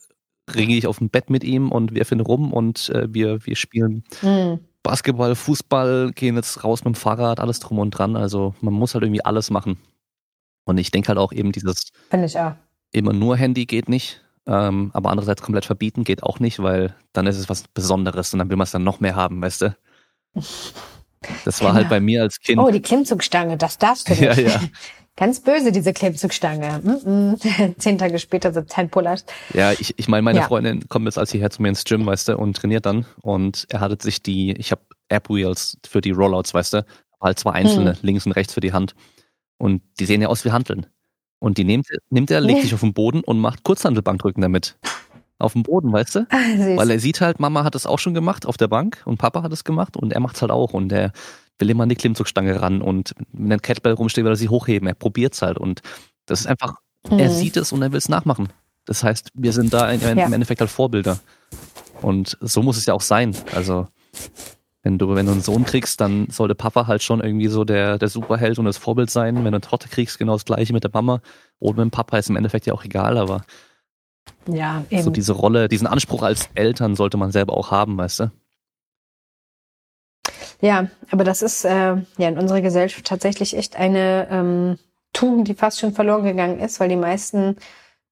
ringe 0.53 0.77
ich 0.77 0.87
auf 0.87 0.99
dem 0.99 1.09
Bett 1.09 1.31
mit 1.31 1.45
ihm 1.45 1.71
und 1.71 1.95
wir 1.95 2.05
finden 2.05 2.25
rum 2.25 2.53
und 2.53 2.91
äh, 2.91 3.07
wir, 3.13 3.47
wir 3.47 3.57
spielen 3.57 4.05
mhm. 4.23 4.61
Basketball, 4.85 5.35
Fußball, 5.35 6.13
gehen 6.13 6.37
jetzt 6.37 6.63
raus 6.63 6.85
mit 6.85 6.95
dem 6.95 6.99
Fahrrad, 6.99 7.41
alles 7.41 7.59
drum 7.59 7.81
und 7.81 7.91
dran. 7.91 8.15
Also 8.15 8.55
man 8.61 8.75
muss 8.75 8.95
halt 8.95 9.03
irgendwie 9.03 9.25
alles 9.25 9.51
machen. 9.51 9.79
Und 10.65 10.79
ich 10.79 10.93
denke 10.93 11.09
halt 11.09 11.19
auch 11.19 11.33
eben 11.33 11.51
dieses 11.51 11.91
Finde 12.11 12.27
ich 12.27 12.39
auch. 12.39 12.53
immer 12.93 13.13
nur 13.13 13.37
Handy 13.37 13.67
geht 13.67 13.89
nicht. 13.89 14.21
Ähm, 14.47 14.91
aber 14.93 15.11
andererseits 15.11 15.43
komplett 15.43 15.65
verbieten 15.65 16.05
geht 16.05 16.23
auch 16.23 16.39
nicht, 16.39 16.63
weil 16.63 16.95
dann 17.15 17.27
ist 17.27 17.39
es 17.39 17.49
was 17.49 17.67
Besonderes 17.67 18.33
und 18.33 18.39
dann 18.39 18.51
will 18.51 18.59
man 18.59 18.65
es 18.65 18.73
dann 18.73 18.85
noch 18.85 19.01
mehr 19.01 19.17
haben, 19.17 19.43
weißt 19.43 19.63
du? 19.63 19.77
Das 21.47 21.63
war 21.63 21.69
genau. 21.71 21.77
halt 21.77 21.89
bei 21.89 22.01
mir 22.01 22.21
als 22.21 22.39
Kind. 22.39 22.61
Oh, 22.61 22.71
die 22.71 22.83
Klimmzugstange, 22.83 23.57
das 23.57 23.79
darfst 23.79 24.11
du 24.11 24.13
nicht. 24.21 24.21
Ja, 24.21 24.35
ja. 24.35 24.61
Ganz 25.17 25.41
böse, 25.41 25.71
diese 25.71 25.93
Klimmzugstange. 25.93 26.81
Mm 26.83 26.91
-mm. 26.91 27.75
Zehn 27.79 27.99
Tage 27.99 28.19
später 28.19 28.53
so 28.53 28.63
Tempolas. 28.63 29.25
Ja, 29.53 29.73
ich, 29.73 29.97
ich 29.97 30.09
meine, 30.09 30.23
meine 30.23 30.41
ja. 30.41 30.47
Freundin 30.47 30.89
kommt 30.89 31.05
jetzt 31.05 31.19
als 31.19 31.31
hierher 31.31 31.51
zu 31.51 31.63
mir 31.63 31.69
ins 31.69 31.85
Gym, 31.85 32.05
weißt 32.05 32.29
du, 32.29 32.37
und 32.37 32.57
trainiert 32.57 32.85
dann. 32.85 33.07
Und 33.23 33.67
er 33.69 33.81
hatte 33.81 33.97
sich 34.03 34.23
die, 34.23 34.53
ich 34.53 34.73
habe 34.73 34.83
App 35.09 35.29
Wheels 35.29 35.79
für 35.87 36.01
die 36.01 36.11
Rollouts, 36.11 36.53
weißt 36.53 36.75
du, 36.75 36.87
halt 37.21 37.39
zwei 37.39 37.53
einzelne, 37.53 37.93
hm. 37.93 37.99
links 38.03 38.27
und 38.27 38.33
rechts 38.33 38.55
für 38.55 38.61
die 38.61 38.73
Hand. 38.73 38.95
Und 39.57 39.83
die 40.01 40.07
sehen 40.07 40.21
ja 40.21 40.29
aus 40.29 40.45
wie 40.45 40.51
Handeln. 40.51 40.87
Und 41.39 41.59
die 41.59 41.65
nimmt, 41.65 41.87
nimmt 42.11 42.31
er, 42.31 42.41
legt 42.41 42.63
sich 42.63 42.75
auf 42.75 42.81
den 42.81 42.95
Boden 42.95 43.21
und 43.21 43.39
macht 43.39 43.63
Kurzhandelbankdrücken 43.63 44.43
damit. 44.43 44.77
Auf 45.39 45.53
dem 45.53 45.63
Boden, 45.63 45.93
weißt 45.93 46.15
du? 46.15 46.27
Ah, 46.31 46.77
Weil 46.77 46.91
er 46.91 47.01
sieht 47.01 47.21
halt, 47.21 47.39
Mama 47.39 47.65
hat 47.65 47.75
es 47.75 47.87
auch 47.87 47.99
schon 47.99 48.15
gemacht 48.15 48.47
auf 48.47 48.57
der 48.57 48.69
Bank 48.69 49.03
und 49.05 49.19
Papa 49.19 49.43
hat 49.43 49.53
es 49.53 49.65
gemacht 49.65 49.97
und 49.97 50.13
er 50.13 50.21
macht 50.21 50.37
es 50.37 50.43
halt 50.43 50.53
auch. 50.53 50.73
Und 50.73 50.93
er 50.93 51.13
will 51.59 51.71
immer 51.71 51.85
an 51.85 51.89
die 51.89 51.95
Klimmzugstange 51.95 52.61
ran 52.61 52.83
und 52.83 53.15
wenn 53.33 53.53
ein 53.53 53.63
Kettlebell 53.63 53.93
rumsteht, 53.93 54.25
will 54.25 54.33
er 54.33 54.37
sie 54.37 54.49
hochheben. 54.49 54.89
Er 54.89 54.95
probiert 54.95 55.35
es 55.35 55.43
halt 55.43 55.59
und 55.59 55.83
das 56.27 56.41
ist 56.41 56.47
einfach, 56.47 56.75
mhm. 57.09 57.19
er 57.19 57.31
sieht 57.31 57.57
es 57.57 57.73
und 57.73 57.83
er 57.83 57.93
will 57.93 57.99
es 57.99 58.09
nachmachen. 58.09 58.49
Das 58.87 59.03
heißt, 59.03 59.31
wir 59.35 59.53
sind 59.53 59.73
da 59.73 59.91
im 59.91 60.19
ja. 60.19 60.27
Endeffekt 60.27 60.61
halt 60.61 60.71
Vorbilder. 60.71 61.19
Und 62.03 62.37
so 62.41 62.63
muss 62.63 62.77
es 62.77 62.87
ja 62.87 62.93
auch 62.93 63.01
sein. 63.01 63.35
Also, 63.55 63.89
wenn 64.83 64.99
du, 64.99 65.15
wenn 65.15 65.25
du 65.25 65.33
einen 65.33 65.41
Sohn 65.41 65.65
kriegst, 65.65 66.01
dann 66.01 66.29
sollte 66.29 66.55
Papa 66.55 66.87
halt 66.87 67.03
schon 67.03 67.23
irgendwie 67.23 67.49
so 67.49 67.65
der, 67.65 67.97
der 67.99 68.09
Superheld 68.09 68.59
und 68.59 68.67
das 68.67 68.77
Vorbild 68.77 69.11
sein. 69.11 69.37
Wenn 69.37 69.45
du 69.45 69.49
eine 69.49 69.61
Tochter 69.63 69.89
kriegst, 69.89 70.19
genau 70.19 70.35
das 70.35 70.45
gleiche 70.45 70.75
mit 70.75 70.85
der 70.85 70.91
Mama. 70.93 71.23
Oder 71.61 71.79
mit 71.79 71.85
dem 71.85 71.91
Papa 71.93 72.19
ist 72.19 72.29
im 72.29 72.37
Endeffekt 72.37 72.67
ja 72.67 72.75
auch 72.75 72.85
egal, 72.85 73.17
aber 73.17 73.45
ja, 74.47 74.85
eben. 74.91 75.03
so 75.03 75.11
diese 75.11 75.33
Rolle, 75.33 75.69
diesen 75.69 75.87
Anspruch 75.87 76.23
als 76.23 76.51
Eltern 76.55 76.97
sollte 76.97 77.17
man 77.17 77.33
selber 77.33 77.55
auch 77.55 77.71
haben, 77.71 77.97
weißt 77.97 78.21
du? 78.21 78.31
Ja, 80.61 80.89
aber 81.11 81.25
das 81.25 81.43
ist 81.43 81.65
äh, 81.65 81.97
ja 82.19 82.29
in 82.29 82.39
unserer 82.39 82.61
Gesellschaft 82.61 83.07
tatsächlich 83.07 83.57
echt 83.57 83.77
eine 83.77 84.29
ähm, 84.31 84.79
Tugend, 85.13 85.49
die 85.49 85.55
fast 85.55 85.81
schon 85.81 85.93
verloren 85.93 86.25
gegangen 86.25 86.61
ist, 86.61 86.81
weil 86.81 86.89
die 86.89 86.97
meisten 86.97 87.57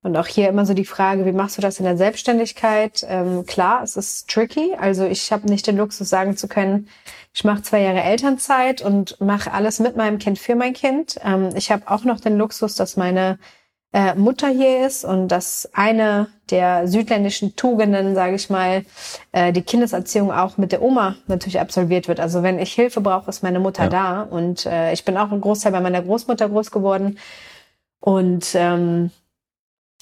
und 0.04 0.16
auch 0.16 0.26
hier 0.26 0.48
immer 0.48 0.66
so 0.66 0.74
die 0.74 0.84
Frage, 0.84 1.24
wie 1.26 1.32
machst 1.32 1.56
du 1.56 1.62
das 1.62 1.78
in 1.78 1.84
der 1.84 1.96
Selbstständigkeit? 1.96 3.06
Ähm, 3.08 3.46
klar, 3.46 3.82
es 3.84 3.96
ist 3.96 4.28
tricky. 4.28 4.74
Also 4.76 5.04
ich 5.06 5.30
habe 5.30 5.48
nicht 5.48 5.66
den 5.66 5.76
Luxus 5.76 6.08
sagen 6.08 6.36
zu 6.36 6.48
können, 6.48 6.88
ich 7.32 7.44
mache 7.44 7.62
zwei 7.62 7.82
Jahre 7.82 8.02
Elternzeit 8.02 8.82
und 8.82 9.20
mache 9.20 9.52
alles 9.52 9.78
mit 9.78 9.96
meinem 9.96 10.18
Kind 10.18 10.38
für 10.40 10.56
mein 10.56 10.72
Kind. 10.72 11.20
Ähm, 11.22 11.50
ich 11.54 11.70
habe 11.70 11.84
auch 11.86 12.04
noch 12.04 12.20
den 12.20 12.36
Luxus, 12.36 12.74
dass 12.74 12.96
meine 12.96 13.38
äh, 13.92 14.14
Mutter 14.14 14.48
hier 14.48 14.86
ist 14.86 15.04
und 15.04 15.28
dass 15.28 15.68
eine 15.74 16.28
der 16.50 16.88
südländischen 16.88 17.56
Tugenden, 17.56 18.14
sage 18.14 18.34
ich 18.34 18.50
mal, 18.50 18.84
äh, 19.32 19.52
die 19.52 19.62
Kindeserziehung 19.62 20.32
auch 20.32 20.56
mit 20.58 20.72
der 20.72 20.82
Oma 20.82 21.16
natürlich 21.26 21.60
absolviert 21.60 22.08
wird. 22.08 22.20
Also 22.20 22.42
wenn 22.42 22.58
ich 22.58 22.72
Hilfe 22.72 23.00
brauche, 23.00 23.28
ist 23.30 23.42
meine 23.42 23.60
Mutter 23.60 23.84
ja. 23.84 23.88
da 23.88 24.22
und 24.22 24.66
äh, 24.66 24.92
ich 24.92 25.04
bin 25.04 25.16
auch 25.16 25.30
ein 25.30 25.40
Großteil 25.40 25.72
bei 25.72 25.80
meiner 25.80 26.02
Großmutter 26.02 26.48
groß 26.48 26.70
geworden 26.70 27.18
und 28.00 28.54
ähm, 28.54 29.10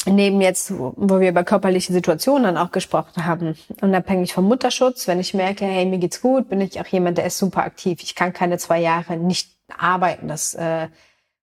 neben 0.07 0.41
jetzt, 0.41 0.73
wo 0.79 1.21
wir 1.21 1.29
über 1.29 1.45
körperliche 1.45 1.93
Situationen 1.93 2.45
dann 2.45 2.57
auch 2.57 2.71
gesprochen 2.71 3.27
haben, 3.27 3.57
unabhängig 3.83 4.33
vom 4.33 4.47
Mutterschutz, 4.47 5.07
wenn 5.09 5.21
ich 5.21 5.35
merke, 5.35 5.67
hey, 5.67 5.85
mir 5.85 5.99
geht's 5.99 6.23
gut, 6.23 6.49
bin 6.49 6.61
ich 6.61 6.81
auch 6.81 6.87
jemand, 6.87 7.19
der 7.19 7.27
ist 7.27 7.39
super 7.39 7.63
aktiv. 7.63 8.01
Ich 8.03 8.15
kann 8.15 8.33
keine 8.33 8.59
zwei 8.59 8.81
Jahre 8.81 9.17
nicht 9.17 9.51
arbeiten. 9.77 10.29
Das 10.29 10.55
äh, 10.55 10.89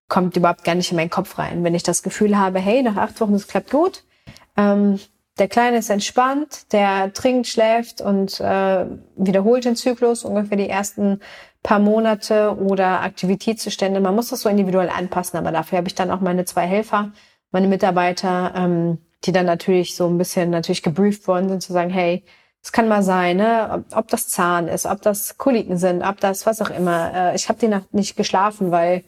kommt 0.07 0.37
überhaupt 0.37 0.63
gar 0.63 0.75
nicht 0.75 0.91
in 0.91 0.97
meinen 0.97 1.09
Kopf 1.09 1.37
rein. 1.37 1.63
Wenn 1.63 1.75
ich 1.75 1.83
das 1.83 2.03
Gefühl 2.03 2.37
habe, 2.37 2.59
hey, 2.59 2.81
nach 2.81 2.95
acht 2.95 3.19
Wochen, 3.19 3.33
das 3.33 3.47
klappt 3.47 3.71
gut, 3.71 4.03
ähm, 4.55 4.99
der 5.37 5.47
Kleine 5.47 5.77
ist 5.77 5.89
entspannt, 5.89 6.71
der 6.71 7.13
trinkt, 7.13 7.47
schläft 7.47 8.01
und 8.01 8.39
äh, 8.39 8.85
wiederholt 9.15 9.65
den 9.65 9.75
Zyklus 9.75 10.23
ungefähr 10.23 10.57
die 10.57 10.69
ersten 10.69 11.19
paar 11.61 11.79
Monate 11.79 12.55
oder 12.57 13.01
Aktivitätszustände. 13.01 13.99
Man 13.99 14.15
muss 14.15 14.29
das 14.29 14.41
so 14.41 14.49
individuell 14.49 14.89
anpassen, 14.89 15.37
aber 15.37 15.51
dafür 15.51 15.79
habe 15.79 15.87
ich 15.87 15.95
dann 15.95 16.11
auch 16.11 16.21
meine 16.21 16.45
zwei 16.45 16.65
Helfer, 16.65 17.11
meine 17.51 17.67
Mitarbeiter, 17.67 18.53
ähm, 18.55 18.99
die 19.25 19.31
dann 19.31 19.45
natürlich 19.45 19.95
so 19.95 20.07
ein 20.07 20.17
bisschen 20.17 20.49
natürlich 20.49 20.83
gebrieft 20.83 21.27
worden 21.27 21.49
sind, 21.49 21.61
zu 21.61 21.73
sagen, 21.73 21.89
hey, 21.89 22.23
es 22.63 22.71
kann 22.71 22.87
mal 22.87 23.03
sein, 23.03 23.37
ne, 23.37 23.85
ob, 23.93 24.07
das 24.07 24.27
Zahn 24.27 24.67
ist, 24.67 24.85
ob 24.85 25.01
das 25.01 25.37
Koliken 25.37 25.77
sind, 25.77 26.03
ob 26.03 26.19
das 26.19 26.45
was 26.45 26.61
auch 26.61 26.69
immer. 26.69 27.13
Äh, 27.13 27.35
ich 27.35 27.49
habe 27.49 27.59
die 27.59 27.67
Nacht 27.67 27.93
nicht 27.93 28.15
geschlafen, 28.17 28.71
weil 28.71 29.03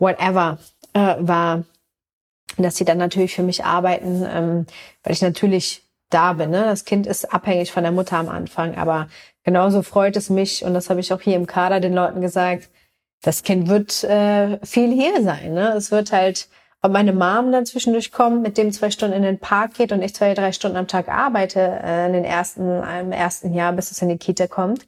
whatever. 0.00 0.58
äh, 0.92 1.16
war, 1.20 1.64
dass 2.56 2.76
sie 2.76 2.84
dann 2.84 2.98
natürlich 2.98 3.34
für 3.34 3.42
mich 3.42 3.64
arbeiten, 3.64 4.26
ähm, 4.28 4.66
weil 5.02 5.12
ich 5.12 5.22
natürlich 5.22 5.82
da 6.10 6.32
bin. 6.32 6.50
Ne? 6.50 6.64
Das 6.64 6.84
Kind 6.84 7.06
ist 7.06 7.32
abhängig 7.32 7.72
von 7.72 7.84
der 7.84 7.92
Mutter 7.92 8.16
am 8.16 8.28
Anfang, 8.28 8.74
aber 8.76 9.08
genauso 9.44 9.82
freut 9.82 10.16
es 10.16 10.30
mich 10.30 10.64
und 10.64 10.74
das 10.74 10.90
habe 10.90 11.00
ich 11.00 11.12
auch 11.12 11.20
hier 11.20 11.36
im 11.36 11.46
Kader 11.46 11.80
den 11.80 11.94
Leuten 11.94 12.20
gesagt. 12.20 12.68
Das 13.22 13.42
Kind 13.42 13.68
wird 13.68 14.02
äh, 14.04 14.58
viel 14.64 14.92
hier 14.92 15.22
sein. 15.22 15.52
Ne? 15.52 15.74
Es 15.76 15.90
wird 15.90 16.10
halt, 16.10 16.48
ob 16.82 16.90
meine 16.90 17.12
Mom 17.12 17.52
dann 17.52 17.66
zwischendurch 17.66 18.10
kommt, 18.10 18.42
mit 18.42 18.56
dem 18.58 18.72
zwei 18.72 18.90
Stunden 18.90 19.14
in 19.14 19.22
den 19.22 19.38
Park 19.38 19.74
geht 19.74 19.92
und 19.92 20.02
ich 20.02 20.14
zwei, 20.14 20.34
drei 20.34 20.52
Stunden 20.52 20.78
am 20.78 20.88
Tag 20.88 21.08
arbeite 21.08 21.60
äh, 21.60 22.06
in 22.06 22.14
den 22.14 22.24
ersten, 22.24 22.82
im 22.82 23.12
ersten 23.12 23.54
Jahr, 23.54 23.72
bis 23.72 23.90
es 23.90 24.02
in 24.02 24.08
die 24.08 24.18
Kita 24.18 24.46
kommt, 24.46 24.86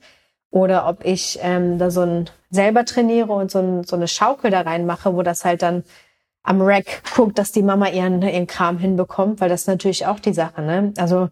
oder 0.52 0.86
ob 0.86 1.04
ich 1.04 1.38
ähm, 1.42 1.78
da 1.78 1.90
so 1.90 2.02
ein 2.02 2.30
selber 2.50 2.84
trainiere 2.84 3.32
und 3.32 3.50
so, 3.50 3.58
ein, 3.58 3.84
so 3.84 3.96
eine 3.96 4.06
Schaukel 4.06 4.50
da 4.50 4.60
reinmache, 4.60 5.16
wo 5.16 5.22
das 5.22 5.44
halt 5.44 5.62
dann 5.62 5.82
am 6.44 6.60
Rack 6.60 7.02
guckt, 7.16 7.38
dass 7.38 7.52
die 7.52 7.62
Mama 7.62 7.88
ihren, 7.88 8.22
ihren 8.22 8.46
Kram 8.46 8.78
hinbekommt, 8.78 9.40
weil 9.40 9.48
das 9.48 9.62
ist 9.62 9.66
natürlich 9.68 10.06
auch 10.06 10.20
die 10.20 10.34
Sache, 10.34 10.60
ne? 10.60 10.92
Also 10.98 11.30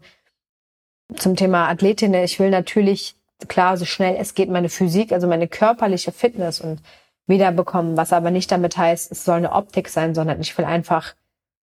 zum 1.16 1.36
Thema 1.36 1.68
Athletin, 1.68 2.14
ich 2.14 2.38
will 2.40 2.50
natürlich, 2.50 3.14
klar, 3.46 3.76
so 3.76 3.84
schnell 3.84 4.16
es 4.18 4.34
geht, 4.34 4.48
meine 4.48 4.70
Physik, 4.70 5.12
also 5.12 5.26
meine 5.26 5.48
körperliche 5.48 6.12
Fitness 6.12 6.60
und 6.60 6.80
wiederbekommen, 7.26 7.96
was 7.98 8.14
aber 8.14 8.30
nicht 8.30 8.50
damit 8.50 8.76
heißt, 8.76 9.12
es 9.12 9.24
soll 9.24 9.36
eine 9.36 9.52
Optik 9.52 9.88
sein, 9.88 10.14
sondern 10.14 10.40
ich 10.40 10.56
will 10.56 10.64
einfach 10.64 11.14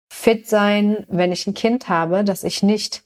fit 0.09 0.49
sein, 0.49 1.07
wenn 1.09 1.31
ich 1.31 1.47
ein 1.47 1.55
Kind 1.55 1.89
habe, 1.89 2.25
dass 2.25 2.43
ich 2.43 2.65
nicht 2.65 3.04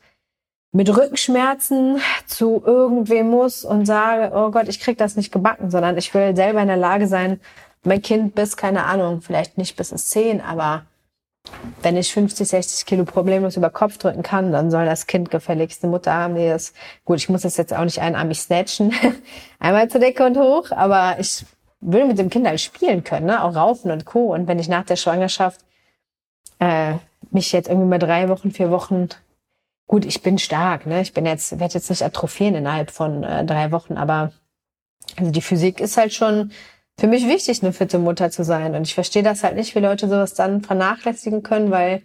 mit 0.72 0.94
Rückenschmerzen 0.94 2.00
zu 2.26 2.62
irgendwem 2.64 3.30
muss 3.30 3.64
und 3.64 3.86
sage, 3.86 4.32
oh 4.34 4.50
Gott, 4.50 4.68
ich 4.68 4.80
krieg 4.80 4.98
das 4.98 5.16
nicht 5.16 5.32
gebacken, 5.32 5.70
sondern 5.70 5.96
ich 5.96 6.12
will 6.12 6.36
selber 6.36 6.60
in 6.60 6.68
der 6.68 6.76
Lage 6.76 7.06
sein, 7.06 7.40
mein 7.84 8.02
Kind 8.02 8.34
bis, 8.34 8.56
keine 8.56 8.84
Ahnung, 8.84 9.22
vielleicht 9.22 9.56
nicht 9.56 9.76
bis 9.76 9.92
ins 9.92 10.08
zehn, 10.08 10.40
aber 10.40 10.84
wenn 11.82 11.96
ich 11.96 12.12
50, 12.12 12.46
60 12.46 12.86
Kilo 12.86 13.04
problemlos 13.04 13.56
über 13.56 13.70
Kopf 13.70 13.96
drücken 13.96 14.22
kann, 14.22 14.52
dann 14.52 14.70
soll 14.70 14.84
das 14.84 15.06
Kind 15.06 15.30
gefälligste 15.30 15.86
Mutter 15.86 16.12
haben, 16.12 16.34
die 16.34 16.46
das, 16.46 16.74
gut, 17.04 17.18
ich 17.18 17.28
muss 17.30 17.42
das 17.42 17.56
jetzt 17.56 17.72
auch 17.72 17.84
nicht 17.84 18.00
einarmig 18.00 18.40
snatchen, 18.40 18.92
einmal 19.58 19.88
zur 19.88 20.00
Decke 20.00 20.26
und 20.26 20.36
hoch, 20.36 20.70
aber 20.70 21.16
ich 21.18 21.46
will 21.80 22.04
mit 22.04 22.18
dem 22.18 22.28
Kind 22.28 22.46
halt 22.46 22.60
spielen 22.60 23.04
können, 23.04 23.26
ne? 23.26 23.42
auch 23.42 23.54
raufen 23.54 23.90
und 23.90 24.04
co. 24.04 24.34
Und 24.34 24.48
wenn 24.48 24.58
ich 24.58 24.68
nach 24.68 24.84
der 24.84 24.96
Schwangerschaft 24.96 25.60
äh, 26.58 26.94
mich 27.30 27.52
jetzt 27.52 27.68
irgendwie 27.68 27.88
mal 27.88 27.98
drei 27.98 28.28
Wochen, 28.28 28.50
vier 28.50 28.70
Wochen 28.70 29.08
gut, 29.88 30.04
ich 30.04 30.22
bin 30.22 30.38
stark, 30.38 30.86
ne? 30.86 31.00
Ich 31.00 31.12
bin 31.12 31.26
jetzt, 31.26 31.58
werde 31.58 31.74
jetzt 31.74 31.90
nicht 31.90 32.04
atrophieren 32.04 32.54
innerhalb 32.54 32.92
von 32.92 33.24
äh, 33.24 33.44
drei 33.44 33.72
Wochen, 33.72 33.96
aber 33.96 34.32
also 35.16 35.32
die 35.32 35.42
Physik 35.42 35.80
ist 35.80 35.96
halt 35.96 36.14
schon 36.14 36.52
für 36.98 37.06
mich 37.06 37.26
wichtig, 37.26 37.62
eine 37.62 37.72
fitte 37.72 37.98
Mutter 37.98 38.30
zu 38.30 38.44
sein. 38.44 38.74
Und 38.74 38.82
ich 38.82 38.94
verstehe 38.94 39.22
das 39.22 39.42
halt 39.42 39.56
nicht, 39.56 39.74
wie 39.74 39.80
Leute 39.80 40.08
sowas 40.08 40.34
dann 40.34 40.62
vernachlässigen 40.62 41.42
können, 41.42 41.70
weil 41.70 42.02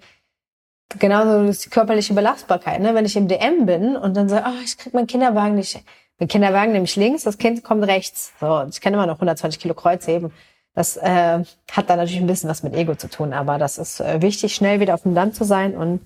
genauso 1.00 1.50
ist 1.50 1.66
die 1.66 1.70
körperliche 1.70 2.14
Belastbarkeit. 2.14 2.80
Ne? 2.80 2.96
Wenn 2.96 3.06
ich 3.06 3.16
im 3.16 3.28
DM 3.28 3.66
bin 3.66 3.96
und 3.96 4.16
dann 4.16 4.30
sage, 4.30 4.46
oh, 4.48 4.62
ich 4.64 4.78
krieg 4.78 4.94
meinen 4.94 5.08
Kinderwagen 5.08 5.56
nicht, 5.56 5.84
mein 6.20 6.28
Kinderwagen 6.28 6.72
nämlich 6.74 6.96
links, 6.96 7.24
das 7.24 7.38
Kind 7.38 7.64
kommt 7.64 7.84
rechts. 7.86 8.34
So, 8.40 8.66
ich 8.70 8.82
kann 8.82 8.94
immer 8.94 9.08
noch 9.08 9.16
120 9.16 9.60
Kilo 9.60 9.74
Kreuz 9.74 10.08
heben. 10.08 10.32
Das 10.76 10.98
äh, 10.98 11.44
hat 11.72 11.90
dann 11.90 11.98
natürlich 11.98 12.22
ein 12.22 12.28
bisschen 12.28 12.50
was 12.50 12.64
mit 12.64 12.74
Ego 12.74 12.96
zu 12.96 13.10
tun, 13.10 13.34
aber 13.34 13.58
das 13.58 13.78
ist 13.78 14.00
äh, 14.00 14.22
wichtig, 14.22 14.56
schnell 14.56 14.80
wieder 14.80 14.94
auf 14.94 15.04
dem 15.04 15.14
Land 15.14 15.36
zu 15.36 15.44
sein 15.44 15.76
und 15.76 16.02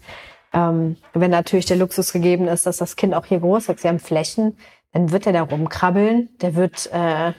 ähm, 0.53 0.97
wenn 1.13 1.31
natürlich 1.31 1.65
der 1.65 1.77
Luxus 1.77 2.13
gegeben 2.13 2.47
ist, 2.47 2.65
dass 2.65 2.77
das 2.77 2.95
Kind 2.95 3.13
auch 3.13 3.25
hier 3.25 3.39
groß 3.39 3.67
wächst, 3.67 3.83
sie 3.83 3.87
haben 3.87 3.99
Flächen, 3.99 4.57
dann 4.93 5.11
wird 5.11 5.27
er 5.27 5.33
da 5.33 5.41
rumkrabbeln. 5.41 6.29
Der 6.41 6.55
wird 6.55 6.89
äh, 6.91 7.33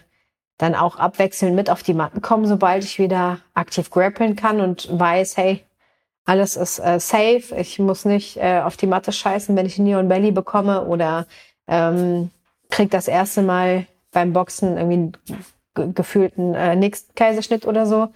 dann 0.59 0.75
auch 0.75 0.97
abwechselnd 0.97 1.55
mit 1.55 1.71
auf 1.71 1.83
die 1.83 1.95
Matten 1.95 2.21
kommen, 2.21 2.47
sobald 2.47 2.85
ich 2.85 2.99
wieder 2.99 3.39
aktiv 3.55 3.91
grappeln 3.91 4.37
kann 4.37 4.61
und 4.61 4.89
weiß, 4.99 5.37
hey, 5.37 5.65
alles 6.25 6.57
ist 6.57 6.79
äh, 6.79 7.01
safe. 7.01 7.55
Ich 7.57 7.79
muss 7.79 8.05
nicht 8.05 8.37
äh, 8.37 8.61
auf 8.61 8.77
die 8.77 8.87
Matte 8.87 9.13
scheißen, 9.13 9.57
wenn 9.57 9.67
ich 9.67 9.79
Neon 9.79 10.09
Belly 10.09 10.31
bekomme 10.31 10.85
oder 10.85 11.27
ähm, 11.67 12.31
krieg 12.71 12.91
das 12.91 13.09
erste 13.09 13.43
Mal 13.43 13.87
beim 14.13 14.33
Boxen 14.33 14.77
irgendwie 14.77 15.19
einen 15.75 15.95
gefühlten 15.95 16.55
äh, 16.55 16.77
Nix-Kaiserschnitt 16.77 17.67
oder 17.67 17.87
so 17.87 18.09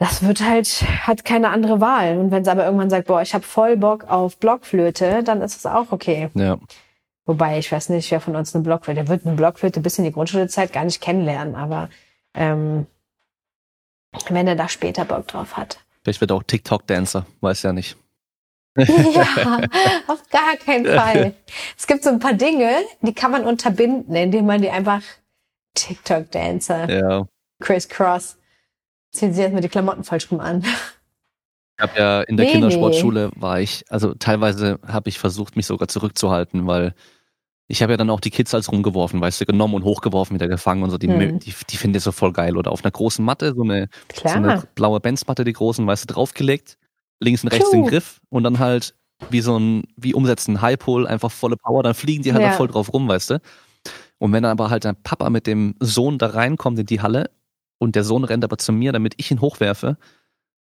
das 0.00 0.22
wird 0.22 0.40
halt, 0.40 0.82
hat 1.06 1.26
keine 1.26 1.50
andere 1.50 1.80
Wahl. 1.82 2.16
Und 2.16 2.30
wenn 2.30 2.40
es 2.40 2.48
aber 2.48 2.64
irgendwann 2.64 2.88
sagt, 2.88 3.06
boah, 3.06 3.20
ich 3.20 3.34
habe 3.34 3.44
voll 3.44 3.76
Bock 3.76 4.04
auf 4.08 4.38
Blockflöte, 4.38 5.22
dann 5.22 5.42
ist 5.42 5.56
es 5.56 5.66
auch 5.66 5.92
okay. 5.92 6.30
Ja. 6.32 6.58
Wobei, 7.26 7.58
ich 7.58 7.70
weiß 7.70 7.90
nicht, 7.90 8.10
wer 8.10 8.20
von 8.20 8.34
uns 8.34 8.54
eine 8.54 8.64
Blockflöte, 8.64 9.04
der 9.04 9.08
wird 9.08 9.26
eine 9.26 9.36
Blockflöte 9.36 9.80
bis 9.80 9.98
in 9.98 10.04
die 10.04 10.12
Grundschulzeit 10.12 10.72
gar 10.72 10.84
nicht 10.84 11.02
kennenlernen, 11.02 11.54
aber 11.54 11.90
ähm, 12.32 12.86
wenn 14.30 14.48
er 14.48 14.56
da 14.56 14.70
später 14.70 15.04
Bock 15.04 15.28
drauf 15.28 15.58
hat. 15.58 15.84
Vielleicht 16.02 16.22
wird 16.22 16.30
er 16.30 16.38
auch 16.38 16.44
TikTok-Dancer, 16.44 17.26
weiß 17.42 17.62
ja 17.62 17.74
nicht. 17.74 17.98
ja, 18.76 19.60
auf 20.06 20.22
gar 20.30 20.56
keinen 20.56 20.86
Fall. 20.86 21.34
Es 21.76 21.86
gibt 21.86 22.04
so 22.04 22.08
ein 22.08 22.20
paar 22.20 22.32
Dinge, 22.32 22.70
die 23.02 23.12
kann 23.12 23.32
man 23.32 23.44
unterbinden, 23.44 24.16
indem 24.16 24.46
man 24.46 24.62
die 24.62 24.70
einfach 24.70 25.02
TikTok-Dancer, 25.74 26.88
ja. 26.88 27.26
Chris 27.60 27.86
Cross. 27.86 28.39
Ziehen 29.12 29.32
Sie 29.32 29.40
erstmal 29.40 29.62
die 29.62 29.68
Klamotten 29.68 30.04
falsch 30.04 30.30
rum 30.30 30.40
an. 30.40 30.64
Ich 31.76 31.82
habe 31.82 31.98
ja 31.98 32.20
in 32.22 32.36
der 32.36 32.46
nee, 32.46 32.52
Kindersportschule 32.52 33.30
war 33.36 33.60
ich, 33.60 33.84
also 33.88 34.12
teilweise 34.14 34.78
habe 34.86 35.08
ich 35.08 35.18
versucht, 35.18 35.56
mich 35.56 35.66
sogar 35.66 35.88
zurückzuhalten, 35.88 36.66
weil 36.66 36.94
ich 37.68 37.82
habe 37.82 37.92
ja 37.92 37.96
dann 37.96 38.10
auch 38.10 38.20
die 38.20 38.30
Kids 38.30 38.52
als 38.52 38.70
rumgeworfen, 38.70 39.20
weißt 39.20 39.40
du, 39.40 39.46
genommen 39.46 39.74
und 39.74 39.84
hochgeworfen, 39.84 40.34
wieder 40.34 40.48
gefangen 40.48 40.82
und 40.82 40.90
so. 40.90 40.98
Die, 40.98 41.08
hm. 41.08 41.38
die, 41.38 41.54
die 41.70 41.76
finde 41.76 41.98
ich 41.98 42.04
so 42.04 42.12
voll 42.12 42.32
geil. 42.32 42.56
Oder 42.56 42.72
auf 42.72 42.84
einer 42.84 42.90
großen 42.90 43.24
Matte, 43.24 43.54
so 43.54 43.62
eine, 43.62 43.88
so 44.12 44.28
eine 44.28 44.64
blaue 44.74 44.98
Benz-Matte, 44.98 45.44
die 45.44 45.52
großen, 45.52 45.86
weißt 45.86 46.10
du, 46.10 46.14
draufgelegt, 46.14 46.76
links 47.20 47.44
und 47.44 47.48
rechts 47.50 47.70
Puh. 47.70 47.76
den 47.76 47.86
Griff 47.86 48.20
und 48.28 48.42
dann 48.42 48.58
halt 48.58 48.94
wie 49.30 49.40
so 49.40 49.56
ein, 49.56 49.84
wie 49.96 50.14
umsetzen, 50.14 50.60
High 50.60 50.78
Pull, 50.78 51.06
einfach 51.06 51.30
volle 51.30 51.56
Power, 51.56 51.82
dann 51.82 51.94
fliegen 51.94 52.24
die 52.24 52.32
halt 52.32 52.42
ja. 52.42 52.50
da 52.50 52.56
voll 52.56 52.68
drauf 52.68 52.92
rum, 52.92 53.06
weißt 53.06 53.30
du. 53.30 53.40
Und 54.18 54.32
wenn 54.32 54.42
dann 54.42 54.52
aber 54.52 54.68
halt 54.68 54.84
dein 54.84 55.00
Papa 55.02 55.30
mit 55.30 55.46
dem 55.46 55.76
Sohn 55.80 56.18
da 56.18 56.26
reinkommt 56.26 56.78
in 56.78 56.86
die 56.86 57.00
Halle 57.00 57.30
und 57.80 57.96
der 57.96 58.04
Sohn 58.04 58.24
rennt 58.24 58.44
aber 58.44 58.58
zu 58.58 58.72
mir, 58.72 58.92
damit 58.92 59.14
ich 59.16 59.30
ihn 59.30 59.40
hochwerfe. 59.40 59.96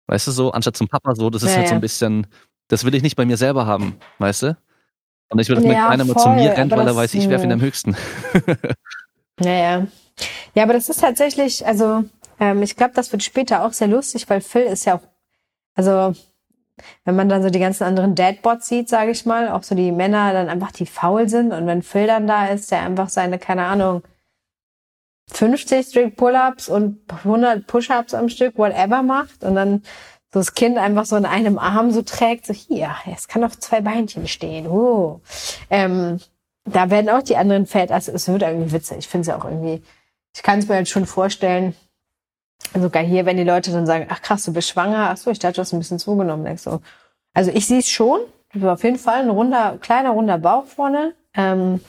Weißt 0.06 0.26
du 0.26 0.32
so, 0.32 0.50
anstatt 0.50 0.76
zum 0.76 0.88
Papa 0.88 1.14
so, 1.14 1.30
das 1.30 1.42
ist 1.42 1.50
ja, 1.50 1.58
halt 1.58 1.68
so 1.68 1.74
ein 1.74 1.80
bisschen, 1.80 2.26
das 2.68 2.84
will 2.84 2.94
ich 2.94 3.02
nicht 3.02 3.16
bei 3.16 3.26
mir 3.26 3.36
selber 3.36 3.66
haben, 3.66 3.96
weißt 4.18 4.42
du? 4.42 4.56
Und 5.28 5.38
ich 5.38 5.48
will, 5.48 5.56
dass 5.56 5.64
ja, 5.64 5.72
mein 5.72 5.86
Kleiner 5.86 6.04
mal 6.04 6.16
zu 6.16 6.28
mir 6.30 6.50
rennt, 6.56 6.72
weil 6.72 6.86
er 6.86 6.96
weiß, 6.96 7.14
ich 7.14 7.28
werfe 7.28 7.44
ihn 7.44 7.52
am 7.52 7.60
höchsten. 7.60 7.96
naja. 9.40 9.86
Ja, 10.54 10.62
aber 10.62 10.72
das 10.72 10.88
ist 10.88 11.00
tatsächlich, 11.00 11.66
also 11.66 12.04
ähm, 12.40 12.62
ich 12.62 12.76
glaube, 12.76 12.94
das 12.94 13.12
wird 13.12 13.22
später 13.22 13.64
auch 13.64 13.72
sehr 13.72 13.88
lustig, 13.88 14.28
weil 14.28 14.40
Phil 14.40 14.62
ist 14.62 14.84
ja 14.84 14.96
auch, 14.96 15.02
also 15.74 16.14
wenn 17.04 17.16
man 17.16 17.28
dann 17.28 17.42
so 17.42 17.50
die 17.50 17.58
ganzen 17.58 17.84
anderen 17.84 18.14
Deadbots 18.14 18.68
sieht, 18.68 18.88
sage 18.88 19.10
ich 19.10 19.24
mal, 19.24 19.48
auch 19.50 19.62
so 19.62 19.74
die 19.74 19.92
Männer 19.92 20.32
dann 20.32 20.48
einfach 20.48 20.72
die 20.72 20.86
faul 20.86 21.28
sind 21.28 21.52
und 21.52 21.66
wenn 21.66 21.82
Phil 21.82 22.06
dann 22.06 22.26
da 22.26 22.46
ist, 22.46 22.70
der 22.70 22.80
einfach 22.80 23.08
seine, 23.08 23.38
keine 23.38 23.64
Ahnung, 23.64 24.02
50 25.30 25.86
Strict 25.86 26.16
Pull-ups 26.16 26.68
und 26.68 27.00
100 27.08 27.66
Push-ups 27.66 28.14
am 28.14 28.28
Stück, 28.28 28.58
whatever 28.58 29.02
macht 29.02 29.44
und 29.44 29.54
dann 29.54 29.82
so 30.32 30.40
das 30.40 30.54
Kind 30.54 30.78
einfach 30.78 31.04
so 31.04 31.16
in 31.16 31.26
einem 31.26 31.58
Arm 31.58 31.90
so 31.90 32.02
trägt, 32.02 32.46
so 32.46 32.54
hier, 32.54 32.94
es 33.14 33.28
kann 33.28 33.44
auf 33.44 33.58
zwei 33.58 33.80
Beinchen 33.80 34.26
stehen. 34.26 34.66
Uh. 34.66 35.20
Ähm, 35.68 36.18
da 36.64 36.90
werden 36.90 37.10
auch 37.10 37.22
die 37.22 37.36
anderen 37.36 37.66
fett, 37.66 37.90
also 37.90 38.12
es 38.12 38.28
wird 38.28 38.42
irgendwie 38.42 38.72
witzig. 38.72 38.98
Ich 38.98 39.09
finde 39.09 39.22
es 39.22 39.26
ja 39.28 39.38
auch 39.38 39.44
irgendwie, 39.44 39.82
ich 40.34 40.42
kann 40.42 40.59
es 40.59 40.68
mir 40.68 40.76
halt 40.76 40.88
schon 40.88 41.06
vorstellen, 41.06 41.74
sogar 42.74 43.02
hier, 43.02 43.26
wenn 43.26 43.36
die 43.36 43.44
Leute 43.44 43.72
dann 43.72 43.86
sagen, 43.86 44.06
ach 44.09 44.22
krass, 44.22 44.44
du 44.44 44.52
bist 44.52 44.68
schwanger, 44.68 45.10
ach 45.10 45.16
so, 45.16 45.30
ich 45.30 45.38
dachte, 45.38 45.56
du 45.56 45.60
hast 45.60 45.72
ein 45.72 45.78
bisschen 45.78 45.98
zugenommen. 45.98 46.44
Denkst 46.44 46.62
so. 46.62 46.80
Also 47.34 47.51
ich 47.51 47.66
sehe 47.66 47.80
es 47.80 47.88
schon, 47.88 48.20
auf 48.62 48.84
jeden 48.84 48.98
Fall 48.98 49.22
ein 49.22 49.30
runder, 49.30 49.78
kleiner, 49.80 50.10
runder 50.10 50.38
Bauch 50.38 50.66
vorne. 50.66 51.14
Ähm, 51.34 51.80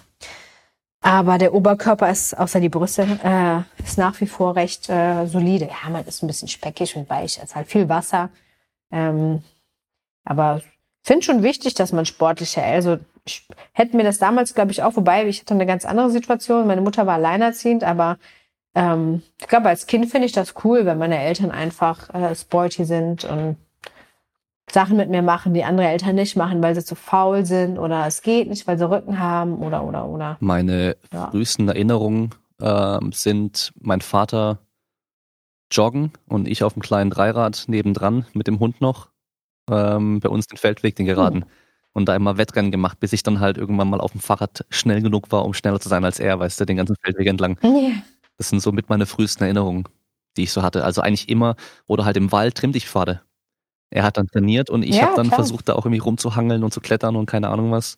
aber 1.04 1.38
der 1.38 1.54
Oberkörper 1.54 2.10
ist, 2.10 2.34
außer 2.38 2.62
die 2.62 2.70
Brüste, 2.70 3.04
äh, 3.24 3.84
ist 3.84 3.98
nach 3.98 4.20
wie 4.22 4.26
vor 4.26 4.56
recht 4.56 4.90
äh, 4.90 5.28
solide. 5.28 5.66
Ja, 5.66 5.90
man 5.90 6.06
ist 6.06 6.24
ein 6.24 6.28
bisschen 6.28 6.48
speckig 6.48 6.96
und 6.96 7.10
weich. 7.10 7.38
Es 7.38 7.44
ist 7.44 7.56
halt 7.56 7.68
viel 7.68 7.90
Wasser. 7.90 8.30
Ähm, 8.90 9.44
aber 10.24 10.62
ich 10.64 11.08
finde 11.08 11.26
schon 11.26 11.44
wichtig, 11.44 11.74
dass 11.74 11.92
man 11.92 12.06
sportlich 12.06 12.56
hält. 12.56 12.74
Also 12.74 12.98
ich 13.26 13.46
hätte 13.74 13.98
mir 13.98 14.04
das 14.04 14.18
damals, 14.18 14.56
glaube 14.56 14.72
ich, 14.72 14.82
auch, 14.82 14.96
wobei 14.96 15.28
ich 15.28 15.42
hatte 15.42 15.54
eine 15.54 15.66
ganz 15.66 15.84
andere 15.84 16.10
Situation. 16.10 16.68
Meine 16.68 16.80
Mutter 16.82 17.06
war 17.06 17.16
alleinerziehend, 17.16 17.84
aber 17.84 18.18
ähm, 18.74 19.24
ich 19.42 19.48
glaube, 19.50 19.68
als 19.68 19.88
Kind 19.88 20.10
finde 20.10 20.28
ich 20.28 20.32
das 20.32 20.54
cool, 20.64 20.86
wenn 20.86 20.98
meine 20.98 21.20
Eltern 21.20 21.52
einfach 21.52 22.14
äh, 22.14 22.34
sporty 22.34 22.86
sind 22.86 23.26
und 23.26 23.58
Sachen 24.74 24.98
mit 24.98 25.10
mir 25.10 25.22
machen, 25.22 25.54
die 25.54 25.64
andere 25.64 25.88
Eltern 25.88 26.16
nicht 26.16 26.36
machen, 26.36 26.64
weil 26.64 26.74
sie 26.74 26.84
zu 26.84 26.95
faul 26.95 27.45
sind 27.45 27.78
oder 27.78 28.08
es 28.08 28.22
geht 28.22 28.50
nicht, 28.50 28.66
weil 28.66 28.78
sie 28.78 28.90
Rücken 28.90 29.20
haben 29.20 29.58
oder 29.58 29.84
oder 29.84 30.08
oder. 30.08 30.38
Meine 30.40 30.98
ja. 31.14 31.30
frühesten 31.30 31.68
Erinnerungen 31.68 32.32
äh, 32.60 33.00
sind 33.12 33.72
mein 33.80 34.02
Vater 34.02 34.60
joggen 35.72 36.12
und 36.28 36.48
ich 36.48 36.64
auf 36.64 36.74
dem 36.74 36.82
kleinen 36.82 37.12
Dreirad 37.12 37.66
nebendran 37.68 38.26
mit 38.34 38.48
dem 38.48 38.60
Hund 38.60 38.82
noch 38.82 39.10
ähm, 39.70 40.20
bei 40.20 40.30
uns 40.30 40.48
den 40.48 40.58
Feldweg, 40.58 40.95
den 40.95 41.06
geraden. 41.06 41.44
Hm. 41.44 41.50
Und 41.95 42.10
da 42.10 42.16
immer 42.16 42.38
Wettrennen 42.38 42.72
gemacht, 42.72 43.00
bis 43.00 43.14
ich 43.14 43.22
dann 43.22 43.40
halt 43.40 43.58
irgendwann 43.58 43.90
mal 43.90 44.02
auf 44.02 44.14
dem 44.14 44.22
Fahrrad 44.22 44.66
schnell 44.70 45.04
genug 45.04 45.32
war, 45.32 45.45
um 45.45 45.54
schneller 45.54 45.80
zu 45.80 45.90
sein 45.90 46.04
als 46.04 46.20
er, 46.20 46.40
weißt 46.40 46.60
du, 46.60 46.66
den 46.66 46.78
ganzen 46.78 46.95
Feldweg 47.04 47.28
entlang. 47.28 47.58
Ja. 47.62 47.91
Das 48.38 48.50
sind 48.50 48.62
so 48.62 48.72
mit 48.72 48.90
meine 48.90 49.06
frühesten 49.06 49.44
Erinnerungen. 49.44 49.88
die 50.36 50.44
ich 50.44 50.52
so 50.52 50.64
hatte. 50.64 50.84
Also 50.84 51.02
eigentlich 51.02 51.30
immer 51.30 51.56
oder 51.86 52.06
halt 52.06 52.18
im 52.18 52.32
Wald 52.32 52.56
Trimmdichtpfade. 52.56 53.22
Er 53.94 54.03
hat 54.03 54.18
dann 54.18 54.28
trainiert 54.28 54.70
und 54.72 54.84
ich 54.84 55.02
Ja, 55.02 55.03
habe 55.03 55.14
dann 55.15 55.28
klar. 55.28 55.32
versucht, 55.32 55.70
da 55.70 55.74
auch 55.76 55.86
irgendwie 55.86 55.99
rumzuhangeln 56.02 56.64
und 56.64 56.74
zu 56.74 56.82
klettern 56.82 57.15
und 57.15 57.28
keine 57.28 57.49
Ahnung 57.49 57.72
was. 57.72 57.98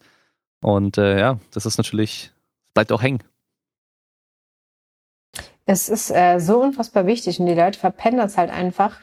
Und 0.62 0.98
äh, 0.98 1.20
ja, 1.20 1.40
das 1.54 1.66
ist 1.66 1.78
natürlich, 1.78 2.32
bleibt 2.74 2.92
auch 2.92 3.02
hängen. 3.04 3.24
Es 5.66 5.90
ist 5.90 6.12
äh, 6.12 6.40
so 6.40 6.62
unfassbar 6.62 7.08
wichtig 7.08 7.40
und 7.40 7.48
die 7.48 7.54
Leute 7.56 7.80
verpennen 7.80 8.20
das 8.20 8.38
halt 8.38 8.52
einfach. 8.52 9.00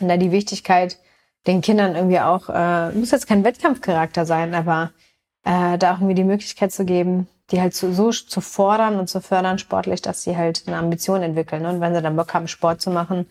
Und 0.00 0.08
da 0.08 0.16
die 0.16 0.32
Wichtigkeit, 0.32 0.98
den 1.46 1.60
Kindern 1.60 1.94
irgendwie 1.96 2.20
auch, 2.20 2.48
äh, 2.50 2.92
muss 2.92 3.10
jetzt 3.12 3.26
kein 3.28 3.44
Wettkampfcharakter 3.44 4.26
sein, 4.26 4.54
aber 4.54 4.92
äh, 5.44 5.78
da 5.78 5.92
auch 5.94 5.98
irgendwie 5.98 6.14
die 6.14 6.24
Möglichkeit 6.24 6.72
zu 6.72 6.84
geben, 6.84 7.28
die 7.50 7.60
halt 7.60 7.74
zu, 7.74 7.92
so 7.94 8.10
zu 8.10 8.40
fordern 8.40 8.98
und 8.98 9.08
zu 9.08 9.20
fördern 9.20 9.58
sportlich, 9.58 10.02
dass 10.02 10.22
sie 10.22 10.36
halt 10.36 10.64
eine 10.66 10.76
Ambition 10.78 11.22
entwickeln. 11.22 11.62
ne? 11.62 11.70
Und 11.70 11.80
wenn 11.80 11.94
sie 11.94 12.02
dann 12.02 12.16
Bock 12.16 12.34
haben, 12.34 12.48
Sport 12.48 12.80
zu 12.80 12.90
machen, 12.90 13.26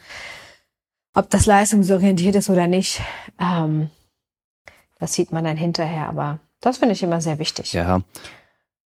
ob 1.15 1.29
das 1.29 1.45
leistungsorientiert 1.45 2.35
ist 2.35 2.49
oder 2.49 2.67
nicht, 2.67 3.01
ähm, 3.39 3.89
das 4.99 5.13
sieht 5.13 5.31
man 5.31 5.43
dann 5.43 5.57
hinterher. 5.57 6.07
Aber 6.07 6.39
das 6.61 6.77
finde 6.77 6.93
ich 6.93 7.03
immer 7.03 7.21
sehr 7.21 7.39
wichtig. 7.39 7.73
Ja. 7.73 8.01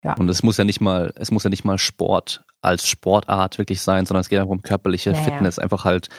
Ja. 0.03 0.13
Und 0.15 0.29
es 0.29 0.41
muss 0.41 0.57
ja 0.57 0.63
nicht 0.63 0.81
mal, 0.81 1.13
es 1.15 1.29
muss 1.31 1.43
ja 1.43 1.49
nicht 1.49 1.63
mal 1.63 1.77
Sport 1.77 2.43
als 2.61 2.87
Sportart 2.87 3.57
wirklich 3.59 3.81
sein, 3.81 4.05
sondern 4.05 4.21
es 4.21 4.29
geht 4.29 4.39
einfach 4.39 4.51
um 4.51 4.61
körperliche 4.63 5.11
Ja, 5.11 5.17
ja. 5.17 5.23
Fitness, 5.23 5.59
einfach 5.59 5.85
halt 5.85 6.09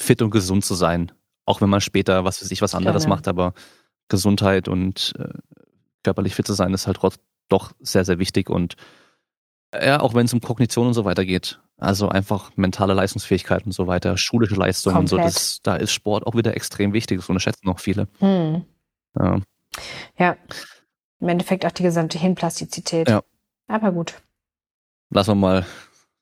fit 0.00 0.22
und 0.22 0.30
gesund 0.30 0.64
zu 0.64 0.74
sein. 0.74 1.10
Auch 1.44 1.60
wenn 1.60 1.68
man 1.70 1.80
später, 1.80 2.24
was 2.24 2.40
weiß 2.40 2.50
ich, 2.52 2.62
was 2.62 2.74
anderes 2.74 3.04
Genau. 3.04 3.16
macht, 3.16 3.26
aber 3.28 3.52
Gesundheit 4.08 4.68
und 4.68 5.14
äh, 5.18 5.28
körperlich 6.04 6.34
fit 6.36 6.46
zu 6.46 6.52
sein 6.54 6.72
ist 6.74 6.86
halt 6.86 6.98
trotz- 6.98 7.18
doch 7.48 7.72
sehr, 7.80 8.04
sehr 8.04 8.18
wichtig 8.20 8.48
und 8.48 8.76
ja, 9.80 10.00
auch 10.00 10.14
wenn 10.14 10.26
es 10.26 10.32
um 10.32 10.40
Kognition 10.40 10.86
und 10.88 10.94
so 10.94 11.04
weiter 11.04 11.24
geht. 11.24 11.60
Also 11.78 12.08
einfach 12.08 12.50
mentale 12.56 12.94
Leistungsfähigkeit 12.94 13.66
und 13.66 13.72
so 13.72 13.86
weiter, 13.86 14.16
schulische 14.16 14.54
Leistungen 14.54 14.96
und 14.98 15.08
so, 15.08 15.16
das, 15.16 15.60
da 15.62 15.74
ist 15.76 15.92
Sport 15.92 16.26
auch 16.26 16.36
wieder 16.36 16.54
extrem 16.54 16.92
wichtig. 16.92 17.18
Das 17.18 17.28
unterschätzen 17.28 17.66
noch 17.66 17.80
viele. 17.80 18.06
Hm. 18.18 18.64
Ja. 19.18 19.40
Ja. 20.18 20.36
Im 21.20 21.28
Endeffekt 21.28 21.64
auch 21.66 21.72
die 21.72 21.82
gesamte 21.82 22.18
Hirnplastizität. 22.18 23.08
Ja. 23.08 23.22
Aber 23.68 23.92
gut. 23.92 24.14
Lassen 25.10 25.30
wir 25.32 25.34
mal 25.34 25.66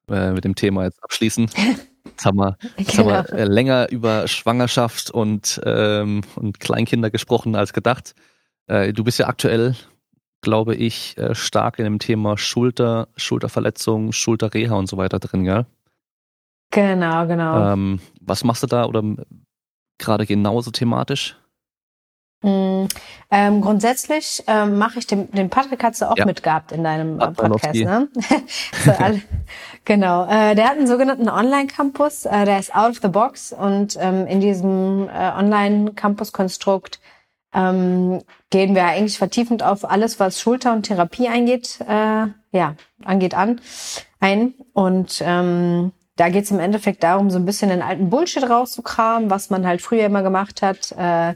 äh, 0.08 0.32
mit 0.32 0.44
dem 0.44 0.54
Thema 0.54 0.84
jetzt 0.84 1.02
abschließen. 1.02 1.50
Jetzt 2.06 2.24
haben 2.24 2.38
wir, 2.38 2.56
jetzt 2.78 2.98
haben 2.98 3.08
Genau. 3.08 3.24
wir 3.28 3.32
äh, 3.34 3.44
länger 3.44 3.90
über 3.90 4.26
Schwangerschaft 4.26 5.10
und, 5.10 5.60
ähm, 5.64 6.22
und 6.34 6.58
Kleinkinder 6.58 7.10
gesprochen 7.10 7.54
als 7.54 7.74
gedacht. 7.74 8.14
Äh, 8.66 8.94
du 8.94 9.04
bist 9.04 9.18
ja 9.18 9.26
aktuell, 9.28 9.74
glaube 10.42 10.74
ich, 10.74 11.16
äh, 11.18 11.34
stark 11.34 11.78
in 11.78 11.84
dem 11.84 11.98
Thema 11.98 12.38
Schulter, 12.38 13.08
Schulterverletzung, 13.16 14.12
Schulterreha 14.12 14.74
und 14.74 14.88
so 14.88 14.96
weiter 14.96 15.18
drin, 15.18 15.44
gell? 15.44 15.66
Genau, 16.72 17.26
genau. 17.26 17.72
Ähm, 17.72 18.00
was 18.20 18.44
machst 18.44 18.62
du 18.62 18.66
da 18.66 18.84
oder 18.86 19.00
m- 19.00 19.18
gerade 19.98 20.24
genauso 20.26 20.70
thematisch? 20.70 21.36
Mm, 22.42 22.86
ähm, 23.30 23.60
grundsätzlich 23.60 24.42
ähm, 24.46 24.78
mache 24.78 24.98
ich 24.98 25.06
den, 25.06 25.30
den 25.32 25.50
Patrick 25.50 25.82
hast 25.84 26.00
du 26.00 26.10
auch 26.10 26.16
Ja. 26.16 26.24
mitgehabt 26.24 26.72
in 26.72 26.82
deinem 26.84 27.20
äh, 27.20 27.32
Podcast, 27.32 27.74
ne? 27.74 28.08
so, 28.84 28.92
alle, 28.92 29.20
genau. 29.84 30.24
Äh, 30.26 30.54
der 30.54 30.70
hat 30.70 30.78
einen 30.78 30.86
sogenannten 30.86 31.28
Online-Campus, 31.28 32.24
äh, 32.24 32.46
der 32.46 32.58
ist 32.58 32.74
out 32.74 32.92
of 32.92 32.98
the 33.02 33.08
box 33.08 33.52
und 33.52 33.98
ähm, 34.00 34.26
in 34.26 34.40
diesem 34.40 35.08
äh, 35.10 35.32
Online-Campus-Konstrukt 35.36 36.98
ähm, 37.54 38.22
gehen 38.50 38.74
wir 38.74 38.84
eigentlich 38.84 39.18
vertiefend 39.18 39.62
auf 39.62 39.88
alles, 39.88 40.20
was 40.20 40.40
Schulter 40.40 40.72
und 40.72 40.84
Therapie 40.84 41.28
eingeht, 41.28 41.78
äh, 41.86 42.26
ja, 42.52 42.76
angeht 43.04 43.34
an, 43.34 43.60
ein. 44.20 44.54
Und 44.72 45.22
ähm, 45.24 45.92
da 46.16 46.28
geht 46.28 46.44
es 46.44 46.50
im 46.50 46.60
Endeffekt 46.60 47.02
darum, 47.02 47.30
so 47.30 47.38
ein 47.38 47.46
bisschen 47.46 47.70
den 47.70 47.82
alten 47.82 48.10
Bullshit 48.10 48.48
rauszukramen, 48.48 49.30
was 49.30 49.50
man 49.50 49.66
halt 49.66 49.80
früher 49.80 50.04
immer 50.04 50.22
gemacht 50.22 50.62
hat. 50.62 50.92
Äh, 50.92 51.34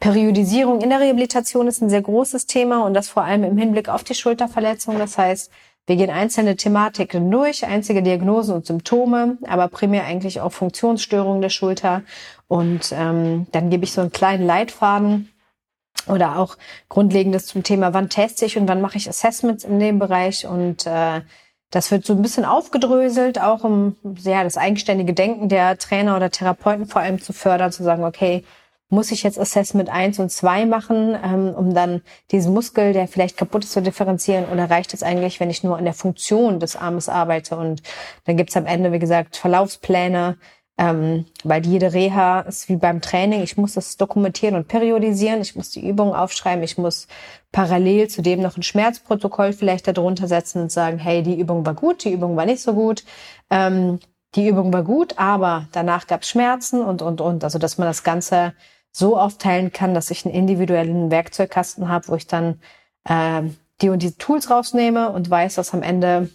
Periodisierung 0.00 0.80
in 0.80 0.90
der 0.90 1.00
Rehabilitation 1.00 1.68
ist 1.68 1.82
ein 1.82 1.90
sehr 1.90 2.02
großes 2.02 2.46
Thema 2.46 2.84
und 2.84 2.94
das 2.94 3.08
vor 3.08 3.24
allem 3.24 3.44
im 3.44 3.56
Hinblick 3.56 3.88
auf 3.88 4.04
die 4.04 4.14
Schulterverletzung. 4.14 4.98
Das 4.98 5.18
heißt, 5.18 5.50
wir 5.86 5.96
gehen 5.96 6.10
einzelne 6.10 6.56
Thematiken 6.56 7.30
durch, 7.30 7.66
einzige 7.66 8.02
Diagnosen 8.02 8.54
und 8.54 8.66
Symptome, 8.66 9.36
aber 9.46 9.68
primär 9.68 10.04
eigentlich 10.04 10.40
auch 10.40 10.52
Funktionsstörungen 10.52 11.42
der 11.42 11.48
Schulter. 11.48 12.02
Und 12.48 12.92
ähm, 12.92 13.46
dann 13.50 13.68
gebe 13.68 13.84
ich 13.84 13.92
so 13.92 14.00
einen 14.00 14.12
kleinen 14.12 14.46
Leitfaden 14.46 15.31
oder 16.08 16.38
auch 16.38 16.56
Grundlegendes 16.88 17.46
zum 17.46 17.62
Thema, 17.62 17.94
wann 17.94 18.08
teste 18.08 18.44
ich 18.44 18.56
und 18.56 18.68
wann 18.68 18.80
mache 18.80 18.96
ich 18.96 19.08
Assessments 19.08 19.64
in 19.64 19.78
dem 19.78 19.98
Bereich. 19.98 20.46
Und 20.46 20.86
äh, 20.86 21.20
das 21.70 21.90
wird 21.90 22.04
so 22.04 22.12
ein 22.12 22.22
bisschen 22.22 22.44
aufgedröselt, 22.44 23.40
auch 23.40 23.64
um 23.64 23.96
ja, 24.22 24.44
das 24.44 24.56
eigenständige 24.56 25.14
Denken 25.14 25.48
der 25.48 25.78
Trainer 25.78 26.16
oder 26.16 26.30
Therapeuten 26.30 26.86
vor 26.86 27.02
allem 27.02 27.20
zu 27.20 27.32
fördern, 27.32 27.72
zu 27.72 27.82
sagen, 27.82 28.04
okay, 28.04 28.44
muss 28.92 29.10
ich 29.10 29.22
jetzt 29.22 29.38
Assessment 29.40 29.88
1 29.88 30.18
und 30.18 30.30
2 30.30 30.66
machen, 30.66 31.16
ähm, 31.24 31.54
um 31.56 31.72
dann 31.72 32.02
diesen 32.30 32.52
Muskel, 32.52 32.92
der 32.92 33.08
vielleicht 33.08 33.38
kaputt 33.38 33.64
ist, 33.64 33.72
zu 33.72 33.80
differenzieren? 33.80 34.44
Oder 34.52 34.68
reicht 34.68 34.92
es 34.92 35.02
eigentlich, 35.02 35.40
wenn 35.40 35.48
ich 35.48 35.64
nur 35.64 35.78
an 35.78 35.84
der 35.84 35.94
Funktion 35.94 36.60
des 36.60 36.76
Armes 36.76 37.08
arbeite? 37.08 37.56
Und 37.56 37.82
dann 38.26 38.36
gibt's 38.36 38.54
am 38.54 38.66
Ende, 38.66 38.92
wie 38.92 38.98
gesagt, 38.98 39.38
Verlaufspläne, 39.38 40.36
ähm, 40.82 41.26
weil 41.44 41.64
jede 41.64 41.92
Reha 41.92 42.40
ist 42.40 42.68
wie 42.68 42.74
beim 42.74 43.00
Training. 43.00 43.42
Ich 43.42 43.56
muss 43.56 43.74
das 43.74 43.96
dokumentieren 43.96 44.56
und 44.56 44.66
periodisieren. 44.66 45.40
Ich 45.40 45.54
muss 45.54 45.70
die 45.70 45.88
Übungen 45.88 46.12
aufschreiben. 46.12 46.64
Ich 46.64 46.76
muss 46.76 47.06
parallel 47.52 48.08
zu 48.08 48.20
dem 48.20 48.42
noch 48.42 48.56
ein 48.56 48.64
Schmerzprotokoll 48.64 49.52
vielleicht 49.52 49.86
darunter 49.86 50.26
setzen 50.26 50.62
und 50.62 50.72
sagen, 50.72 50.98
hey, 50.98 51.22
die 51.22 51.38
Übung 51.38 51.64
war 51.64 51.74
gut, 51.74 52.02
die 52.02 52.12
Übung 52.12 52.36
war 52.36 52.46
nicht 52.46 52.62
so 52.62 52.74
gut. 52.74 53.04
Ähm, 53.48 54.00
die 54.34 54.48
Übung 54.48 54.72
war 54.72 54.82
gut, 54.82 55.18
aber 55.18 55.68
danach 55.70 56.08
gab's 56.08 56.28
Schmerzen 56.28 56.82
und, 56.82 57.00
und, 57.00 57.20
und. 57.20 57.44
Also, 57.44 57.60
dass 57.60 57.78
man 57.78 57.86
das 57.86 58.02
Ganze 58.02 58.52
so 58.90 59.16
aufteilen 59.16 59.72
kann, 59.72 59.94
dass 59.94 60.10
ich 60.10 60.26
einen 60.26 60.34
individuellen 60.34 61.12
Werkzeugkasten 61.12 61.88
habe, 61.88 62.08
wo 62.08 62.16
ich 62.16 62.26
dann 62.26 62.60
ähm, 63.08 63.56
die 63.82 63.88
und 63.88 64.02
die 64.02 64.14
Tools 64.14 64.50
rausnehme 64.50 65.10
und 65.10 65.30
weiß, 65.30 65.54
dass 65.54 65.74
am 65.74 65.84
Ende 65.84 66.28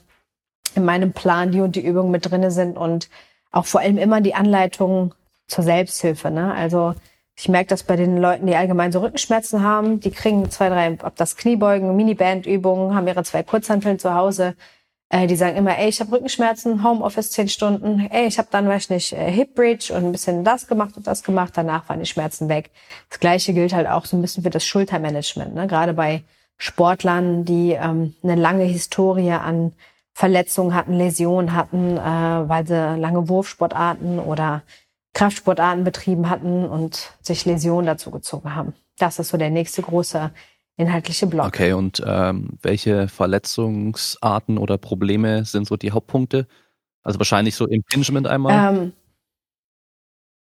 in 0.74 0.86
meinem 0.86 1.12
Plan 1.12 1.52
die 1.52 1.60
und 1.60 1.76
die 1.76 1.86
Übungen 1.86 2.12
mit 2.12 2.32
drinne 2.32 2.52
sind 2.52 2.78
und 2.78 3.10
auch 3.52 3.66
vor 3.66 3.82
allem 3.82 3.98
immer 3.98 4.22
die 4.22 4.36
Anleitungen 4.36 5.14
zur 5.48 5.64
Selbsthilfe. 5.64 6.32
Ne? 6.32 6.54
Also 6.54 6.96
ich 7.36 7.50
merke 7.50 7.70
das 7.70 7.84
bei 7.84 7.96
den 7.96 8.18
Leuten, 8.18 8.48
die 8.48 8.56
allgemein 8.56 8.92
so 8.92 9.00
Rückenschmerzen 9.00 9.62
haben, 9.62 10.00
die 10.00 10.12
kriegen 10.12 10.50
zwei, 10.50 10.70
drei, 10.70 10.98
ob 11.04 11.16
das 11.16 11.38
Kniebeugen, 11.38 11.96
Miniband-Übungen, 11.96 12.96
haben 12.96 13.08
ihre 13.08 13.24
zwei 13.24 13.44
Kurzhanteln 13.44 14.00
zu 14.00 14.14
Hause. 14.14 14.56
Äh, 15.10 15.28
die 15.28 15.36
sagen 15.36 15.56
immer, 15.56 15.78
ey, 15.78 15.88
ich 15.88 16.02
habe 16.02 16.12
Rückenschmerzen, 16.12 16.84
Homeoffice 16.84 17.32
zehn 17.32 17.48
Stunden, 17.48 18.08
ey, 18.12 18.28
ich 18.28 18.40
habe 18.40 18.50
dann, 18.52 18.68
weiß 18.68 18.84
ich 18.84 18.90
nicht, 18.90 19.14
äh, 19.14 19.32
Hip 19.32 19.56
Bridge 19.56 19.94
und 19.94 20.04
ein 20.04 20.12
bisschen 20.12 20.44
das 20.44 20.68
gemacht 20.68 20.98
und 20.98 21.08
das 21.08 21.24
gemacht, 21.24 21.54
danach 21.56 21.88
waren 21.88 22.00
die 22.00 22.06
Schmerzen 22.06 22.50
weg. 22.50 22.72
Das 23.10 23.20
gleiche 23.20 23.54
gilt 23.54 23.74
halt 23.74 23.88
auch 23.88 24.06
so 24.06 24.18
ein 24.18 24.22
bisschen 24.22 24.44
für 24.44 24.50
das 24.50 24.66
Schultermanagement, 24.66 25.54
ne? 25.54 25.68
gerade 25.68 25.94
bei 25.94 26.24
Sportlern, 26.58 27.46
die 27.46 27.72
ähm, 27.72 28.16
eine 28.24 28.36
lange 28.36 28.64
Historie 28.64 29.32
an 29.32 29.74
Verletzungen 30.18 30.74
hatten, 30.74 30.94
Läsionen 30.94 31.54
hatten, 31.54 31.96
äh, 31.96 32.02
weil 32.50 32.66
sie 32.66 32.74
lange 32.74 33.30
Wurfsportarten 33.30 34.18
oder 34.18 34.64
Kraftsportarten 35.14 35.84
betrieben 35.84 36.28
hatten 36.28 36.66
und 36.66 37.12
sich 37.22 37.46
Läsionen 37.46 37.86
dazu 37.86 38.10
gezogen 38.10 38.56
haben. 38.56 38.74
Das 38.98 39.20
ist 39.20 39.30
so 39.30 39.38
der 39.38 39.52
nächste 39.52 39.84
große 39.84 40.32
inhaltliche 40.76 41.28
Block. 41.28 41.46
Okay, 41.46 41.74
und 41.74 42.02
ähm, 42.04 42.58
welche 42.64 43.08
Verletzungsarten 43.08 44.58
oder 44.58 44.80
Probleme 44.80 45.46
sind 45.46 45.68
so 45.68 45.78
die 45.78 45.92
Hauptpunkte? 45.92 46.48
Also 47.04 47.20
wahrscheinlich 47.20 47.54
so 47.54 47.68
Impingement 47.68 48.26
einmal. 48.26 48.74
Ähm, 48.76 48.94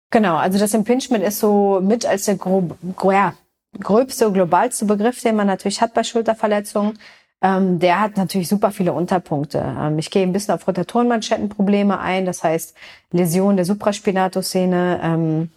genau, 0.10 0.38
also 0.38 0.58
das 0.58 0.74
Impingement 0.74 1.24
ist 1.24 1.38
so 1.38 1.80
mit 1.80 2.08
als 2.08 2.26
der 2.26 2.38
grob, 2.38 2.76
gro 2.96 3.12
ja, 3.12 3.36
gröbste, 3.80 4.32
globalste 4.32 4.86
Begriff, 4.86 5.22
den 5.22 5.36
man 5.36 5.46
natürlich 5.46 5.80
hat 5.80 5.94
bei 5.94 6.04
Schulterverletzungen. 6.04 6.98
Ähm, 7.42 7.80
der 7.80 8.02
hat 8.02 8.18
natürlich 8.18 8.50
super 8.50 8.72
viele 8.72 8.94
Unterpunkte. 8.94 9.60
Ähm, 9.80 9.98
ich 9.98 10.12
gehe 10.12 10.24
ein 10.24 10.34
bisschen 10.34 10.54
auf 10.54 10.68
Rotatorenmanschettenprobleme 10.68 12.00
ein, 12.00 12.26
das 12.26 12.44
heißt 12.44 12.76
Läsionen 13.12 13.56
der 13.56 13.66
Supraspinatussehne, 13.66 15.00
ähm, 15.02 15.50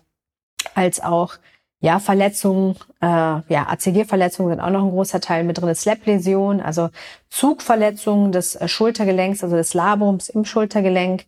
als 0.74 1.02
auch 1.02 1.34
ja 1.80 1.98
Verletzungen, 1.98 2.76
äh, 3.00 3.06
ja 3.06 3.66
ACG-Verletzungen 3.68 4.50
sind 4.50 4.60
auch 4.60 4.70
noch 4.70 4.84
ein 4.84 4.90
großer 4.90 5.20
Teil 5.20 5.42
mit 5.42 5.60
drin. 5.60 5.74
Slap-Läsionen, 5.74 6.60
also 6.60 6.90
Zugverletzungen 7.30 8.30
des 8.30 8.54
äh, 8.54 8.68
Schultergelenks, 8.68 9.42
also 9.42 9.56
des 9.56 9.74
Labrums 9.74 10.28
im 10.28 10.44
Schultergelenk. 10.44 11.24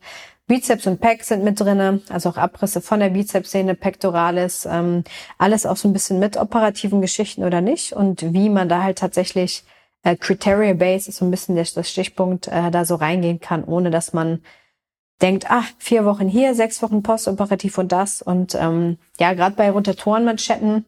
Bizeps 0.46 0.86
und 0.86 1.00
Pec 1.00 1.24
sind 1.24 1.42
mit 1.42 1.58
drinne, 1.58 2.00
also 2.10 2.28
auch 2.28 2.36
Abrisse 2.36 2.82
von 2.82 3.00
der 3.00 3.08
Bizepssehne, 3.08 3.74
Pectoralis, 3.74 4.66
ähm, 4.70 5.02
alles 5.38 5.64
auch 5.64 5.76
so 5.76 5.88
ein 5.88 5.94
bisschen 5.94 6.18
mit 6.18 6.36
operativen 6.36 7.00
Geschichten 7.00 7.44
oder 7.44 7.60
nicht 7.62 7.94
und 7.94 8.34
wie 8.34 8.50
man 8.50 8.68
da 8.68 8.82
halt 8.82 8.98
tatsächlich 8.98 9.64
äh, 10.04 10.16
Criteria 10.16 10.74
Base 10.74 11.08
ist 11.08 11.16
so 11.16 11.24
ein 11.24 11.30
bisschen 11.30 11.56
der, 11.56 11.66
das 11.74 11.90
Stichpunkt, 11.90 12.48
äh, 12.48 12.70
da 12.70 12.84
so 12.84 12.94
reingehen 12.94 13.40
kann, 13.40 13.64
ohne 13.64 13.90
dass 13.90 14.12
man 14.12 14.42
denkt, 15.22 15.50
ah, 15.50 15.64
vier 15.78 16.04
Wochen 16.04 16.28
hier, 16.28 16.54
sechs 16.54 16.82
Wochen 16.82 17.02
postoperativ 17.02 17.78
und 17.78 17.90
das. 17.92 18.22
Und 18.22 18.54
ähm, 18.54 18.98
ja, 19.18 19.32
gerade 19.34 19.56
bei 19.56 19.70
Rotatorenmanschetten, 19.70 20.84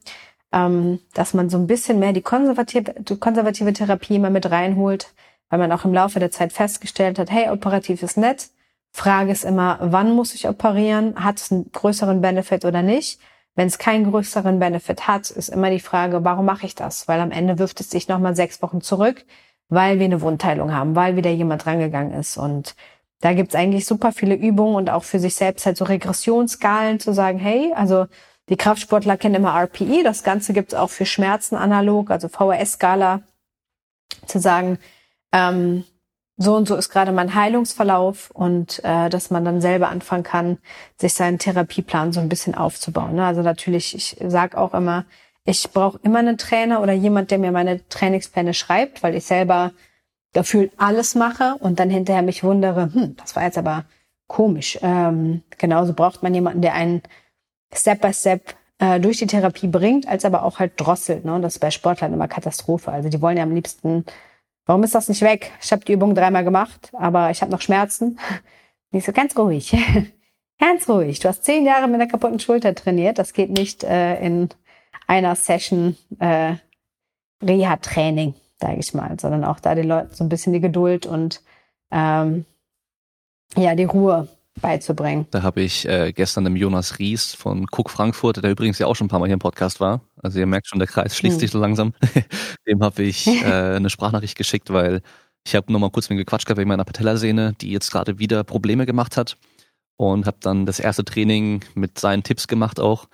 ähm, 0.52 1.00
dass 1.14 1.34
man 1.34 1.48
so 1.50 1.58
ein 1.58 1.66
bisschen 1.66 1.98
mehr 1.98 2.12
die 2.12 2.22
konservative, 2.22 2.94
die 2.98 3.16
konservative 3.16 3.72
Therapie 3.72 4.18
mal 4.18 4.30
mit 4.30 4.50
reinholt, 4.50 5.14
weil 5.48 5.58
man 5.58 5.72
auch 5.72 5.84
im 5.84 5.94
Laufe 5.94 6.20
der 6.20 6.30
Zeit 6.30 6.52
festgestellt 6.52 7.18
hat, 7.18 7.30
hey, 7.30 7.50
operativ 7.50 8.02
ist 8.02 8.16
nett, 8.16 8.50
Frage 8.92 9.32
ist 9.32 9.44
immer, 9.44 9.78
wann 9.80 10.12
muss 10.12 10.34
ich 10.34 10.48
operieren? 10.48 11.22
Hat 11.22 11.38
es 11.38 11.52
einen 11.52 11.70
größeren 11.70 12.20
Benefit 12.22 12.64
oder 12.64 12.82
nicht? 12.82 13.20
Wenn 13.56 13.68
es 13.68 13.78
keinen 13.78 14.10
größeren 14.10 14.58
Benefit 14.58 15.08
hat, 15.08 15.30
ist 15.30 15.48
immer 15.48 15.70
die 15.70 15.80
Frage, 15.80 16.22
warum 16.24 16.44
mache 16.44 16.66
ich 16.66 16.74
das? 16.74 17.08
Weil 17.08 17.20
am 17.20 17.30
Ende 17.30 17.58
wirft 17.58 17.80
es 17.80 17.90
sich 17.90 18.06
nochmal 18.06 18.36
sechs 18.36 18.62
Wochen 18.62 18.82
zurück, 18.82 19.24
weil 19.70 19.98
wir 19.98 20.04
eine 20.04 20.20
Wundteilung 20.20 20.72
haben, 20.72 20.94
weil 20.94 21.16
wieder 21.16 21.30
jemand 21.30 21.66
rangegangen 21.66 22.12
ist. 22.12 22.36
Und 22.36 22.76
da 23.20 23.32
gibt's 23.32 23.54
eigentlich 23.54 23.86
super 23.86 24.12
viele 24.12 24.34
Übungen 24.34 24.76
und 24.76 24.90
auch 24.90 25.04
für 25.04 25.18
sich 25.18 25.34
selbst 25.34 25.64
halt 25.64 25.78
so 25.78 25.86
Regressionsskalen 25.86 27.00
zu 27.00 27.14
sagen, 27.14 27.38
hey, 27.38 27.72
also 27.74 28.06
die 28.50 28.56
Kraftsportler 28.56 29.16
kennen 29.16 29.36
immer 29.36 29.58
RPE, 29.58 30.02
das 30.04 30.22
Ganze 30.22 30.52
gibt's 30.52 30.74
auch 30.74 30.90
für 30.90 31.06
Schmerzen 31.06 31.56
analog, 31.56 32.10
also 32.10 32.28
VHS-Skala, 32.28 33.22
zu 34.26 34.38
sagen, 34.38 34.78
ähm, 35.32 35.84
so 36.36 36.54
und 36.54 36.68
so 36.68 36.76
ist 36.76 36.90
gerade 36.90 37.12
mein 37.12 37.34
Heilungsverlauf 37.34 38.30
und 38.30 38.84
äh, 38.84 39.08
dass 39.08 39.30
man 39.30 39.44
dann 39.44 39.60
selber 39.60 39.88
anfangen 39.88 40.22
kann, 40.22 40.58
sich 40.96 41.14
seinen 41.14 41.38
Therapieplan 41.38 42.12
so 42.12 42.20
ein 42.20 42.28
bisschen 42.28 42.54
aufzubauen. 42.54 43.14
Ne? 43.14 43.24
Also 43.24 43.42
natürlich, 43.42 43.94
ich 43.94 44.16
sag 44.28 44.54
auch 44.56 44.74
immer, 44.74 45.06
ich 45.44 45.70
brauche 45.70 45.98
immer 46.02 46.18
einen 46.18 46.38
Trainer 46.38 46.82
oder 46.82 46.92
jemand, 46.92 47.30
der 47.30 47.38
mir 47.38 47.52
meine 47.52 47.86
Trainingspläne 47.88 48.52
schreibt, 48.52 49.02
weil 49.02 49.14
ich 49.14 49.24
selber 49.24 49.72
gefühlt 50.32 50.72
alles 50.76 51.14
mache 51.14 51.54
und 51.60 51.80
dann 51.80 51.88
hinterher 51.88 52.22
mich 52.22 52.44
wundere, 52.44 52.92
hm, 52.92 53.16
das 53.16 53.36
war 53.36 53.44
jetzt 53.44 53.56
aber 53.56 53.84
komisch. 54.26 54.78
Ähm, 54.82 55.42
genauso 55.56 55.94
braucht 55.94 56.22
man 56.22 56.34
jemanden, 56.34 56.60
der 56.60 56.74
einen 56.74 57.02
Step 57.72 58.02
by 58.02 58.12
Step 58.12 58.54
äh, 58.78 59.00
durch 59.00 59.18
die 59.18 59.26
Therapie 59.26 59.68
bringt, 59.68 60.06
als 60.06 60.24
aber 60.24 60.42
auch 60.42 60.58
halt 60.58 60.72
drosselt. 60.76 61.24
Ne? 61.24 61.40
Das 61.40 61.54
ist 61.54 61.60
bei 61.60 61.70
Sportlern 61.70 62.12
immer 62.12 62.28
Katastrophe. 62.28 62.90
Also 62.92 63.08
die 63.08 63.22
wollen 63.22 63.36
ja 63.36 63.44
am 63.44 63.54
liebsten, 63.54 64.04
warum 64.66 64.82
ist 64.82 64.94
das 64.94 65.08
nicht 65.08 65.22
weg? 65.22 65.52
Ich 65.62 65.72
habe 65.72 65.84
die 65.84 65.92
Übung 65.92 66.14
dreimal 66.14 66.44
gemacht, 66.44 66.90
aber 66.92 67.30
ich 67.30 67.40
habe 67.40 67.50
noch 67.50 67.60
Schmerzen. 67.60 68.18
Nicht 68.92 69.04
so 69.04 69.12
ganz 69.12 69.36
ruhig. 69.36 69.76
ganz 70.60 70.88
ruhig. 70.88 71.18
Du 71.18 71.28
hast 71.28 71.44
zehn 71.44 71.66
Jahre 71.66 71.88
mit 71.88 71.96
einer 71.96 72.06
kaputten 72.06 72.38
Schulter 72.38 72.74
trainiert. 72.74 73.18
Das 73.18 73.32
geht 73.32 73.50
nicht 73.50 73.82
äh, 73.82 74.24
in 74.24 74.48
einer 75.08 75.34
Session 75.34 75.96
äh, 76.20 76.54
Reha-Training 77.42 78.34
sage 78.60 78.78
ich 78.78 78.94
mal, 78.94 79.18
sondern 79.20 79.44
auch 79.44 79.60
da 79.60 79.74
den 79.74 79.88
Leuten 79.88 80.14
so 80.14 80.24
ein 80.24 80.28
bisschen 80.28 80.52
die 80.52 80.60
Geduld 80.60 81.06
und 81.06 81.42
ähm, 81.90 82.46
ja, 83.56 83.74
die 83.74 83.84
Ruhe 83.84 84.28
beizubringen. 84.60 85.26
Da 85.30 85.42
habe 85.42 85.60
ich 85.60 85.86
äh, 85.88 86.12
gestern 86.12 86.44
dem 86.44 86.56
Jonas 86.56 86.98
Ries 86.98 87.34
von 87.34 87.66
Cook 87.70 87.90
Frankfurt, 87.90 88.42
der 88.42 88.50
übrigens 88.50 88.78
ja 88.78 88.86
auch 88.86 88.96
schon 88.96 89.06
ein 89.06 89.08
paar 89.08 89.20
Mal 89.20 89.26
hier 89.26 89.34
im 89.34 89.40
Podcast 89.40 89.80
war, 89.80 90.00
also 90.22 90.38
ihr 90.38 90.46
merkt 90.46 90.68
schon, 90.68 90.78
der 90.78 90.88
Kreis 90.88 91.16
schließt 91.16 91.34
hm. 91.34 91.40
sich 91.40 91.50
so 91.50 91.58
langsam, 91.58 91.92
dem 92.66 92.82
habe 92.82 93.02
ich 93.02 93.26
äh, 93.42 93.76
eine 93.76 93.90
Sprachnachricht 93.90 94.36
geschickt, 94.36 94.72
weil 94.72 95.02
ich 95.46 95.54
habe 95.54 95.72
nochmal 95.72 95.90
kurz 95.90 96.08
mit 96.08 96.16
ihm 96.16 96.18
gequatscht 96.18 96.46
gehabt 96.46 96.58
wegen 96.58 96.68
meiner 96.68 96.84
Patellasehne, 96.84 97.54
die 97.60 97.70
jetzt 97.70 97.90
gerade 97.90 98.18
wieder 98.18 98.42
Probleme 98.44 98.86
gemacht 98.86 99.16
hat 99.16 99.36
und 99.96 100.26
habe 100.26 100.38
dann 100.40 100.66
das 100.66 100.80
erste 100.80 101.04
Training 101.04 101.64
mit 101.74 101.98
seinen 101.98 102.22
Tipps 102.22 102.48
gemacht 102.48 102.80
auch 102.80 103.08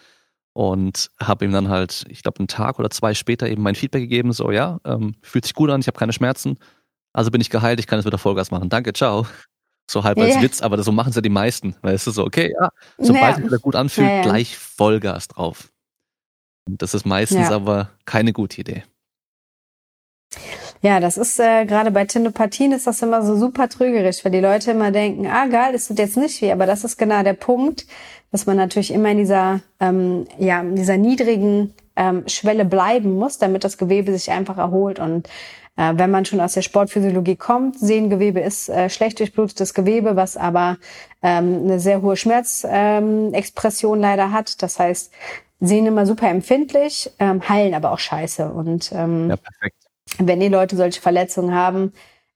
und 0.54 1.10
habe 1.20 1.44
ihm 1.44 1.52
dann 1.52 1.68
halt, 1.68 2.04
ich 2.08 2.22
glaube, 2.22 2.38
einen 2.38 2.48
Tag 2.48 2.78
oder 2.78 2.90
zwei 2.90 3.14
später 3.14 3.48
eben 3.48 3.62
mein 3.62 3.74
Feedback 3.74 4.02
gegeben, 4.02 4.32
so 4.32 4.50
ja, 4.50 4.80
ähm, 4.84 5.14
fühlt 5.22 5.44
sich 5.44 5.54
gut 5.54 5.70
an, 5.70 5.80
ich 5.80 5.86
habe 5.86 5.98
keine 5.98 6.12
Schmerzen, 6.12 6.58
also 7.12 7.30
bin 7.30 7.40
ich 7.40 7.50
geheilt, 7.50 7.80
ich 7.80 7.86
kann 7.86 7.98
jetzt 7.98 8.06
wieder 8.06 8.18
Vollgas 8.18 8.50
machen. 8.50 8.68
Danke, 8.68 8.92
ciao. 8.92 9.26
So 9.90 10.04
halb 10.04 10.18
als 10.18 10.36
ja. 10.36 10.42
Witz, 10.42 10.62
aber 10.62 10.82
so 10.82 10.92
machen 10.92 11.10
es 11.10 11.16
ja 11.16 11.22
die 11.22 11.28
meisten. 11.28 11.76
Weißt 11.82 12.06
du, 12.06 12.10
so, 12.10 12.24
okay, 12.24 12.54
ja, 12.58 12.70
sobald 12.98 13.22
naja. 13.22 13.34
sich 13.36 13.44
wieder 13.44 13.58
gut 13.58 13.76
anfühlt, 13.76 14.06
naja. 14.06 14.22
gleich 14.22 14.56
Vollgas 14.56 15.28
drauf. 15.28 15.68
Und 16.68 16.80
das 16.80 16.94
ist 16.94 17.04
meistens 17.04 17.48
ja. 17.48 17.56
aber 17.56 17.90
keine 18.04 18.32
gute 18.32 18.60
Idee. 18.60 18.84
Ja, 20.80 20.98
das 20.98 21.16
ist 21.16 21.38
äh, 21.38 21.64
gerade 21.64 21.92
bei 21.92 22.04
Tindopathien 22.04 22.72
ist 22.72 22.88
das 22.88 23.02
immer 23.02 23.22
so 23.22 23.36
super 23.36 23.68
trügerisch, 23.68 24.24
weil 24.24 24.32
die 24.32 24.40
Leute 24.40 24.72
immer 24.72 24.90
denken, 24.90 25.26
ah 25.28 25.46
geil, 25.46 25.74
es 25.74 25.86
tut 25.86 25.98
jetzt 25.98 26.16
nicht 26.16 26.42
weh, 26.42 26.50
aber 26.50 26.66
das 26.66 26.82
ist 26.82 26.96
genau 26.96 27.22
der 27.22 27.34
Punkt, 27.34 27.86
dass 28.32 28.46
man 28.46 28.56
natürlich 28.56 28.92
immer 28.92 29.10
in 29.10 29.18
dieser, 29.18 29.60
ähm, 29.78 30.26
ja, 30.38 30.60
in 30.60 30.74
dieser 30.74 30.96
niedrigen 30.96 31.72
ähm, 31.94 32.24
Schwelle 32.26 32.64
bleiben 32.64 33.16
muss, 33.16 33.38
damit 33.38 33.62
das 33.62 33.78
Gewebe 33.78 34.12
sich 34.12 34.30
einfach 34.30 34.58
erholt. 34.58 34.98
Und 34.98 35.28
äh, 35.76 35.92
wenn 35.96 36.10
man 36.10 36.24
schon 36.24 36.40
aus 36.40 36.54
der 36.54 36.62
Sportphysiologie 36.62 37.36
kommt, 37.36 37.78
Sehengewebe 37.78 38.40
ist 38.40 38.68
äh, 38.68 38.90
schlecht 38.90 39.18
durchblutetes 39.20 39.74
Gewebe, 39.74 40.16
was 40.16 40.36
aber 40.36 40.78
ähm, 41.22 41.62
eine 41.64 41.80
sehr 41.80 42.02
hohe 42.02 42.16
Schmerzexpression 42.16 43.98
ähm, 43.98 44.02
leider 44.02 44.32
hat. 44.32 44.62
Das 44.62 44.78
heißt, 44.78 45.12
sehen 45.60 45.86
immer 45.86 46.06
super 46.06 46.28
empfindlich, 46.28 47.10
ähm, 47.18 47.48
heilen 47.48 47.74
aber 47.74 47.92
auch 47.92 47.98
scheiße. 47.98 48.48
Und 48.48 48.92
ähm, 48.92 49.30
ja, 49.30 49.36
wenn 50.18 50.40
die 50.40 50.48
Leute 50.48 50.76
solche 50.76 51.00
Verletzungen 51.00 51.54
haben, 51.54 51.92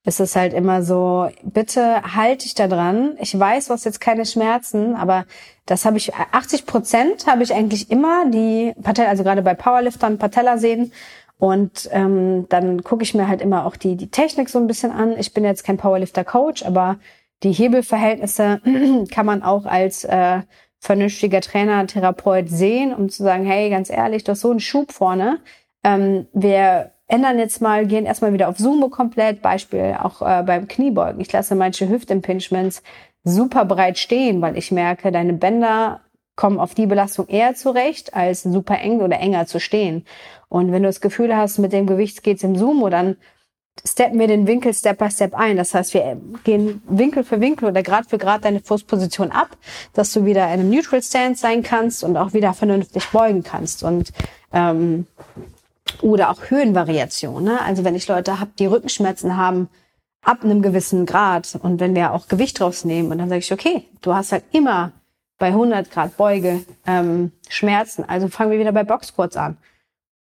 ist 0.07 0.21
es 0.21 0.37
halt 0.37 0.53
immer 0.53 0.83
so, 0.83 1.29
bitte 1.43 2.01
halt 2.15 2.45
dich 2.45 2.55
da 2.55 2.67
dran. 2.69 3.17
Ich 3.19 3.37
weiß, 3.37 3.67
du 3.67 3.73
hast 3.73 3.83
jetzt 3.83 3.99
keine 3.99 4.25
Schmerzen, 4.25 4.95
aber 4.95 5.25
das 5.65 5.83
habe 5.83 5.97
ich, 5.97 6.15
80 6.15 6.65
Prozent 6.65 7.27
habe 7.27 7.43
ich 7.43 7.53
eigentlich 7.53 7.91
immer, 7.91 8.29
die 8.31 8.73
Patella, 8.81 9.09
also 9.09 9.23
gerade 9.23 9.41
bei 9.41 9.53
Powerliftern 9.53 10.17
Patella 10.17 10.57
sehen. 10.57 10.93
Und 11.39 11.87
ähm, 11.91 12.47
dann 12.49 12.83
gucke 12.83 13.03
ich 13.03 13.13
mir 13.13 13.27
halt 13.27 13.41
immer 13.41 13.65
auch 13.65 13.75
die, 13.75 13.95
die 13.95 14.09
Technik 14.09 14.49
so 14.49 14.57
ein 14.57 14.67
bisschen 14.67 14.91
an. 14.91 15.17
Ich 15.19 15.33
bin 15.33 15.43
jetzt 15.43 15.63
kein 15.63 15.77
Powerlifter-Coach, 15.77 16.65
aber 16.65 16.97
die 17.43 17.51
Hebelverhältnisse 17.51 18.61
kann 19.11 19.25
man 19.25 19.43
auch 19.43 19.65
als 19.65 20.03
äh, 20.03 20.41
vernünftiger 20.79 21.41
Trainer, 21.41 21.85
Therapeut 21.85 22.49
sehen, 22.49 22.93
um 22.93 23.09
zu 23.09 23.23
sagen, 23.23 23.45
hey, 23.45 23.69
ganz 23.69 23.89
ehrlich, 23.89 24.23
du 24.23 24.31
hast 24.31 24.41
so 24.41 24.51
einen 24.51 24.59
Schub 24.59 24.91
vorne. 24.91 25.39
Ähm, 25.83 26.27
wir 26.33 26.91
ändern 27.07 27.39
jetzt 27.39 27.61
mal, 27.61 27.85
gehen 27.85 28.05
erstmal 28.05 28.33
wieder 28.33 28.49
auf 28.49 28.57
Sumo 28.57 28.89
komplett. 28.89 29.41
Beispiel 29.41 29.95
auch 30.01 30.21
äh, 30.21 30.43
beim 30.43 30.67
Kniebeugen. 30.67 31.21
Ich 31.21 31.31
lasse 31.31 31.55
manche 31.55 31.87
Hüftimpingements 31.87 32.81
super 33.23 33.65
breit 33.65 33.97
stehen, 33.97 34.41
weil 34.41 34.57
ich 34.57 34.71
merke, 34.71 35.11
deine 35.11 35.33
Bänder 35.33 36.01
kommen 36.37 36.59
auf 36.59 36.73
die 36.73 36.85
Belastung 36.85 37.27
eher 37.27 37.55
zurecht, 37.55 38.13
als 38.13 38.43
super 38.43 38.79
eng 38.79 39.01
oder 39.01 39.19
enger 39.19 39.45
zu 39.47 39.59
stehen. 39.59 40.05
Und 40.47 40.71
wenn 40.71 40.83
du 40.83 40.87
das 40.87 41.01
Gefühl 41.01 41.35
hast, 41.35 41.57
mit 41.57 41.73
dem 41.73 41.87
Gewicht 41.87 42.23
geht's 42.23 42.43
im 42.43 42.55
Sumo, 42.55 42.89
dann 42.89 43.17
steppen 43.83 44.19
wir 44.19 44.27
den 44.27 44.47
Winkel 44.47 44.73
Step 44.73 44.99
by 44.99 45.11
Step 45.11 45.33
ein. 45.33 45.57
Das 45.57 45.73
heißt, 45.73 45.93
wir 45.93 46.21
gehen 46.45 46.81
Winkel 46.87 47.23
für 47.25 47.41
Winkel 47.41 47.67
oder 47.67 47.83
Grad 47.83 48.05
für 48.07 48.17
Grad 48.17 48.45
deine 48.45 48.61
Fußposition 48.61 49.31
ab, 49.31 49.57
dass 49.93 50.13
du 50.13 50.23
wieder 50.23 50.45
in 50.45 50.53
einem 50.53 50.69
Neutral 50.69 51.01
Stance 51.01 51.41
sein 51.41 51.63
kannst 51.63 52.03
und 52.03 52.15
auch 52.15 52.33
wieder 52.33 52.53
vernünftig 52.53 53.09
beugen 53.09 53.43
kannst. 53.43 53.83
Und 53.83 54.13
ähm, 54.53 55.07
oder 56.01 56.29
auch 56.29 56.49
Höhenvariation. 56.49 57.43
Ne? 57.43 57.61
Also 57.61 57.83
wenn 57.83 57.95
ich 57.95 58.07
Leute 58.07 58.39
habe, 58.39 58.51
die 58.57 58.65
Rückenschmerzen 58.65 59.37
haben, 59.37 59.69
ab 60.21 60.43
einem 60.43 60.61
gewissen 60.61 61.05
Grad 61.05 61.57
und 61.61 61.79
wenn 61.79 61.95
wir 61.95 62.11
auch 62.11 62.27
Gewicht 62.27 62.59
rausnehmen 62.59 63.11
und 63.11 63.17
dann 63.17 63.29
sage 63.29 63.39
ich, 63.39 63.53
okay, 63.53 63.85
du 64.01 64.13
hast 64.13 64.33
halt 64.33 64.43
immer 64.51 64.91
bei 65.37 65.47
100 65.47 65.91
Grad 65.91 66.17
Beuge 66.17 66.63
ähm, 66.85 67.31
Schmerzen, 67.49 68.03
also 68.07 68.27
fangen 68.27 68.51
wir 68.51 68.59
wieder 68.59 68.71
bei 68.71 68.83
Boxquads 68.83 69.37
an. 69.37 69.57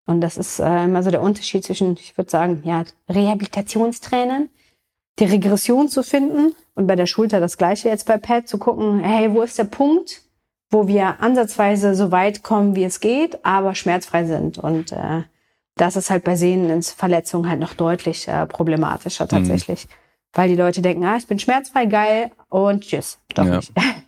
Und 0.06 0.20
das 0.20 0.36
ist 0.36 0.60
äh, 0.60 0.84
immer 0.84 1.02
so 1.02 1.10
der 1.10 1.22
Unterschied 1.22 1.64
zwischen, 1.64 1.94
ich 1.94 2.16
würde 2.16 2.30
sagen, 2.30 2.62
ja, 2.64 2.84
Rehabilitationstrainern, 3.08 4.48
die 5.18 5.24
Regression 5.24 5.88
zu 5.88 6.02
finden 6.02 6.54
und 6.74 6.86
bei 6.86 6.94
der 6.94 7.06
Schulter 7.06 7.40
das 7.40 7.58
gleiche 7.58 7.88
jetzt 7.88 8.06
bei 8.06 8.18
Pat 8.18 8.46
zu 8.46 8.58
gucken, 8.58 9.00
hey, 9.00 9.32
wo 9.32 9.42
ist 9.42 9.58
der 9.58 9.64
Punkt, 9.64 10.22
wo 10.70 10.86
wir 10.86 11.20
ansatzweise 11.20 11.94
so 11.94 12.12
weit 12.12 12.42
kommen, 12.42 12.76
wie 12.76 12.84
es 12.84 13.00
geht, 13.00 13.44
aber 13.44 13.74
schmerzfrei 13.74 14.26
sind 14.26 14.58
und 14.58 14.92
äh, 14.92 15.22
das 15.76 15.96
ist 15.96 16.10
halt 16.10 16.24
bei 16.24 16.36
Sehnenverletzungen 16.36 17.50
halt 17.50 17.60
noch 17.60 17.74
deutlich 17.74 18.28
äh, 18.28 18.46
problematischer 18.46 19.24
mhm. 19.24 19.28
tatsächlich. 19.28 19.86
Mhm. 19.86 19.90
Weil 20.32 20.48
die 20.48 20.56
Leute 20.56 20.82
denken, 20.82 21.04
ah, 21.04 21.16
ich 21.16 21.26
bin 21.26 21.38
schmerzfrei, 21.38 21.86
geil 21.86 22.30
und 22.48 22.82
tschüss. 22.82 23.18
Doch 23.34 23.46
ja. 23.46 23.56
nicht. 23.56 23.72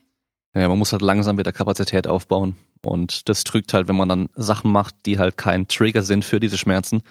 Ja, 0.59 0.69
man 0.69 0.79
muss 0.79 0.93
halt 0.93 1.03
langsam 1.03 1.39
wieder 1.39 1.53
Kapazität 1.53 2.07
aufbauen. 2.07 2.57
Und 2.85 3.29
das 3.29 3.45
trügt 3.45 3.75
halt, 3.75 3.89
wenn 3.89 3.97
man 3.97 4.09
dann 4.09 4.29
Sachen 4.35 4.71
macht, 4.71 4.95
die 5.07 5.19
halt 5.19 5.37
kein 5.37 5.69
Trigger 5.69 6.03
sind 6.03 6.25
für 6.25 6.41
diese 6.41 6.59
Schmerzen 6.59 7.03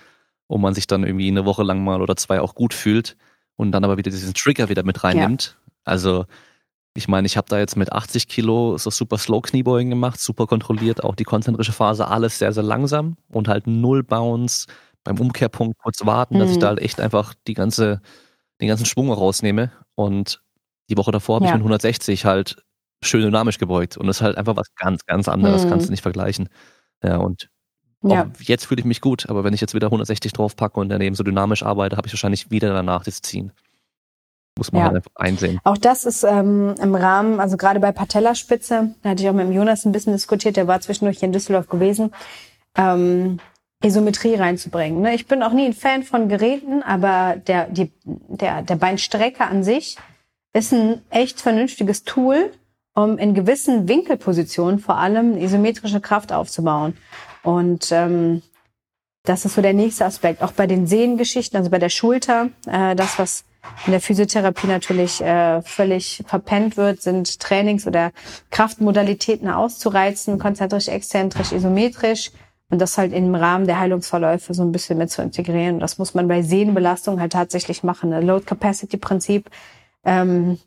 und 0.48 0.61
man 0.61 0.74
sich 0.74 0.88
dann 0.88 1.03
irgendwie 1.03 1.28
eine 1.28 1.45
Woche 1.45 1.64
lang 1.64 1.84
mal 1.84 2.02
oder 2.02 2.15
zwei 2.15 2.40
auch 2.41 2.56
gut 2.56 2.74
fühlt 2.74 3.18
und 3.56 3.72
dann 3.72 3.84
aber 3.84 3.98
wieder 3.98 4.11
diesen 4.11 4.34
Trigger 4.34 4.69
wieder 4.69 4.84
mit 4.84 5.03
reinnimmt. 5.03 5.57
Ja. 5.57 5.72
Also 5.84 6.26
ich 6.94 7.07
meine, 7.07 7.28
ich 7.28 7.38
habe 7.38 7.48
da 7.48 7.60
jetzt 7.60 7.76
mit 7.76 7.91
80 7.91 8.28
Kilo 8.28 8.78
so 8.78 8.90
super 8.90 9.18
Slow 9.18 9.41
Kniebeugen 9.41 9.90
gemacht, 9.90 10.19
super 10.19 10.48
kontrolliert, 10.48 11.03
auch 11.03 11.15
die 11.15 11.26
konzentrische 11.26 11.72
Phase, 11.72 12.07
alles 12.07 12.40
sehr, 12.40 12.53
sehr 12.53 12.64
langsam 12.64 13.18
und 13.30 13.48
halt 13.48 13.68
null 13.68 14.03
Bounce, 14.03 14.65
beim 15.03 15.19
Umkehrpunkt 15.19 15.78
kurz 15.78 16.06
warten, 16.06 16.36
mhm. 16.36 16.40
dass 16.40 16.49
ich 16.49 16.57
mhm. 16.57 16.61
da 16.61 16.68
halt 16.68 16.80
echt 16.80 16.99
einfach 16.99 17.34
die 17.48 17.53
ganze, 17.53 18.02
den 18.60 18.68
ganzen 18.68 18.86
Schwung 18.86 19.11
rausnehme. 19.11 19.72
Und 19.95 20.41
die 20.90 20.98
Woche 20.98 21.11
davor 21.11 21.36
habe 21.36 21.45
ja. 21.45 21.52
ich 21.52 21.56
mit 21.56 21.61
160 21.61 22.26
halt 22.26 22.57
schön 23.03 23.22
dynamisch 23.22 23.57
gebeugt 23.57 23.98
und 23.98 24.07
das 24.07 24.18
ist 24.18 24.22
halt 24.22 24.38
einfach 24.38 24.56
was 24.56 24.74
ganz, 24.76 25.06
ganz 25.06 25.28
anderes, 25.28 25.65
mhm. 25.65 25.69
kannst 25.69 25.88
du 25.88 25.91
nicht 25.91 26.02
vergleichen. 26.02 26.49
Ja, 27.03 27.18
und 27.18 27.49
ja. 28.03 28.30
jetzt 28.40 28.65
fühle 28.65 28.80
ich 28.80 28.86
mich 28.86 29.02
gut, 29.02 29.30
aber 29.30 29.44
wenn 29.44 29.53
ich 29.53 29.61
jetzt 29.61 29.74
wieder 29.74 29.88
160 29.88 30.34
draufpacke 30.34 30.80
und 30.80 30.90
daneben 30.90 31.15
so 31.15 31.24
dynamisch 31.24 31.64
arbeite, 31.64 31.98
habe 31.98 32.07
ich 32.07 32.14
wahrscheinlich 32.14 32.52
wieder 32.52 32.74
danach 32.74 33.03
das 33.03 33.22
Ziehen. 33.22 33.52
Muss 34.57 34.72
man 34.72 34.80
ja. 34.80 34.86
halt 34.88 34.95
einfach 34.98 35.11
einsehen. 35.15 35.60
Auch 35.64 35.78
das 35.78 36.06
ist 36.06 36.24
ähm, 36.24 36.74
im 36.82 36.95
Rahmen, 36.95 37.40
also 37.40 37.57
gerade 37.57 37.80
bei 37.80 37.91
Patellaspitze, 37.91 38.95
da 39.03 39.10
hatte 39.10 39.22
ich 39.22 39.30
auch 39.30 39.34
mit 39.34 39.48
dem 39.48 39.53
Jonas 39.53 39.86
ein 39.86 39.91
bisschen 39.91 40.14
diskutiert, 40.14 40.57
der 40.57 40.68
war 40.68 40.82
zwischendurch 40.82 41.19
hier 41.19 41.28
in 41.28 41.34
Düsseldorf 41.34 41.68
gewesen, 41.68 42.11
ähm, 42.76 43.40
Isometrie 43.84 44.36
reinzubringen. 44.36 45.02
Ne? 45.02 45.14
Ich 45.14 45.28
bin 45.28 45.44
auch 45.44 45.53
nie 45.53 45.65
ein 45.65 45.74
Fan 45.74 46.02
von 46.02 46.30
Geräten, 46.30 46.82
aber 46.82 47.36
der, 47.36 47.68
die, 47.69 47.91
der, 48.03 48.64
der 48.64 48.76
Beinstrecker 48.76 49.48
an 49.48 49.64
sich 49.64 49.98
ist 50.53 50.74
ein 50.74 51.02
echt 51.11 51.40
vernünftiges 51.40 52.03
Tool, 52.03 52.52
um 52.98 53.19
in 53.19 53.36
gewissen 53.36 53.88
Winkelpositionen 53.88 54.80
vor 54.80 54.98
allem 54.98 55.38
isometrische 55.38 56.02
Kraft 56.02 56.34
aufzubauen. 56.34 56.98
Und 57.44 57.91
ähm, 57.91 58.41
das 59.24 59.45
ist 59.45 59.53
so 59.53 59.61
der 59.61 59.74
nächste 59.74 60.06
Aspekt. 60.06 60.41
Auch 60.41 60.53
bei 60.53 60.65
den 60.65 60.88
Sehnengeschichten, 60.88 61.57
also 61.57 61.69
bei 61.69 61.78
der 61.78 61.90
Schulter, 61.90 62.49
äh, 62.65 62.95
das, 62.95 63.19
was 63.19 63.44
in 63.86 63.91
der 63.91 64.02
Physiotherapie 64.02 64.65
natürlich 64.65 65.22
äh, 65.22 65.61
völlig 65.61 66.24
verpennt 66.26 66.76
wird, 66.76 67.02
sind 67.02 67.40
Trainings- 67.40 67.86
oder 67.86 68.11
Kraftmodalitäten 68.49 69.49
auszureizen, 69.49 70.40
konzentrisch, 70.40 70.88
exzentrisch, 70.88 71.52
isometrisch 71.52 72.32
und 72.72 72.80
das 72.80 72.98
halt 72.98 73.14
im 73.14 73.36
Rahmen 73.36 73.68
der 73.68 73.80
Heilungsverläufe 73.80 74.56
so 74.56 74.64
ein 74.64 74.72
bisschen 74.72 74.98
mit 74.98 75.11
zu 75.11 75.22
integrieren. 75.22 75.76
Und 75.76 75.82
das 75.82 75.99
muss 75.99 76.15
man 76.15 76.28
bei 76.28 76.41
Sehnenbelastung 76.41 77.19
halt 77.19 77.34
tatsächlich 77.34 77.84
machen. 77.84 78.10
Das 78.10 78.24
Load-Capacity-Prinzip 78.24 79.52
ähm, 80.03 80.57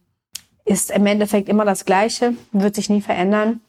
ist 0.70 0.92
im 0.92 1.04
Endeffekt 1.04 1.48
immer 1.48 1.64
das 1.64 1.84
Gleiche, 1.84 2.34
wird 2.52 2.76
sich 2.76 2.88
nie 2.88 3.00
verändern. 3.00 3.60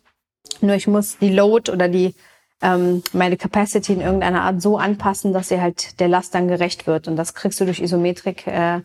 Nur 0.62 0.76
ich 0.76 0.86
muss 0.86 1.18
die 1.18 1.34
Load 1.34 1.72
oder 1.72 1.88
die 1.88 2.14
ähm, 2.62 3.02
meine 3.12 3.38
Capacity 3.38 3.94
in 3.94 4.02
irgendeiner 4.02 4.44
Art 4.44 4.62
so 4.62 4.78
anpassen, 4.78 5.34
dass 5.34 5.50
sie 5.50 5.60
halt 5.60 6.00
der 6.00 6.08
Last 6.08 6.36
dann 6.36 6.48
gerecht 6.48 6.86
wird. 6.86 7.08
Und 7.08 7.16
das 7.16 7.34
kriegst 7.34 7.60
du 7.60 7.66
durch 7.66 7.82
Isometrik 7.82 8.46
äh, 8.46 8.82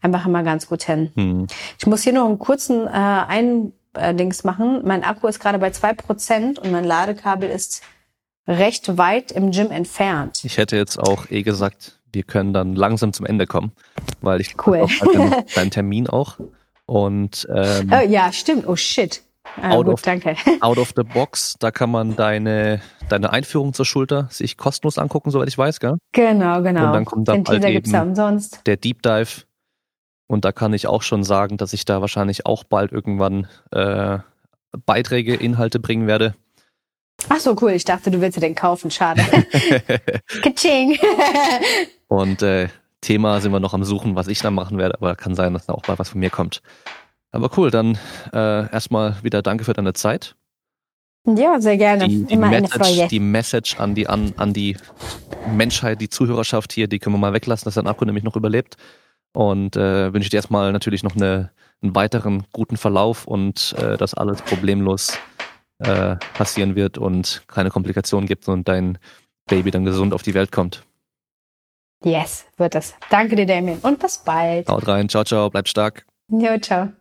einfach 0.00 0.24
immer 0.24 0.42
ganz 0.44 0.66
gut 0.66 0.84
hin. 0.84 1.12
Hm. 1.14 1.46
Ich 1.78 1.86
muss 1.86 2.02
hier 2.02 2.14
noch 2.14 2.24
einen 2.24 2.38
kurzen 2.38 2.86
äh, 2.86 2.90
ein 2.90 3.74
äh, 3.92 4.14
machen. 4.44 4.80
Mein 4.84 5.04
Akku 5.04 5.26
ist 5.26 5.38
gerade 5.38 5.58
bei 5.58 5.70
zwei 5.70 5.92
Prozent 5.92 6.58
und 6.58 6.72
mein 6.72 6.84
Ladekabel 6.84 7.50
ist 7.50 7.82
recht 8.46 8.96
weit 8.96 9.30
im 9.30 9.50
Gym 9.50 9.70
entfernt. 9.70 10.40
Ich 10.42 10.56
hätte 10.56 10.76
jetzt 10.76 10.98
auch 10.98 11.30
eh 11.30 11.42
gesagt, 11.42 11.98
wir 12.14 12.22
können 12.22 12.54
dann 12.54 12.74
langsam 12.74 13.12
zum 13.12 13.26
Ende 13.26 13.46
kommen, 13.46 13.72
weil 14.22 14.40
ich 14.40 14.54
cool. 14.66 14.80
auch 14.80 15.44
deinen 15.54 15.70
Termin 15.70 16.06
auch. 16.06 16.38
Und 16.88 17.46
ähm, 17.54 17.92
oh, 17.92 18.08
ja, 18.08 18.32
stimmt. 18.32 18.66
Oh 18.66 18.74
shit. 18.74 19.22
Ah, 19.60 19.72
out, 19.72 19.84
gut, 19.84 19.94
of, 19.94 20.02
danke. 20.02 20.36
out 20.62 20.78
of 20.78 20.94
the 20.96 21.02
box, 21.02 21.54
da 21.58 21.70
kann 21.70 21.90
man 21.90 22.16
deine, 22.16 22.80
deine 23.10 23.30
Einführung 23.30 23.74
zur 23.74 23.84
Schulter 23.84 24.26
sich 24.30 24.56
kostenlos 24.56 24.96
angucken, 24.96 25.30
soweit 25.30 25.48
ich 25.48 25.58
weiß, 25.58 25.80
gell? 25.80 25.98
Genau, 26.12 26.62
genau. 26.62 26.86
Und 26.86 26.92
dann 26.94 27.04
kommt 27.04 27.28
dann 27.28 27.44
ja 27.44 27.68
eben 27.68 27.94
umsonst. 27.94 28.62
der 28.64 28.78
Deep 28.78 29.02
Dive. 29.02 29.42
Und 30.28 30.46
da 30.46 30.52
kann 30.52 30.72
ich 30.72 30.86
auch 30.86 31.02
schon 31.02 31.24
sagen, 31.24 31.58
dass 31.58 31.74
ich 31.74 31.84
da 31.84 32.00
wahrscheinlich 32.00 32.46
auch 32.46 32.64
bald 32.64 32.90
irgendwann 32.90 33.48
äh, 33.70 34.18
Beiträge, 34.86 35.34
Inhalte 35.34 35.80
bringen 35.80 36.06
werde. 36.06 36.36
Ach 37.28 37.40
so, 37.40 37.54
cool. 37.60 37.72
Ich 37.72 37.84
dachte, 37.84 38.10
du 38.10 38.22
willst 38.22 38.38
dir 38.38 38.40
den 38.40 38.54
kaufen. 38.54 38.90
Schade. 38.90 39.22
Kaching. 40.42 40.98
Und 42.06 42.42
äh, 42.42 42.68
Thema 43.00 43.40
sind 43.40 43.52
wir 43.52 43.60
noch 43.60 43.74
am 43.74 43.84
Suchen, 43.84 44.16
was 44.16 44.28
ich 44.28 44.40
da 44.40 44.50
machen 44.50 44.78
werde, 44.78 44.96
aber 44.96 45.14
kann 45.14 45.34
sein, 45.34 45.52
dass 45.52 45.66
da 45.66 45.72
auch 45.72 45.86
mal 45.86 45.98
was 45.98 46.10
von 46.10 46.20
mir 46.20 46.30
kommt. 46.30 46.62
Aber 47.30 47.50
cool, 47.56 47.70
dann 47.70 47.98
äh, 48.32 48.70
erstmal 48.72 49.16
wieder 49.22 49.42
danke 49.42 49.64
für 49.64 49.72
deine 49.72 49.92
Zeit. 49.92 50.34
ja, 51.26 51.60
sehr 51.60 51.76
gerne. 51.76 52.08
Die, 52.08 52.24
die, 52.24 52.36
Message, 52.36 53.08
die 53.08 53.20
Message 53.20 53.78
an 53.78 53.94
die, 53.94 54.08
an, 54.08 54.32
an 54.36 54.52
die 54.52 54.76
Menschheit, 55.54 56.00
die 56.00 56.08
Zuhörerschaft 56.08 56.72
hier, 56.72 56.88
die 56.88 56.98
können 56.98 57.14
wir 57.14 57.20
mal 57.20 57.32
weglassen, 57.32 57.66
dass 57.66 57.74
dein 57.74 57.86
Akku 57.86 58.04
nämlich 58.04 58.24
noch 58.24 58.36
überlebt. 58.36 58.76
Und 59.34 59.76
äh, 59.76 60.12
wünsche 60.12 60.30
dir 60.30 60.36
erstmal 60.36 60.72
natürlich 60.72 61.02
noch 61.02 61.14
eine, 61.14 61.50
einen 61.82 61.94
weiteren 61.94 62.44
guten 62.52 62.76
Verlauf 62.76 63.26
und 63.26 63.74
äh, 63.78 63.96
dass 63.98 64.14
alles 64.14 64.40
problemlos 64.42 65.18
äh, 65.78 66.16
passieren 66.34 66.74
wird 66.74 66.98
und 66.98 67.42
keine 67.46 67.70
Komplikationen 67.70 68.26
gibt 68.26 68.48
und 68.48 68.66
dein 68.66 68.98
Baby 69.46 69.70
dann 69.70 69.84
gesund 69.84 70.14
auf 70.14 70.22
die 70.22 70.34
Welt 70.34 70.50
kommt. 70.50 70.87
Yes, 72.04 72.46
wird 72.56 72.74
es. 72.74 72.94
Danke 73.10 73.36
dir, 73.36 73.46
Damien. 73.46 73.78
Und 73.80 73.98
bis 73.98 74.18
bald. 74.18 74.68
Haut 74.68 74.86
rein, 74.86 75.08
ciao, 75.08 75.24
ciao, 75.24 75.50
bleib 75.50 75.68
stark. 75.68 76.06
Jo, 76.28 76.58
ciao. 76.58 76.92